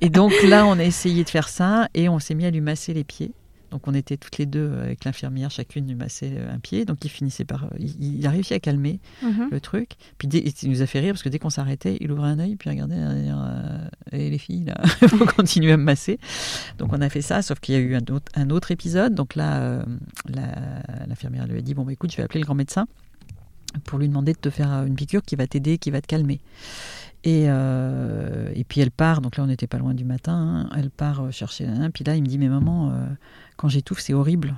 Et 0.00 0.10
donc 0.10 0.32
là, 0.42 0.66
on 0.66 0.78
a 0.78 0.84
essayé 0.84 1.24
de 1.24 1.30
faire 1.30 1.48
ça 1.48 1.88
et 1.94 2.08
on 2.08 2.18
s'est 2.18 2.34
mis 2.34 2.44
à 2.44 2.50
lui 2.50 2.60
masser 2.60 2.92
les 2.92 3.04
pieds. 3.04 3.32
Donc 3.70 3.88
on 3.88 3.94
était 3.94 4.16
toutes 4.16 4.38
les 4.38 4.46
deux 4.46 4.68
euh, 4.70 4.82
avec 4.84 5.04
l'infirmière, 5.04 5.50
chacune 5.50 5.86
lui 5.88 5.94
massait 5.96 6.32
euh, 6.36 6.54
un 6.54 6.58
pied. 6.58 6.84
Donc 6.84 7.04
il 7.04 7.08
finissait 7.10 7.44
par... 7.44 7.64
euh, 7.64 7.68
Il, 7.78 8.18
il 8.18 8.26
a 8.26 8.30
réussi 8.30 8.54
à 8.54 8.60
calmer 8.60 9.00
Mhm. 9.22 9.48
le 9.50 9.60
truc. 9.60 9.92
Puis 10.18 10.28
dès- 10.28 10.44
il 10.62 10.70
nous 10.70 10.82
a 10.82 10.86
fait 10.86 11.00
rire 11.00 11.12
parce 11.14 11.22
que 11.22 11.28
dès 11.28 11.38
qu'on 11.38 11.50
s'arrêtait, 11.50 11.96
il 12.00 12.10
ouvrait 12.12 12.28
un 12.30 12.38
œil, 12.38 12.56
puis 12.56 12.70
regardait 12.70 12.96
derrière. 12.96 13.38
Euh, 13.40 13.88
et 14.12 14.30
les 14.30 14.38
filles, 14.38 14.64
là, 14.64 14.80
il 15.02 15.08
faut 15.08 15.26
continuer 15.26 15.72
à 15.72 15.76
me 15.76 15.84
masser. 15.84 16.18
Donc 16.78 16.92
on 16.92 17.00
a 17.00 17.08
fait 17.08 17.22
ça, 17.22 17.42
sauf 17.42 17.58
qu'il 17.60 17.74
y 17.74 17.78
a 17.78 17.80
eu 17.80 17.94
un 17.96 18.04
autre, 18.14 18.30
un 18.34 18.50
autre 18.50 18.70
épisode. 18.70 19.14
Donc 19.14 19.34
là, 19.34 19.56
euh, 19.58 19.84
l'infirmière 21.08 21.46
lui 21.46 21.58
a 21.58 21.62
dit 21.62 21.74
Bon, 21.74 21.84
bah, 21.84 21.92
écoute, 21.92 22.10
je 22.12 22.16
vais 22.16 22.22
appeler 22.22 22.40
le 22.40 22.46
grand 22.46 22.54
médecin. 22.54 22.86
pour 23.84 23.98
lui 23.98 24.08
demander 24.08 24.32
de 24.32 24.38
te 24.38 24.48
faire 24.48 24.70
une 24.86 24.94
piqûre 24.94 25.22
qui 25.22 25.36
va 25.36 25.46
t'aider, 25.46 25.76
qui 25.76 25.90
va 25.90 26.00
te 26.00 26.06
calmer. 26.06 26.40
Et, 27.26 27.46
euh, 27.48 28.50
et 28.54 28.62
puis 28.62 28.80
elle 28.80 28.92
part, 28.92 29.20
donc 29.20 29.36
là 29.36 29.44
on 29.44 29.48
n'était 29.48 29.66
pas 29.66 29.78
loin 29.78 29.94
du 29.94 30.04
matin, 30.04 30.68
hein. 30.70 30.70
elle 30.76 30.90
part 30.90 31.32
chercher 31.32 31.66
un, 31.66 31.90
puis 31.90 32.04
là 32.04 32.14
il 32.14 32.22
me 32.22 32.28
dit 32.28 32.38
mais 32.38 32.48
maman, 32.48 32.92
quand 33.56 33.68
j'étouffe 33.68 33.98
c'est 33.98 34.14
horrible. 34.14 34.54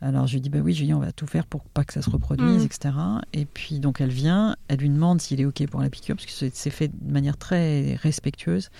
Alors 0.00 0.28
je 0.28 0.34
lui 0.34 0.40
dis 0.40 0.48
bah 0.48 0.60
oui 0.62 0.74
Julien 0.74 0.96
on 0.96 1.00
va 1.00 1.10
tout 1.10 1.26
faire 1.26 1.46
pour 1.46 1.64
pas 1.64 1.84
que 1.84 1.92
ça 1.92 2.02
se 2.02 2.10
reproduise, 2.10 2.62
mm. 2.62 2.66
etc. 2.66 2.94
Et 3.32 3.46
puis 3.46 3.80
donc 3.80 4.00
elle 4.00 4.10
vient, 4.10 4.56
elle 4.68 4.78
lui 4.78 4.90
demande 4.90 5.20
s'il 5.20 5.40
est 5.40 5.44
ok 5.44 5.66
pour 5.66 5.80
la 5.80 5.90
piqûre 5.90 6.14
parce 6.14 6.26
que 6.26 6.50
c'est 6.52 6.70
fait 6.70 6.88
de 6.88 7.12
manière 7.12 7.36
très 7.36 7.96
respectueuse. 7.96 8.70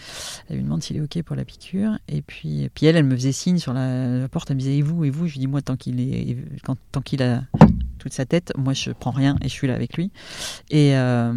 Elle 0.49 0.57
lui 0.57 0.63
demande 0.63 0.83
s'il 0.83 0.97
est 0.97 1.01
ok 1.01 1.23
pour 1.25 1.35
la 1.35 1.45
piqûre 1.45 1.99
et 2.07 2.23
puis 2.23 2.71
puis 2.73 2.87
elle 2.87 2.97
elle 2.97 3.05
me 3.05 3.17
faisait 3.17 3.33
signe 3.33 3.59
sur 3.59 3.73
la, 3.73 4.29
porte, 4.29 4.51
elle 4.51 4.57
me 4.57 4.61
disait 4.61 4.77
et 4.77 4.83
vous 4.83 5.05
et 5.05 5.11
vous, 5.11 5.27
je 5.27 5.33
lui 5.33 5.41
dis 5.41 5.47
moi 5.49 5.61
tant 5.61 5.77
qu'il 5.77 6.01
est 6.01 6.37
quand, 6.63 6.77
tant 6.93 7.01
qu'il 7.01 7.23
a 7.23 7.43
toute 7.99 8.13
sa 8.13 8.25
tête, 8.25 8.53
moi 8.57 8.73
je 8.73 8.91
prends 8.93 9.11
rien 9.11 9.37
et 9.43 9.49
je 9.49 9.53
suis 9.53 9.67
là 9.67 9.75
avec 9.75 9.97
lui. 9.97 10.13
Et 10.71 10.97
euh, 10.97 11.33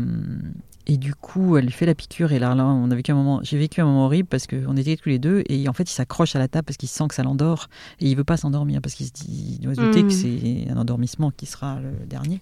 et 0.87 0.97
du 0.97 1.13
coup, 1.13 1.57
elle 1.57 1.65
lui 1.65 1.71
fait 1.71 1.85
la 1.85 1.95
piqûre. 1.95 2.31
Et 2.31 2.39
là, 2.39 2.55
là 2.55 2.65
on 2.65 2.89
a 2.89 2.95
vécu 2.95 3.11
un 3.11 3.15
moment, 3.15 3.39
j'ai 3.43 3.57
vécu 3.57 3.81
un 3.81 3.85
moment 3.85 4.05
horrible 4.05 4.27
parce 4.27 4.47
qu'on 4.47 4.75
était 4.77 4.95
tous 4.95 5.09
les 5.09 5.19
deux. 5.19 5.43
Et 5.47 5.67
en 5.69 5.73
fait, 5.73 5.89
il 5.89 5.93
s'accroche 5.93 6.35
à 6.35 6.39
la 6.39 6.47
table 6.47 6.65
parce 6.65 6.77
qu'il 6.77 6.89
sent 6.89 7.07
que 7.07 7.15
ça 7.15 7.23
l'endort. 7.23 7.67
Et 7.99 8.09
il 8.09 8.15
veut 8.15 8.23
pas 8.23 8.37
s'endormir 8.37 8.81
parce 8.81 8.95
qu'il 8.95 9.05
se 9.05 9.11
dit, 9.11 9.57
il 9.59 9.59
doit 9.59 9.75
se 9.75 9.81
douter 9.81 10.01
que 10.01 10.07
hmm. 10.07 10.65
c'est 10.65 10.71
un 10.71 10.77
endormissement 10.77 11.31
qui 11.31 11.45
sera 11.45 11.79
le 11.79 12.05
dernier. 12.05 12.41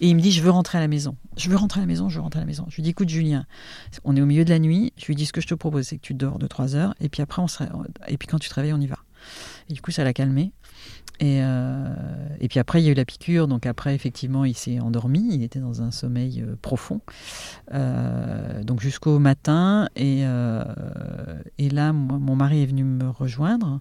Et 0.00 0.08
il 0.08 0.16
me 0.16 0.20
dit, 0.20 0.32
je 0.32 0.42
veux 0.42 0.50
rentrer 0.50 0.78
à 0.78 0.80
la 0.80 0.88
maison. 0.88 1.16
Je 1.36 1.48
veux 1.48 1.56
rentrer 1.56 1.80
à 1.80 1.82
la 1.82 1.86
maison, 1.86 2.08
je 2.08 2.16
veux 2.16 2.22
rentrer 2.22 2.40
à 2.40 2.42
la 2.42 2.46
maison. 2.46 2.66
Je 2.68 2.76
lui 2.76 2.82
dis, 2.82 2.90
écoute, 2.90 3.08
Julien, 3.08 3.46
on 4.04 4.16
est 4.16 4.20
au 4.20 4.26
milieu 4.26 4.44
de 4.44 4.50
la 4.50 4.58
nuit. 4.58 4.92
Je 4.96 5.06
lui 5.06 5.14
dis, 5.14 5.26
ce 5.26 5.32
que 5.32 5.40
je 5.40 5.46
te 5.46 5.54
propose, 5.54 5.86
c'est 5.86 5.96
que 5.96 6.02
tu 6.02 6.14
dors 6.14 6.38
de 6.38 6.46
3 6.46 6.76
heures. 6.76 6.94
Et 7.00 7.08
puis 7.08 7.22
après, 7.22 7.42
on 7.42 7.48
serait, 7.48 7.68
et 8.08 8.18
puis 8.18 8.28
quand 8.28 8.38
tu 8.38 8.48
te 8.48 8.54
réveilles, 8.54 8.74
on 8.74 8.80
y 8.80 8.86
va. 8.86 8.98
Et 9.68 9.74
du 9.74 9.82
coup, 9.82 9.90
ça 9.90 10.04
l'a 10.04 10.12
calmé. 10.12 10.52
Et, 11.20 11.40
euh, 11.42 11.88
et, 12.40 12.48
puis 12.48 12.60
après, 12.60 12.80
il 12.80 12.84
y 12.84 12.88
a 12.88 12.92
eu 12.92 12.94
la 12.94 13.04
piqûre. 13.04 13.48
Donc 13.48 13.66
après, 13.66 13.94
effectivement, 13.94 14.44
il 14.44 14.56
s'est 14.56 14.78
endormi. 14.78 15.28
Il 15.32 15.42
était 15.42 15.58
dans 15.58 15.82
un 15.82 15.90
sommeil 15.90 16.42
euh, 16.42 16.54
profond. 16.60 17.00
Euh, 17.74 18.62
donc 18.62 18.80
jusqu'au 18.80 19.18
matin. 19.18 19.88
Et, 19.96 20.24
et 21.58 21.70
là, 21.70 21.92
mon 21.92 22.36
mari 22.36 22.62
est 22.62 22.66
venu 22.66 22.84
me 22.84 23.08
rejoindre. 23.08 23.80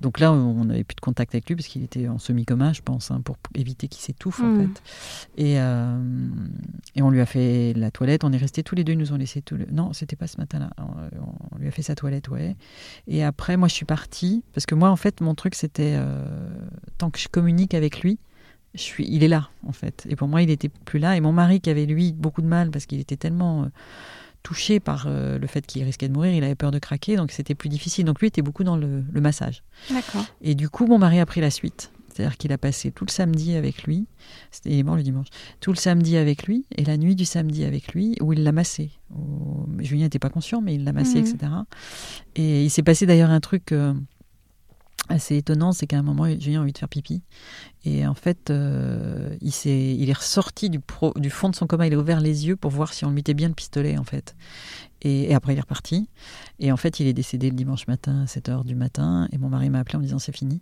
Donc 0.00 0.20
là, 0.20 0.32
on 0.32 0.64
n'avait 0.64 0.84
plus 0.84 0.94
de 0.94 1.00
contact 1.00 1.34
avec 1.34 1.48
lui 1.48 1.56
parce 1.56 1.66
qu'il 1.66 1.82
était 1.82 2.08
en 2.08 2.18
semi-coma, 2.18 2.72
je 2.72 2.82
pense, 2.82 3.10
hein, 3.10 3.20
pour 3.24 3.36
éviter 3.54 3.88
qu'il 3.88 4.02
s'étouffe 4.02 4.40
en 4.40 4.46
hmm. 4.46 4.68
fait. 4.68 4.82
Et, 5.36 5.54
et 5.54 7.02
on 7.02 7.10
lui 7.10 7.20
a 7.20 7.26
fait 7.26 7.72
la 7.74 7.90
toilette. 7.90 8.24
On 8.24 8.32
est 8.32 8.36
restés 8.36 8.62
tous 8.62 8.74
les 8.74 8.84
deux. 8.84 8.92
Ils 8.92 8.98
nous 8.98 9.12
ont 9.12 9.16
laissé 9.16 9.42
tout 9.42 9.56
le... 9.56 9.66
Non, 9.72 9.92
c'était 9.92 10.16
pas 10.16 10.26
ce 10.26 10.38
matin-là. 10.38 10.70
On, 10.78 11.58
lui 11.58 11.68
a 11.68 11.70
fait 11.70 11.82
sa 11.82 11.94
toilette, 11.94 12.28
ouais. 12.28 12.56
Et 13.08 13.24
après, 13.24 13.56
moi, 13.56 13.68
je 13.68 13.74
suis 13.74 13.86
partie 13.86 14.44
parce 14.54 14.66
que 14.66 14.74
moi, 14.74 14.90
en 14.90 14.96
fait, 14.96 15.20
mon 15.20 15.34
truc, 15.34 15.54
c'était 15.54 15.98
tant 16.98 17.10
que 17.10 17.18
je 17.18 17.28
communique 17.28 17.74
avec 17.74 18.00
lui, 18.00 18.18
je 18.74 18.82
suis, 18.82 19.06
il 19.08 19.24
est 19.24 19.28
là, 19.28 19.48
en 19.66 19.72
fait. 19.72 20.06
Et 20.08 20.16
pour 20.16 20.28
moi, 20.28 20.42
il 20.42 20.48
n'était 20.48 20.68
plus 20.68 20.98
là. 20.98 21.16
Et 21.16 21.20
mon 21.20 21.32
mari, 21.32 21.60
qui 21.60 21.70
avait, 21.70 21.86
lui, 21.86 22.12
beaucoup 22.12 22.42
de 22.42 22.46
mal, 22.46 22.70
parce 22.70 22.86
qu'il 22.86 23.00
était 23.00 23.16
tellement 23.16 23.64
euh, 23.64 23.66
touché 24.42 24.80
par 24.80 25.06
euh, 25.06 25.38
le 25.38 25.46
fait 25.46 25.66
qu'il 25.66 25.82
risquait 25.82 26.08
de 26.08 26.14
mourir, 26.14 26.32
il 26.32 26.44
avait 26.44 26.54
peur 26.54 26.70
de 26.70 26.78
craquer, 26.78 27.16
donc 27.16 27.32
c'était 27.32 27.54
plus 27.54 27.68
difficile. 27.68 28.04
Donc 28.04 28.20
lui 28.20 28.28
était 28.28 28.42
beaucoup 28.42 28.64
dans 28.64 28.76
le, 28.76 29.02
massage. 29.14 29.62
D'accord. 29.90 30.24
Et 30.42 30.54
du 30.54 30.68
coup, 30.68 30.86
mon 30.86 30.98
mari 30.98 31.18
a 31.18 31.26
pris 31.26 31.40
la 31.40 31.50
suite. 31.50 31.90
C'est-à-dire 32.08 32.38
qu'il 32.38 32.50
a 32.52 32.58
passé 32.58 32.92
tout 32.92 33.04
le 33.04 33.10
samedi 33.10 33.56
avec 33.56 33.82
lui, 33.82 34.06
c'était 34.50 34.82
mort 34.82 34.96
le 34.96 35.02
dimanche, 35.02 35.26
tout 35.60 35.70
le 35.70 35.76
samedi 35.76 36.16
avec 36.16 36.44
lui, 36.44 36.64
et 36.74 36.82
la 36.82 36.96
nuit 36.96 37.14
du 37.14 37.26
samedi 37.26 37.62
avec 37.62 37.92
lui, 37.92 38.16
où 38.22 38.32
il 38.32 38.42
l'a 38.42 38.52
massé. 38.52 38.90
Julien 39.80 40.04
n'était 40.04 40.18
pas 40.18 40.30
conscient, 40.30 40.62
mais 40.62 40.76
il 40.76 40.84
l'a 40.84 40.94
massé, 40.94 41.20
mmh. 41.20 41.26
etc. 41.26 41.52
Et 42.36 42.64
il 42.64 42.70
s'est 42.70 42.82
passé 42.82 43.04
d'ailleurs 43.04 43.30
un 43.30 43.40
truc... 43.40 43.72
Euh, 43.72 43.92
assez 45.08 45.36
étonnant, 45.36 45.72
c'est 45.72 45.86
qu'à 45.86 45.98
un 45.98 46.02
moment, 46.02 46.26
Julien 46.38 46.60
a 46.60 46.62
envie 46.62 46.72
de 46.72 46.78
faire 46.78 46.88
pipi. 46.88 47.22
Et 47.84 48.06
en 48.06 48.14
fait, 48.14 48.50
euh, 48.50 49.36
il, 49.40 49.48
est, 49.48 49.96
il 49.96 50.10
est 50.10 50.16
ressorti 50.16 50.70
du, 50.70 50.80
du 51.16 51.30
fond 51.30 51.48
de 51.48 51.54
son 51.54 51.66
coma, 51.66 51.86
il 51.86 51.94
a 51.94 51.98
ouvert 51.98 52.20
les 52.20 52.46
yeux 52.46 52.56
pour 52.56 52.70
voir 52.70 52.92
si 52.92 53.04
on 53.04 53.08
lui 53.08 53.16
mettait 53.16 53.34
bien 53.34 53.48
le 53.48 53.54
pistolet, 53.54 53.96
en 53.96 54.04
fait. 54.04 54.34
Et, 55.02 55.34
après, 55.34 55.52
il 55.52 55.58
est 55.58 55.60
reparti. 55.60 56.08
Et 56.58 56.72
en 56.72 56.76
fait, 56.76 56.98
il 57.00 57.06
est 57.06 57.12
décédé 57.12 57.50
le 57.50 57.54
dimanche 57.54 57.86
matin 57.86 58.22
à 58.22 58.26
7 58.26 58.48
h 58.48 58.64
du 58.64 58.74
matin. 58.74 59.28
Et 59.30 59.38
mon 59.38 59.48
mari 59.48 59.70
m'a 59.70 59.78
appelé 59.78 59.96
en 59.96 59.98
me 60.00 60.04
disant 60.04 60.18
c'est 60.18 60.34
fini. 60.34 60.60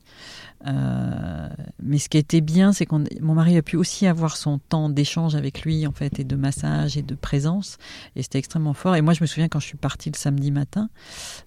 Euh, 0.66 1.48
mais 1.82 1.98
ce 1.98 2.10
qui 2.10 2.18
était 2.18 2.40
bien, 2.42 2.72
c'est 2.72 2.84
que 2.84 2.94
mon 3.22 3.34
mari 3.34 3.56
a 3.56 3.62
pu 3.62 3.76
aussi 3.76 4.06
avoir 4.06 4.36
son 4.36 4.58
temps 4.58 4.90
d'échange 4.90 5.34
avec 5.34 5.62
lui, 5.62 5.86
en 5.86 5.92
fait, 5.92 6.18
et 6.18 6.24
de 6.24 6.36
massage 6.36 6.96
et 6.96 7.02
de 7.02 7.14
présence. 7.14 7.78
Et 8.16 8.22
c'était 8.22 8.38
extrêmement 8.38 8.74
fort. 8.74 8.96
Et 8.96 9.02
moi, 9.02 9.14
je 9.14 9.22
me 9.22 9.26
souviens 9.26 9.48
quand 9.48 9.60
je 9.60 9.66
suis 9.66 9.78
partie 9.78 10.10
le 10.10 10.16
samedi 10.18 10.50
matin 10.50 10.90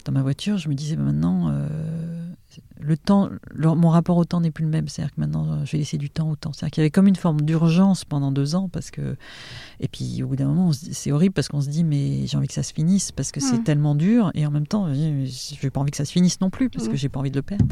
dans 0.04 0.12
ma 0.12 0.22
voiture, 0.22 0.56
je 0.58 0.68
me 0.68 0.74
disais 0.74 0.96
bah, 0.96 1.04
maintenant, 1.04 1.50
euh, 1.50 2.32
le 2.80 2.96
temps, 2.96 3.28
mon 3.56 3.88
rapport 3.88 4.16
au 4.16 4.24
temps 4.24 4.40
n'est 4.40 4.50
plus 4.50 4.64
le 4.64 4.70
même. 4.70 4.88
C'est-à-dire 4.88 5.14
que 5.14 5.20
maintenant, 5.20 5.64
je 5.64 5.72
vais 5.72 5.78
laisser 5.78 5.98
du 5.98 6.10
temps 6.10 6.30
au 6.30 6.36
temps. 6.36 6.52
C'est-à-dire 6.52 6.72
qu'il 6.72 6.80
y 6.82 6.84
avait 6.84 6.90
comme 6.90 7.08
une 7.08 7.16
forme 7.16 7.42
d'urgence 7.42 8.04
pendant 8.04 8.32
deux 8.32 8.54
ans. 8.54 8.68
Parce 8.68 8.90
que... 8.90 9.16
Et 9.80 9.88
puis, 9.88 10.22
au 10.22 10.28
bout 10.28 10.36
d'un 10.36 10.48
moment, 10.48 10.70
c'est 10.72 11.12
horrible 11.12 11.34
parce 11.34 11.48
qu'on 11.48 11.60
se 11.60 11.68
dit 11.68 11.84
mais 11.84 12.26
j'ai 12.26 12.36
envie 12.36 12.48
que 12.48 12.54
ça 12.54 12.62
se 12.62 12.72
finisse 12.72 13.12
parce 13.12 13.32
que 13.32 13.40
c'est 13.40 13.64
tellement 13.64 13.94
dur. 13.94 14.30
Et 14.34 14.46
en 14.46 14.50
même 14.50 14.66
temps, 14.66 14.92
je 14.94 15.62
n'ai 15.62 15.70
pas 15.70 15.80
envie 15.80 15.90
que 15.90 15.96
ça 15.96 16.04
se 16.04 16.12
finisse 16.12 16.40
non 16.40 16.50
plus 16.50 16.70
parce 16.70 16.88
que 16.88 16.96
j'ai 16.96 17.08
pas 17.08 17.20
envie 17.20 17.30
de 17.30 17.36
le 17.36 17.42
perdre. 17.42 17.66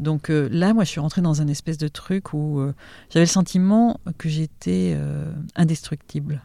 Donc 0.00 0.30
euh, 0.30 0.48
là, 0.50 0.74
moi, 0.74 0.84
je 0.84 0.90
suis 0.90 1.00
rentrée 1.00 1.22
dans 1.22 1.42
un 1.42 1.48
espèce 1.48 1.78
de 1.78 1.88
truc 1.88 2.32
où 2.32 2.60
euh, 2.60 2.74
j'avais 3.10 3.24
le 3.24 3.30
sentiment 3.30 4.00
que 4.18 4.28
j'étais 4.28 4.94
euh, 4.96 5.32
indestructible 5.56 6.42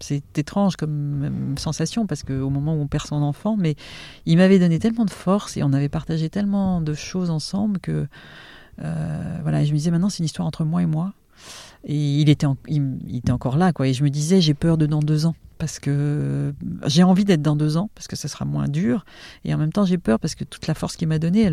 c'est 0.00 0.38
étrange 0.38 0.76
comme 0.76 1.54
sensation 1.58 2.06
parce 2.06 2.22
qu'au 2.22 2.50
moment 2.50 2.74
où 2.74 2.80
on 2.80 2.86
perd 2.86 3.06
son 3.06 3.16
enfant, 3.16 3.56
mais 3.56 3.76
il 4.26 4.36
m'avait 4.36 4.58
donné 4.58 4.78
tellement 4.78 5.04
de 5.04 5.10
force 5.10 5.56
et 5.56 5.62
on 5.62 5.72
avait 5.72 5.88
partagé 5.88 6.28
tellement 6.30 6.80
de 6.80 6.94
choses 6.94 7.30
ensemble 7.30 7.78
que 7.78 8.06
voilà, 8.78 9.64
je 9.64 9.72
me 9.72 9.76
disais 9.76 9.90
maintenant 9.90 10.08
c'est 10.08 10.20
une 10.20 10.24
histoire 10.26 10.48
entre 10.48 10.64
moi 10.64 10.82
et 10.82 10.86
moi. 10.86 11.12
Et 11.84 12.20
il 12.20 12.28
était, 12.28 12.46
il 12.68 13.16
était 13.16 13.32
encore 13.32 13.56
là, 13.56 13.72
quoi. 13.72 13.88
Et 13.88 13.94
je 13.94 14.04
me 14.04 14.10
disais 14.10 14.40
j'ai 14.40 14.54
peur 14.54 14.76
de 14.76 14.86
dans 14.86 15.00
deux 15.00 15.26
ans 15.26 15.34
parce 15.60 15.78
que 15.78 16.54
j'ai 16.86 17.02
envie 17.02 17.26
d'être 17.26 17.42
dans 17.42 17.54
deux 17.54 17.76
ans, 17.76 17.90
parce 17.94 18.08
que 18.08 18.16
ça 18.16 18.28
sera 18.28 18.46
moins 18.46 18.66
dur, 18.66 19.04
et 19.44 19.54
en 19.54 19.58
même 19.58 19.72
temps 19.72 19.84
j'ai 19.84 19.98
peur 19.98 20.18
parce 20.18 20.34
que 20.34 20.42
toute 20.42 20.66
la 20.66 20.72
force 20.74 20.96
qu'il 20.96 21.06
m'a 21.06 21.18
donnée, 21.18 21.52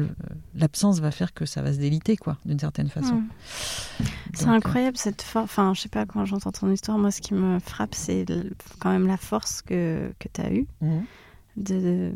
l'absence 0.56 1.00
va 1.02 1.12
faire 1.12 1.34
que 1.34 1.46
ça 1.46 1.62
va 1.62 1.74
se 1.74 1.78
déliter, 1.78 2.16
quoi, 2.16 2.38
d'une 2.46 2.58
certaine 2.58 2.88
façon. 2.88 3.16
Hmm. 3.16 4.06
C'est 4.34 4.48
euh, 4.48 4.52
incroyable 4.52 4.96
cette 4.96 5.22
force. 5.22 5.44
Enfin, 5.44 5.74
je 5.76 5.82
sais 5.82 5.90
pas, 5.90 6.06
quand 6.06 6.24
j'entends 6.24 6.54
ton 6.54 6.72
histoire, 6.72 6.98
moi 6.98 7.12
ce 7.12 7.20
qui 7.20 7.34
me 7.34 7.60
frappe, 7.60 7.94
c'est 7.94 8.26
quand 8.80 8.92
même 8.92 9.08
la 9.08 9.18
force 9.18 9.62
que, 9.62 10.10
que 10.20 10.30
tu 10.34 10.42
as 10.42 10.54
eue 10.54 10.68
mmh. 10.80 10.98
de, 11.58 12.14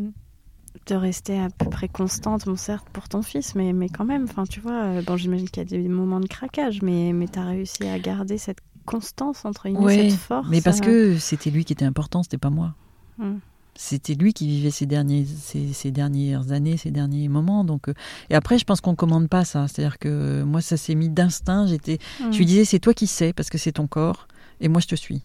de 0.88 0.96
rester 0.96 1.38
à 1.42 1.50
peu 1.50 1.70
près 1.70 1.90
constante, 1.90 2.46
bon 2.46 2.56
certes 2.56 2.88
pour 2.94 3.10
ton 3.10 3.22
fils, 3.22 3.54
mais, 3.56 3.74
mais 3.74 3.90
quand 3.90 4.06
même, 4.06 4.24
enfin 4.24 4.46
tu 4.46 4.62
vois, 4.62 4.84
euh, 4.86 5.02
bon 5.02 5.18
j'imagine 5.18 5.50
qu'il 5.50 5.62
y 5.62 5.76
a 5.76 5.82
des 5.82 5.90
moments 5.90 6.22
de 6.22 6.28
craquage, 6.28 6.82
mais, 6.82 7.12
mais 7.12 7.28
tu 7.28 7.38
as 7.38 7.46
réussi 7.46 7.86
à 7.86 8.00
garder 8.00 8.38
cette 8.38 8.62
constance 8.86 9.46
entre 9.46 9.70
guillemets, 9.70 10.10
cette 10.10 10.20
force. 10.20 10.48
Mais 10.50 10.62
parce 10.62 10.80
euh. 10.82 10.86
que 11.14 11.18
c'était 11.18 11.50
lui 11.50 11.66
qui 11.66 11.74
était 11.74 11.86
important, 11.86 12.24
c'était 12.24 12.38
pas 12.38 12.50
moi. 12.50 12.74
Hmm. 13.18 13.38
C'était 13.76 14.16
lui 14.16 14.34
qui 14.34 14.48
vivait 14.48 14.70
ces, 14.70 14.86
derniers, 14.86 15.26
ces, 15.26 15.92
dernières 15.92 16.52
années, 16.52 16.76
ces 16.76 16.92
derniers 16.92 17.30
moments. 17.30 17.64
Donc, 17.64 17.88
euh, 17.88 17.94
et 18.30 18.36
après, 18.36 18.58
je 18.58 18.66
pense 18.66 18.82
qu'on 18.82 18.92
ne 18.92 18.96
commande 18.96 19.30
pas 19.30 19.46
ça. 19.46 19.68
C'est-à-dire 19.68 19.98
que 19.98 20.44
moi, 20.44 20.62
ça 20.62 20.76
s'est 20.76 20.94
mis 20.94 21.10
d'instinct. 21.10 21.68
J'étais, 21.68 21.98
Je 22.20 22.38
lui 22.38 22.44
hmm. 22.44 22.48
disais, 22.48 22.66
c'est 22.66 22.80
toi 22.80 22.94
qui 22.94 23.08
sais, 23.08 23.32
parce 23.32 23.50
que 23.50 23.58
c'est 23.58 23.72
ton 23.74 23.88
corps, 23.88 24.28
et 24.60 24.68
moi, 24.68 24.82
je 24.82 24.88
te 24.88 24.96
suis. 24.96 25.22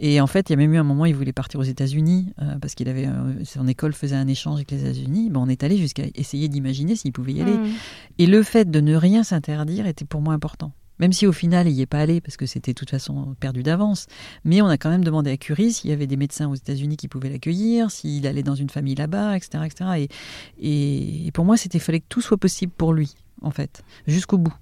Et 0.00 0.20
en 0.20 0.26
fait, 0.26 0.48
il 0.48 0.52
y 0.52 0.54
a 0.54 0.56
même 0.56 0.72
eu 0.72 0.78
un 0.78 0.84
moment, 0.84 1.04
il 1.04 1.14
voulait 1.14 1.32
partir 1.32 1.60
aux 1.60 1.64
États-Unis 1.64 2.32
euh, 2.40 2.58
parce 2.60 2.74
qu'il 2.74 2.88
avait 2.88 3.08
son 3.44 3.66
école 3.66 3.92
faisait 3.92 4.16
un 4.16 4.28
échange 4.28 4.56
avec 4.56 4.70
les 4.70 4.80
États-Unis. 4.80 5.30
Bon, 5.30 5.42
on 5.42 5.48
est 5.48 5.64
allé 5.64 5.76
jusqu'à 5.76 6.04
essayer 6.14 6.48
d'imaginer 6.48 6.96
s'il 6.96 7.12
pouvait 7.12 7.32
y 7.32 7.42
aller. 7.42 7.56
Hmm. 7.56 7.72
Et 8.18 8.26
le 8.26 8.42
fait 8.42 8.70
de 8.70 8.80
ne 8.80 8.94
rien 8.94 9.24
s'interdire 9.24 9.86
était 9.86 10.04
pour 10.04 10.20
moi 10.20 10.34
important. 10.34 10.72
Même 10.98 11.12
si 11.12 11.26
au 11.26 11.32
final, 11.32 11.68
il 11.68 11.74
n'y 11.74 11.82
est 11.82 11.86
pas 11.86 12.00
allé 12.00 12.20
parce 12.20 12.36
que 12.36 12.46
c'était 12.46 12.72
de 12.72 12.78
toute 12.78 12.90
façon 12.90 13.34
perdu 13.40 13.62
d'avance. 13.62 14.06
Mais 14.44 14.62
on 14.62 14.66
a 14.66 14.76
quand 14.78 14.90
même 14.90 15.04
demandé 15.04 15.30
à 15.30 15.36
Curie 15.36 15.72
s'il 15.72 15.90
y 15.90 15.92
avait 15.92 16.06
des 16.06 16.16
médecins 16.16 16.48
aux 16.48 16.54
États-Unis 16.54 16.96
qui 16.96 17.08
pouvaient 17.08 17.30
l'accueillir, 17.30 17.90
s'il 17.90 18.26
allait 18.26 18.42
dans 18.42 18.54
une 18.54 18.70
famille 18.70 18.94
là-bas, 18.94 19.36
etc., 19.36 19.64
etc. 19.64 20.08
Et, 20.60 21.26
et 21.26 21.32
pour 21.32 21.44
moi, 21.44 21.56
c'était 21.56 21.78
fallait 21.78 22.00
que 22.00 22.06
tout 22.08 22.20
soit 22.20 22.36
possible 22.36 22.72
pour 22.76 22.92
lui, 22.92 23.14
en 23.42 23.50
fait, 23.50 23.82
jusqu'au 24.06 24.38
bout. 24.38 24.54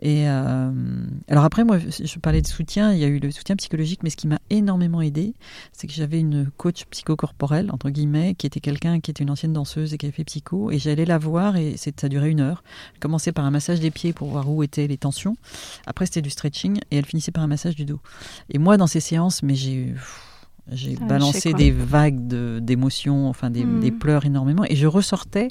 Et 0.00 0.28
euh, 0.28 0.70
alors 1.28 1.44
après, 1.44 1.64
moi, 1.64 1.78
je 1.78 2.18
parlais 2.18 2.42
de 2.42 2.46
soutien, 2.46 2.92
il 2.92 2.98
y 2.98 3.04
a 3.04 3.06
eu 3.06 3.18
le 3.18 3.30
soutien 3.30 3.56
psychologique, 3.56 4.00
mais 4.02 4.10
ce 4.10 4.16
qui 4.16 4.26
m'a 4.26 4.40
énormément 4.50 5.00
aidé, 5.00 5.34
c'est 5.72 5.86
que 5.86 5.92
j'avais 5.92 6.18
une 6.18 6.50
coach 6.56 6.84
psychocorporelle, 6.90 7.70
entre 7.70 7.90
guillemets, 7.90 8.34
qui 8.34 8.46
était 8.46 8.60
quelqu'un 8.60 9.00
qui 9.00 9.10
était 9.10 9.22
une 9.22 9.30
ancienne 9.30 9.52
danseuse 9.52 9.94
et 9.94 9.98
qui 9.98 10.06
avait 10.06 10.12
fait 10.12 10.24
psycho, 10.24 10.70
et 10.70 10.78
j'allais 10.78 11.04
la 11.04 11.18
voir, 11.18 11.56
et 11.56 11.76
ça 11.76 12.08
durait 12.08 12.30
une 12.30 12.40
heure. 12.40 12.64
Elle 12.94 13.00
commençait 13.00 13.32
par 13.32 13.44
un 13.44 13.50
massage 13.50 13.80
des 13.80 13.90
pieds 13.90 14.12
pour 14.12 14.28
voir 14.28 14.48
où 14.50 14.62
étaient 14.62 14.86
les 14.86 14.98
tensions, 14.98 15.36
après 15.86 16.06
c'était 16.06 16.22
du 16.22 16.30
stretching, 16.30 16.78
et 16.90 16.96
elle 16.96 17.06
finissait 17.06 17.32
par 17.32 17.44
un 17.44 17.48
massage 17.48 17.76
du 17.76 17.84
dos. 17.84 18.00
Et 18.50 18.58
moi, 18.58 18.76
dans 18.76 18.86
ces 18.86 19.00
séances, 19.00 19.42
mais 19.42 19.54
j'ai... 19.54 19.94
J'ai 20.70 20.94
balancé 20.94 21.52
des 21.54 21.72
vagues 21.72 22.28
d'émotions, 22.60 23.28
enfin 23.28 23.50
des, 23.50 23.64
hmm. 23.64 23.80
des 23.80 23.90
pleurs 23.90 24.24
énormément, 24.24 24.64
et 24.64 24.76
je 24.76 24.86
ressortais 24.86 25.48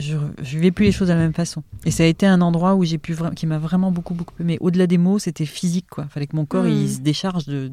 je 0.00 0.16
ne 0.16 0.30
vivais 0.42 0.70
plus 0.70 0.86
les 0.86 0.92
choses 0.92 1.08
de 1.08 1.12
la 1.12 1.18
même 1.18 1.32
façon. 1.32 1.62
Et 1.84 1.90
ça 1.90 2.02
a 2.02 2.06
été 2.06 2.26
un 2.26 2.40
endroit 2.40 2.74
où 2.74 2.84
j'ai 2.84 2.98
pu 2.98 3.16
qui 3.34 3.46
m'a 3.46 3.58
vraiment 3.58 3.90
beaucoup 3.90 4.14
beaucoup 4.14 4.34
aimé. 4.40 4.56
Au-delà 4.60 4.86
des 4.86 4.98
mots, 4.98 5.18
c'était 5.18 5.46
physique 5.46 5.86
quoi. 5.90 6.06
Fallait 6.08 6.26
que 6.26 6.36
mon 6.36 6.46
corps 6.46 6.66
il 6.66 6.84
hmm. 6.84 6.88
se 6.88 7.00
décharge 7.00 7.46
de 7.46 7.72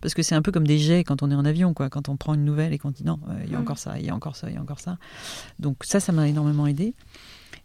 parce 0.00 0.14
que 0.14 0.22
c'est 0.22 0.34
un 0.34 0.42
peu 0.42 0.52
comme 0.52 0.66
des 0.66 0.78
jets 0.78 1.04
quand 1.04 1.22
on 1.22 1.30
est 1.30 1.34
en 1.34 1.44
avion 1.44 1.74
quoi. 1.74 1.88
Quand 1.88 2.08
on 2.08 2.16
prend 2.16 2.34
une 2.34 2.44
nouvelle 2.44 2.72
et 2.72 2.78
qu'on 2.78 2.90
dit 2.90 3.04
non, 3.04 3.20
euh, 3.28 3.34
il 3.44 3.52
y 3.52 3.54
a 3.54 3.58
hmm. 3.58 3.62
encore 3.62 3.78
ça, 3.78 3.98
il 3.98 4.06
y 4.06 4.10
a 4.10 4.14
encore 4.14 4.36
ça, 4.36 4.48
il 4.48 4.54
y 4.54 4.58
a 4.58 4.60
encore 4.60 4.80
ça. 4.80 4.98
Donc 5.58 5.76
ça, 5.82 6.00
ça 6.00 6.12
m'a 6.12 6.26
énormément 6.28 6.66
aidé. 6.66 6.94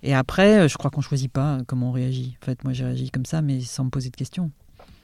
Et 0.03 0.13
après, 0.13 0.59
euh, 0.59 0.67
je 0.67 0.77
crois 0.77 0.91
qu'on 0.91 1.01
choisit 1.01 1.31
pas 1.31 1.59
comment 1.65 1.89
on 1.89 1.91
réagit. 1.91 2.37
En 2.41 2.45
fait, 2.45 2.63
moi 2.63 2.73
j'ai 2.73 2.83
réagi 2.83 3.09
comme 3.09 3.25
ça, 3.25 3.41
mais 3.41 3.61
sans 3.61 3.85
me 3.85 3.89
poser 3.89 4.09
de 4.09 4.15
questions. 4.15 4.51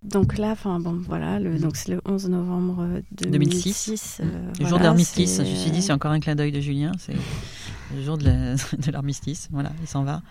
Donc 0.03 0.37
là, 0.39 0.51
enfin 0.51 0.79
bon, 0.79 0.93
voilà, 0.93 1.39
le, 1.39 1.59
donc 1.59 1.75
c'est 1.75 1.91
le 1.91 2.01
11 2.05 2.29
novembre 2.29 2.87
2006. 3.11 4.21
le 4.59 4.65
jour 4.65 4.79
de 4.79 4.83
l'armistice. 4.83 5.37
Je 5.37 5.49
me 5.49 5.55
suis 5.55 5.69
dit, 5.71 5.81
c'est 5.81 5.93
encore 5.93 6.11
un 6.11 6.19
clin 6.19 6.35
d'œil 6.35 6.51
de 6.51 6.59
Julien. 6.59 6.91
Le 7.95 8.03
jour 8.03 8.17
de 8.17 8.91
l'armistice. 8.91 9.49
Voilà, 9.51 9.71
il 9.81 9.87
s'en 9.87 10.03
va. 10.03 10.21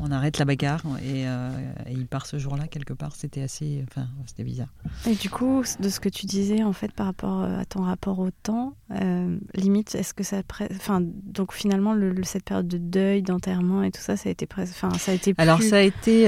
On 0.00 0.10
arrête 0.10 0.38
la 0.38 0.44
bagarre 0.44 0.82
et, 1.02 1.26
euh, 1.26 1.50
il 1.90 2.06
part 2.06 2.26
ce 2.26 2.38
jour-là 2.38 2.66
quelque 2.68 2.92
part. 2.92 3.14
C'était 3.14 3.42
assez, 3.42 3.84
enfin, 3.88 4.08
c'était 4.26 4.44
bizarre. 4.44 4.72
Et 5.06 5.14
du 5.14 5.30
coup, 5.30 5.62
de 5.80 5.88
ce 5.88 6.00
que 6.00 6.08
tu 6.08 6.26
disais 6.26 6.62
en 6.62 6.72
fait 6.72 6.92
par 6.92 7.06
rapport 7.06 7.42
euh, 7.42 7.58
à 7.58 7.64
ton 7.64 7.82
rapport 7.82 8.18
au 8.18 8.30
temps, 8.30 8.74
euh, 8.92 9.38
limite, 9.54 9.94
est-ce 9.94 10.14
que 10.14 10.24
ça, 10.24 10.42
enfin, 10.72 11.00
donc 11.02 11.52
finalement, 11.52 11.94
le, 11.94 12.14
cette 12.24 12.44
période 12.44 12.68
de 12.68 12.78
deuil, 12.78 13.22
d'enterrement 13.22 13.82
et 13.82 13.90
tout 13.90 14.00
ça, 14.00 14.16
ça 14.16 14.28
a 14.28 14.32
été 14.32 14.46
presque, 14.46 14.74
enfin, 14.74 14.96
ça 14.98 15.12
a 15.12 15.14
été. 15.14 15.34
Alors 15.38 15.62
ça 15.62 15.76
a 15.76 15.80
été 15.80 16.26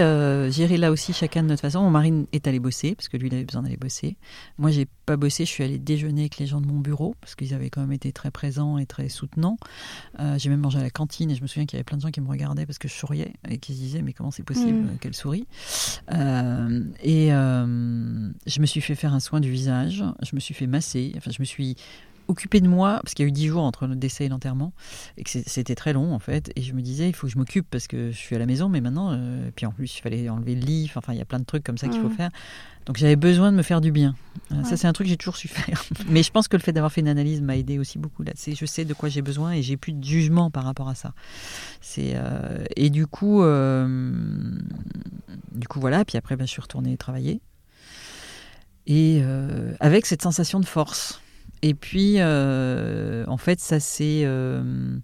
géré 0.51 0.77
là 0.77 0.91
aussi 0.91 1.13
chacun 1.13 1.43
de 1.43 1.49
notre 1.49 1.63
façon. 1.63 1.83
Mon 1.83 1.91
mari 1.91 2.27
est 2.33 2.47
allé 2.47 2.59
bosser 2.59 2.95
parce 2.95 3.09
que 3.09 3.17
lui, 3.17 3.29
il 3.29 3.35
avait 3.35 3.45
besoin 3.45 3.63
d'aller 3.63 3.77
bosser. 3.77 4.17
Moi, 4.59 4.71
j'ai 4.71 4.87
pas 5.09 5.17
bossé. 5.17 5.45
Je 5.45 5.51
suis 5.51 5.65
allée 5.65 5.79
déjeuner 5.79 6.23
avec 6.23 6.39
les 6.39 6.47
gens 6.47 6.61
de 6.61 6.67
mon 6.67 6.79
bureau 6.79 7.15
parce 7.21 7.35
qu'ils 7.35 7.55
avaient 7.55 7.71
quand 7.71 7.81
même 7.81 7.93
été 7.93 8.13
très 8.13 8.31
présents 8.31 8.79
et 8.79 8.87
très 8.87 9.09
soutenants. 9.09 9.57
j'ai 10.37 10.51
même 10.51 10.65
à 10.77 10.83
la 10.83 10.91
cantine 10.91 11.31
et 11.31 11.35
je 11.35 11.43
me 11.43 11.47
souviens 11.47 11.67
qu'il 11.67 11.77
y 11.77 11.79
avait 11.79 11.85
plein 11.85 11.97
de 11.97 12.03
gens 12.03 12.11
qui 12.11 12.21
me 12.21 12.29
regardaient 12.29 12.67
parce 12.67 12.79
que 12.79 12.89
je 12.89 12.95
souriais 12.95 13.33
et 13.49 13.59
qui 13.59 13.75
se 13.75 13.79
disaient 13.79 14.03
mais 14.03 14.13
comment 14.13 14.31
c'est 14.31 14.43
possible 14.43 14.81
mm. 14.81 14.99
qu'elle 14.99 15.15
sourit? 15.15 15.47
Euh, 16.13 16.85
Et 17.03 17.33
euh, 17.33 18.31
je 18.47 18.61
me 18.61 18.67
suis 18.67 18.81
fait 18.81 18.95
faire 18.95 19.15
un 19.15 19.21
soin 19.21 19.41
du 19.41 19.51
visage, 19.51 20.05
je 20.23 20.35
me 20.35 20.41
suis 20.41 20.55
fait 20.55 20.67
masser, 20.67 21.13
enfin 21.17 21.31
je 21.31 21.41
me 21.41 21.45
suis 21.45 21.77
occupé 22.29 22.61
de 22.61 22.69
moi, 22.69 23.01
parce 23.03 23.15
qu'il 23.15 23.25
y 23.25 23.27
a 23.27 23.29
eu 23.29 23.33
dix 23.33 23.49
jours 23.49 23.63
entre 23.63 23.87
le 23.87 23.97
décès 23.97 24.27
et 24.27 24.29
l'enterrement, 24.29 24.73
et 25.17 25.25
que 25.25 25.31
c'était 25.31 25.75
très 25.75 25.93
long 25.93 26.15
en 26.15 26.19
fait, 26.19 26.53
et 26.55 26.63
je 26.63 26.75
me 26.75 26.83
disais, 26.83 27.09
il 27.09 27.15
faut 27.15 27.27
que 27.27 27.33
je 27.33 27.39
m'occupe 27.39 27.67
parce 27.71 27.87
que 27.87 28.13
je 28.13 28.17
suis 28.17 28.37
à 28.37 28.39
la 28.39 28.47
maison, 28.47 28.69
mais 28.69 28.81
maintenant, 28.81 29.11
euh, 29.13 29.51
puis 29.57 29.67
en 29.67 29.73
plus, 29.73 29.97
il 29.97 30.01
fallait 30.01 30.29
enlever 30.29 30.55
le 30.55 30.61
lit, 30.61 30.91
enfin, 30.95 31.13
il 31.13 31.19
y 31.19 31.23
a 31.23 31.25
plein 31.25 31.39
de 31.39 31.45
trucs 31.45 31.65
comme 31.65 31.79
ça 31.79 31.89
qu'il 31.89 32.01
faut 32.01 32.09
mm. 32.09 32.17
faire. 32.17 32.31
Donc 32.87 32.97
j'avais 32.97 33.17
besoin 33.17 33.53
de 33.53 33.57
me 33.57 33.63
faire 33.63 33.81
du 33.83 33.93
bien. 33.93 34.15
Euh, 34.53 34.63
ça, 34.65 34.79
c'est 34.79 34.87
un 34.87 34.95
truc 34.95 35.07
que 35.07 35.11
j'ai 35.11 35.19
toujours 35.19 35.37
su 35.37 35.49
faire. 35.49 35.85
Mais 36.09 36.23
je 36.23 36.31
pense 36.31 36.49
que 36.49 36.57
le 36.57 36.63
fait 36.63 36.73
d'avoir 36.73 36.91
fait 36.91 37.03
une 37.03 37.09
analyse 37.09 37.43
m'a 37.43 37.57
aidé 37.57 37.79
aussi 37.79 37.99
beaucoup. 37.99 38.23
Là, 38.23 38.33
je 38.37 38.67
sais 38.67 38.87
de 38.87 38.95
quoi 38.95 39.11
j'ai 39.11 39.21
besoin 39.21 39.53
et 39.53 39.63
j'ai 39.63 39.77
plus 39.77 39.93
de 39.93 40.03
jugement 40.03 40.51
par 40.51 40.65
rapport 40.65 40.89
à 40.89 40.95
ça. 40.95 41.13
C'est 41.83 42.13
euh, 42.15 42.65
et 42.77 42.89
du 42.89 43.07
coup, 43.07 43.43
du 45.53 45.69
coup 45.69 45.81
voilà. 45.81 46.05
Puis 46.07 46.17
après, 46.17 46.37
ben, 46.37 46.47
je 46.47 46.53
suis 46.53 46.63
retournée 46.63 46.97
travailler 46.97 47.43
et 48.87 49.23
avec 49.81 50.07
cette 50.07 50.23
sensation 50.23 50.59
de 50.59 50.67
force. 50.67 51.21
Et 51.63 51.75
puis, 51.75 52.17
euh, 52.19 53.25
en 53.27 53.37
fait, 53.37 53.61
ça 53.61 53.81
c'est. 53.81 54.23
Euh, 54.25 54.97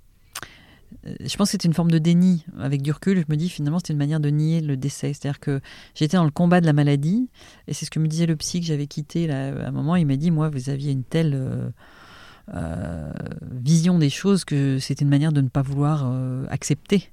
je 1.20 1.36
pense 1.36 1.48
que 1.48 1.52
c'était 1.52 1.68
une 1.68 1.74
forme 1.74 1.90
de 1.90 1.98
déni. 1.98 2.46
Avec 2.58 2.82
du 2.82 2.92
recul, 2.92 3.18
je 3.18 3.24
me 3.28 3.36
dis 3.36 3.48
finalement 3.48 3.78
c'était 3.78 3.92
une 3.92 3.98
manière 3.98 4.20
de 4.20 4.30
nier 4.30 4.60
le 4.60 4.76
décès. 4.76 5.12
C'est-à-dire 5.12 5.40
que 5.40 5.60
j'étais 5.94 6.16
dans 6.16 6.24
le 6.24 6.30
combat 6.30 6.60
de 6.60 6.66
la 6.66 6.72
maladie, 6.72 7.28
et 7.66 7.74
c'est 7.74 7.84
ce 7.84 7.90
que 7.90 7.98
me 7.98 8.08
disait 8.08 8.26
le 8.26 8.36
psy 8.36 8.60
que 8.60 8.66
j'avais 8.66 8.86
quitté 8.86 9.26
là, 9.26 9.48
à 9.48 9.68
un 9.68 9.70
moment. 9.72 9.96
Il 9.96 10.06
m'a 10.06 10.16
dit 10.16 10.30
Moi, 10.30 10.48
vous 10.48 10.70
aviez 10.70 10.92
une 10.92 11.04
telle. 11.04 11.72
Euh, 12.54 13.10
vision 13.52 13.98
des 13.98 14.10
choses 14.10 14.44
que 14.44 14.78
c'était 14.78 15.02
une 15.02 15.08
manière 15.08 15.32
de 15.32 15.40
ne 15.40 15.48
pas 15.48 15.62
vouloir 15.62 16.12
accepter 16.50 17.10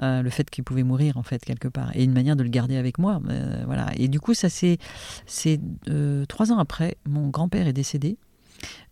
le 0.00 0.28
fait 0.28 0.50
qu'il 0.50 0.64
pouvait 0.64 0.82
mourir 0.82 1.16
en 1.16 1.22
fait 1.22 1.44
quelque 1.44 1.68
part 1.68 1.92
et 1.94 2.02
une 2.02 2.12
manière 2.12 2.34
de 2.34 2.42
le 2.42 2.48
garder 2.48 2.76
avec 2.76 2.98
moi 2.98 3.22
voilà 3.64 3.92
et 3.94 4.08
du 4.08 4.18
coup 4.18 4.34
ça 4.34 4.48
c'est 4.48 4.78
c'est 5.24 5.60
trois 6.28 6.50
ans 6.50 6.58
après 6.58 6.96
mon 7.08 7.28
grand 7.28 7.48
père 7.48 7.68
est 7.68 7.72
décédé 7.72 8.18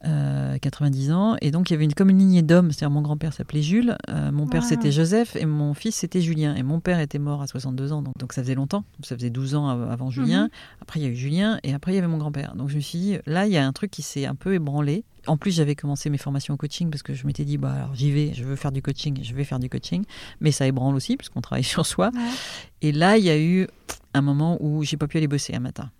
90 0.03 1.11
euh, 1.11 1.15
ans. 1.15 1.37
Et 1.41 1.51
donc, 1.51 1.71
il 1.71 1.75
y 1.75 1.77
avait 1.77 1.85
une, 1.85 1.95
comme 1.95 2.11
une 2.11 2.19
lignée 2.19 2.43
d'hommes. 2.43 2.71
C'est-à-dire, 2.71 2.91
mon 2.91 3.03
grand-père 3.03 3.33
s'appelait 3.33 3.63
Jules, 3.63 3.97
euh, 4.09 4.33
mon 4.33 4.47
père 4.47 4.65
c'était 4.65 4.93
Joseph, 4.93 5.37
et 5.37 5.47
mon 5.47 5.75
fils 5.75 5.97
c'était 5.97 6.21
Julien. 6.21 6.55
Et 6.55 6.63
mon 6.63 6.81
père 6.81 7.01
était 7.01 7.19
mort 7.19 7.43
à 7.43 7.47
62 7.47 7.93
ans, 7.93 8.03
donc, 8.03 8.17
donc 8.19 8.33
ça 8.33 8.43
faisait 8.43 8.55
longtemps. 8.55 8.85
Ça 9.05 9.17
faisait 9.17 9.31
12 9.31 9.55
ans 9.55 9.69
avant 9.69 10.11
Julien. 10.11 10.45
Mhm. 10.45 10.51
Après, 10.83 11.01
il 11.01 11.03
y 11.03 11.07
a 11.07 11.11
eu 11.11 11.17
Julien, 11.17 11.59
et 11.63 11.75
après, 11.75 11.93
il 11.93 11.97
y 11.97 11.99
avait 11.99 12.09
mon 12.09 12.19
grand-père. 12.19 12.55
Donc, 12.55 12.69
je 12.69 12.77
me 12.77 12.81
suis 12.81 12.99
dit, 12.99 13.19
là, 13.27 13.47
il 13.47 13.53
y 13.53 13.57
a 13.57 13.67
un 13.67 13.73
truc 13.73 13.91
qui 13.91 14.03
s'est 14.03 14.27
un 14.27 14.35
peu 14.35 14.55
ébranlé. 14.55 15.05
En 15.27 15.37
plus, 15.37 15.55
j'avais 15.55 15.75
commencé 15.75 16.09
mes 16.09 16.19
formations 16.19 16.55
au 16.55 16.57
coaching 16.57 16.89
parce 16.91 17.03
que 17.03 17.13
je 17.13 17.27
m'étais 17.27 17.45
dit, 17.45 17.59
bah, 17.59 17.73
alors 17.73 17.95
j'y 17.95 18.11
vais, 18.11 18.33
je 18.33 18.43
veux 18.43 18.57
faire 18.57 18.73
du 18.73 18.81
coaching, 18.81 19.19
je 19.23 19.35
vais 19.35 19.45
faire 19.45 19.59
du 19.59 19.69
coaching. 19.69 20.05
Mais 20.41 20.51
ça 20.51 20.67
ébranle 20.67 20.95
aussi, 20.95 21.17
parce 21.17 21.29
qu'on 21.29 21.43
travaille 21.43 21.65
sur 21.77 21.85
soi. 21.85 22.11
Et 22.81 22.93
là, 22.93 23.19
il 23.19 23.25
y 23.25 23.31
a 23.31 23.39
eu 23.39 23.67
un 24.15 24.23
moment 24.23 24.57
où 24.61 24.83
j'ai 24.83 24.97
pas 24.97 25.07
pu 25.07 25.19
aller 25.19 25.29
bosser 25.29 25.55
un 25.55 25.61
matin. 25.61 25.91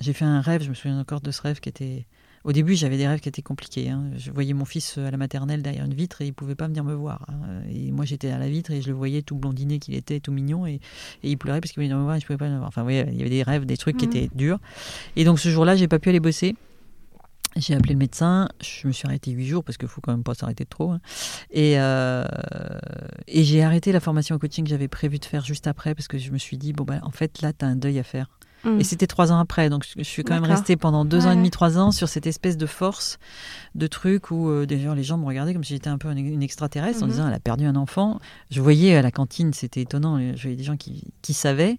J'ai 0.00 0.12
fait 0.12 0.24
un 0.24 0.40
rêve, 0.40 0.62
je 0.62 0.68
me 0.68 0.74
souviens 0.74 0.98
encore 0.98 1.20
de 1.20 1.30
ce 1.30 1.42
rêve 1.42 1.60
qui 1.60 1.68
était 1.68 2.06
au 2.44 2.52
début, 2.52 2.74
j'avais 2.74 2.96
des 2.96 3.06
rêves 3.06 3.20
qui 3.20 3.28
étaient 3.28 3.42
compliqués. 3.42 3.90
Hein. 3.90 4.10
Je 4.16 4.30
voyais 4.30 4.52
mon 4.52 4.64
fils 4.64 4.98
à 4.98 5.10
la 5.10 5.16
maternelle 5.16 5.62
derrière 5.62 5.84
une 5.84 5.94
vitre 5.94 6.22
et 6.22 6.26
il 6.26 6.34
pouvait 6.34 6.54
pas 6.54 6.66
venir 6.66 6.82
me 6.82 6.94
voir. 6.94 7.24
Hein. 7.28 7.62
Et 7.70 7.92
moi, 7.92 8.04
j'étais 8.04 8.30
à 8.30 8.38
la 8.38 8.48
vitre 8.48 8.72
et 8.72 8.82
je 8.82 8.88
le 8.88 8.94
voyais 8.94 9.22
tout 9.22 9.36
blondiné 9.36 9.78
qu'il 9.78 9.94
était, 9.94 10.18
tout 10.18 10.32
mignon, 10.32 10.66
et, 10.66 10.80
il 11.22 11.38
pleurait 11.38 11.60
parce 11.60 11.72
qu'il 11.72 11.80
voulait 11.80 11.88
venir 11.88 11.98
me 11.98 12.04
voir 12.04 12.16
et 12.16 12.20
je 12.20 12.26
pouvais 12.26 12.38
pas 12.38 12.48
le 12.48 12.56
voir. 12.56 12.68
Enfin, 12.68 12.84
il 12.88 13.16
y 13.16 13.20
avait 13.20 13.30
des 13.30 13.42
rêves, 13.42 13.64
des 13.64 13.76
trucs 13.76 13.96
qui 13.96 14.06
mhm. 14.06 14.16
étaient 14.16 14.30
durs. 14.34 14.58
Et 15.16 15.24
donc, 15.24 15.38
ce 15.38 15.48
jour-là, 15.48 15.76
j'ai 15.76 15.88
pas 15.88 15.98
pu 15.98 16.08
aller 16.08 16.20
bosser. 16.20 16.56
J'ai 17.56 17.74
appelé 17.74 17.92
le 17.92 17.98
médecin, 17.98 18.48
je 18.62 18.86
me 18.86 18.92
suis 18.92 19.06
arrêté 19.06 19.30
huit 19.30 19.46
jours 19.46 19.62
parce 19.62 19.76
qu'il 19.76 19.88
faut 19.88 20.00
quand 20.00 20.12
même 20.12 20.22
pas 20.24 20.34
s'arrêter 20.34 20.64
trop. 20.64 20.92
Hein. 20.92 21.00
Et, 21.50 21.78
euh, 21.78 22.24
et 23.28 23.44
j'ai 23.44 23.62
arrêté 23.62 23.92
la 23.92 24.00
formation 24.00 24.34
au 24.36 24.38
coaching 24.38 24.64
que 24.64 24.70
j'avais 24.70 24.88
prévu 24.88 25.18
de 25.18 25.24
faire 25.26 25.44
juste 25.44 25.66
après 25.66 25.94
parce 25.94 26.08
que 26.08 26.16
je 26.16 26.30
me 26.30 26.38
suis 26.38 26.56
dit, 26.56 26.72
bon, 26.72 26.84
bah, 26.84 27.00
en 27.02 27.10
fait, 27.10 27.42
là, 27.42 27.52
tu 27.52 27.64
as 27.64 27.68
un 27.68 27.76
deuil 27.76 27.98
à 27.98 28.04
faire. 28.04 28.30
Mm. 28.64 28.80
Et 28.80 28.84
c'était 28.84 29.06
trois 29.06 29.32
ans 29.32 29.38
après, 29.38 29.68
donc 29.70 29.84
je 29.96 30.02
suis 30.02 30.22
quand 30.22 30.34
même 30.34 30.44
restée 30.44 30.76
pendant 30.76 31.04
deux 31.04 31.26
ans 31.26 31.32
et 31.32 31.36
demi, 31.36 31.50
trois 31.50 31.78
ans 31.78 31.90
sur 31.90 32.08
cette 32.08 32.26
espèce 32.26 32.56
de 32.56 32.66
force, 32.66 33.18
de 33.74 33.86
truc 33.86 34.30
où 34.30 34.48
euh, 34.48 34.66
déjà 34.66 34.94
les 34.94 35.02
gens 35.02 35.18
me 35.18 35.26
regardaient 35.26 35.52
comme 35.52 35.64
si 35.64 35.74
j'étais 35.74 35.90
un 35.90 35.98
peu 35.98 36.10
une 36.10 36.42
extraterrestre 36.42 37.02
en 37.02 37.06
mm-hmm. 37.06 37.10
disant 37.10 37.28
elle 37.28 37.34
a 37.34 37.40
perdu 37.40 37.64
un 37.64 37.76
enfant. 37.76 38.20
Je 38.50 38.60
voyais 38.60 38.94
à 38.94 39.02
la 39.02 39.10
cantine, 39.10 39.52
c'était 39.52 39.82
étonnant, 39.82 40.18
je 40.18 40.40
voyais 40.40 40.56
des 40.56 40.64
gens 40.64 40.76
qui, 40.76 41.04
qui 41.22 41.34
savaient 41.34 41.78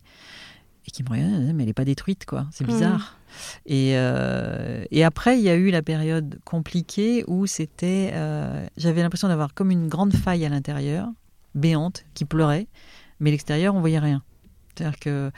et 0.85 0.91
qui 0.91 1.03
me 1.03 1.09
regardaient, 1.09 1.53
mais 1.53 1.63
elle 1.63 1.67
n'est 1.67 1.73
pas 1.73 1.85
détruite, 1.85 2.25
quoi. 2.25 2.47
C'est 2.51 2.65
mm. 2.65 2.67
bizarre. 2.67 3.17
Et, 3.65 3.93
euh, 3.95 4.83
et, 4.91 5.03
après, 5.03 5.37
il 5.39 5.43
y 5.43 5.49
a 5.49 5.55
eu 5.55 5.71
la 5.71 5.81
période 5.81 6.39
compliquée 6.43 7.23
où 7.27 7.47
c'était, 7.47 8.11
euh, 8.13 8.65
j'avais 8.77 9.01
l'impression 9.01 9.27
d'avoir 9.27 9.53
comme 9.53 9.71
une 9.71 9.87
grande 9.87 10.13
faille 10.13 10.45
à 10.45 10.49
l'intérieur, 10.49 11.07
béante, 11.55 12.03
qui 12.13 12.25
pleurait, 12.25 12.67
mais 13.19 13.31
l'extérieur, 13.31 13.73
on 13.75 13.79
voyait 13.79 13.99
rien 13.99 14.21
que... 14.99 15.31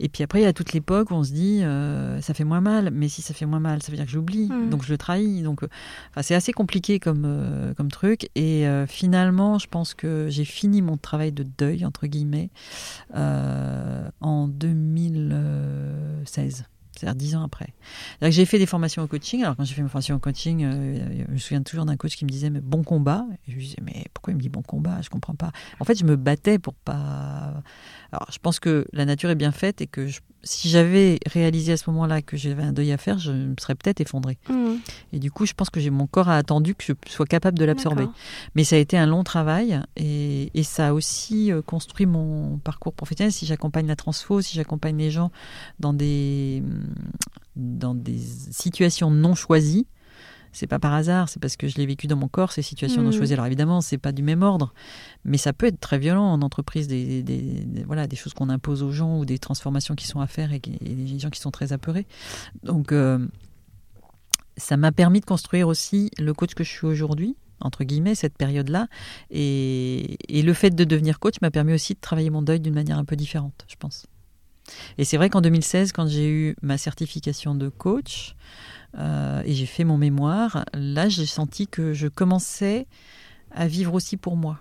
Et 0.00 0.08
puis 0.08 0.22
après, 0.22 0.40
il 0.40 0.44
y 0.44 0.46
a 0.46 0.52
toute 0.52 0.72
l'époque 0.72 1.10
où 1.10 1.14
on 1.14 1.24
se 1.24 1.32
dit, 1.32 1.62
euh, 1.62 2.20
ça 2.20 2.34
fait 2.34 2.44
moins 2.44 2.60
mal, 2.60 2.90
mais 2.92 3.08
si 3.08 3.22
ça 3.22 3.34
fait 3.34 3.46
moins 3.46 3.60
mal, 3.60 3.82
ça 3.82 3.90
veut 3.90 3.96
dire 3.96 4.06
que 4.06 4.12
j'oublie, 4.12 4.48
mmh. 4.48 4.70
donc 4.70 4.84
je 4.84 4.90
le 4.90 4.98
trahis. 4.98 5.42
Donc, 5.42 5.62
euh, 5.62 5.68
enfin, 6.10 6.22
c'est 6.22 6.34
assez 6.34 6.52
compliqué 6.52 6.98
comme, 6.98 7.24
euh, 7.26 7.74
comme 7.74 7.90
truc. 7.90 8.28
Et 8.34 8.64
finalement, 8.86 9.58
je 9.58 9.66
pense 9.66 9.94
que 9.94 10.26
j'ai 10.28 10.44
fini 10.44 10.82
mon 10.82 10.96
travail 10.96 11.32
de 11.32 11.42
deuil, 11.42 11.84
entre 11.84 12.06
guillemets, 12.06 12.50
en 13.14 14.48
2016 14.48 16.64
c'est-à-dire 16.96 17.14
dix 17.14 17.36
ans 17.36 17.44
après. 17.44 17.68
J'ai 18.22 18.44
fait 18.44 18.58
des 18.58 18.66
formations 18.66 19.02
au 19.02 19.06
coaching. 19.06 19.42
Alors 19.42 19.56
quand 19.56 19.64
j'ai 19.64 19.74
fait 19.74 19.82
ma 19.82 19.88
formation 19.88 20.16
au 20.16 20.20
coaching, 20.20 20.60
je 20.60 21.32
me 21.32 21.38
souviens 21.38 21.62
toujours 21.62 21.84
d'un 21.84 21.96
coach 21.96 22.16
qui 22.16 22.24
me 22.24 22.30
disait 22.30 22.50
bon 22.50 22.82
combat. 22.82 23.24
Et 23.46 23.50
je 23.50 23.56
lui 23.56 23.64
disais 23.64 23.82
mais 23.82 24.04
pourquoi 24.12 24.32
il 24.32 24.36
me 24.36 24.40
dit 24.40 24.48
bon 24.48 24.62
combat? 24.62 25.00
Je 25.02 25.10
comprends 25.10 25.34
pas. 25.34 25.52
En 25.80 25.84
fait, 25.84 25.98
je 25.98 26.04
me 26.04 26.16
battais 26.16 26.58
pour 26.58 26.74
pas 26.74 27.62
alors, 28.12 28.28
je 28.30 28.38
pense 28.38 28.60
que 28.60 28.86
la 28.92 29.04
nature 29.04 29.30
est 29.30 29.34
bien 29.34 29.50
faite 29.50 29.80
et 29.80 29.88
que 29.88 30.06
si 30.44 30.68
j'avais 30.68 31.18
réalisé 31.26 31.72
à 31.72 31.76
ce 31.76 31.90
moment-là 31.90 32.22
que 32.22 32.36
j'avais 32.36 32.62
un 32.62 32.72
deuil 32.72 32.92
à 32.92 32.98
faire, 32.98 33.18
je 33.18 33.32
me 33.32 33.54
serais 33.58 33.74
peut-être 33.74 34.00
effondrée. 34.00 34.38
Mmh. 34.48 34.74
Et 35.12 35.18
du 35.18 35.30
coup, 35.30 35.46
je 35.46 35.54
pense 35.54 35.70
que 35.70 35.80
j'ai 35.80 35.90
mon 35.90 36.06
corps 36.06 36.28
a 36.28 36.36
attendu 36.36 36.74
que 36.74 36.84
je 36.84 36.92
sois 37.10 37.26
capable 37.26 37.58
de 37.58 37.64
l'absorber. 37.64 38.06
Mais 38.54 38.64
ça 38.64 38.76
a 38.76 38.78
été 38.78 38.96
un 38.96 39.06
long 39.06 39.24
travail 39.24 39.80
et, 39.96 40.50
ça 40.64 40.88
a 40.88 40.92
aussi 40.92 41.52
euh, 41.52 41.60
construit 41.60 42.06
mon 42.06 42.58
parcours 42.58 42.94
professionnel. 42.94 43.32
Si 43.32 43.44
j'accompagne 43.46 43.86
la 43.86 43.96
transfo, 43.96 44.40
si 44.40 44.54
j'accompagne 44.54 44.96
les 44.96 45.10
gens 45.10 45.30
dans 45.78 45.92
des, 45.92 46.62
dans 47.54 47.94
des 47.94 48.18
situations 48.50 49.10
non 49.10 49.34
choisies, 49.34 49.86
c'est 50.54 50.68
pas 50.68 50.78
par 50.78 50.94
hasard, 50.94 51.28
c'est 51.28 51.40
parce 51.40 51.56
que 51.56 51.68
je 51.68 51.76
l'ai 51.76 51.84
vécu 51.84 52.06
dans 52.06 52.16
mon 52.16 52.28
corps, 52.28 52.52
ces 52.52 52.62
situations 52.62 53.02
mmh. 53.02 53.12
choisies. 53.12 53.34
Alors 53.34 53.46
évidemment, 53.46 53.80
c'est 53.80 53.98
pas 53.98 54.12
du 54.12 54.22
même 54.22 54.42
ordre, 54.42 54.72
mais 55.24 55.36
ça 55.36 55.52
peut 55.52 55.66
être 55.66 55.80
très 55.80 55.98
violent 55.98 56.24
en 56.24 56.40
entreprise, 56.42 56.86
des, 56.86 57.24
voilà, 57.86 58.06
des 58.06 58.16
choses 58.16 58.32
qu'on 58.34 58.48
impose 58.48 58.82
aux 58.82 58.92
gens 58.92 59.18
ou 59.18 59.24
des 59.24 59.38
transformations 59.38 59.94
qui 59.94 60.06
sont 60.06 60.20
à 60.20 60.26
faire 60.26 60.52
et, 60.52 60.60
des 60.60 61.18
gens 61.18 61.30
qui 61.30 61.40
sont 61.40 61.50
très 61.50 61.72
apeurés. 61.72 62.06
Donc, 62.62 62.92
euh, 62.92 63.26
ça 64.56 64.76
m'a 64.76 64.92
permis 64.92 65.20
de 65.20 65.26
construire 65.26 65.66
aussi 65.66 66.10
le 66.18 66.32
coach 66.32 66.54
que 66.54 66.62
je 66.62 66.70
suis 66.70 66.86
aujourd'hui, 66.86 67.36
entre 67.60 67.82
guillemets, 67.82 68.14
cette 68.14 68.36
période-là. 68.36 68.86
Et, 69.30 70.16
et, 70.28 70.42
le 70.42 70.54
fait 70.54 70.70
de 70.70 70.84
devenir 70.84 71.18
coach 71.18 71.34
m'a 71.42 71.50
permis 71.50 71.74
aussi 71.74 71.94
de 71.94 72.00
travailler 72.00 72.30
mon 72.30 72.42
deuil 72.42 72.60
d'une 72.60 72.74
manière 72.74 72.98
un 72.98 73.04
peu 73.04 73.16
différente, 73.16 73.64
je 73.66 73.74
pense. 73.76 74.06
Et 74.98 75.04
c'est 75.04 75.16
vrai 75.16 75.30
qu'en 75.30 75.40
2016, 75.40 75.92
quand 75.92 76.06
j'ai 76.06 76.28
eu 76.28 76.56
ma 76.62 76.78
certification 76.78 77.54
de 77.54 77.68
coach, 77.68 78.34
euh, 78.98 79.42
et 79.44 79.54
j'ai 79.54 79.66
fait 79.66 79.84
mon 79.84 79.98
mémoire, 79.98 80.64
là 80.72 81.08
j'ai 81.08 81.26
senti 81.26 81.66
que 81.66 81.92
je 81.92 82.08
commençais 82.08 82.86
à 83.50 83.66
vivre 83.66 83.94
aussi 83.94 84.16
pour 84.16 84.36
moi. 84.36 84.60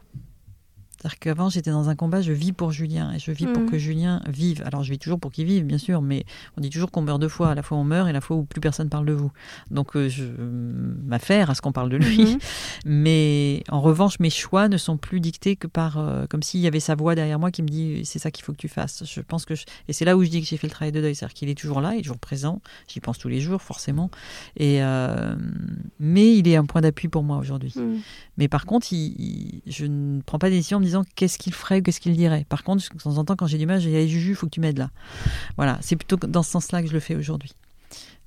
C'est-à-dire 1.03 1.19
qu'avant, 1.19 1.49
j'étais 1.49 1.69
dans 1.69 1.89
un 1.89 1.95
combat, 1.95 2.21
je 2.21 2.31
vis 2.31 2.53
pour 2.53 2.71
Julien 2.71 3.11
et 3.13 3.19
je 3.19 3.29
vis 3.31 3.45
pour 3.45 3.63
Mhm. 3.63 3.69
que 3.71 3.77
Julien 3.77 4.21
vive. 4.29 4.63
Alors, 4.65 4.83
je 4.83 4.91
vis 4.91 4.99
toujours 4.99 5.19
pour 5.19 5.33
qu'il 5.33 5.45
vive, 5.45 5.65
bien 5.65 5.77
sûr, 5.77 6.01
mais 6.01 6.23
on 6.57 6.61
dit 6.61 6.69
toujours 6.69 6.91
qu'on 6.91 7.01
meurt 7.01 7.19
deux 7.19 7.27
fois. 7.27 7.49
À 7.49 7.55
la 7.55 7.61
fois, 7.61 7.77
on 7.77 7.83
meurt 7.83 8.07
et 8.07 8.13
la 8.13 8.21
fois 8.21 8.37
où 8.37 8.43
plus 8.45 8.61
personne 8.61 8.87
parle 8.87 9.05
de 9.05 9.11
vous. 9.11 9.29
Donc, 9.69 9.97
euh, 9.97 10.07
je 10.07 10.23
m'affaire 11.05 11.49
à 11.49 11.55
ce 11.55 11.61
qu'on 11.61 11.73
parle 11.73 11.89
de 11.89 11.97
lui. 11.97 12.23
Mhm. 12.23 12.37
Mais 12.85 13.63
en 13.69 13.81
revanche, 13.81 14.19
mes 14.19 14.29
choix 14.29 14.69
ne 14.69 14.77
sont 14.77 14.95
plus 14.97 15.19
dictés 15.19 15.55
que 15.57 15.67
par. 15.67 15.97
euh, 15.97 16.25
comme 16.29 16.41
s'il 16.41 16.61
y 16.61 16.67
avait 16.67 16.79
sa 16.79 16.95
voix 16.95 17.15
derrière 17.15 17.37
moi 17.39 17.51
qui 17.51 17.63
me 17.63 17.67
dit 17.67 18.01
c'est 18.05 18.19
ça 18.19 18.31
qu'il 18.31 18.45
faut 18.45 18.53
que 18.53 18.57
tu 18.57 18.69
fasses. 18.69 19.03
Je 19.05 19.19
pense 19.19 19.43
que. 19.45 19.55
je- 19.55 19.65
et 19.87 19.93
c'est 19.93 20.05
là 20.05 20.15
où 20.15 20.23
je 20.23 20.29
dis 20.29 20.41
que 20.41 20.47
j'ai 20.47 20.55
fait 20.57 20.67
le 20.67 20.71
travail 20.71 20.91
de 20.93 21.01
deuil. 21.01 21.15
C'est-à-dire 21.15 21.33
qu'il 21.33 21.49
est 21.49 21.55
toujours 21.59 21.81
là, 21.81 21.95
il 21.95 21.99
est 21.99 22.03
toujours 22.03 22.17
présent. 22.17 22.61
J'y 22.87 22.99
pense 23.01 23.17
tous 23.17 23.27
les 23.27 23.41
jours, 23.41 23.61
forcément. 23.61 24.09
Et, 24.57 24.81
euh, 24.83 25.35
mais 25.99 26.37
il 26.37 26.47
est 26.47 26.55
un 26.55 26.65
point 26.65 26.81
d'appui 26.81 27.07
pour 27.09 27.23
moi 27.23 27.37
aujourd'hui. 27.37 27.73
Mhm. 27.75 27.99
Mais 28.37 28.47
par 28.47 28.65
contre, 28.65 28.87
il- 28.93 29.15
il- 29.19 29.61
je 29.67 29.85
ne 29.85 30.21
prends 30.21 30.39
pas 30.39 30.49
de 30.49 30.55
décision 30.55 30.77
en 30.77 30.79
me 30.79 30.85
disant 30.85 30.92
qu'est-ce 31.15 31.39
qu'il 31.39 31.53
ferait 31.53 31.79
ou 31.79 31.81
qu'est-ce 31.81 31.99
qu'il 31.99 32.15
dirait. 32.15 32.45
Par 32.49 32.63
contre, 32.63 32.83
de 32.93 32.99
temps 32.99 33.17
en 33.17 33.25
temps, 33.25 33.35
quand 33.35 33.47
j'ai 33.47 33.57
du 33.57 33.65
mal, 33.65 33.81
je 33.81 33.89
dis 33.89 33.95
Allez, 33.95 34.07
Juju, 34.07 34.31
il 34.31 34.35
faut 34.35 34.45
que 34.45 34.51
tu 34.51 34.59
m'aides 34.59 34.77
là. 34.77 34.91
Voilà, 35.57 35.79
c'est 35.81 35.95
plutôt 35.95 36.17
dans 36.17 36.43
ce 36.43 36.51
sens-là 36.51 36.81
que 36.81 36.87
je 36.87 36.93
le 36.93 36.99
fais 36.99 37.15
aujourd'hui. 37.15 37.53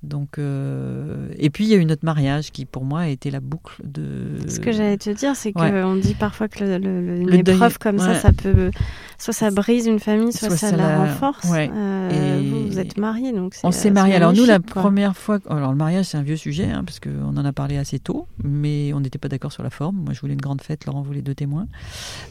Donc, 0.03 0.37
euh, 0.37 1.27
et 1.37 1.49
puis 1.49 1.65
il 1.65 1.69
y 1.69 1.73
a 1.73 1.77
eu 1.77 1.85
notre 1.85 2.05
mariage 2.05 2.51
qui, 2.51 2.65
pour 2.65 2.85
moi, 2.85 3.01
a 3.01 3.07
été 3.07 3.31
la 3.31 3.39
boucle 3.39 3.81
de. 3.83 4.47
Ce 4.47 4.59
que 4.59 4.71
j'allais 4.71 4.97
te 4.97 5.09
dire, 5.09 5.35
c'est 5.35 5.51
qu'on 5.51 5.95
dit 5.95 6.13
parfois 6.13 6.47
que 6.47 6.63
le, 6.63 6.77
le- 6.77 7.01
le- 7.01 7.17
une 7.21 7.29
Le 7.31 7.43
deuil- 7.43 7.55
épreuve 7.55 7.77
comme 7.79 7.97
ça, 7.97 8.09
ouais. 8.09 8.19
ça 8.19 8.31
peut. 8.31 8.69
Soit 9.17 9.33
ça 9.33 9.49
brise 9.49 9.87
une 9.87 9.99
famille, 9.99 10.31
soit, 10.31 10.49
Soit 10.49 10.57
ça, 10.57 10.69
ça 10.69 10.77
la 10.77 10.87
la- 10.89 10.97
renforce. 10.99 11.49
ouais. 11.49 11.71
Euh, 11.73 12.39
Et- 12.39 12.47
vous, 12.47 12.67
vous 12.67 12.79
êtes 12.79 12.97
mariés, 12.99 13.31
donc 13.33 13.55
c'est. 13.55 13.65
On 13.65 13.71
s'est 13.71 13.79
c'est 13.83 13.91
mariés. 13.91 14.13
Alors 14.15 14.33
nous, 14.33 14.45
la 14.45 14.59
quoi. 14.59 14.83
première 14.83 15.17
fois, 15.17 15.39
alors 15.49 15.71
le 15.71 15.77
mariage 15.77 16.05
c'est 16.05 16.17
un 16.17 16.21
vieux 16.23 16.35
sujet 16.37 16.65
hein, 16.65 16.83
parce 16.85 16.99
qu'on 16.99 17.35
en 17.35 17.43
a 17.45 17.51
parlé 17.51 17.77
assez 17.77 17.97
tôt, 17.97 18.27
mais 18.43 18.93
on 18.93 18.99
n'était 18.99 19.17
pas 19.17 19.29
d'accord 19.29 19.51
sur 19.51 19.63
la 19.63 19.71
forme. 19.71 19.97
Moi, 19.97 20.13
je 20.13 20.21
voulais 20.21 20.33
une 20.33 20.41
grande 20.41 20.61
fête, 20.61 20.85
Laurent 20.85 21.01
voulait 21.01 21.23
deux 21.23 21.33
témoins. 21.35 21.67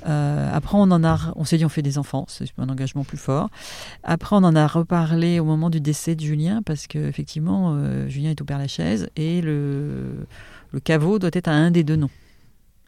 Euh, 0.07 0.49
après, 0.55 0.77
on 0.79 0.83
en 0.93 1.03
a, 1.05 1.33
on 1.35 1.45
s'est 1.45 1.59
dit 1.59 1.65
on 1.65 1.69
fait 1.69 1.83
des 1.83 1.99
enfants, 1.99 2.25
c'est 2.29 2.47
un 2.59 2.69
engagement 2.69 3.03
plus 3.05 3.19
fort. 3.19 3.49
Après, 4.05 4.37
on 4.37 4.45
en 4.45 4.55
a 4.55 4.67
reparlé 4.69 5.41
au 5.41 5.45
moment 5.45 5.71
du 5.71 5.81
décès 5.81 6.15
de 6.15 6.21
Julien 6.21 6.63
parce 6.65 6.87
que 6.87 7.11
effectivement, 7.57 7.75
euh, 7.77 8.09
Julien 8.09 8.31
est 8.31 8.41
au 8.41 8.45
Père 8.45 8.59
Lachaise 8.59 9.09
et 9.17 9.41
le 9.41 10.27
le 10.73 10.81
caveau 10.81 11.19
doit 11.19 11.31
être 11.33 11.49
à 11.49 11.53
un 11.53 11.71
des 11.71 11.85
deux 11.85 11.97
noms. 11.97 12.11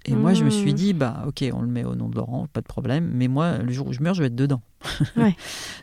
Et 0.05 0.15
moi, 0.15 0.33
je 0.33 0.43
me 0.43 0.49
suis 0.49 0.73
Mmh. 0.73 0.75
dit, 0.77 0.93
bah, 0.95 1.25
ok, 1.27 1.45
on 1.53 1.61
le 1.61 1.67
met 1.69 1.85
au 1.85 1.95
nom 1.95 2.09
de 2.09 2.17
Laurent, 2.17 2.47
pas 2.53 2.61
de 2.63 2.67
problème. 2.67 3.11
Mais 3.13 3.29
moi, 3.29 3.59
le 3.59 3.71
jour 3.73 3.89
où 3.89 3.93
je 3.93 4.01
meurs, 4.03 4.15
je 4.15 4.21
vais 4.23 4.29
être 4.29 4.35
dedans. 4.37 4.63
Ouais. 5.17 5.37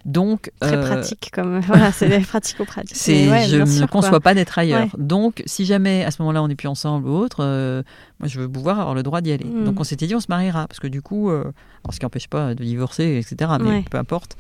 Donc, 0.03 0.51
Très 0.59 0.77
euh, 0.77 0.81
pratique, 0.81 1.29
comme. 1.31 1.59
Voilà, 1.67 1.91
c'est 1.91 2.07
Mais 2.07 3.29
ouais, 3.29 3.47
je 3.47 3.57
ne 3.57 3.79
quoi. 3.79 4.01
conçois 4.01 4.19
pas 4.19 4.33
d'être 4.33 4.57
ailleurs. 4.57 4.83
Ouais. 4.83 4.89
Donc, 4.97 5.43
si 5.45 5.65
jamais 5.65 6.03
à 6.03 6.11
ce 6.11 6.21
moment-là 6.23 6.41
on 6.41 6.47
n'est 6.47 6.55
plus 6.55 6.69
ensemble 6.69 7.07
ou 7.07 7.13
autre, 7.15 7.38
euh, 7.41 7.83
moi 8.19 8.27
je 8.27 8.39
veux 8.39 8.49
pouvoir 8.49 8.79
avoir 8.79 8.95
le 8.95 9.03
droit 9.03 9.21
d'y 9.21 9.31
aller. 9.31 9.45
Donc, 9.45 9.79
on 9.79 9.83
s'était 9.83 10.07
dit 10.07 10.15
on 10.15 10.19
se 10.19 10.27
mariera 10.29 10.67
parce 10.67 10.79
que 10.79 10.88
du 10.88 11.01
coup, 11.03 11.29
euh, 11.29 11.41
alors, 11.83 11.93
ce 11.93 11.99
qui 11.99 12.05
n'empêche 12.05 12.27
pas 12.27 12.55
de 12.55 12.63
divorcer, 12.63 13.21
etc. 13.21 13.51
Mais 13.61 13.83
peu 13.91 13.97
importe. 13.97 14.38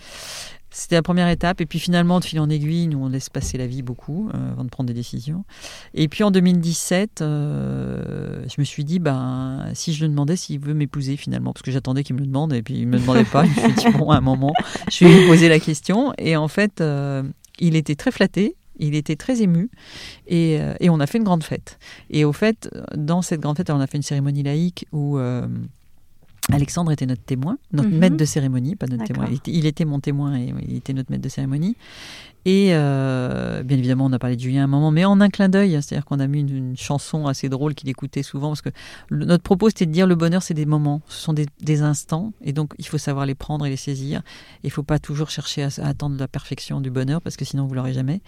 C'était 0.75 0.95
la 0.95 1.03
première 1.03 1.29
étape. 1.29 1.61
Et 1.61 1.65
puis 1.65 1.79
finalement, 1.79 2.19
de 2.19 2.25
fil 2.25 2.37
en 2.41 2.49
aiguille, 2.49 2.87
nous 2.87 2.99
on 2.99 3.07
laisse 3.07 3.29
passer 3.29 3.57
la 3.57 3.65
vie 3.65 3.81
beaucoup 3.81 4.29
euh, 4.33 4.51
avant 4.51 4.65
de 4.65 4.69
prendre 4.69 4.87
des 4.87 4.93
décisions. 4.93 5.45
Et 5.93 6.09
puis 6.09 6.21
en 6.25 6.31
2017, 6.31 7.21
euh, 7.21 8.43
je 8.45 8.55
me 8.59 8.65
suis 8.65 8.83
dit, 8.83 8.99
ben, 8.99 9.67
si 9.73 9.93
je 9.93 10.03
lui 10.03 10.09
demandais 10.09 10.35
s'il 10.35 10.59
veut 10.59 10.73
m'épouser 10.73 11.15
finalement, 11.15 11.53
parce 11.53 11.63
que 11.63 11.71
j'attendais 11.71 12.03
qu'il 12.03 12.15
me 12.15 12.19
le 12.19 12.27
demande 12.27 12.51
et 12.51 12.61
puis 12.61 12.73
il 12.73 12.87
me 12.87 12.97
le 12.97 12.99
demandait 12.99 13.23
pas. 13.23 13.45
je 13.45 13.49
me 13.51 13.73
suis 13.77 13.89
dit, 13.89 13.97
bon, 13.97 14.11
à 14.11 14.17
un 14.17 14.21
moment, 14.21 14.51
je 14.91 15.05
vais 15.05 15.17
lui 15.17 15.27
poser 15.27 15.47
la 15.47 15.61
question. 15.61 16.13
Et 16.17 16.35
en 16.35 16.49
fait, 16.49 16.81
euh, 16.81 17.23
il 17.57 17.77
était 17.77 17.95
très 17.95 18.11
flatté. 18.11 18.57
Il 18.77 18.95
était 18.95 19.15
très 19.15 19.41
ému 19.41 19.69
et, 20.27 20.59
et 20.81 20.89
on 20.89 20.99
a 20.99 21.07
fait 21.07 21.17
une 21.17 21.23
grande 21.23 21.45
fête. 21.45 21.79
Et 22.09 22.25
au 22.25 22.33
fait, 22.33 22.69
dans 22.93 23.21
cette 23.21 23.39
grande 23.39 23.55
fête, 23.55 23.69
on 23.69 23.79
a 23.79 23.87
fait 23.87 23.95
une 23.95 24.03
cérémonie 24.03 24.43
laïque 24.43 24.85
où 24.91 25.17
Alexandre 26.51 26.91
était 26.91 27.05
notre 27.05 27.23
témoin, 27.23 27.57
notre 27.73 27.89
Mhm. 27.89 27.97
maître 27.97 28.17
de 28.17 28.25
cérémonie, 28.25 28.75
pas 28.75 28.85
notre 28.87 29.03
témoin. 29.05 29.25
Il 29.29 29.35
était, 29.35 29.51
il 29.51 29.65
était 29.65 29.85
mon 29.85 29.99
témoin 29.99 30.37
et 30.37 30.53
il 30.67 30.77
était 30.77 30.93
notre 30.93 31.11
maître 31.11 31.23
de 31.23 31.29
cérémonie. 31.29 31.75
Et 32.47 32.69
euh, 32.75 33.63
bien 33.63 33.77
évidemment, 33.77 34.05
on 34.05 34.13
a 34.13 34.19
parlé 34.19 34.35
de 34.35 34.41
Julien 34.41 34.61
à 34.61 34.63
un 34.65 34.67
moment, 34.67 34.91
mais 34.91 35.03
en 35.03 35.19
un 35.19 35.29
clin 35.29 35.49
d'œil, 35.49 35.71
c'est-à-dire 35.81 36.05
qu'on 36.05 36.19
a 36.19 36.27
mis 36.27 36.41
une, 36.41 36.55
une 36.55 36.77
chanson 36.77 37.25
assez 37.25 37.49
drôle 37.49 37.73
qu'il 37.73 37.89
écoutait 37.89 38.21
souvent, 38.21 38.49
parce 38.49 38.61
que 38.61 38.69
le- 39.09 39.25
notre 39.25 39.41
propos 39.43 39.69
c'était 39.69 39.87
de 39.87 39.91
dire 39.91 40.05
le 40.05 40.13
bonheur 40.13 40.43
c'est 40.43 40.53
des 40.53 40.67
moments, 40.67 41.01
ce 41.07 41.19
sont 41.19 41.33
des, 41.33 41.47
des 41.61 41.81
instants, 41.81 42.33
et 42.43 42.53
donc 42.53 42.73
il 42.77 42.85
faut 42.85 42.99
savoir 42.99 43.25
les 43.25 43.33
prendre 43.33 43.65
et 43.65 43.69
les 43.71 43.77
saisir. 43.77 44.21
Il 44.63 44.69
faut 44.69 44.83
pas 44.83 44.99
toujours 44.99 45.31
chercher 45.31 45.63
à, 45.63 45.69
à 45.81 45.87
attendre 45.87 46.17
la 46.19 46.27
perfection 46.27 46.81
du 46.81 46.91
bonheur, 46.91 47.19
parce 47.19 47.35
que 47.35 47.45
sinon 47.45 47.65
vous 47.65 47.73
l'aurez 47.73 47.93
jamais. 47.93 48.21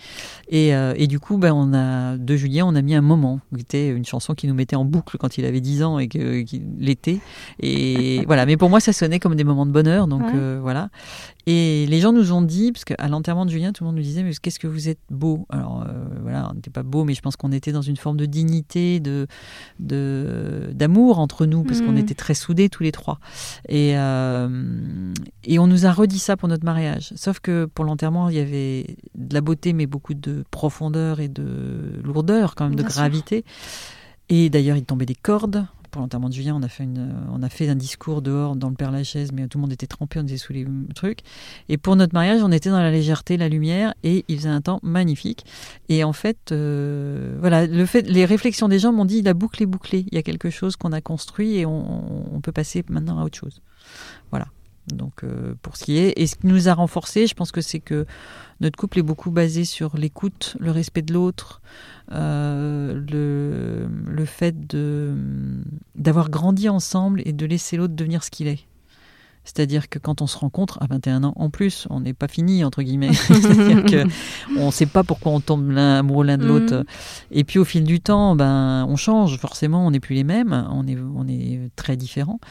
Et, 0.50 0.74
euh, 0.74 0.94
et 0.98 1.06
du 1.06 1.20
coup, 1.20 1.38
ben, 1.38 1.54
on 1.54 1.74
a 1.76 2.18
de 2.18 2.36
Julien, 2.36 2.66
on 2.66 2.74
a 2.76 2.82
mis 2.82 2.96
un 2.96 3.02
moment, 3.02 3.40
qui 3.54 3.62
était 3.62 3.90
une 3.90 4.06
chanson 4.06 4.34
qui 4.34 4.48
nous 4.48 4.56
mettait 4.56 4.76
en 4.76 4.86
boucle 4.86 5.18
quand 5.20 5.38
il 5.38 5.46
avait 5.46 5.62
10 5.62 5.84
ans 5.84 6.00
et 6.00 6.08
que 6.08 6.42
qui- 6.42 6.64
l'été. 6.80 7.20
Et 7.60 8.24
voilà, 8.28 8.48
mais 8.48 8.58
pour 8.58 8.72
moi 8.72 8.80
ça 8.80 8.94
sonnait 8.94 9.20
comme 9.20 9.36
des 9.36 9.44
moments 9.44 9.68
de 9.68 9.72
bonheur, 9.72 10.08
donc 10.08 10.24
Ouais. 10.24 10.32
euh, 10.34 10.60
voilà. 10.60 10.90
Et 11.50 11.86
les 11.88 12.00
gens 12.02 12.12
nous 12.12 12.34
ont 12.34 12.42
dit, 12.42 12.74
parce 12.74 12.84
qu'à 12.84 13.08
l'enterrement 13.08 13.46
de 13.46 13.50
Julien, 13.52 13.72
tout 13.72 13.86
le 13.86 13.88
monde 13.88 13.96
nous 13.96 14.04
disait, 14.04 14.22
mais 14.22 14.34
qu'est-ce 14.34 14.60
que 14.60 14.68
vous 14.68 14.90
êtes 14.90 15.00
beau 15.10 15.46
Alors 15.50 15.82
euh, 15.88 15.94
voilà, 16.22 16.50
on 16.52 16.56
n'était 16.56 16.70
pas 16.70 16.84
beau, 16.84 17.06
mais 17.06 17.14
je 17.14 17.22
pense 17.22 17.38
qu'on 17.38 17.54
était 17.54 17.72
dans 17.72 17.82
une 17.82 17.96
forme 17.96 18.18
de 18.18 18.26
dignité, 18.26 19.00
de 19.00 19.28
d'amour 19.80 21.20
entre 21.20 21.46
nous, 21.46 21.64
parce 21.64 21.82
qu'on 21.82 21.94
Mhm. 21.94 21.98
était 22.00 22.16
très 22.16 22.34
soudés 22.34 22.68
tous 22.70 22.84
les 22.84 22.92
trois. 22.92 23.20
Et, 23.70 23.98
euh, 23.98 25.14
et 25.46 25.58
on 25.60 25.68
nous 25.68 25.86
a 25.86 25.92
redit 25.94 26.20
ça 26.20 26.36
pour 26.36 26.50
notre 26.50 26.66
mariage. 26.66 27.14
Sauf 27.16 27.40
que 27.40 27.66
pour 27.66 27.86
l'enterrement, 27.86 28.30
il 28.30 28.36
y 28.36 28.40
avait 28.40 28.98
de 29.16 29.34
la 29.34 29.42
beauté, 29.42 29.72
mais 29.74 29.86
beaucoup 29.86 30.14
de 30.14 30.44
profondeur 30.52 31.20
et 31.22 31.30
de 31.30 31.46
lourdeur, 32.04 32.56
quand 32.56 32.66
même, 32.66 32.76
de 32.76 32.82
sûr. 32.82 32.90
gravité. 32.90 33.46
Et 34.30 34.50
d'ailleurs, 34.50 34.76
il 34.76 34.84
tombait 34.84 35.06
des 35.06 35.16
cordes. 35.16 35.66
Pour 35.98 36.04
l'enterrement 36.04 36.30
de 36.30 36.34
Julien, 36.36 36.56
on 36.56 36.62
a, 36.62 36.68
fait 36.68 36.84
une, 36.84 37.12
on 37.32 37.42
a 37.42 37.50
fait 37.50 37.68
un 37.70 37.76
discours 37.76 38.22
dehors 38.22 38.56
dans 38.56 38.70
le 38.70 38.76
Père 38.76 38.92
Lachaise, 38.92 39.32
mais 39.32 39.48
tout 39.48 39.58
le 39.58 39.64
monde 39.64 39.74
était 39.74 39.88
trempé, 39.88 40.20
on 40.20 40.24
était 40.26 40.38
sous 40.38 40.54
les 40.54 40.64
trucs. 40.94 41.22
Et 41.70 41.78
pour 41.78 41.96
notre 41.96 42.14
mariage, 42.14 42.44
on 42.44 42.52
était 42.52 42.70
dans 42.70 42.78
la 42.78 42.92
légèreté, 42.92 43.36
la 43.36 43.50
lumière, 43.50 43.96
et 44.04 44.24
il 44.28 44.38
faisait 44.38 44.48
un 44.50 44.62
temps 44.62 44.80
magnifique. 44.84 45.44
Et 45.90 46.04
en 46.04 46.14
fait, 46.14 46.52
euh, 46.52 47.36
voilà, 47.40 47.66
le 47.66 47.86
fait, 47.88 48.04
les 48.04 48.26
réflexions 48.26 48.68
des 48.68 48.78
gens 48.78 48.94
m'ont 48.94 49.06
dit 49.06 49.24
la 49.24 49.34
boucle 49.34 49.64
est 49.64 49.66
bouclée. 49.66 50.06
Il 50.12 50.14
y 50.14 50.20
a 50.20 50.22
quelque 50.22 50.52
chose 50.52 50.76
qu'on 50.76 50.92
a 50.92 51.02
construit 51.02 51.56
et 51.56 51.66
on, 51.66 52.36
on 52.36 52.42
peut 52.42 52.52
passer 52.52 52.86
maintenant 52.90 53.18
à 53.18 53.24
autre 53.24 53.40
chose. 53.40 53.64
Voilà. 54.30 54.46
Donc, 54.88 55.24
euh, 55.24 55.54
pour 55.62 55.76
ce 55.78 55.84
qui 55.84 55.98
est. 55.98 56.14
Et 56.16 56.28
ce 56.28 56.36
qui 56.36 56.48
nous 56.48 56.70
a 56.70 56.74
renforcé, 56.74 57.28
je 57.28 57.34
pense 57.34 57.52
que 57.52 57.62
c'est 57.62 57.80
que 57.80 58.06
notre 58.62 58.78
couple 58.78 59.00
est 59.00 59.04
beaucoup 59.04 59.32
basé 59.32 59.66
sur 59.66 59.98
l'écoute, 59.98 60.56
le 60.60 60.72
respect 60.72 61.02
de 61.02 61.14
l'autre, 61.14 61.62
euh, 62.12 62.94
le, 63.12 63.88
le 63.88 64.26
fait 64.26 64.56
d'avoir 65.96 66.30
grandi 66.30 66.70
ensemble 66.70 67.22
et 67.26 67.34
de 67.34 67.46
laisser 67.46 67.78
l'autre 67.78 67.96
devenir 67.96 68.24
ce 68.24 68.32
qu'il 68.32 68.48
est. 68.48 68.66
C'est-à-dire 69.48 69.88
que 69.88 69.98
quand 69.98 70.22
on 70.22 70.28
se 70.28 70.38
rencontre 70.38 70.78
à 70.82 70.88
21 70.88 71.24
ans, 71.24 71.34
en 71.38 71.50
plus, 71.50 71.88
on 71.90 72.02
n'est 72.02 72.14
pas 72.14 72.28
fini, 72.28 72.66
entre 72.66 72.84
guillemets. 72.84 73.14
C'est-à-dire 73.14 73.86
que 73.86 74.04
on 74.58 74.66
ne 74.68 74.72
sait 74.72 74.86
pas 74.86 75.04
pourquoi 75.04 75.32
on 75.32 75.40
tombe 75.40 75.72
l'un 75.72 76.00
amoureux 76.00 76.26
l'un 76.26 76.38
de 76.38 76.46
l'autre. 76.46 76.76
Mhm. 76.76 76.84
Et 77.32 77.44
puis 77.46 77.58
au 77.58 77.64
fil 77.64 77.86
du 77.86 78.02
temps, 78.02 78.36
ben, 78.36 78.86
on 78.90 78.98
change, 78.98 79.38
forcément, 79.38 79.88
on 79.88 79.92
n'est 79.92 80.02
plus 80.02 80.16
les 80.16 80.26
mêmes, 80.26 80.68
on 80.70 80.86
est, 80.86 80.98
on 81.16 81.26
est 81.30 81.70
très 81.78 81.96
différents. 81.96 82.42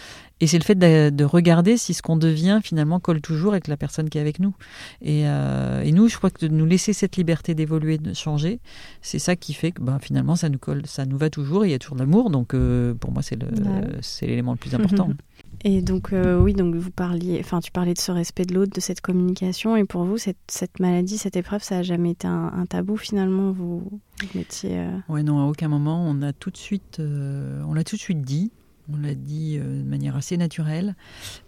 Et 0.41 0.47
c'est 0.47 0.59
le 0.59 0.65
fait 0.65 0.75
de, 0.75 1.11
de 1.11 1.25
regarder 1.25 1.77
si 1.77 1.95
ce 1.95 2.03
qu'on 2.03 2.17
devient 2.17 2.61
finalement 2.63 3.01
colle 3.01 3.23
toujours 3.23 3.53
avec 3.53 3.69
la 3.69 3.77
personne 3.77 4.11
qui 4.11 4.19
est 4.19 4.21
avec 4.21 4.39
nous. 4.39 4.55
Et, 5.01 5.23
euh, 5.27 5.83
et 5.83 5.93
nous, 5.93 6.09
je 6.09 6.17
crois 6.19 6.31
que 6.31 6.45
de 6.45 6.49
nous 6.49 6.67
laisser 6.67 6.93
cette 6.93 7.17
liberté 7.17 7.55
d'évoluer, 7.55 7.97
de 7.97 8.13
changer, 8.13 8.61
c'est 9.01 9.19
ça 9.19 9.35
qui 9.37 9.55
fait 9.55 9.73
que 9.73 9.81
ben, 9.81 9.99
finalement 9.99 10.37
ça 10.37 10.51
nous 10.51 10.59
colle, 10.59 10.83
ça 10.85 11.07
nous 11.07 11.17
va 11.17 11.31
toujours. 11.31 11.65
Et 11.65 11.69
il 11.69 11.71
y 11.71 11.75
a 11.75 11.79
toujours 11.79 11.97
de 11.97 12.03
l'amour, 12.03 12.31
donc 12.31 12.53
euh, 12.53 12.95
pour 12.95 13.13
moi 13.13 13.23
c'est 13.23 13.37
le, 13.37 13.47
Ouais. 13.47 13.87
c'est 14.03 14.27
l'élément 14.27 14.53
le 14.53 14.59
plus 14.59 14.75
important. 14.75 15.09
Et 15.65 15.83
donc, 15.83 16.13
euh, 16.13 16.39
oui, 16.41 16.53
donc 16.55 16.75
vous 16.75 16.91
parliez, 16.91 17.39
enfin, 17.41 17.61
tu 17.61 17.73
parlais 17.73 17.95
de 17.95 17.99
ce 17.99 18.13
respect 18.13 18.45
de 18.45 18.55
l'autre, 18.55 18.73
de 18.75 18.81
cette 18.81 19.01
communication. 19.01 19.77
Et 19.77 19.85
pour 19.85 20.05
vous, 20.05 20.17
cette, 20.19 20.81
maladie, 20.81 21.19
cette 21.19 21.37
épreuve, 21.37 21.63
ça 21.63 21.77
n'a 21.77 21.83
jamais 21.83 22.11
été 22.11 22.27
un, 22.27 22.67
tabou 22.69 22.97
finalement. 22.97 23.53
Vous, 23.53 24.01
mettiez. 24.35 24.79
euh, 24.79 25.23
non, 25.23 25.41
à 25.41 25.45
aucun 25.45 25.69
moment 25.69 26.05
on 26.07 26.23
a 26.23 26.33
tout 26.33 26.51
de 26.51 26.57
suite, 26.57 26.99
euh, 27.01 27.63
on 27.67 27.75
l'a 27.75 27.85
tout 27.85 27.97
de 27.97 28.01
suite 28.01 28.23
dit. 28.23 28.53
On 28.93 28.99
l'a 28.99 29.17
dit 29.17 29.59
de 29.59 29.83
manière 29.83 30.15
assez 30.15 30.37
naturelle. 30.37 30.95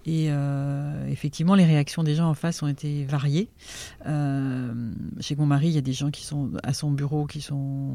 Et 0.07 0.29
effectivement, 1.09 1.55
les 1.55 1.65
réactions 1.65 2.03
des 2.03 2.17
gens 2.17 2.29
en 2.29 2.35
face 2.35 2.65
ont 2.65 2.67
été 2.67 3.05
variées. 3.05 3.49
Chez 4.05 5.37
mon 5.37 5.47
mari, 5.47 5.69
il 5.69 5.75
y 5.75 5.79
a 5.79 5.83
des 5.83 5.93
gens 5.93 6.11
qui 6.11 6.27
sont 6.27 6.51
à 6.65 6.75
son 6.75 6.91
bureau 6.91 7.27
qui 7.27 7.41
sont, 7.41 7.95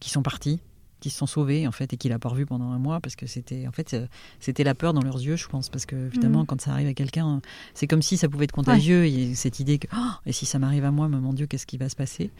qui 0.00 0.10
sont 0.10 0.22
partis 0.22 0.58
qui 1.02 1.10
se 1.10 1.18
sont 1.18 1.26
sauvés 1.26 1.66
en 1.66 1.72
fait 1.72 1.92
et 1.92 1.96
qu'il 1.98 2.12
a 2.12 2.18
pas 2.18 2.30
revu 2.30 2.46
pendant 2.46 2.70
un 2.70 2.78
mois 2.78 3.00
parce 3.00 3.14
que 3.16 3.26
c'était 3.26 3.66
en 3.66 3.72
fait 3.72 3.92
euh, 3.92 4.06
c'était 4.40 4.64
la 4.64 4.74
peur 4.74 4.94
dans 4.94 5.02
leurs 5.02 5.20
yeux 5.20 5.36
je 5.36 5.46
pense 5.48 5.68
parce 5.68 5.84
que 5.84 5.96
évidemment 6.06 6.40
Mhm. 6.40 6.46
quand 6.46 6.60
ça 6.62 6.72
arrive 6.72 6.88
à 6.88 6.94
quelqu'un 6.94 7.40
c'est 7.74 7.86
comme 7.86 8.00
si 8.02 8.16
ça 8.16 8.28
pouvait 8.28 8.44
être 8.44 8.52
contagieux 8.52 9.04
et 9.04 9.34
cette 9.34 9.60
idée 9.60 9.78
que 9.78 9.88
Oh, 9.94 10.10
et 10.24 10.32
si 10.32 10.46
ça 10.46 10.58
m'arrive 10.58 10.84
à 10.86 10.90
moi 10.90 11.08
mais 11.08 11.18
mon 11.18 11.34
dieu 11.34 11.46
qu'est-ce 11.46 11.66
qui 11.66 11.76
va 11.76 11.88
se 11.90 11.96
passer? 11.96 12.30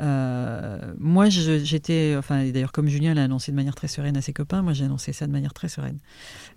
Euh, 0.00 0.92
moi 0.98 1.28
j'étais 1.28 2.14
enfin 2.18 2.44
d'ailleurs 2.50 2.72
comme 2.72 2.88
Julien 2.88 3.14
l'a 3.14 3.24
annoncé 3.24 3.50
de 3.52 3.56
manière 3.56 3.74
très 3.74 3.88
sereine 3.88 4.16
à 4.16 4.20
ses 4.22 4.32
copains 4.32 4.62
moi 4.62 4.72
j'ai 4.72 4.84
annoncé 4.84 5.12
ça 5.12 5.26
de 5.26 5.32
manière 5.32 5.52
très 5.54 5.68
sereine 5.68 5.98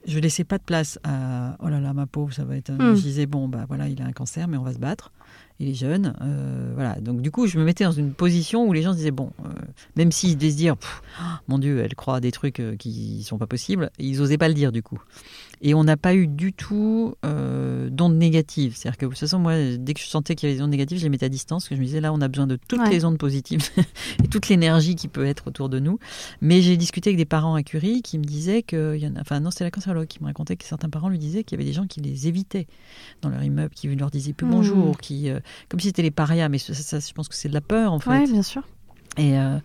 je 0.07 0.19
laissais 0.19 0.43
pas 0.43 0.57
de 0.57 0.63
place 0.63 0.99
à 1.03 1.57
oh 1.59 1.69
là 1.69 1.79
là 1.79 1.93
ma 1.93 2.05
pauvre 2.05 2.33
ça 2.33 2.43
va 2.45 2.55
être 2.57 2.69
un- 2.69 2.77
Mhm. 2.77 2.95
je 2.95 3.01
disais 3.01 3.25
bon 3.25 3.47
bah 3.47 3.65
voilà 3.67 3.87
il 3.89 4.01
a 4.01 4.05
un 4.05 4.11
cancer 4.11 4.47
mais 4.47 4.57
on 4.57 4.63
va 4.63 4.73
se 4.73 4.79
battre 4.79 5.11
il 5.59 5.69
est 5.69 5.73
jeune 5.73 6.13
euh, 6.21 6.71
voilà 6.75 6.95
donc 6.99 7.21
du 7.21 7.31
coup 7.31 7.47
je 7.47 7.57
me 7.57 7.63
mettais 7.63 7.85
dans 7.85 7.91
une 7.91 8.13
position 8.13 8.67
où 8.67 8.73
les 8.73 8.81
gens 8.81 8.91
se 8.91 8.97
disaient 8.97 9.11
bon 9.11 9.31
euh, 9.45 9.49
même 9.95 10.11
s'ils 10.11 10.37
devaient 10.37 10.51
se 10.51 10.57
dire 10.57 10.75
mon 11.47 11.59
Dieu, 11.59 11.79
elle 11.83 11.95
croit 11.95 12.17
à 12.17 12.19
des 12.19 12.31
trucs 12.31 12.59
euh, 12.59 12.75
qui 12.75 13.23
sont 13.23 13.37
pas 13.37 13.47
possibles. 13.47 13.91
Ils 13.99 14.21
osaient 14.21 14.37
pas 14.37 14.47
le 14.47 14.53
dire 14.53 14.71
du 14.71 14.81
coup. 14.83 15.01
Et 15.67 15.73
on 15.73 15.83
n'a 15.83 15.97
pas 15.97 16.13
eu 16.13 16.27
du 16.27 16.53
tout 16.53 17.15
euh, 17.25 17.89
d'ondes 17.89 18.17
négatives. 18.17 18.75
C'est-à-dire 18.77 18.99
que 18.99 19.05
de 19.07 19.09
toute 19.09 19.17
façon, 19.17 19.39
moi, 19.39 19.55
dès 19.79 19.95
que 19.95 19.99
je 19.99 20.05
sentais 20.05 20.35
qu'il 20.35 20.47
y 20.47 20.51
avait 20.51 20.59
des 20.59 20.63
ondes 20.63 20.69
négatives, 20.69 20.99
je 20.99 21.03
les 21.03 21.09
mettais 21.09 21.25
à 21.25 21.29
distance. 21.29 21.63
Parce 21.63 21.69
que 21.69 21.75
je 21.75 21.79
me 21.81 21.85
disais, 21.87 22.01
là, 22.01 22.13
on 22.13 22.21
a 22.21 22.27
besoin 22.27 22.45
de 22.45 22.55
toutes 22.67 22.87
les 22.87 23.03
ondes 23.03 23.17
positives 23.17 23.71
et 24.23 24.27
toute 24.27 24.47
l'énergie 24.47 24.93
qui 24.93 25.07
peut 25.07 25.25
être 25.25 25.47
autour 25.47 25.67
de 25.69 25.79
nous. 25.79 25.97
Mais 26.39 26.61
j'ai 26.61 26.77
discuté 26.77 27.09
avec 27.09 27.17
des 27.17 27.25
parents 27.25 27.55
à 27.55 27.63
Curie 27.63 28.03
qui 28.03 28.19
me 28.19 28.23
disaient 28.23 28.61
que. 28.61 28.95
Y 28.95 29.07
en 29.07 29.15
a, 29.15 29.21
enfin, 29.21 29.39
non, 29.39 29.49
c'était 29.49 29.63
la 29.63 29.71
cancérologue 29.71 30.05
qui 30.05 30.21
me 30.21 30.27
racontait 30.27 30.55
que 30.55 30.65
certains 30.65 30.89
parents 30.89 31.09
lui 31.09 31.17
disaient 31.17 31.43
qu'il 31.43 31.57
y 31.57 31.59
avait 31.59 31.67
des 31.67 31.73
gens 31.73 31.87
qui 31.87 31.99
les 31.99 32.27
évitaient 32.27 32.67
dans 33.23 33.29
leur 33.29 33.41
immeuble, 33.41 33.73
qui 33.73 33.87
leur 33.95 34.11
disaient 34.11 34.33
plus 34.33 34.45
bonjour, 34.45 34.91
mmh. 34.91 34.97
qui, 34.97 35.31
euh, 35.31 35.39
comme 35.69 35.79
si 35.79 35.87
c'était 35.87 36.03
les 36.03 36.11
parias. 36.11 36.47
Mais 36.47 36.59
ça, 36.59 36.99
je 36.99 37.13
pense 37.13 37.27
que 37.27 37.33
c'est 37.33 37.49
de 37.49 37.55
la 37.55 37.61
peur, 37.61 37.91
en 37.91 37.97
fait. 37.97 38.11
Oui, 38.11 38.31
bien 38.31 38.43
sûr. 38.43 38.61
Et 39.17 39.39
euh, 39.39 39.57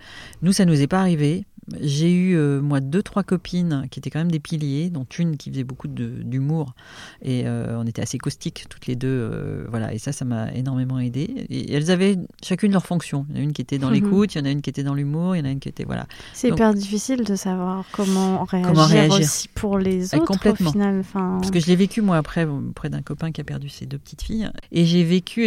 nous, 0.42 0.52
ça 0.52 0.64
nous 0.64 0.80
est 0.80 0.86
pas 0.86 1.00
arrivé. 1.00 1.44
J'ai 1.80 2.12
eu, 2.12 2.36
euh, 2.36 2.60
moi, 2.60 2.80
deux, 2.80 3.02
trois 3.02 3.22
copines 3.22 3.86
qui 3.90 4.00
étaient 4.00 4.10
quand 4.10 4.18
même 4.18 4.30
des 4.30 4.40
piliers, 4.40 4.90
dont 4.90 5.06
une 5.18 5.36
qui 5.36 5.50
faisait 5.50 5.64
beaucoup 5.64 5.88
d'humour. 5.88 6.74
Et 7.22 7.46
euh, 7.46 7.78
on 7.78 7.86
était 7.86 8.02
assez 8.02 8.18
caustiques, 8.18 8.66
toutes 8.68 8.86
les 8.86 8.96
deux. 8.96 9.08
Euh, 9.08 9.66
voilà, 9.68 9.94
et 9.94 9.98
ça, 9.98 10.12
ça 10.12 10.24
m'a 10.24 10.52
énormément 10.52 10.98
aidé. 10.98 11.46
Et 11.48 11.72
elles 11.72 11.90
avaient 11.90 12.18
chacune 12.42 12.72
leur 12.72 12.86
fonction. 12.86 13.26
Il 13.30 13.36
y 13.36 13.38
en 13.38 13.40
a 13.40 13.44
une 13.44 13.52
qui 13.52 13.62
était 13.62 13.78
dans 13.78 13.90
l'écoute, 13.90 14.34
il 14.34 14.38
y 14.38 14.40
en 14.40 14.44
a 14.44 14.50
une 14.50 14.62
qui 14.62 14.70
était 14.70 14.82
dans 14.82 14.94
l'humour, 14.94 15.36
il 15.36 15.40
y 15.40 15.42
en 15.42 15.44
a 15.44 15.50
une 15.50 15.60
qui 15.60 15.68
était. 15.68 15.84
Voilà. 15.84 16.06
C'est 16.32 16.48
hyper 16.48 16.74
difficile 16.74 17.24
de 17.24 17.34
savoir 17.36 17.84
comment 17.92 18.44
réagir, 18.44 18.68
comment 18.68 18.86
réagir. 18.86 19.20
aussi 19.20 19.48
pour 19.48 19.78
les 19.78 20.14
autres, 20.14 20.24
complètement. 20.24 20.70
au 20.70 20.72
final. 20.72 21.04
Parce 21.12 21.50
que 21.50 21.60
je 21.60 21.66
l'ai 21.66 21.76
vécu, 21.76 22.02
moi, 22.02 22.16
après, 22.16 22.44
auprès 22.44 22.90
d'un 22.90 23.02
copain 23.02 23.30
qui 23.30 23.40
a 23.40 23.44
perdu 23.44 23.68
ses 23.68 23.86
deux 23.86 23.98
petites 23.98 24.22
filles. 24.22 24.50
Et 24.72 24.86
j'ai 24.86 25.04
vécu, 25.04 25.44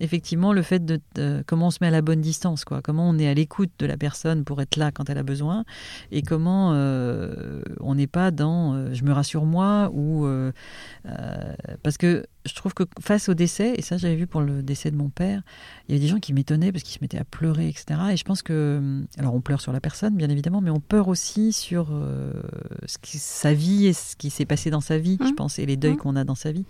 effectivement, 0.00 0.52
le 0.52 0.62
fait 0.62 0.84
de, 0.84 1.00
de, 1.14 1.42
comment 1.46 1.68
on 1.68 1.70
se 1.70 1.78
met 1.80 1.88
à 1.88 1.90
la 1.90 2.02
bonne 2.02 2.20
distance, 2.20 2.64
quoi. 2.64 2.80
Comment 2.82 3.08
on 3.08 3.18
est 3.18 3.28
à 3.28 3.34
l'écoute 3.34 3.70
de 3.78 3.86
la 3.86 3.96
personne 3.96 4.44
pour 4.44 4.60
être 4.60 4.76
là 4.76 4.92
quand 4.92 5.10
elle 5.10 5.18
a 5.18 5.22
besoin 5.22 5.53
et 6.10 6.22
comment 6.22 6.72
euh, 6.72 7.62
on 7.80 7.94
n'est 7.94 8.06
pas 8.06 8.30
dans 8.30 8.74
euh, 8.74 8.92
je 8.92 9.04
me 9.04 9.12
rassure 9.12 9.44
moi 9.44 9.90
ou 9.92 10.26
euh, 10.26 10.52
parce 11.82 11.98
que 11.98 12.26
je 12.46 12.54
trouve 12.54 12.74
que 12.74 12.84
face 13.00 13.28
au 13.28 13.34
décès 13.34 13.74
et 13.76 13.82
ça 13.82 13.96
j'avais 13.96 14.16
vu 14.16 14.26
pour 14.26 14.40
le 14.40 14.62
décès 14.62 14.90
de 14.90 14.96
mon 14.96 15.08
père 15.08 15.42
il 15.88 15.92
y 15.92 15.94
avait 15.96 16.04
des 16.04 16.10
gens 16.10 16.18
qui 16.18 16.32
m'étonnaient 16.32 16.72
parce 16.72 16.82
qu'ils 16.82 16.94
se 16.94 17.02
mettaient 17.02 17.18
à 17.18 17.24
pleurer 17.24 17.68
etc 17.68 18.00
et 18.12 18.16
je 18.16 18.24
pense 18.24 18.42
que 18.42 19.02
alors 19.18 19.34
on 19.34 19.40
pleure 19.40 19.60
sur 19.60 19.72
la 19.72 19.80
personne 19.80 20.16
bien 20.16 20.28
évidemment 20.28 20.60
mais 20.60 20.70
on 20.70 20.80
pleure 20.80 21.08
aussi 21.08 21.52
sur 21.52 21.88
ce 22.86 22.98
qui, 22.98 23.18
sa 23.18 23.54
vie 23.54 23.86
et 23.86 23.92
ce 23.92 24.16
qui 24.16 24.30
s'est 24.30 24.46
passé 24.46 24.70
dans 24.70 24.80
sa 24.80 24.98
vie 24.98 25.18
je 25.20 25.28
mmh. 25.28 25.34
pense 25.34 25.58
et 25.58 25.66
les 25.66 25.76
deuils 25.76 25.94
mmh. 25.94 25.98
qu'on 25.98 26.16
a 26.16 26.24
dans 26.24 26.34
sa 26.34 26.52
vie 26.52 26.66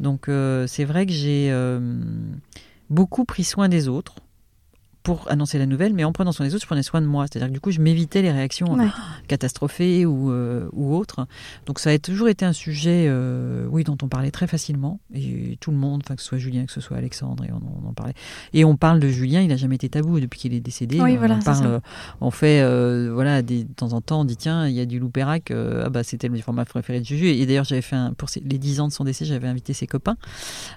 donc 0.00 0.28
c'est 0.66 0.84
vrai 0.84 1.06
que 1.06 1.12
j'ai 1.12 1.54
beaucoup 2.90 3.24
pris 3.24 3.44
soin 3.44 3.68
des 3.68 3.88
autres 3.88 4.16
pour 5.02 5.28
annoncer 5.30 5.58
la 5.58 5.66
nouvelle, 5.66 5.94
mais 5.94 6.04
en 6.04 6.12
prenant 6.12 6.32
soin 6.32 6.46
des 6.46 6.54
autres, 6.54 6.62
je 6.62 6.66
prenais 6.66 6.82
soin 6.82 7.00
de 7.00 7.06
moi. 7.06 7.26
C'est-à-dire 7.26 7.48
que 7.48 7.52
du 7.52 7.60
coup, 7.60 7.70
je 7.70 7.80
m'évitais 7.80 8.22
les 8.22 8.30
réactions 8.30 8.76
catastrophées 9.26 10.06
ou, 10.06 10.30
euh, 10.30 10.68
ou 10.72 10.94
autres. 10.94 11.26
Donc 11.66 11.80
ça 11.80 11.90
a 11.90 11.98
toujours 11.98 12.28
été 12.28 12.44
un 12.44 12.52
sujet, 12.52 13.06
euh, 13.08 13.66
oui, 13.70 13.84
dont 13.84 13.96
on 14.02 14.08
parlait 14.08 14.30
très 14.30 14.46
facilement. 14.46 15.00
Et 15.12 15.56
tout 15.60 15.70
le 15.70 15.76
monde, 15.76 16.02
que 16.02 16.20
ce 16.20 16.26
soit 16.26 16.38
Julien, 16.38 16.66
que 16.66 16.72
ce 16.72 16.80
soit 16.80 16.96
Alexandre, 16.96 17.44
et 17.44 17.50
on, 17.52 17.88
en 17.88 17.92
parlait. 17.92 18.14
Et 18.52 18.64
on 18.64 18.76
parle 18.76 19.00
de 19.00 19.08
Julien, 19.08 19.40
il 19.40 19.48
n'a 19.48 19.56
jamais 19.56 19.74
été 19.74 19.88
tabou 19.88 20.20
depuis 20.20 20.38
qu'il 20.38 20.54
est 20.54 20.60
décédé. 20.60 21.00
Oui, 21.00 21.16
voilà, 21.16 21.36
on 21.36 21.42
parle, 21.42 21.80
on 22.20 22.30
fait, 22.30 22.60
euh, 22.62 23.10
voilà, 23.12 23.42
des, 23.42 23.64
de 23.64 23.72
temps 23.72 23.92
en 23.92 24.00
temps, 24.00 24.20
on 24.20 24.24
dit 24.24 24.36
tiens, 24.36 24.68
il 24.68 24.74
y 24.74 24.80
a 24.80 24.86
du 24.86 24.98
Loupérac, 25.00 25.50
ah 25.50 25.88
bah 25.90 26.04
c'était 26.04 26.28
le 26.28 26.38
format 26.38 26.64
préféré 26.64 27.00
de 27.00 27.04
Juju. 27.04 27.26
Et 27.26 27.46
d'ailleurs, 27.46 27.64
j'avais 27.64 27.82
fait 27.82 27.96
un, 27.96 28.12
pour 28.12 28.28
les 28.36 28.58
10 28.58 28.80
ans 28.80 28.88
de 28.88 28.92
son 28.92 29.04
décès, 29.04 29.24
j'avais 29.24 29.48
invité 29.48 29.72
ses 29.72 29.86
copains. 29.86 30.16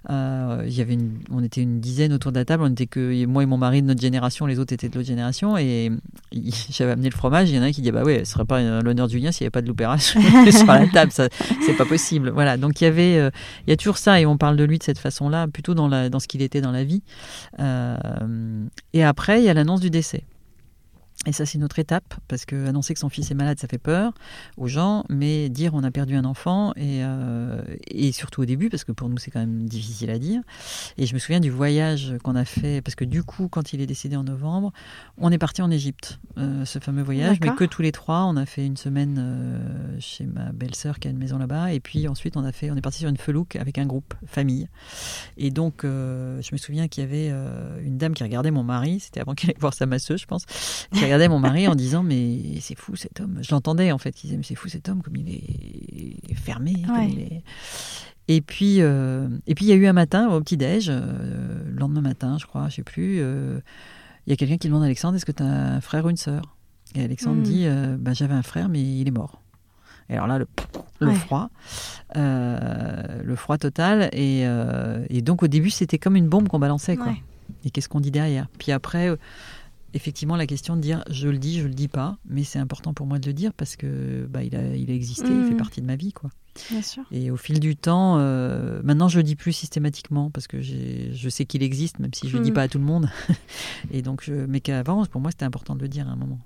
il 0.10 0.74
y 0.74 0.82
avait 0.82 0.94
une, 0.94 1.20
on 1.30 1.44
était 1.44 1.62
une 1.62 1.80
dizaine 1.80 2.14
autour 2.14 2.32
de 2.32 2.40
la 2.40 2.46
table, 2.46 2.64
on 2.64 2.72
était 2.72 2.88
que 2.88 3.26
moi 3.26 3.44
et 3.44 3.46
mon 3.46 3.58
mari 3.58 3.82
de 3.82 3.88
notre 3.88 4.02
génération 4.02 4.15
les 4.48 4.60
autres 4.60 4.74
étaient 4.74 4.90
de 4.90 4.96
l'autre 4.96 5.08
génération. 5.08 5.58
Et 5.58 5.92
j'avais 6.70 6.92
amené 6.92 7.10
le 7.10 7.16
fromage. 7.16 7.50
Il 7.50 7.56
y 7.56 7.60
en 7.60 7.64
a 7.64 7.66
un 7.66 7.72
qui 7.72 7.82
dit 7.82 7.92
Bah 7.92 8.04
ouais, 8.04 8.26
ce 8.26 8.34
serait 8.34 8.46
pas 8.46 8.62
l'honneur 8.82 9.08
de 9.08 9.12
Julien 9.12 9.32
s'il 9.32 9.44
n'y 9.44 9.48
avait 9.48 9.52
pas 9.52 9.62
de 9.62 9.68
l'opéra 9.68 9.98
sur 9.98 10.20
la 10.68 10.88
table. 10.88 11.12
C'est 11.12 11.78
pas 11.78 11.86
possible. 11.86 12.30
Voilà. 12.30 12.58
Donc 12.58 12.82
il 12.82 12.86
y 12.86 12.88
avait, 12.88 13.18
euh, 13.18 13.30
il 13.68 13.70
y 13.70 13.74
a 13.74 13.78
toujours 13.78 13.98
ça. 13.98 14.20
Et 14.20 14.26
on 14.26 14.38
parle 14.38 14.58
de 14.58 14.64
lui 14.64 14.78
de 14.78 14.84
cette 14.84 15.00
façon-là, 15.00 15.48
plutôt 15.48 15.74
dans, 15.74 15.88
la, 15.88 16.10
dans 16.10 16.20
ce 16.20 16.28
qu'il 16.28 16.42
était 16.42 16.62
dans 16.62 16.72
la 16.72 16.84
vie. 16.84 17.04
Euh, 17.60 18.66
et 18.94 19.04
après, 19.04 19.42
il 19.42 19.46
y 19.46 19.50
a 19.50 19.54
l'annonce 19.54 19.82
du 19.82 19.90
décès. 19.90 20.24
Et 21.26 21.32
ça, 21.32 21.46
c'est 21.46 21.58
une 21.58 21.64
autre 21.64 21.80
étape, 21.80 22.14
parce 22.28 22.46
que 22.46 22.68
annoncer 22.68 22.94
que 22.94 23.00
son 23.00 23.10
fils 23.10 23.32
est 23.32 23.36
malade, 23.36 23.60
ça 23.60 23.68
fait 23.68 23.80
peur 23.80 24.14
aux 24.58 24.68
gens, 24.68 25.06
mais 25.10 25.50
dire 25.50 25.74
on 25.74 25.84
a 25.84 25.90
perdu 25.90 26.16
un 26.16 26.26
enfant, 26.26 26.72
et, 26.76 27.04
euh, 27.04 27.62
et 27.88 28.12
surtout 28.12 28.42
au 28.42 28.46
début, 28.46 28.70
parce 28.70 28.84
que 28.84 28.92
pour 28.92 29.10
nous, 29.10 29.18
c'est 29.18 29.32
quand 29.32 29.40
même 29.40 29.68
difficile 29.68 30.12
à 30.12 30.20
dire. 30.20 30.42
Et 30.98 31.08
je 31.08 31.14
me 31.16 31.20
souviens 31.20 31.40
du 31.40 31.50
voyage 31.50 32.14
qu'on 32.24 32.36
a 32.36 32.46
fait, 32.46 32.82
parce 32.82 32.96
que 32.96 33.06
du 33.06 33.24
coup, 33.24 33.48
quand 33.48 33.74
il 33.74 33.82
est 33.82 33.88
décédé 33.88 34.16
en 34.16 34.24
novembre, 34.24 34.72
on 35.18 35.32
est 35.32 35.38
parti 35.40 35.62
en 35.62 35.72
Égypte, 35.72 36.20
euh, 36.38 36.64
ce 36.64 36.78
fameux 36.78 37.04
voyage, 37.04 37.38
mais 37.42 37.56
que 37.56 37.66
tous 37.66 37.82
les 37.82 37.92
trois. 37.92 38.26
On 38.26 38.38
a 38.38 38.46
fait 38.46 38.66
une 38.66 38.78
semaine 38.78 39.18
euh, 39.18 39.98
chez 40.00 40.26
ma 40.26 40.52
belle-sœur 40.52 41.00
qui 41.00 41.08
a 41.08 41.12
une 41.12 41.18
maison 41.18 41.40
là-bas, 41.40 41.74
et 41.74 41.80
puis 41.80 42.08
ensuite, 42.08 42.38
on, 42.38 42.44
a 42.44 42.52
fait, 42.52 42.70
on 42.70 42.76
est 42.76 42.82
parti 42.82 43.00
sur 43.00 43.10
une 43.10 43.18
felouk 43.18 43.56
avec 43.56 43.80
un 43.80 43.86
groupe, 43.86 44.14
famille. 44.28 44.68
Et 45.38 45.50
donc, 45.50 45.80
je 45.84 46.52
me 46.52 46.58
souviens 46.58 46.88
qu'il 46.88 47.04
y 47.04 47.08
avait 47.08 47.34
une 47.84 47.98
dame 47.98 48.14
qui 48.14 48.24
regardait 48.24 48.52
mon 48.52 48.64
mari, 48.64 49.00
c'était 49.00 49.22
avant 49.22 49.34
qu'il 49.36 49.50
aille 49.50 49.56
voir 49.60 49.74
sa 49.74 49.88
masseuse, 49.88 50.22
je 50.22 50.28
pense, 50.28 50.46
qui 50.94 51.04
regardais 51.16 51.30
mon 51.30 51.40
mari 51.40 51.68
en 51.68 51.76
disant 51.76 52.04
mais 52.04 52.60
c'est 52.60 52.78
fou 52.78 52.96
cet 52.96 53.20
homme. 53.22 53.40
Je 53.42 53.52
l'entendais 53.52 53.92
en 53.92 53.98
fait, 53.98 54.24
il 54.24 54.28
disait 54.28 54.38
mais 54.38 54.44
c'est 54.44 54.56
fou 54.56 54.68
cet 54.68 54.90
homme 54.90 55.02
comme 55.02 55.16
il 55.16 55.30
est 55.30 56.36
fermé. 56.36 56.76
Et 58.28 58.42
puis 58.42 58.82
euh, 58.82 59.28
et 59.48 59.56
puis 59.56 59.66
il 59.66 59.70
y 59.70 59.72
a 59.72 59.76
eu 59.76 59.86
un 59.86 59.94
matin 59.94 60.30
au 60.30 60.42
petit 60.42 60.58
déj, 60.58 60.90
euh, 60.90 61.02
le 61.68 61.80
lendemain 61.80 62.02
matin 62.02 62.38
je 62.40 62.46
crois, 62.46 62.70
je 62.70 62.76
sais 62.76 62.84
plus. 62.84 63.20
Euh, 63.20 63.60
il 64.26 64.32
y 64.32 64.34
a 64.34 64.36
quelqu'un 64.36 64.58
qui 64.58 64.68
demande 64.68 64.82
à 64.82 64.86
Alexandre 64.86 65.16
est-ce 65.16 65.26
que 65.26 65.32
tu 65.32 65.44
as 65.44 65.46
un 65.46 65.82
frère 65.82 66.06
ou 66.06 66.10
une 66.10 66.18
sœur? 66.18 66.56
Et 66.96 67.04
Alexandre 67.04 67.40
hmm. 67.40 67.44
dit 67.44 67.68
bah, 68.00 68.14
j'avais 68.14 68.34
un 68.34 68.44
frère 68.44 68.70
mais 68.70 68.82
il 68.82 69.08
est 69.08 69.12
mort. 69.12 69.42
Et 70.10 70.14
alors 70.14 70.28
là, 70.28 70.38
le, 70.38 70.48
le 71.00 71.12
froid, 71.14 71.50
le 72.16 73.36
froid 73.36 73.58
total. 73.58 74.10
Et, 74.14 74.46
et, 75.10 75.22
donc 75.24 75.42
au 75.42 75.48
début, 75.48 75.72
c'était 75.72 75.98
comme 75.98 76.16
une 76.16 76.30
bombe 76.30 76.48
qu'on 76.48 76.60
balançait. 76.60 76.96
Quoi. 76.96 77.14
Et 77.64 77.72
qu'est-ce 77.72 77.90
qu'on 77.90 78.00
dit 78.00 78.12
derrière? 78.12 78.48
Puis 78.60 78.72
après, 78.72 79.10
effectivement 79.96 80.36
la 80.36 80.46
question 80.46 80.76
de 80.76 80.82
dire 80.82 81.04
je 81.10 81.28
le 81.28 81.38
dis, 81.38 81.60
je 81.60 81.68
le 81.68 81.74
dis 81.74 81.88
pas, 81.88 82.18
mais 82.26 82.44
c'est 82.44 82.60
important 82.60 82.94
pour 82.94 83.08
moi 83.08 83.18
de 83.18 83.26
le 83.26 83.34
dire 83.34 83.54
parce 83.54 83.76
que 83.76 84.28
bah, 84.30 84.44
il, 84.44 84.56
a, 84.56 84.76
il 84.76 84.92
a 84.92 84.94
existé, 84.94 85.28
il 85.28 85.46
fait 85.46 85.54
mmh. 85.54 85.58
partie 85.58 85.82
de 85.82 85.88
ma 85.88 85.96
vie. 85.96 86.14
quoi. 86.14 86.30
Bien 86.70 86.82
sûr. 86.82 87.04
Et 87.12 87.32
au 87.32 87.38
fil 87.38 87.60
du 87.60 87.76
temps, 87.76 88.18
euh, 88.20 88.82
maintenant 88.84 89.08
je 89.08 89.18
le 89.18 89.24
dis 89.24 89.36
plus 89.36 89.54
systématiquement 89.54 90.30
parce 90.30 90.48
que 90.48 90.62
je 90.62 91.30
sais 91.30 91.46
qu'il 91.46 91.64
existe, 91.64 92.00
même 92.00 92.14
si 92.14 92.30
je 92.30 92.38
le 92.38 92.44
dis 92.44 92.52
mmh. 92.52 92.54
pas 92.54 92.64
à 92.64 92.68
tout 92.68 92.78
le 92.78 92.84
monde. 92.84 93.10
Et 93.92 94.02
donc, 94.02 94.24
je, 94.24 94.34
mais 94.34 94.60
qu'avant, 94.60 95.06
pour 95.06 95.22
moi, 95.22 95.32
c'était 95.32 95.46
important 95.46 95.76
de 95.76 95.82
le 95.82 95.88
dire 95.88 96.08
à 96.08 96.12
un 96.12 96.16
moment. 96.16 96.40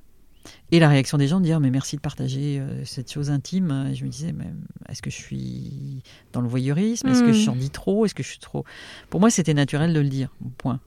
Et 0.71 0.79
la 0.79 0.89
réaction 0.89 1.17
des 1.17 1.27
gens 1.27 1.39
de 1.39 1.45
dire 1.45 1.59
mais 1.59 1.71
merci 1.71 1.95
de 1.95 2.01
partager 2.01 2.59
euh, 2.59 2.85
cette 2.85 3.11
chose 3.11 3.31
intime. 3.31 3.87
Et 3.91 3.95
je 3.95 4.05
me 4.05 4.09
disais 4.09 4.33
mais 4.33 4.53
est-ce 4.87 5.01
que 5.01 5.09
je 5.09 5.15
suis 5.15 6.03
dans 6.31 6.41
le 6.41 6.47
voyeurisme? 6.47 7.07
Est-ce 7.07 7.23
que 7.23 7.33
je 7.33 7.49
hmm. 7.49 7.57
dis 7.57 7.69
trop? 7.69 8.05
Est-ce 8.05 8.13
que 8.13 8.23
je 8.23 8.29
suis 8.29 8.39
trop? 8.39 8.65
Pour 9.09 9.19
moi 9.19 9.29
c'était 9.29 9.53
naturel 9.53 9.93
de 9.93 9.99
le 9.99 10.09
dire. 10.09 10.29
Point. 10.57 10.79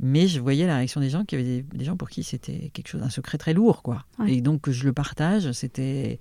Mais 0.00 0.26
je 0.26 0.40
voyais 0.40 0.66
la 0.66 0.76
réaction 0.76 1.00
des 1.00 1.10
gens 1.10 1.24
qui 1.24 1.36
avaient 1.36 1.62
des, 1.62 1.84
gens 1.84 1.96
pour 1.96 2.08
qui 2.08 2.24
c'était 2.24 2.70
quelque 2.72 2.88
chose 2.88 3.02
un 3.02 3.10
secret 3.10 3.38
très 3.38 3.54
lourd 3.54 3.82
quoi. 3.82 4.04
Et 4.26 4.40
donc 4.40 4.62
que 4.62 4.72
je 4.72 4.84
le 4.84 4.92
partage, 4.92 5.52
c'était 5.52 6.18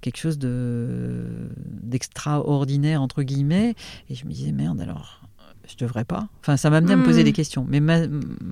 quelque 0.00 0.18
chose 0.18 0.38
de 0.38 1.50
d'extraordinaire 1.66 3.02
entre 3.02 3.22
guillemets. 3.22 3.74
Et 4.08 4.14
je 4.14 4.24
me 4.24 4.32
disais 4.32 4.52
merde 4.52 4.80
alors 4.80 5.22
je 5.68 5.76
devrais 5.76 6.04
pas. 6.04 6.28
Enfin, 6.40 6.56
ça 6.56 6.70
m'a 6.70 6.78
amené 6.78 6.92
à 6.92 6.96
me 6.96 7.04
poser 7.04 7.22
hmm. 7.22 7.24
des 7.24 7.32
questions. 7.32 7.66
Mais 7.68 7.80
ma, 7.80 8.06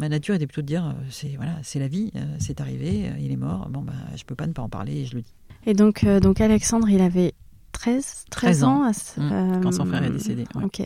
nature 0.08 0.34
était 0.34 0.46
plutôt 0.46 0.62
de 0.62 0.66
dire, 0.66 0.86
euh, 0.86 0.92
c'est 1.10 1.36
voilà, 1.36 1.56
c'est 1.62 1.78
la 1.78 1.88
vie, 1.88 2.10
euh, 2.16 2.20
c'est 2.38 2.60
arrivé, 2.60 3.08
euh, 3.08 3.18
il 3.18 3.32
est 3.32 3.36
mort. 3.36 3.68
Bon, 3.70 3.82
bah, 3.82 3.92
je 4.16 4.24
peux 4.24 4.34
pas 4.34 4.46
ne 4.46 4.52
pas 4.52 4.62
en 4.62 4.68
parler 4.68 5.00
et 5.00 5.06
je 5.06 5.16
le 5.16 5.22
dis. 5.22 5.34
Et 5.66 5.74
donc, 5.74 6.06
donc 6.06 6.40
Alexandre, 6.40 6.88
il 6.88 7.02
avait 7.02 7.34
13, 7.72 8.24
13, 8.30 8.64
ans, 8.64 8.90
hmm. 9.16 9.60
quand 9.62 9.72
son 9.72 9.84
frère 9.84 10.04
est 10.04 10.10
décédé. 10.10 10.44
Ok. 10.54 10.82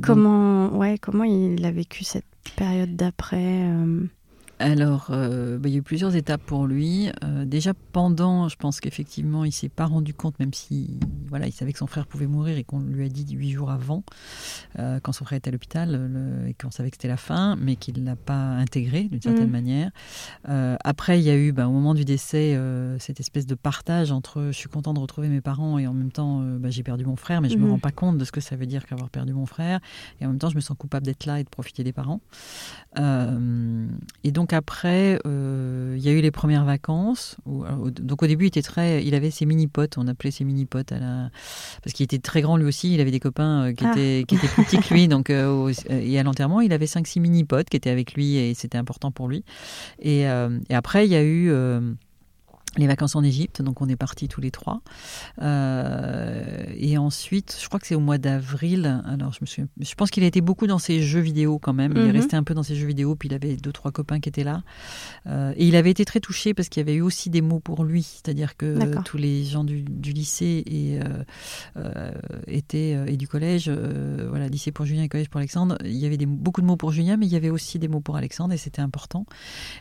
comment, 0.00 0.76
ouais, 0.76 0.98
comment 0.98 1.24
il 1.24 1.64
a 1.64 1.70
vécu 1.70 2.04
cette 2.04 2.24
période 2.56 2.94
d'après 2.94 3.68
alors, 4.58 5.08
euh, 5.10 5.58
bah, 5.58 5.68
il 5.68 5.72
y 5.72 5.74
a 5.74 5.78
eu 5.78 5.82
plusieurs 5.82 6.14
étapes 6.14 6.42
pour 6.42 6.66
lui. 6.66 7.10
Euh, 7.24 7.44
déjà 7.44 7.72
pendant, 7.92 8.48
je 8.48 8.56
pense 8.56 8.80
qu'effectivement, 8.80 9.44
il 9.44 9.52
s'est 9.52 9.68
pas 9.68 9.86
rendu 9.86 10.14
compte, 10.14 10.38
même 10.38 10.54
si 10.54 10.98
voilà, 11.28 11.46
il 11.46 11.52
savait 11.52 11.72
que 11.72 11.78
son 11.78 11.86
frère 11.86 12.06
pouvait 12.06 12.26
mourir 12.26 12.56
et 12.56 12.64
qu'on 12.64 12.80
lui 12.80 13.04
a 13.04 13.08
dit 13.08 13.26
huit 13.34 13.50
jours 13.50 13.70
avant, 13.70 14.04
euh, 14.78 15.00
quand 15.02 15.12
son 15.12 15.24
frère 15.24 15.38
était 15.38 15.48
à 15.48 15.52
l'hôpital, 15.52 16.44
et 16.48 16.54
qu'on 16.54 16.70
savait 16.70 16.90
que 16.90 16.96
c'était 16.96 17.08
la 17.08 17.16
fin, 17.16 17.56
mais 17.56 17.74
qu'il 17.74 18.04
l'a 18.04 18.16
pas 18.16 18.34
intégré 18.34 19.04
d'une 19.04 19.20
certaine 19.20 19.48
mmh. 19.48 19.50
manière. 19.50 19.90
après, 20.84 21.18
il 21.18 21.24
y 21.24 21.30
a 21.30 21.36
eu, 21.36 21.52
bah, 21.52 21.66
au 21.66 21.72
moment 21.72 21.94
du 21.94 22.04
décès, 22.04 22.58
cette 23.00 23.20
espèce 23.20 23.46
de 23.46 23.54
partage 23.54 24.12
entre 24.12 24.46
je 24.46 24.56
suis 24.56 24.68
content 24.68 24.94
de 24.94 25.00
retrouver 25.00 25.28
mes 25.28 25.40
parents 25.40 25.78
et 25.78 25.86
en 25.86 25.94
même 25.94 26.12
temps, 26.12 26.40
bah, 26.58 26.70
j'ai 26.70 26.82
perdu 26.82 27.04
mon 27.04 27.16
frère, 27.16 27.40
mais 27.40 27.48
je 27.48 27.56
ne 27.56 27.62
me 27.62 27.66
mmh. 27.66 27.70
rends 27.72 27.78
pas 27.78 27.92
compte 27.92 28.18
de 28.18 28.24
ce 28.24 28.32
que 28.32 28.40
ça 28.40 28.56
veut 28.56 28.66
dire 28.66 28.86
qu'avoir 28.86 29.10
perdu 29.10 29.32
mon 29.32 29.46
frère. 29.46 29.80
Et 30.20 30.26
en 30.26 30.28
même 30.28 30.38
temps, 30.38 30.50
je 30.50 30.56
me 30.56 30.60
sens 30.60 30.76
coupable 30.76 31.06
d'être 31.06 31.26
là 31.26 31.40
et 31.40 31.44
de 31.44 31.48
profiter 31.48 31.82
des 31.82 31.92
parents. 31.92 32.20
et 32.96 34.32
donc 34.32 34.43
donc 34.44 34.52
après, 34.52 35.18
euh, 35.26 35.94
il 35.96 36.04
y 36.04 36.10
a 36.10 36.12
eu 36.12 36.20
les 36.20 36.30
premières 36.30 36.66
vacances. 36.66 37.38
donc 37.46 38.22
au 38.22 38.26
début, 38.26 38.44
il 38.44 38.48
était 38.48 38.60
très, 38.60 39.02
il 39.02 39.14
avait 39.14 39.30
ses 39.30 39.46
mini 39.46 39.68
potes. 39.68 39.96
On 39.96 40.06
appelait 40.06 40.30
ses 40.30 40.44
mini 40.44 40.66
potes 40.66 40.92
à 40.92 40.98
la, 40.98 41.30
parce 41.82 41.94
qu'il 41.94 42.04
était 42.04 42.18
très 42.18 42.42
grand 42.42 42.58
lui 42.58 42.66
aussi. 42.66 42.92
Il 42.92 43.00
avait 43.00 43.10
des 43.10 43.20
copains 43.20 43.68
euh, 43.68 43.72
qui, 43.72 43.86
ah. 43.86 43.92
étaient, 43.92 44.24
qui 44.28 44.34
étaient 44.34 44.48
plus 44.48 44.64
petits 44.64 44.80
que 44.80 44.92
lui. 44.92 45.08
Donc 45.08 45.30
euh, 45.30 45.72
et 45.88 46.18
à 46.18 46.22
l'enterrement, 46.22 46.60
il 46.60 46.74
avait 46.74 46.86
5 46.86 47.06
six 47.06 47.20
mini 47.20 47.44
potes 47.44 47.70
qui 47.70 47.78
étaient 47.78 47.88
avec 47.88 48.12
lui 48.12 48.36
et 48.36 48.52
c'était 48.52 48.76
important 48.76 49.10
pour 49.10 49.28
lui. 49.28 49.44
Et, 49.98 50.24
et 50.24 50.74
après, 50.74 51.06
il 51.06 51.10
y 51.10 51.16
a 51.16 51.24
eu 51.24 51.50
les 52.78 52.86
vacances 52.86 53.16
en 53.16 53.22
Égypte, 53.22 53.62
donc 53.62 53.80
on 53.80 53.88
est 53.88 53.96
partis 53.96 54.28
tous 54.28 54.40
les 54.40 54.50
trois. 54.50 54.80
Euh, 55.42 56.64
et 56.76 56.98
ensuite, 56.98 57.56
je 57.60 57.66
crois 57.68 57.78
que 57.80 57.86
c'est 57.86 57.94
au 57.94 58.00
mois 58.00 58.18
d'avril. 58.18 59.02
Alors 59.06 59.32
je 59.32 59.38
me 59.40 59.46
suis, 59.46 59.64
je 59.80 59.94
pense 59.94 60.10
qu'il 60.10 60.22
a 60.24 60.26
été 60.26 60.40
beaucoup 60.40 60.66
dans 60.66 60.78
ses 60.78 61.02
jeux 61.02 61.20
vidéo 61.20 61.58
quand 61.58 61.72
même. 61.72 61.92
Il 61.96 62.02
est 62.02 62.04
Mhm. 62.06 62.16
resté 62.16 62.36
un 62.36 62.42
peu 62.42 62.54
dans 62.54 62.62
ses 62.62 62.74
jeux 62.76 62.86
vidéo, 62.86 63.14
puis 63.16 63.28
il 63.28 63.34
avait 63.34 63.56
deux 63.56 63.72
trois 63.72 63.92
copains 63.92 64.20
qui 64.20 64.28
étaient 64.28 64.44
là. 64.44 64.62
Euh, 65.26 65.52
et 65.56 65.66
il 65.66 65.76
avait 65.76 65.90
été 65.90 66.04
très 66.04 66.20
touché 66.20 66.54
parce 66.54 66.68
qu'il 66.68 66.80
y 66.80 66.84
avait 66.84 66.94
eu 66.94 67.02
aussi 67.02 67.30
des 67.30 67.40
mots 67.42 67.60
pour 67.60 67.84
lui, 67.84 68.02
c'est-à-dire 68.02 68.56
que 68.56 69.00
tous 69.02 69.16
les 69.16 69.44
gens 69.44 69.64
du, 69.64 69.82
du 69.82 70.12
lycée 70.12 70.62
et 70.66 71.00
euh, 71.00 71.24
euh, 71.76 72.12
étaient 72.46 72.94
euh, 72.96 73.06
et 73.06 73.16
du 73.16 73.28
collège, 73.28 73.66
euh, 73.68 74.26
voilà, 74.28 74.48
lycée 74.48 74.72
pour 74.72 74.86
Julien 74.86 75.02
et 75.02 75.08
collège 75.08 75.28
pour 75.28 75.38
Alexandre. 75.38 75.76
Il 75.84 75.96
y 75.96 76.06
avait 76.06 76.16
des, 76.16 76.26
beaucoup 76.26 76.60
de 76.60 76.66
mots 76.66 76.76
pour 76.76 76.92
Julien, 76.92 77.16
mais 77.16 77.26
il 77.26 77.32
y 77.32 77.36
avait 77.36 77.50
aussi 77.50 77.78
des 77.78 77.88
mots 77.88 78.00
pour 78.00 78.16
Alexandre 78.16 78.52
et 78.54 78.56
c'était 78.58 78.82
important. 78.82 79.26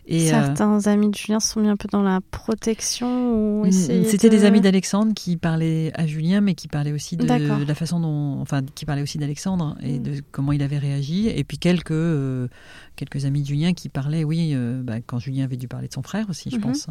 Et 0.07 0.28
euh, 0.28 0.30
Certains 0.30 0.88
amis 0.88 1.10
de 1.10 1.15
Julien 1.15 1.40
se 1.40 1.53
sont 1.53 1.60
mis 1.61 1.70
un 1.70 1.78
peu 1.78 1.88
dans 1.91 2.02
la 2.03 2.20
protection 2.32 2.82
ou 3.01 3.64
essayer 3.65 4.01
Mm, 4.01 4.05
C'était 4.05 4.30
de- 4.30 4.35
des 4.38 4.45
amis 4.45 4.61
d'Alexandre 4.61 5.14
qui 5.14 5.38
parlaient 5.38 5.91
à 5.95 6.05
Julien, 6.07 6.41
mais 6.41 6.55
qui 6.55 6.68
parlaient 6.68 6.91
aussi 6.91 7.18
de, 7.18 7.26
la 7.26 7.76
façon 7.76 7.99
dont, 7.99 8.39
enfin, 8.41 8.61
qui 8.76 8.85
parlaient 8.85 9.01
aussi 9.01 9.18
d'Alexandre 9.18 9.76
et 9.81 9.99
Mm. 9.99 10.03
de 10.03 10.22
comment 10.31 10.51
il 10.51 10.61
avait 10.61 10.77
réagi. 10.77 11.27
Et 11.30 11.43
puis 11.43 11.57
quelques 11.57 11.91
euh, 11.91 12.47
quelques 12.95 13.26
amis 13.26 13.41
de 13.41 13.47
Julien 13.47 13.73
qui 13.73 13.89
parlaient, 13.89 14.23
oui, 14.23 14.51
euh, 14.53 14.81
bah, 14.84 14.95
quand 15.05 15.19
Julien 15.19 15.45
avait 15.45 15.57
dû 15.57 15.68
parler 15.68 15.88
de 15.88 15.93
son 15.93 16.03
frère 16.03 16.30
aussi, 16.30 16.49
je 16.49 16.57
Mhm. 16.57 16.61
pense, 16.61 16.88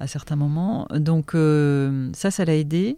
à 0.00 0.06
certains 0.06 0.36
moments. 0.36 0.86
Donc 0.94 1.34
euh, 1.34 2.10
ça, 2.14 2.30
ça 2.30 2.44
l'a 2.44 2.54
aidé. 2.56 2.96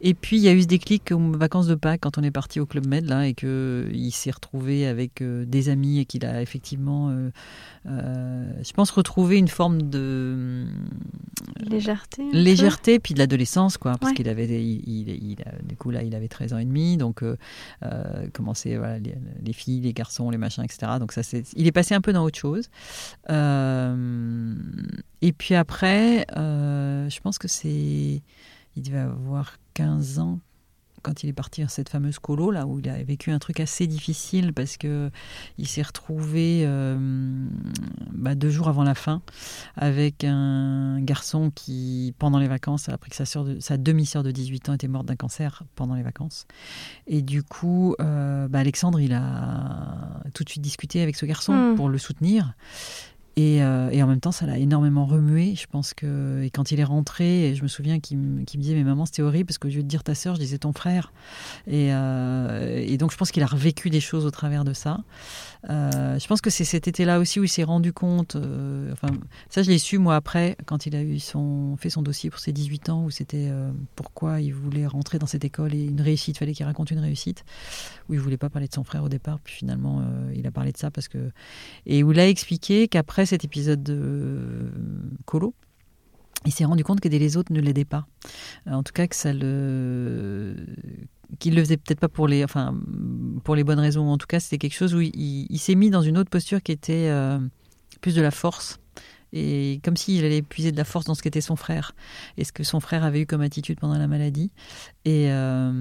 Et 0.00 0.14
puis 0.14 0.36
il 0.38 0.42
y 0.42 0.48
a 0.48 0.52
eu 0.52 0.62
ce 0.62 0.66
déclic 0.66 1.12
aux 1.12 1.30
vacances 1.30 1.68
de 1.68 1.76
Pâques 1.76 2.00
quand 2.00 2.18
on 2.18 2.22
est 2.24 2.32
parti 2.32 2.58
au 2.58 2.66
Club 2.66 2.86
Med 2.88 3.04
là 3.08 3.28
et 3.28 3.34
que 3.34 3.88
il 3.92 4.10
s'est 4.10 4.32
retrouvé 4.32 4.84
avec 4.84 5.22
euh, 5.22 5.44
des 5.44 5.68
amis 5.68 6.00
et 6.00 6.06
qu'il 6.06 6.24
a 6.26 6.42
effectivement, 6.42 7.10
euh, 7.10 7.30
euh, 7.86 8.50
je 8.64 8.72
pense, 8.72 8.90
retrouvé 8.90 9.36
une 9.38 9.46
forme 9.46 9.82
de 9.88 10.64
légèreté. 11.68 12.22
légèreté 12.32 12.98
puis 12.98 13.14
de 13.14 13.18
l'adolescence 13.18 13.76
quoi 13.78 13.92
parce 13.98 14.10
Ouais. 14.10 14.16
qu'il 14.16 14.28
avait 14.28 14.46
il, 14.46 14.82
il- 14.88 15.30
il 15.32 15.42
a- 15.42 15.62
du 15.62 15.76
coup 15.76 15.90
là 15.90 16.02
il 16.02 16.14
avait 16.14 16.28
13 16.28 16.52
ans 16.52 16.58
et 16.58 16.64
demi 16.64 16.96
donc 16.96 17.22
euh, 17.22 17.36
euh, 17.84 18.28
commençait 18.32 18.76
voilà, 18.76 18.98
les, 18.98 19.14
les 19.44 19.52
filles 19.52 19.80
les 19.80 19.92
garçons 19.92 20.30
les 20.30 20.38
machins 20.38 20.64
etc 20.64 20.92
donc 20.98 21.12
ça 21.12 21.22
c'est 21.22 21.44
il 21.56 21.66
est 21.66 21.72
passé 21.72 21.94
un 21.94 22.00
peu 22.00 22.12
dans 22.12 22.24
autre 22.24 22.38
chose 22.38 22.68
Euh, 23.30 24.54
et 25.22 25.32
puis 25.32 25.54
après 25.54 26.26
euh, 26.36 27.08
je 27.08 27.20
pense 27.20 27.38
que 27.38 27.48
c'est 27.48 28.22
il 28.76 28.82
devait 28.82 28.98
avoir 28.98 29.56
15 29.74 30.18
ans 30.18 30.38
quand 31.02 31.22
il 31.22 31.28
est 31.28 31.32
parti 31.34 31.62
à 31.62 31.68
cette 31.68 31.88
fameuse 31.88 32.18
colo 32.18 32.50
là 32.50 32.66
où 32.66 32.78
il 32.78 32.88
a 32.88 33.02
vécu 33.02 33.30
un 33.30 33.38
truc 33.38 33.60
assez 33.60 33.86
difficile 33.86 34.52
parce 34.52 34.76
que 34.76 35.10
il 35.58 35.66
s'est 35.66 35.82
retrouvé 35.82 36.62
euh, 36.64 36.96
bah, 38.12 38.34
deux 38.34 38.50
jours 38.50 38.68
avant 38.68 38.84
la 38.84 38.94
fin 38.94 39.22
avec 39.76 40.24
un 40.24 41.00
garçon 41.00 41.50
qui 41.54 42.14
pendant 42.18 42.38
les 42.38 42.48
vacances 42.48 42.88
a 42.88 42.92
appris 42.94 43.10
que 43.10 43.16
sa, 43.24 43.42
de- 43.44 43.60
sa 43.60 43.76
demi-sœur 43.76 44.22
de 44.22 44.30
18 44.30 44.68
ans 44.68 44.74
était 44.74 44.88
morte 44.88 45.06
d'un 45.06 45.16
cancer 45.16 45.62
pendant 45.74 45.94
les 45.94 46.02
vacances 46.02 46.46
et 47.06 47.22
du 47.22 47.42
coup 47.42 47.94
euh, 48.00 48.48
bah, 48.48 48.58
Alexandre 48.60 49.00
il 49.00 49.12
a 49.12 50.20
tout 50.34 50.44
de 50.44 50.48
suite 50.48 50.62
discuté 50.62 51.02
avec 51.02 51.16
ce 51.16 51.26
garçon 51.26 51.50
Hmm. 51.50 51.74
pour 51.74 51.88
le 51.88 51.98
soutenir 51.98 52.54
et, 53.40 53.62
euh, 53.62 53.88
et 53.90 54.02
en 54.02 54.06
même 54.06 54.20
temps, 54.20 54.32
ça 54.32 54.44
l'a 54.44 54.58
énormément 54.58 55.06
remué. 55.06 55.54
Je 55.54 55.66
pense 55.66 55.94
que 55.94 56.42
et 56.42 56.50
quand 56.50 56.72
il 56.72 56.80
est 56.80 56.84
rentré, 56.84 57.54
je 57.54 57.62
me 57.62 57.68
souviens 57.68 57.98
qu'il 57.98 58.18
me, 58.18 58.44
disait 58.44 58.74
mais 58.74 58.84
maman 58.84 59.06
c'était 59.06 59.22
horrible 59.22 59.46
parce 59.46 59.56
qu'au 59.56 59.68
lieu 59.68 59.82
de 59.82 59.88
dire 59.88 60.02
ta 60.02 60.14
sœur, 60.14 60.34
je 60.34 60.40
disais 60.40 60.58
ton 60.58 60.74
frère. 60.74 61.10
Et, 61.66 61.88
euh, 61.90 62.96
donc 62.98 63.12
je 63.12 63.16
pense 63.16 63.30
qu'il 63.30 63.42
a 63.42 63.46
revécu 63.46 63.88
des 63.88 64.00
choses 64.00 64.26
au 64.26 64.30
travers 64.30 64.64
de 64.64 64.74
ça. 64.74 64.98
Euh, 65.70 66.18
je 66.18 66.26
pense 66.26 66.42
que 66.42 66.50
c'est 66.50 66.64
cet 66.64 66.86
été-là 66.86 67.18
aussi 67.18 67.40
où 67.40 67.44
il 67.44 67.48
s'est 67.48 67.64
rendu 67.64 67.94
compte. 67.94 68.36
enfin, 68.92 69.08
ça 69.48 69.62
je 69.62 69.70
l'ai 69.70 69.78
su 69.78 69.96
moi 69.96 70.16
après 70.16 70.56
quand 70.66 70.84
il 70.84 70.94
a 70.94 71.02
eu 71.02 71.18
son 71.18 71.76
fait 71.78 71.88
son 71.88 72.02
dossier 72.02 72.28
pour 72.28 72.40
ses 72.40 72.52
18 72.52 72.90
ans 72.90 73.04
où 73.04 73.10
c'était 73.10 73.50
pourquoi 73.96 74.42
il 74.42 74.52
voulait 74.52 74.86
rentrer 74.86 75.18
dans 75.18 75.26
cette 75.26 75.46
école 75.46 75.74
et 75.74 75.84
une 75.84 76.02
réussite, 76.02 76.36
fallait 76.36 76.52
qu'il 76.52 76.66
raconte 76.66 76.90
une 76.90 76.98
réussite. 76.98 77.44
Où 78.10 78.14
il 78.14 78.20
voulait 78.20 78.36
pas 78.36 78.50
parler 78.50 78.68
de 78.68 78.74
son 78.74 78.84
frère 78.84 79.04
au 79.04 79.08
départ, 79.08 79.38
puis 79.42 79.54
finalement 79.54 80.02
il 80.34 80.46
a 80.46 80.50
parlé 80.50 80.72
de 80.72 80.76
ça 80.76 80.90
parce 80.90 81.08
que 81.08 81.30
et 81.86 82.02
où 82.02 82.12
il 82.12 82.20
a 82.20 82.28
expliqué 82.28 82.88
qu'après 82.88 83.24
cet 83.30 83.44
épisode 83.44 83.82
de 83.82 83.96
euh, 83.96 84.70
Colo, 85.24 85.54
il 86.46 86.52
s'est 86.52 86.64
rendu 86.64 86.84
compte 86.84 87.00
que 87.00 87.08
les 87.08 87.36
autres 87.36 87.52
ne 87.52 87.60
l'aidaient 87.60 87.84
pas. 87.84 88.06
Euh, 88.66 88.72
En 88.72 88.82
tout 88.82 88.92
cas, 88.92 89.06
que 89.06 89.16
ça 89.16 89.32
le 89.32 90.56
qu'il 91.38 91.54
le 91.54 91.62
faisait 91.62 91.76
peut-être 91.76 92.00
pas 92.00 92.08
pour 92.08 92.26
les 92.26 92.42
enfin 92.42 92.74
pour 93.44 93.54
les 93.54 93.64
bonnes 93.64 93.78
raisons. 93.78 94.08
En 94.08 94.18
tout 94.18 94.26
cas, 94.26 94.40
c'était 94.40 94.58
quelque 94.58 94.74
chose 94.74 94.94
où 94.94 95.00
il, 95.00 95.58
s'est 95.58 95.76
mis 95.76 95.90
dans 95.90 96.02
une 96.02 96.18
autre 96.18 96.30
posture 96.30 96.62
qui 96.62 96.72
était 96.72 97.08
euh, 97.08 97.38
plus 98.00 98.14
de 98.14 98.22
la 98.22 98.30
force. 98.30 98.78
Et 99.32 99.80
comme 99.84 99.96
s'il 99.96 100.24
allait 100.24 100.42
puiser 100.42 100.72
de 100.72 100.76
la 100.76 100.84
force 100.84 101.04
dans 101.04 101.14
ce 101.14 101.22
qu'était 101.22 101.40
son 101.40 101.54
frère 101.54 101.94
et 102.36 102.42
ce 102.42 102.50
que 102.50 102.64
son 102.64 102.80
frère 102.80 103.04
avait 103.04 103.20
eu 103.20 103.26
comme 103.26 103.42
attitude 103.42 103.78
pendant 103.78 103.96
la 103.96 104.08
maladie. 104.08 104.50
Et, 105.06 105.28
euh, 105.30 105.72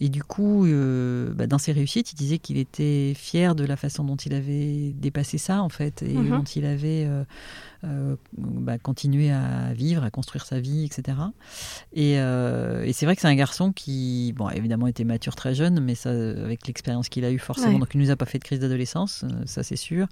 et 0.00 0.08
du 0.08 0.22
coup, 0.22 0.64
euh, 0.64 1.34
bah, 1.34 1.46
dans 1.46 1.58
ses 1.58 1.72
réussites, 1.72 2.12
il 2.12 2.16
disait 2.16 2.38
qu'il 2.38 2.56
était 2.56 3.12
fier 3.14 3.54
de 3.54 3.64
la 3.64 3.76
façon 3.76 4.04
dont 4.04 4.16
il 4.16 4.32
avait 4.32 4.92
dépassé 4.96 5.36
ça, 5.36 5.62
en 5.62 5.68
fait, 5.68 6.02
et 6.02 6.14
Mhm. 6.14 6.30
dont 6.38 6.44
il 6.44 6.64
avait 6.64 7.06
euh, 7.84 8.16
bah, 8.38 8.78
continué 8.78 9.30
à 9.30 9.72
vivre, 9.74 10.02
à 10.02 10.10
construire 10.10 10.46
sa 10.46 10.60
vie, 10.60 10.84
etc. 10.84 11.18
Et, 11.92 12.12
et 12.14 12.92
c'est 12.94 13.04
vrai 13.04 13.14
que 13.16 13.20
c'est 13.22 13.28
un 13.28 13.34
garçon 13.34 13.70
qui, 13.72 14.32
bon, 14.34 14.48
évidemment, 14.48 14.86
était 14.86 15.04
mature 15.04 15.34
très 15.36 15.54
jeune, 15.54 15.80
mais 15.80 15.94
ça, 15.94 16.10
avec 16.10 16.66
l'expérience 16.66 17.08
qu'il 17.10 17.24
a 17.26 17.30
eue, 17.30 17.38
forcément, 17.38 17.74
Ouais. 17.74 17.80
donc 17.80 17.90
il 17.94 18.00
nous 18.00 18.10
a 18.10 18.16
pas 18.16 18.24
fait 18.26 18.38
de 18.38 18.44
crise 18.44 18.60
d'adolescence, 18.60 19.24
ça 19.44 19.62
c'est 19.62 19.76
sûr. 19.76 20.06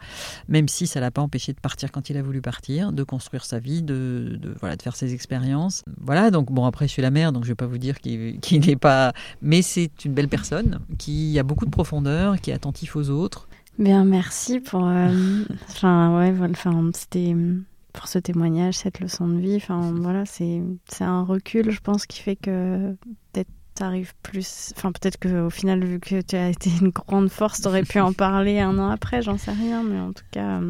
Même 0.48 0.68
si 0.68 0.86
ça 0.86 1.00
l'a 1.00 1.10
pas 1.10 1.22
empêché 1.22 1.52
de 1.54 1.60
partir 1.60 1.90
quand 1.90 2.10
il 2.10 2.16
a 2.18 2.22
voulu 2.22 2.40
partir, 2.42 2.92
de 2.92 3.02
construire 3.02 3.44
sa 3.46 3.58
vie, 3.58 3.82
de, 3.82 4.36
de 4.40 4.54
voilà, 4.60 4.76
de 4.76 4.82
faire 4.82 4.94
ses 4.94 5.14
expériences. 5.14 5.82
Voilà, 6.00 6.30
donc 6.30 6.52
bon, 6.52 6.66
après 6.66 6.86
je 6.86 6.92
suis 6.92 7.02
la 7.02 7.10
mère, 7.10 7.32
donc 7.32 7.44
je 7.44 7.48
vais 7.48 7.54
pas 7.54 7.66
vous 7.66 7.78
dire 7.78 7.98
qu'il 8.00 8.25
qu'il 8.34 8.66
n'est 8.66 8.76
pas, 8.76 9.12
mais 9.42 9.62
c'est 9.62 10.04
une 10.04 10.14
belle 10.14 10.28
personne 10.28 10.80
qui 10.98 11.38
a 11.38 11.42
beaucoup 11.42 11.64
de 11.66 11.70
profondeur, 11.70 12.40
qui 12.40 12.50
est 12.50 12.54
attentif 12.54 12.96
aux 12.96 13.10
autres. 13.10 13.48
Bien, 13.78 14.04
merci 14.04 14.60
pour. 14.60 14.86
euh, 14.86 15.44
Enfin, 15.68 16.16
ouais, 16.18 16.32
voilà, 16.32 16.52
enfin, 16.52 16.90
c'était 16.94 17.34
euh, 17.34 17.60
pour 17.92 18.08
ce 18.08 18.18
témoignage, 18.18 18.74
cette 18.76 19.00
leçon 19.00 19.28
de 19.28 19.38
vie. 19.40 19.56
Enfin, 19.56 19.92
voilà, 19.92 20.24
c'est 20.26 20.62
c'est 20.88 21.04
un 21.04 21.22
recul, 21.24 21.70
je 21.70 21.80
pense, 21.80 22.06
qui 22.06 22.20
fait 22.22 22.36
que 22.36 22.94
peut-être 23.32 23.50
t'arrives 23.74 24.14
plus. 24.22 24.72
Enfin, 24.76 24.92
peut-être 24.92 25.18
qu'au 25.18 25.50
final, 25.50 25.84
vu 25.84 26.00
que 26.00 26.20
tu 26.22 26.36
as 26.36 26.48
été 26.50 26.70
une 26.80 26.88
grande 26.90 27.28
force, 27.30 27.60
t'aurais 27.60 27.82
pu 27.84 28.00
en 28.00 28.12
parler 28.14 28.60
un 28.60 28.78
an 28.78 28.88
après, 28.88 29.20
j'en 29.22 29.36
sais 29.38 29.52
rien, 29.52 29.82
mais 29.82 30.00
en 30.00 30.12
tout 30.12 30.24
cas. 30.30 30.60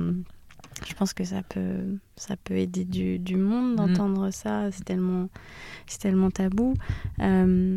Je 0.87 0.95
pense 0.95 1.13
que 1.15 1.25
ça 1.25 1.43
peut, 1.43 1.99
ça 2.17 2.37
peut 2.37 2.55
aider 2.57 2.85
du, 2.85 3.19
du 3.19 3.37
monde 3.37 3.77
d'entendre 3.77 4.31
ça. 4.31 4.71
C'est 4.71 4.85
tellement, 4.85 5.29
c'est 5.87 5.99
tellement 6.01 6.31
tabou. 6.31 6.75
Euh, 7.21 7.77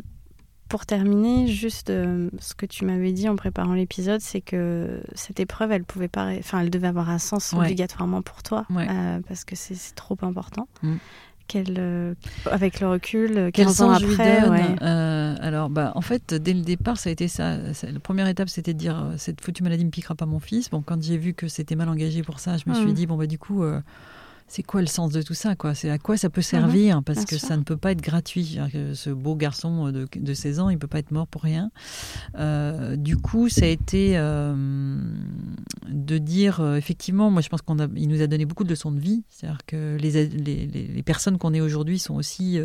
pour 0.67 0.85
terminer, 0.85 1.47
juste 1.47 1.89
euh, 1.89 2.29
ce 2.39 2.53
que 2.53 2.67
tu 2.67 2.85
m'avais 2.85 3.11
dit 3.11 3.27
en 3.27 3.35
préparant 3.35 3.73
l'épisode, 3.73 4.21
c'est 4.21 4.41
que 4.41 5.01
cette 5.15 5.39
épreuve, 5.39 5.71
elle 5.71 5.83
pouvait 5.83 6.07
pas, 6.07 6.27
enfin, 6.37 6.59
elle 6.59 6.69
devait 6.69 6.87
avoir 6.87 7.09
un 7.09 7.17
sens 7.17 7.53
Ouais. 7.53 7.61
obligatoirement 7.61 8.21
pour 8.21 8.43
toi, 8.43 8.67
Ouais. 8.69 8.85
euh, 8.87 9.19
parce 9.27 9.45
que 9.45 9.55
c'est 9.55 9.73
c'est 9.73 9.95
trop 9.95 10.15
important. 10.21 10.67
Mm. 10.83 10.95
Quel, 11.49 11.75
euh, 11.77 12.13
avec 12.49 12.79
le 12.79 12.87
recul, 12.87 13.37
euh, 13.37 13.49
Quel 13.51 13.65
15 13.65 13.81
ans 13.81 13.89
sens 13.89 13.99
je 14.01 14.05
lui 14.05 14.13
après, 14.13 14.41
donne 14.41 14.51
ouais. 14.51 14.75
Euh, 14.81 15.35
Alors, 15.41 15.69
bah, 15.69 15.91
en 15.95 16.01
fait, 16.01 16.33
dès 16.33 16.53
le 16.53 16.61
départ, 16.61 16.97
ça 16.97 17.09
a 17.09 17.11
été 17.11 17.27
ça. 17.27 17.73
Ça- 17.73 17.91
La 17.91 17.99
première 17.99 18.27
étape, 18.27 18.49
c'était 18.49 18.73
de 18.73 18.79
dire 18.79 18.97
euh, 19.03 19.13
cette 19.17 19.41
foutue 19.41 19.63
maladie 19.63 19.83
ne 19.83 19.89
piquera 19.89 20.15
pas 20.15 20.25
mon 20.27 20.39
fils. 20.39 20.69
Bon, 20.69 20.81
quand 20.81 21.01
j'ai 21.03 21.17
vu 21.17 21.33
que 21.33 21.47
c'était 21.49 21.75
mal 21.75 21.89
engagé 21.89 22.21
pour 22.21 22.39
ça, 22.39 22.55
je 22.57 22.63
me 22.67 22.73
suis 22.75 22.93
dit 22.93 23.05
bon 23.07 23.17
bah 23.17 23.27
du 23.27 23.37
coup. 23.39 23.63
euh, 23.63 23.81
c'est 24.51 24.63
quoi 24.63 24.81
le 24.81 24.87
sens 24.87 25.11
de 25.11 25.21
tout 25.21 25.35
ça 25.35 25.55
quoi? 25.55 25.75
C'est 25.75 25.89
à 25.91 25.97
quoi 25.99 26.17
ça 26.17 26.29
peut 26.29 26.41
servir? 26.41 27.01
Parce 27.03 27.19
Mhm. 27.19 27.25
bien 27.25 27.29
que 27.29 27.37
sûr. 27.37 27.47
ça 27.47 27.55
ne 27.55 27.61
peut 27.63 27.77
pas 27.77 27.91
être 27.91 28.01
gratuit. 28.01 28.57
Ce 28.93 29.09
beau 29.11 29.35
garçon 29.35 29.91
de, 29.91 30.07
de 30.13 30.33
16 30.33 30.59
ans, 30.59 30.69
il 30.69 30.77
peut 30.79 30.87
pas 30.87 30.99
être 30.99 31.11
mort 31.11 31.27
pour 31.27 31.43
rien. 31.43 31.71
Euh, 32.35 32.95
du 32.95 33.15
coup, 33.15 33.47
ça 33.47 33.65
a 33.65 33.67
été 33.67 34.17
euh, 34.17 34.99
de 35.87 36.17
dire 36.17 36.61
euh, 36.61 36.75
effectivement, 36.77 37.29
moi 37.29 37.41
je 37.43 37.49
pense 37.49 37.61
qu'on 37.61 37.79
a, 37.79 37.87
il 37.95 38.07
nous 38.09 38.21
a 38.21 38.27
donné 38.27 38.45
beaucoup 38.45 38.63
de 38.63 38.69
leçons 38.69 38.91
de 38.91 38.99
vie. 38.99 39.23
C'est-à-dire 39.29 39.59
que 39.67 39.97
les, 39.99 40.27
les, 40.27 40.65
les- 40.67 41.03
personnes 41.03 41.37
qu'on 41.37 41.53
est 41.53 41.61
aujourd'hui 41.61 41.97
sont 41.99 42.15
aussi 42.15 42.59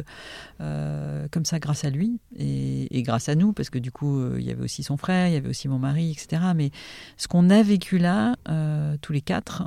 comme 0.59 1.45
ça 1.45 1.59
grâce 1.59 1.85
à 1.85 1.91
lui 1.91 2.19
et, 2.37 2.97
et 2.99 3.03
grâce 3.03 3.29
à 3.29 3.35
nous, 3.35 3.53
parce 3.53 3.71
que 3.71 3.79
du 3.79 3.91
coup, 3.91 4.23
il 4.37 4.43
y 4.45 4.51
avait 4.51 4.63
aussi 4.65 4.83
son 4.83 4.97
frère, 4.97 5.29
il 5.29 5.35
y 5.35 5.37
avait 5.37 5.49
aussi 5.49 5.69
mon 5.69 5.79
mari, 5.79 6.11
etc. 6.11 6.43
Mais 6.55 6.71
ce 7.17 7.29
qu'on 7.29 7.51
a 7.51 7.63
vécu 7.63 7.99
là, 7.99 8.37
tous 9.01 9.13
les 9.13 9.21
quatre, 9.23 9.63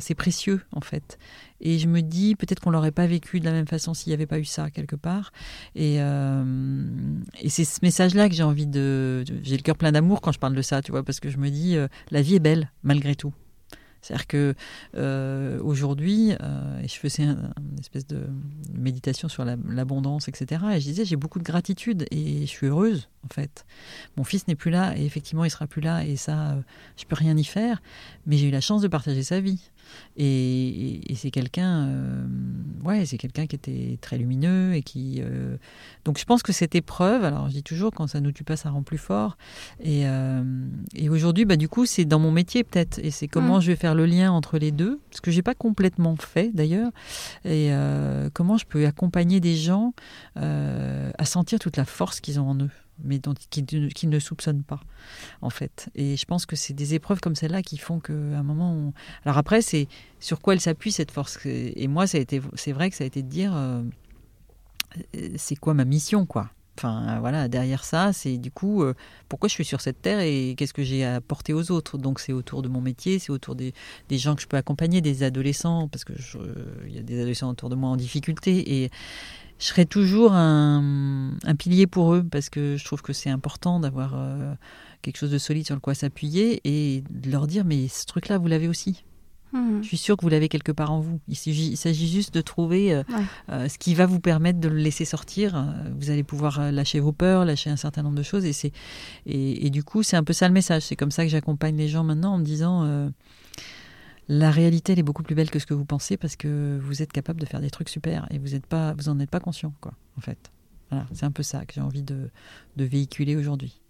c'est 0.00 0.14
précieux 0.14 0.60
en 0.72 0.80
fait. 0.80 1.18
Et 1.60 1.78
je 1.78 1.88
me 1.88 2.02
dis, 2.02 2.36
peut-être 2.36 2.60
qu'on 2.60 2.70
l'aurait 2.70 2.92
pas 2.92 3.06
vécu 3.06 3.40
de 3.40 3.44
la 3.44 3.52
même 3.52 3.66
façon 3.66 3.94
s'il 3.94 4.10
n'y 4.10 4.14
avait 4.14 4.26
pas 4.26 4.38
eu 4.38 4.44
ça 4.44 4.70
quelque 4.70 4.96
part. 4.96 5.32
Et, 5.74 5.96
euh, 5.98 6.44
et 7.40 7.48
c'est 7.48 7.64
ce 7.64 7.80
message-là 7.82 8.28
que 8.28 8.34
j'ai 8.34 8.42
envie 8.42 8.66
de. 8.66 9.24
J'ai 9.42 9.56
le 9.56 9.62
cœur 9.62 9.76
plein 9.76 9.92
d'amour 9.92 10.20
quand 10.20 10.32
je 10.32 10.38
parle 10.38 10.54
de 10.54 10.62
ça, 10.62 10.82
tu 10.82 10.92
vois, 10.92 11.02
parce 11.02 11.20
que 11.20 11.30
je 11.30 11.38
me 11.38 11.50
dis, 11.50 11.76
euh, 11.76 11.88
la 12.10 12.22
vie 12.22 12.36
est 12.36 12.40
belle 12.40 12.70
malgré 12.82 13.14
tout. 13.14 13.32
C'est-à-dire 14.00 14.26
que 14.28 14.54
euh, 14.96 15.60
aujourd'hui, 15.60 16.32
je 16.86 16.94
faisais 16.94 17.24
un, 17.24 17.52
une 17.58 17.80
espèce 17.80 18.06
de 18.06 18.28
méditation 18.72 19.28
sur 19.28 19.44
l'abondance, 19.44 20.28
etc. 20.28 20.62
Et 20.74 20.80
je 20.80 20.84
disais, 20.84 21.04
j'ai 21.04 21.16
beaucoup 21.16 21.38
de 21.38 21.44
gratitude 21.44 22.06
et 22.10 22.42
je 22.42 22.46
suis 22.46 22.66
heureuse, 22.68 23.08
en 23.24 23.34
fait. 23.34 23.66
Mon 24.16 24.24
fils 24.24 24.46
n'est 24.46 24.54
plus 24.54 24.70
là 24.70 24.96
et 24.96 25.04
effectivement, 25.04 25.44
il 25.44 25.50
sera 25.50 25.66
plus 25.66 25.80
là 25.80 26.04
et 26.04 26.16
ça, 26.16 26.52
euh, 26.52 26.60
je 26.96 27.04
peux 27.04 27.16
rien 27.16 27.36
y 27.36 27.44
faire. 27.44 27.82
Mais 28.26 28.36
j'ai 28.36 28.48
eu 28.48 28.50
la 28.50 28.60
chance 28.60 28.82
de 28.82 28.88
partager 28.88 29.22
sa 29.22 29.40
vie. 29.40 29.60
Et, 30.16 31.00
c'est 31.14 31.30
quelqu'un, 31.30 31.86
euh, 31.88 32.26
ouais, 32.84 33.06
c'est 33.06 33.18
quelqu'un 33.18 33.46
qui 33.46 33.56
était 33.56 33.98
très 34.00 34.18
lumineux 34.18 34.74
et 34.74 34.82
qui. 34.82 35.20
Euh, 35.20 35.56
donc 36.04 36.18
je 36.18 36.24
pense 36.24 36.42
que 36.42 36.52
cette 36.52 36.74
épreuve, 36.74 37.24
alors 37.24 37.48
je 37.48 37.54
dis 37.54 37.62
toujours, 37.62 37.92
quand 37.92 38.06
ça 38.06 38.20
nous 38.20 38.32
tue 38.32 38.44
pas, 38.44 38.56
ça 38.56 38.70
rend 38.70 38.82
plus 38.82 38.98
fort. 38.98 39.36
Et, 39.80 40.06
euh, 40.06 40.42
et 40.94 41.08
aujourd'hui, 41.08 41.44
bah 41.44 41.56
du 41.56 41.68
coup, 41.68 41.86
c'est 41.86 42.04
dans 42.04 42.18
mon 42.18 42.30
métier 42.30 42.64
peut-être, 42.64 42.98
et 43.02 43.10
c'est 43.10 43.28
comment 43.28 43.58
mm. 43.58 43.62
je 43.62 43.66
vais 43.68 43.76
faire 43.76 43.94
le 43.94 44.06
lien 44.06 44.30
entre 44.32 44.58
les 44.58 44.70
deux, 44.70 45.00
ce 45.10 45.20
que 45.20 45.30
j'ai 45.30 45.42
pas 45.42 45.54
complètement 45.54 46.16
fait 46.16 46.50
d'ailleurs, 46.54 46.90
et 47.44 47.70
comment 48.34 48.56
je 48.56 48.66
peux 48.66 48.86
accompagner 48.86 49.40
des 49.40 49.56
gens 49.56 49.92
à 50.36 51.24
sentir 51.24 51.58
toute 51.58 51.76
la 51.76 51.84
force 51.84 52.20
qu'ils 52.20 52.40
ont 52.40 52.50
en 52.50 52.56
eux 52.56 52.70
mais 53.02 53.18
dont, 53.18 53.34
qui, 53.50 53.64
qui, 53.64 54.06
ne 54.06 54.18
soupçonnent 54.18 54.62
pas, 54.62 54.80
en 55.42 55.50
fait. 55.50 55.88
Et 55.94 56.16
je 56.16 56.24
pense 56.24 56.46
que 56.46 56.56
c'est 56.56 56.74
des 56.74 56.94
épreuves 56.94 57.20
comme 57.20 57.34
celle-là 57.34 57.62
qui 57.62 57.78
font 57.78 58.00
qu'à 58.00 58.12
un 58.12 58.42
moment... 58.42 58.92
Alors 59.24 59.38
après, 59.38 59.62
c'est 59.62 59.88
sur 60.20 60.40
quoi 60.40 60.54
elle 60.54 60.60
s'appuie, 60.60 60.92
cette 60.92 61.10
force? 61.10 61.38
Et 61.46 61.88
moi, 61.88 62.06
c'est 62.06 62.72
vrai 62.72 62.90
que 62.90 62.96
ça 62.96 63.04
a 63.04 63.06
été 63.06 63.22
de 63.22 63.28
dire, 63.28 63.54
euh, 63.54 63.82
c'est 65.36 65.56
quoi 65.56 65.74
ma 65.74 65.84
mission, 65.84 66.26
quoi? 66.26 66.50
Enfin, 66.78 67.18
voilà, 67.18 67.48
derrière 67.48 67.82
ça, 67.82 68.12
c'est 68.12 68.38
du 68.38 68.52
coup, 68.52 68.84
euh, 68.84 68.94
pourquoi 69.28 69.48
je 69.48 69.54
suis 69.54 69.64
sur 69.64 69.80
cette 69.80 70.00
terre 70.00 70.20
et 70.20 70.54
qu'est-ce 70.56 70.72
que 70.72 70.84
j'ai 70.84 71.04
à 71.04 71.16
apporter 71.16 71.52
aux 71.52 71.72
autres? 71.72 71.98
Donc, 71.98 72.20
c'est 72.20 72.32
autour 72.32 72.62
de 72.62 72.68
mon 72.68 72.80
métier, 72.80 73.18
c'est 73.18 73.32
autour 73.32 73.56
des, 73.56 73.74
gens 74.12 74.36
que 74.36 74.42
je 74.42 74.46
peux 74.46 74.56
accompagner, 74.56 75.00
des 75.00 75.24
adolescents, 75.24 75.88
parce 75.88 76.04
que 76.04 76.12
y 76.88 76.98
a 76.98 77.02
des 77.02 77.18
adolescents 77.18 77.50
autour 77.50 77.68
de 77.68 77.74
moi 77.74 77.90
en 77.90 77.96
difficulté. 77.96 78.82
Et, 78.82 78.90
je 79.58 79.64
serai 79.64 79.86
toujours 79.86 80.34
un, 80.34 81.34
pilier 81.58 81.88
pour 81.88 82.14
eux 82.14 82.22
parce 82.22 82.48
que 82.48 82.76
je 82.76 82.84
trouve 82.84 83.02
que 83.02 83.12
c'est 83.12 83.28
important 83.28 83.80
d'avoir 83.80 84.12
euh, 84.14 84.54
quelque 85.02 85.16
chose 85.16 85.32
de 85.32 85.38
solide 85.38 85.66
sur 85.66 85.74
le 85.74 85.80
quoi 85.80 85.94
s'appuyer 85.94 86.60
et 86.62 87.02
de 87.10 87.28
leur 87.28 87.48
dire 87.48 87.64
mais 87.64 87.88
ce 87.88 88.06
truc-là, 88.06 88.38
vous 88.38 88.46
l'avez 88.46 88.68
aussi. 88.68 89.02
Hmm. 89.52 89.80
Je 89.82 89.86
suis 89.86 89.96
sûre 89.96 90.16
que 90.16 90.22
vous 90.22 90.28
l'avez 90.28 90.48
quelque 90.48 90.72
part 90.72 90.92
en 90.92 91.00
vous. 91.00 91.20
Il 91.28 91.36
s'agit 91.36 92.08
juste 92.08 92.34
de 92.34 92.40
trouver 92.40 92.94
euh, 92.94 93.02
euh, 93.50 93.68
ce 93.68 93.78
qui 93.78 93.94
va 93.94 94.06
vous 94.06 94.20
permettre 94.20 94.60
de 94.60 94.68
le 94.68 94.76
laisser 94.76 95.04
sortir. 95.04 95.74
Vous 95.98 96.10
allez 96.10 96.24
pouvoir 96.24 96.70
lâcher 96.72 97.00
vos 97.00 97.12
peurs, 97.12 97.44
lâcher 97.44 97.70
un 97.70 97.76
certain 97.76 98.02
nombre 98.02 98.16
de 98.16 98.22
choses. 98.22 98.44
Et, 98.44 98.72
et, 99.26 99.66
et 99.66 99.70
du 99.70 99.84
coup, 99.84 100.02
c'est 100.02 100.16
un 100.16 100.24
peu 100.24 100.32
ça 100.32 100.48
le 100.48 100.54
message. 100.54 100.82
C'est 100.82 100.96
comme 100.96 101.10
ça 101.10 101.24
que 101.24 101.30
j'accompagne 101.30 101.76
les 101.76 101.88
gens 101.88 102.04
maintenant 102.04 102.34
en 102.34 102.38
me 102.38 102.44
disant 102.44 103.10
la 104.28 104.50
réalité 104.50 104.92
elle 104.92 104.98
est 104.98 105.04
beaucoup 105.04 105.22
plus 105.22 105.34
belle 105.34 105.50
que 105.50 105.58
ce 105.58 105.66
que 105.66 105.74
vous 105.74 105.86
pensez 105.86 106.16
parce 106.16 106.36
que 106.36 106.78
vous 106.82 107.02
êtes 107.02 107.12
capable 107.12 107.40
de 107.40 107.46
faire 107.46 107.60
des 107.60 107.70
trucs 107.70 107.88
super 107.88 108.26
et 108.30 108.38
vous 108.38 108.54
êtes 108.54 108.66
pas 108.66 108.92
vous 108.92 109.08
en 109.08 109.18
êtes 109.20 109.30
pas 109.30 109.40
conscient 109.40 109.72
quoi 109.80 109.92
en 110.16 110.20
fait 110.20 110.52
voilà 110.90 111.06
c'est 111.12 111.24
un 111.24 111.30
peu 111.30 111.42
ça 111.42 111.64
que 111.64 111.74
j'ai 111.74 111.80
envie 111.80 112.02
de, 112.02 112.30
de 112.76 112.84
véhiculer 112.84 113.36
aujourd'hui 113.36 113.80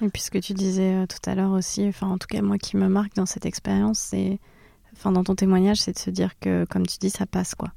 et 0.00 0.08
puis 0.08 0.22
ce 0.22 0.30
que 0.30 0.38
tu 0.38 0.54
disais 0.54 0.94
euh, 0.94 1.06
tout 1.06 1.30
à 1.30 1.34
l'heure 1.34 1.52
aussi 1.52 1.86
enfin 1.86 2.08
en 2.08 2.18
tout 2.18 2.26
cas 2.26 2.40
moi 2.40 2.58
qui 2.58 2.76
me 2.76 2.88
marque 2.88 3.14
dans 3.14 3.26
cette 3.26 3.44
expérience 3.44 3.98
c'est 3.98 4.40
enfin 4.94 5.12
dans 5.12 5.24
ton 5.24 5.34
témoignage 5.34 5.78
c'est 5.78 5.92
de 5.92 5.98
se 5.98 6.10
dire 6.10 6.38
que 6.40 6.64
comme 6.64 6.86
tu 6.86 6.98
dis 6.98 7.10
ça 7.10 7.26
passe 7.26 7.54
quoi 7.54 7.72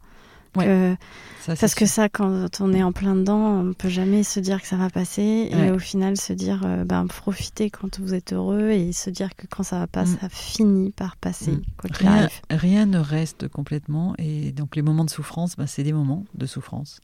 parce 1.46 1.76
que 1.76 1.86
ça, 1.86 2.10
quand 2.10 2.62
on 2.62 2.74
est 2.74 2.84
en 2.84 2.92
plein 2.92 3.16
dedans, 3.16 3.62
on 3.62 3.74
peut 3.74 3.90
jamais 3.90 4.24
se 4.24 4.40
dire 4.40 4.62
que 4.62 4.68
ça 4.68 4.76
va 4.76 4.90
passer 4.90 5.50
et 5.52 5.72
au 5.72 5.80
final 5.80 6.18
se 6.18 6.34
dire, 6.34 6.64
euh, 6.66 6.84
ben 6.84 7.06
profiter 7.08 7.70
quand 7.70 8.00
vous 8.00 8.14
êtes 8.14 8.34
heureux 8.34 8.70
et 8.70 8.92
se 8.92 9.10
dire 9.10 9.36
que 9.36 9.48
quand 9.48 9.64
ça 9.64 9.80
va 9.80 9.88
pas, 9.88 10.04
mm. 10.04 10.18
ça 10.20 10.30
finit 10.30 10.92
par 10.92 11.18
passer. 11.18 11.52
Mm. 11.52 11.62
rien, 11.92 12.30
rien, 12.50 12.86
ne 12.86 13.00
reste 13.00 13.48
complètement 13.48 14.16
et 14.18 14.52
donc 14.52 14.76
les 14.76 14.82
moments 14.82 15.06
de 15.06 15.10
souffrance, 15.10 15.56
ben, 15.56 15.68
c'est 15.68 15.84
des 15.84 15.94
moments 15.94 16.26
de 16.34 16.46
souffrance 16.46 17.02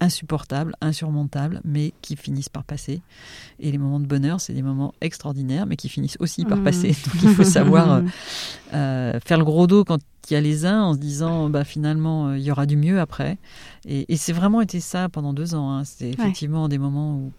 insupportables, 0.00 0.74
insurmontables, 0.80 1.60
mais 1.64 1.92
qui 2.02 2.16
finissent 2.16 2.48
par 2.48 2.64
passer. 2.64 3.02
Et 3.60 3.70
les 3.70 3.78
moments 3.78 4.00
de 4.00 4.06
bonheur, 4.06 4.40
c'est 4.40 4.52
des 4.52 4.62
moments 4.62 4.94
extraordinaires, 5.00 5.66
mais 5.66 5.76
qui 5.76 5.88
finissent 5.88 6.16
aussi 6.20 6.44
par 6.44 6.58
mm. 6.58 6.64
passer. 6.64 6.88
Donc 7.06 7.22
il 7.22 7.34
faut 7.34 7.44
savoir 7.44 7.92
euh, 7.92 8.02
euh, 8.74 9.20
faire 9.24 9.38
le 9.38 9.44
gros 9.44 9.66
dos 9.66 9.84
quand 9.84 9.98
il 10.30 10.34
y 10.34 10.36
a 10.36 10.40
les 10.40 10.66
uns 10.66 10.82
en 10.82 10.94
se 10.94 10.98
disant 10.98 11.48
bah, 11.48 11.64
finalement 11.64 12.28
euh, 12.28 12.38
il 12.38 12.44
y 12.44 12.50
aura 12.50 12.66
du 12.66 12.76
mieux 12.76 13.00
après. 13.00 13.38
Et, 13.86 14.16
c'est 14.16 14.32
vraiment 14.32 14.60
été 14.60 14.80
ça 14.80 15.08
pendant 15.08 15.32
deux 15.32 15.54
ans. 15.54 15.70
Hein. 15.72 15.84
C'est 15.84 16.10
effectivement 16.10 16.68
des 16.68 16.78
moments 16.78 17.14
où 17.14 17.32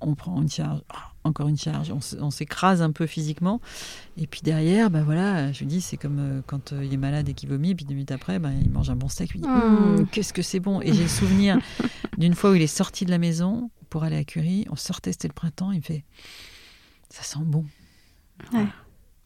on 0.00 0.14
prend 0.14 0.40
une 0.42 0.50
charge, 0.50 0.80
encore 1.24 1.48
une 1.48 1.56
charge, 1.56 1.92
on, 2.20 2.30
s'écrase 2.30 2.82
un 2.82 2.92
peu 2.92 3.06
physiquement. 3.06 3.60
Et 4.18 4.26
puis 4.26 4.42
derrière, 4.42 4.90
bah 4.90 5.02
voilà, 5.02 5.52
je 5.52 5.64
dis, 5.64 5.80
c'est 5.80 5.96
comme 5.96 6.18
euh, 6.18 6.42
quand 6.46 6.72
euh, 6.72 6.84
il 6.84 6.92
est 6.92 6.98
malade 6.98 7.28
et 7.28 7.34
qu'il 7.34 7.48
vomit, 7.48 7.70
et 7.70 7.74
puis 7.74 7.86
deux 7.86 7.94
minutes 7.94 8.12
après, 8.12 8.38
bah, 8.38 8.50
il 8.62 8.70
mange 8.70 8.90
un 8.90 8.96
bon 8.96 9.08
steak, 9.08 9.32
il 9.34 9.40
dit, 9.40 9.48
mmh. 9.48 10.02
Mmh, 10.02 10.06
qu'est-ce 10.12 10.32
que 10.34 10.42
c'est 10.42 10.60
bon. 10.60 10.80
Et 10.82 10.92
j'ai 10.92 11.02
le 11.02 11.08
souvenir 11.08 11.58
d'une 12.18 12.34
fois 12.34 12.50
où 12.50 12.54
il 12.54 12.62
est 12.62 12.66
sorti 12.66 13.06
de 13.06 13.10
la 13.10 13.18
maison 13.18 13.70
pour 13.88 14.04
aller 14.04 14.16
à 14.16 14.24
Curie, 14.24 14.66
on 14.70 14.76
sortait, 14.76 15.12
c'était 15.12 15.28
le 15.28 15.34
printemps, 15.34 15.72
il 15.72 15.78
me 15.78 15.82
fait, 15.82 16.04
ça 17.08 17.22
sent 17.22 17.42
bon. 17.42 17.64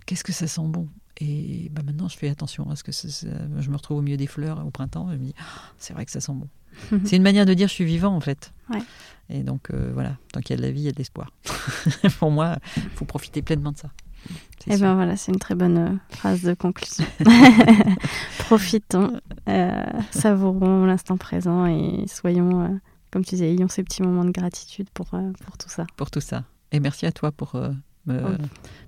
Qu'est-ce 0.07 0.25
que 0.25 0.33
ça 0.33 0.47
sent 0.47 0.67
bon? 0.67 0.89
Et 1.21 1.69
bah 1.73 1.83
maintenant, 1.85 2.09
je 2.09 2.17
fais 2.17 2.29
attention 2.29 2.71
à 2.71 2.77
ce 2.77 2.85
que 2.85 2.93
je 2.93 3.71
me 3.71 3.77
retrouve 3.77 3.99
au 3.99 4.03
milieu 4.03 4.17
des 4.17 4.29
fleurs 4.29 4.65
au 4.65 4.71
printemps. 4.71 5.11
Et 5.11 5.15
je 5.15 5.19
me 5.19 5.25
dis, 5.25 5.35
ah, 5.39 5.73
c'est 5.77 5.93
vrai 5.93 6.05
que 6.05 6.13
ça 6.13 6.21
sent 6.21 6.33
bon. 6.33 6.49
C'est 7.05 7.17
une 7.17 7.23
manière 7.23 7.47
de 7.47 7.55
dire 7.55 7.69
je 7.69 7.75
suis 7.75 7.85
vivant 7.85 8.15
en 8.15 8.21
fait. 8.21 8.53
Et 9.31 9.43
donc 9.43 9.71
euh, 9.71 9.91
voilà, 9.93 10.17
tant 10.33 10.41
qu'il 10.41 10.57
y 10.57 10.59
a 10.59 10.63
de 10.63 10.67
la 10.67 10.73
vie, 10.73 10.81
il 10.81 10.85
y 10.85 10.89
a 10.89 10.93
de 10.93 10.97
l'espoir. 10.97 11.31
Pour 12.19 12.31
moi, 12.31 12.57
il 12.77 12.91
faut 12.91 13.05
profiter 13.05 13.43
pleinement 13.43 13.73
de 13.73 13.79
ça. 13.79 13.91
Et 14.67 14.75
eh 14.75 14.77
ben 14.79 14.95
voilà, 14.95 15.17
c'est 15.17 15.33
une 15.33 15.39
très 15.39 15.55
bonne 15.55 15.79
euh, 15.79 15.97
phrase 16.11 16.43
de 16.43 16.53
conclusion. 16.55 17.05
Profitons, 18.41 19.21
euh, 19.49 19.85
savourons 20.11 20.85
l'instant 20.85 21.17
présent 21.17 21.67
et 21.67 22.05
soyons, 22.09 22.81
comme 23.11 23.25
tu 23.25 23.37
disais, 23.37 23.53
ayons 23.53 23.69
ces 23.69 23.83
petits 23.83 24.03
moments 24.03 24.25
de 24.25 24.33
gratitude 24.33 24.89
pour, 24.93 25.09
pour 25.09 25.59
tout 25.59 25.69
ça. 25.69 25.87
Pour 25.97 26.11
tout 26.11 26.21
ça. 26.21 26.45
Et 26.73 26.81
merci 26.81 27.07
à 27.07 27.13
toi 27.13 27.33
pour 27.33 27.57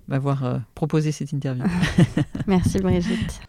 m'avoir 0.08 0.60
proposé 0.74 1.12
cette 1.12 1.32
interview. 1.32 1.64
merci 2.46 2.78
Brigitte. 2.78 3.40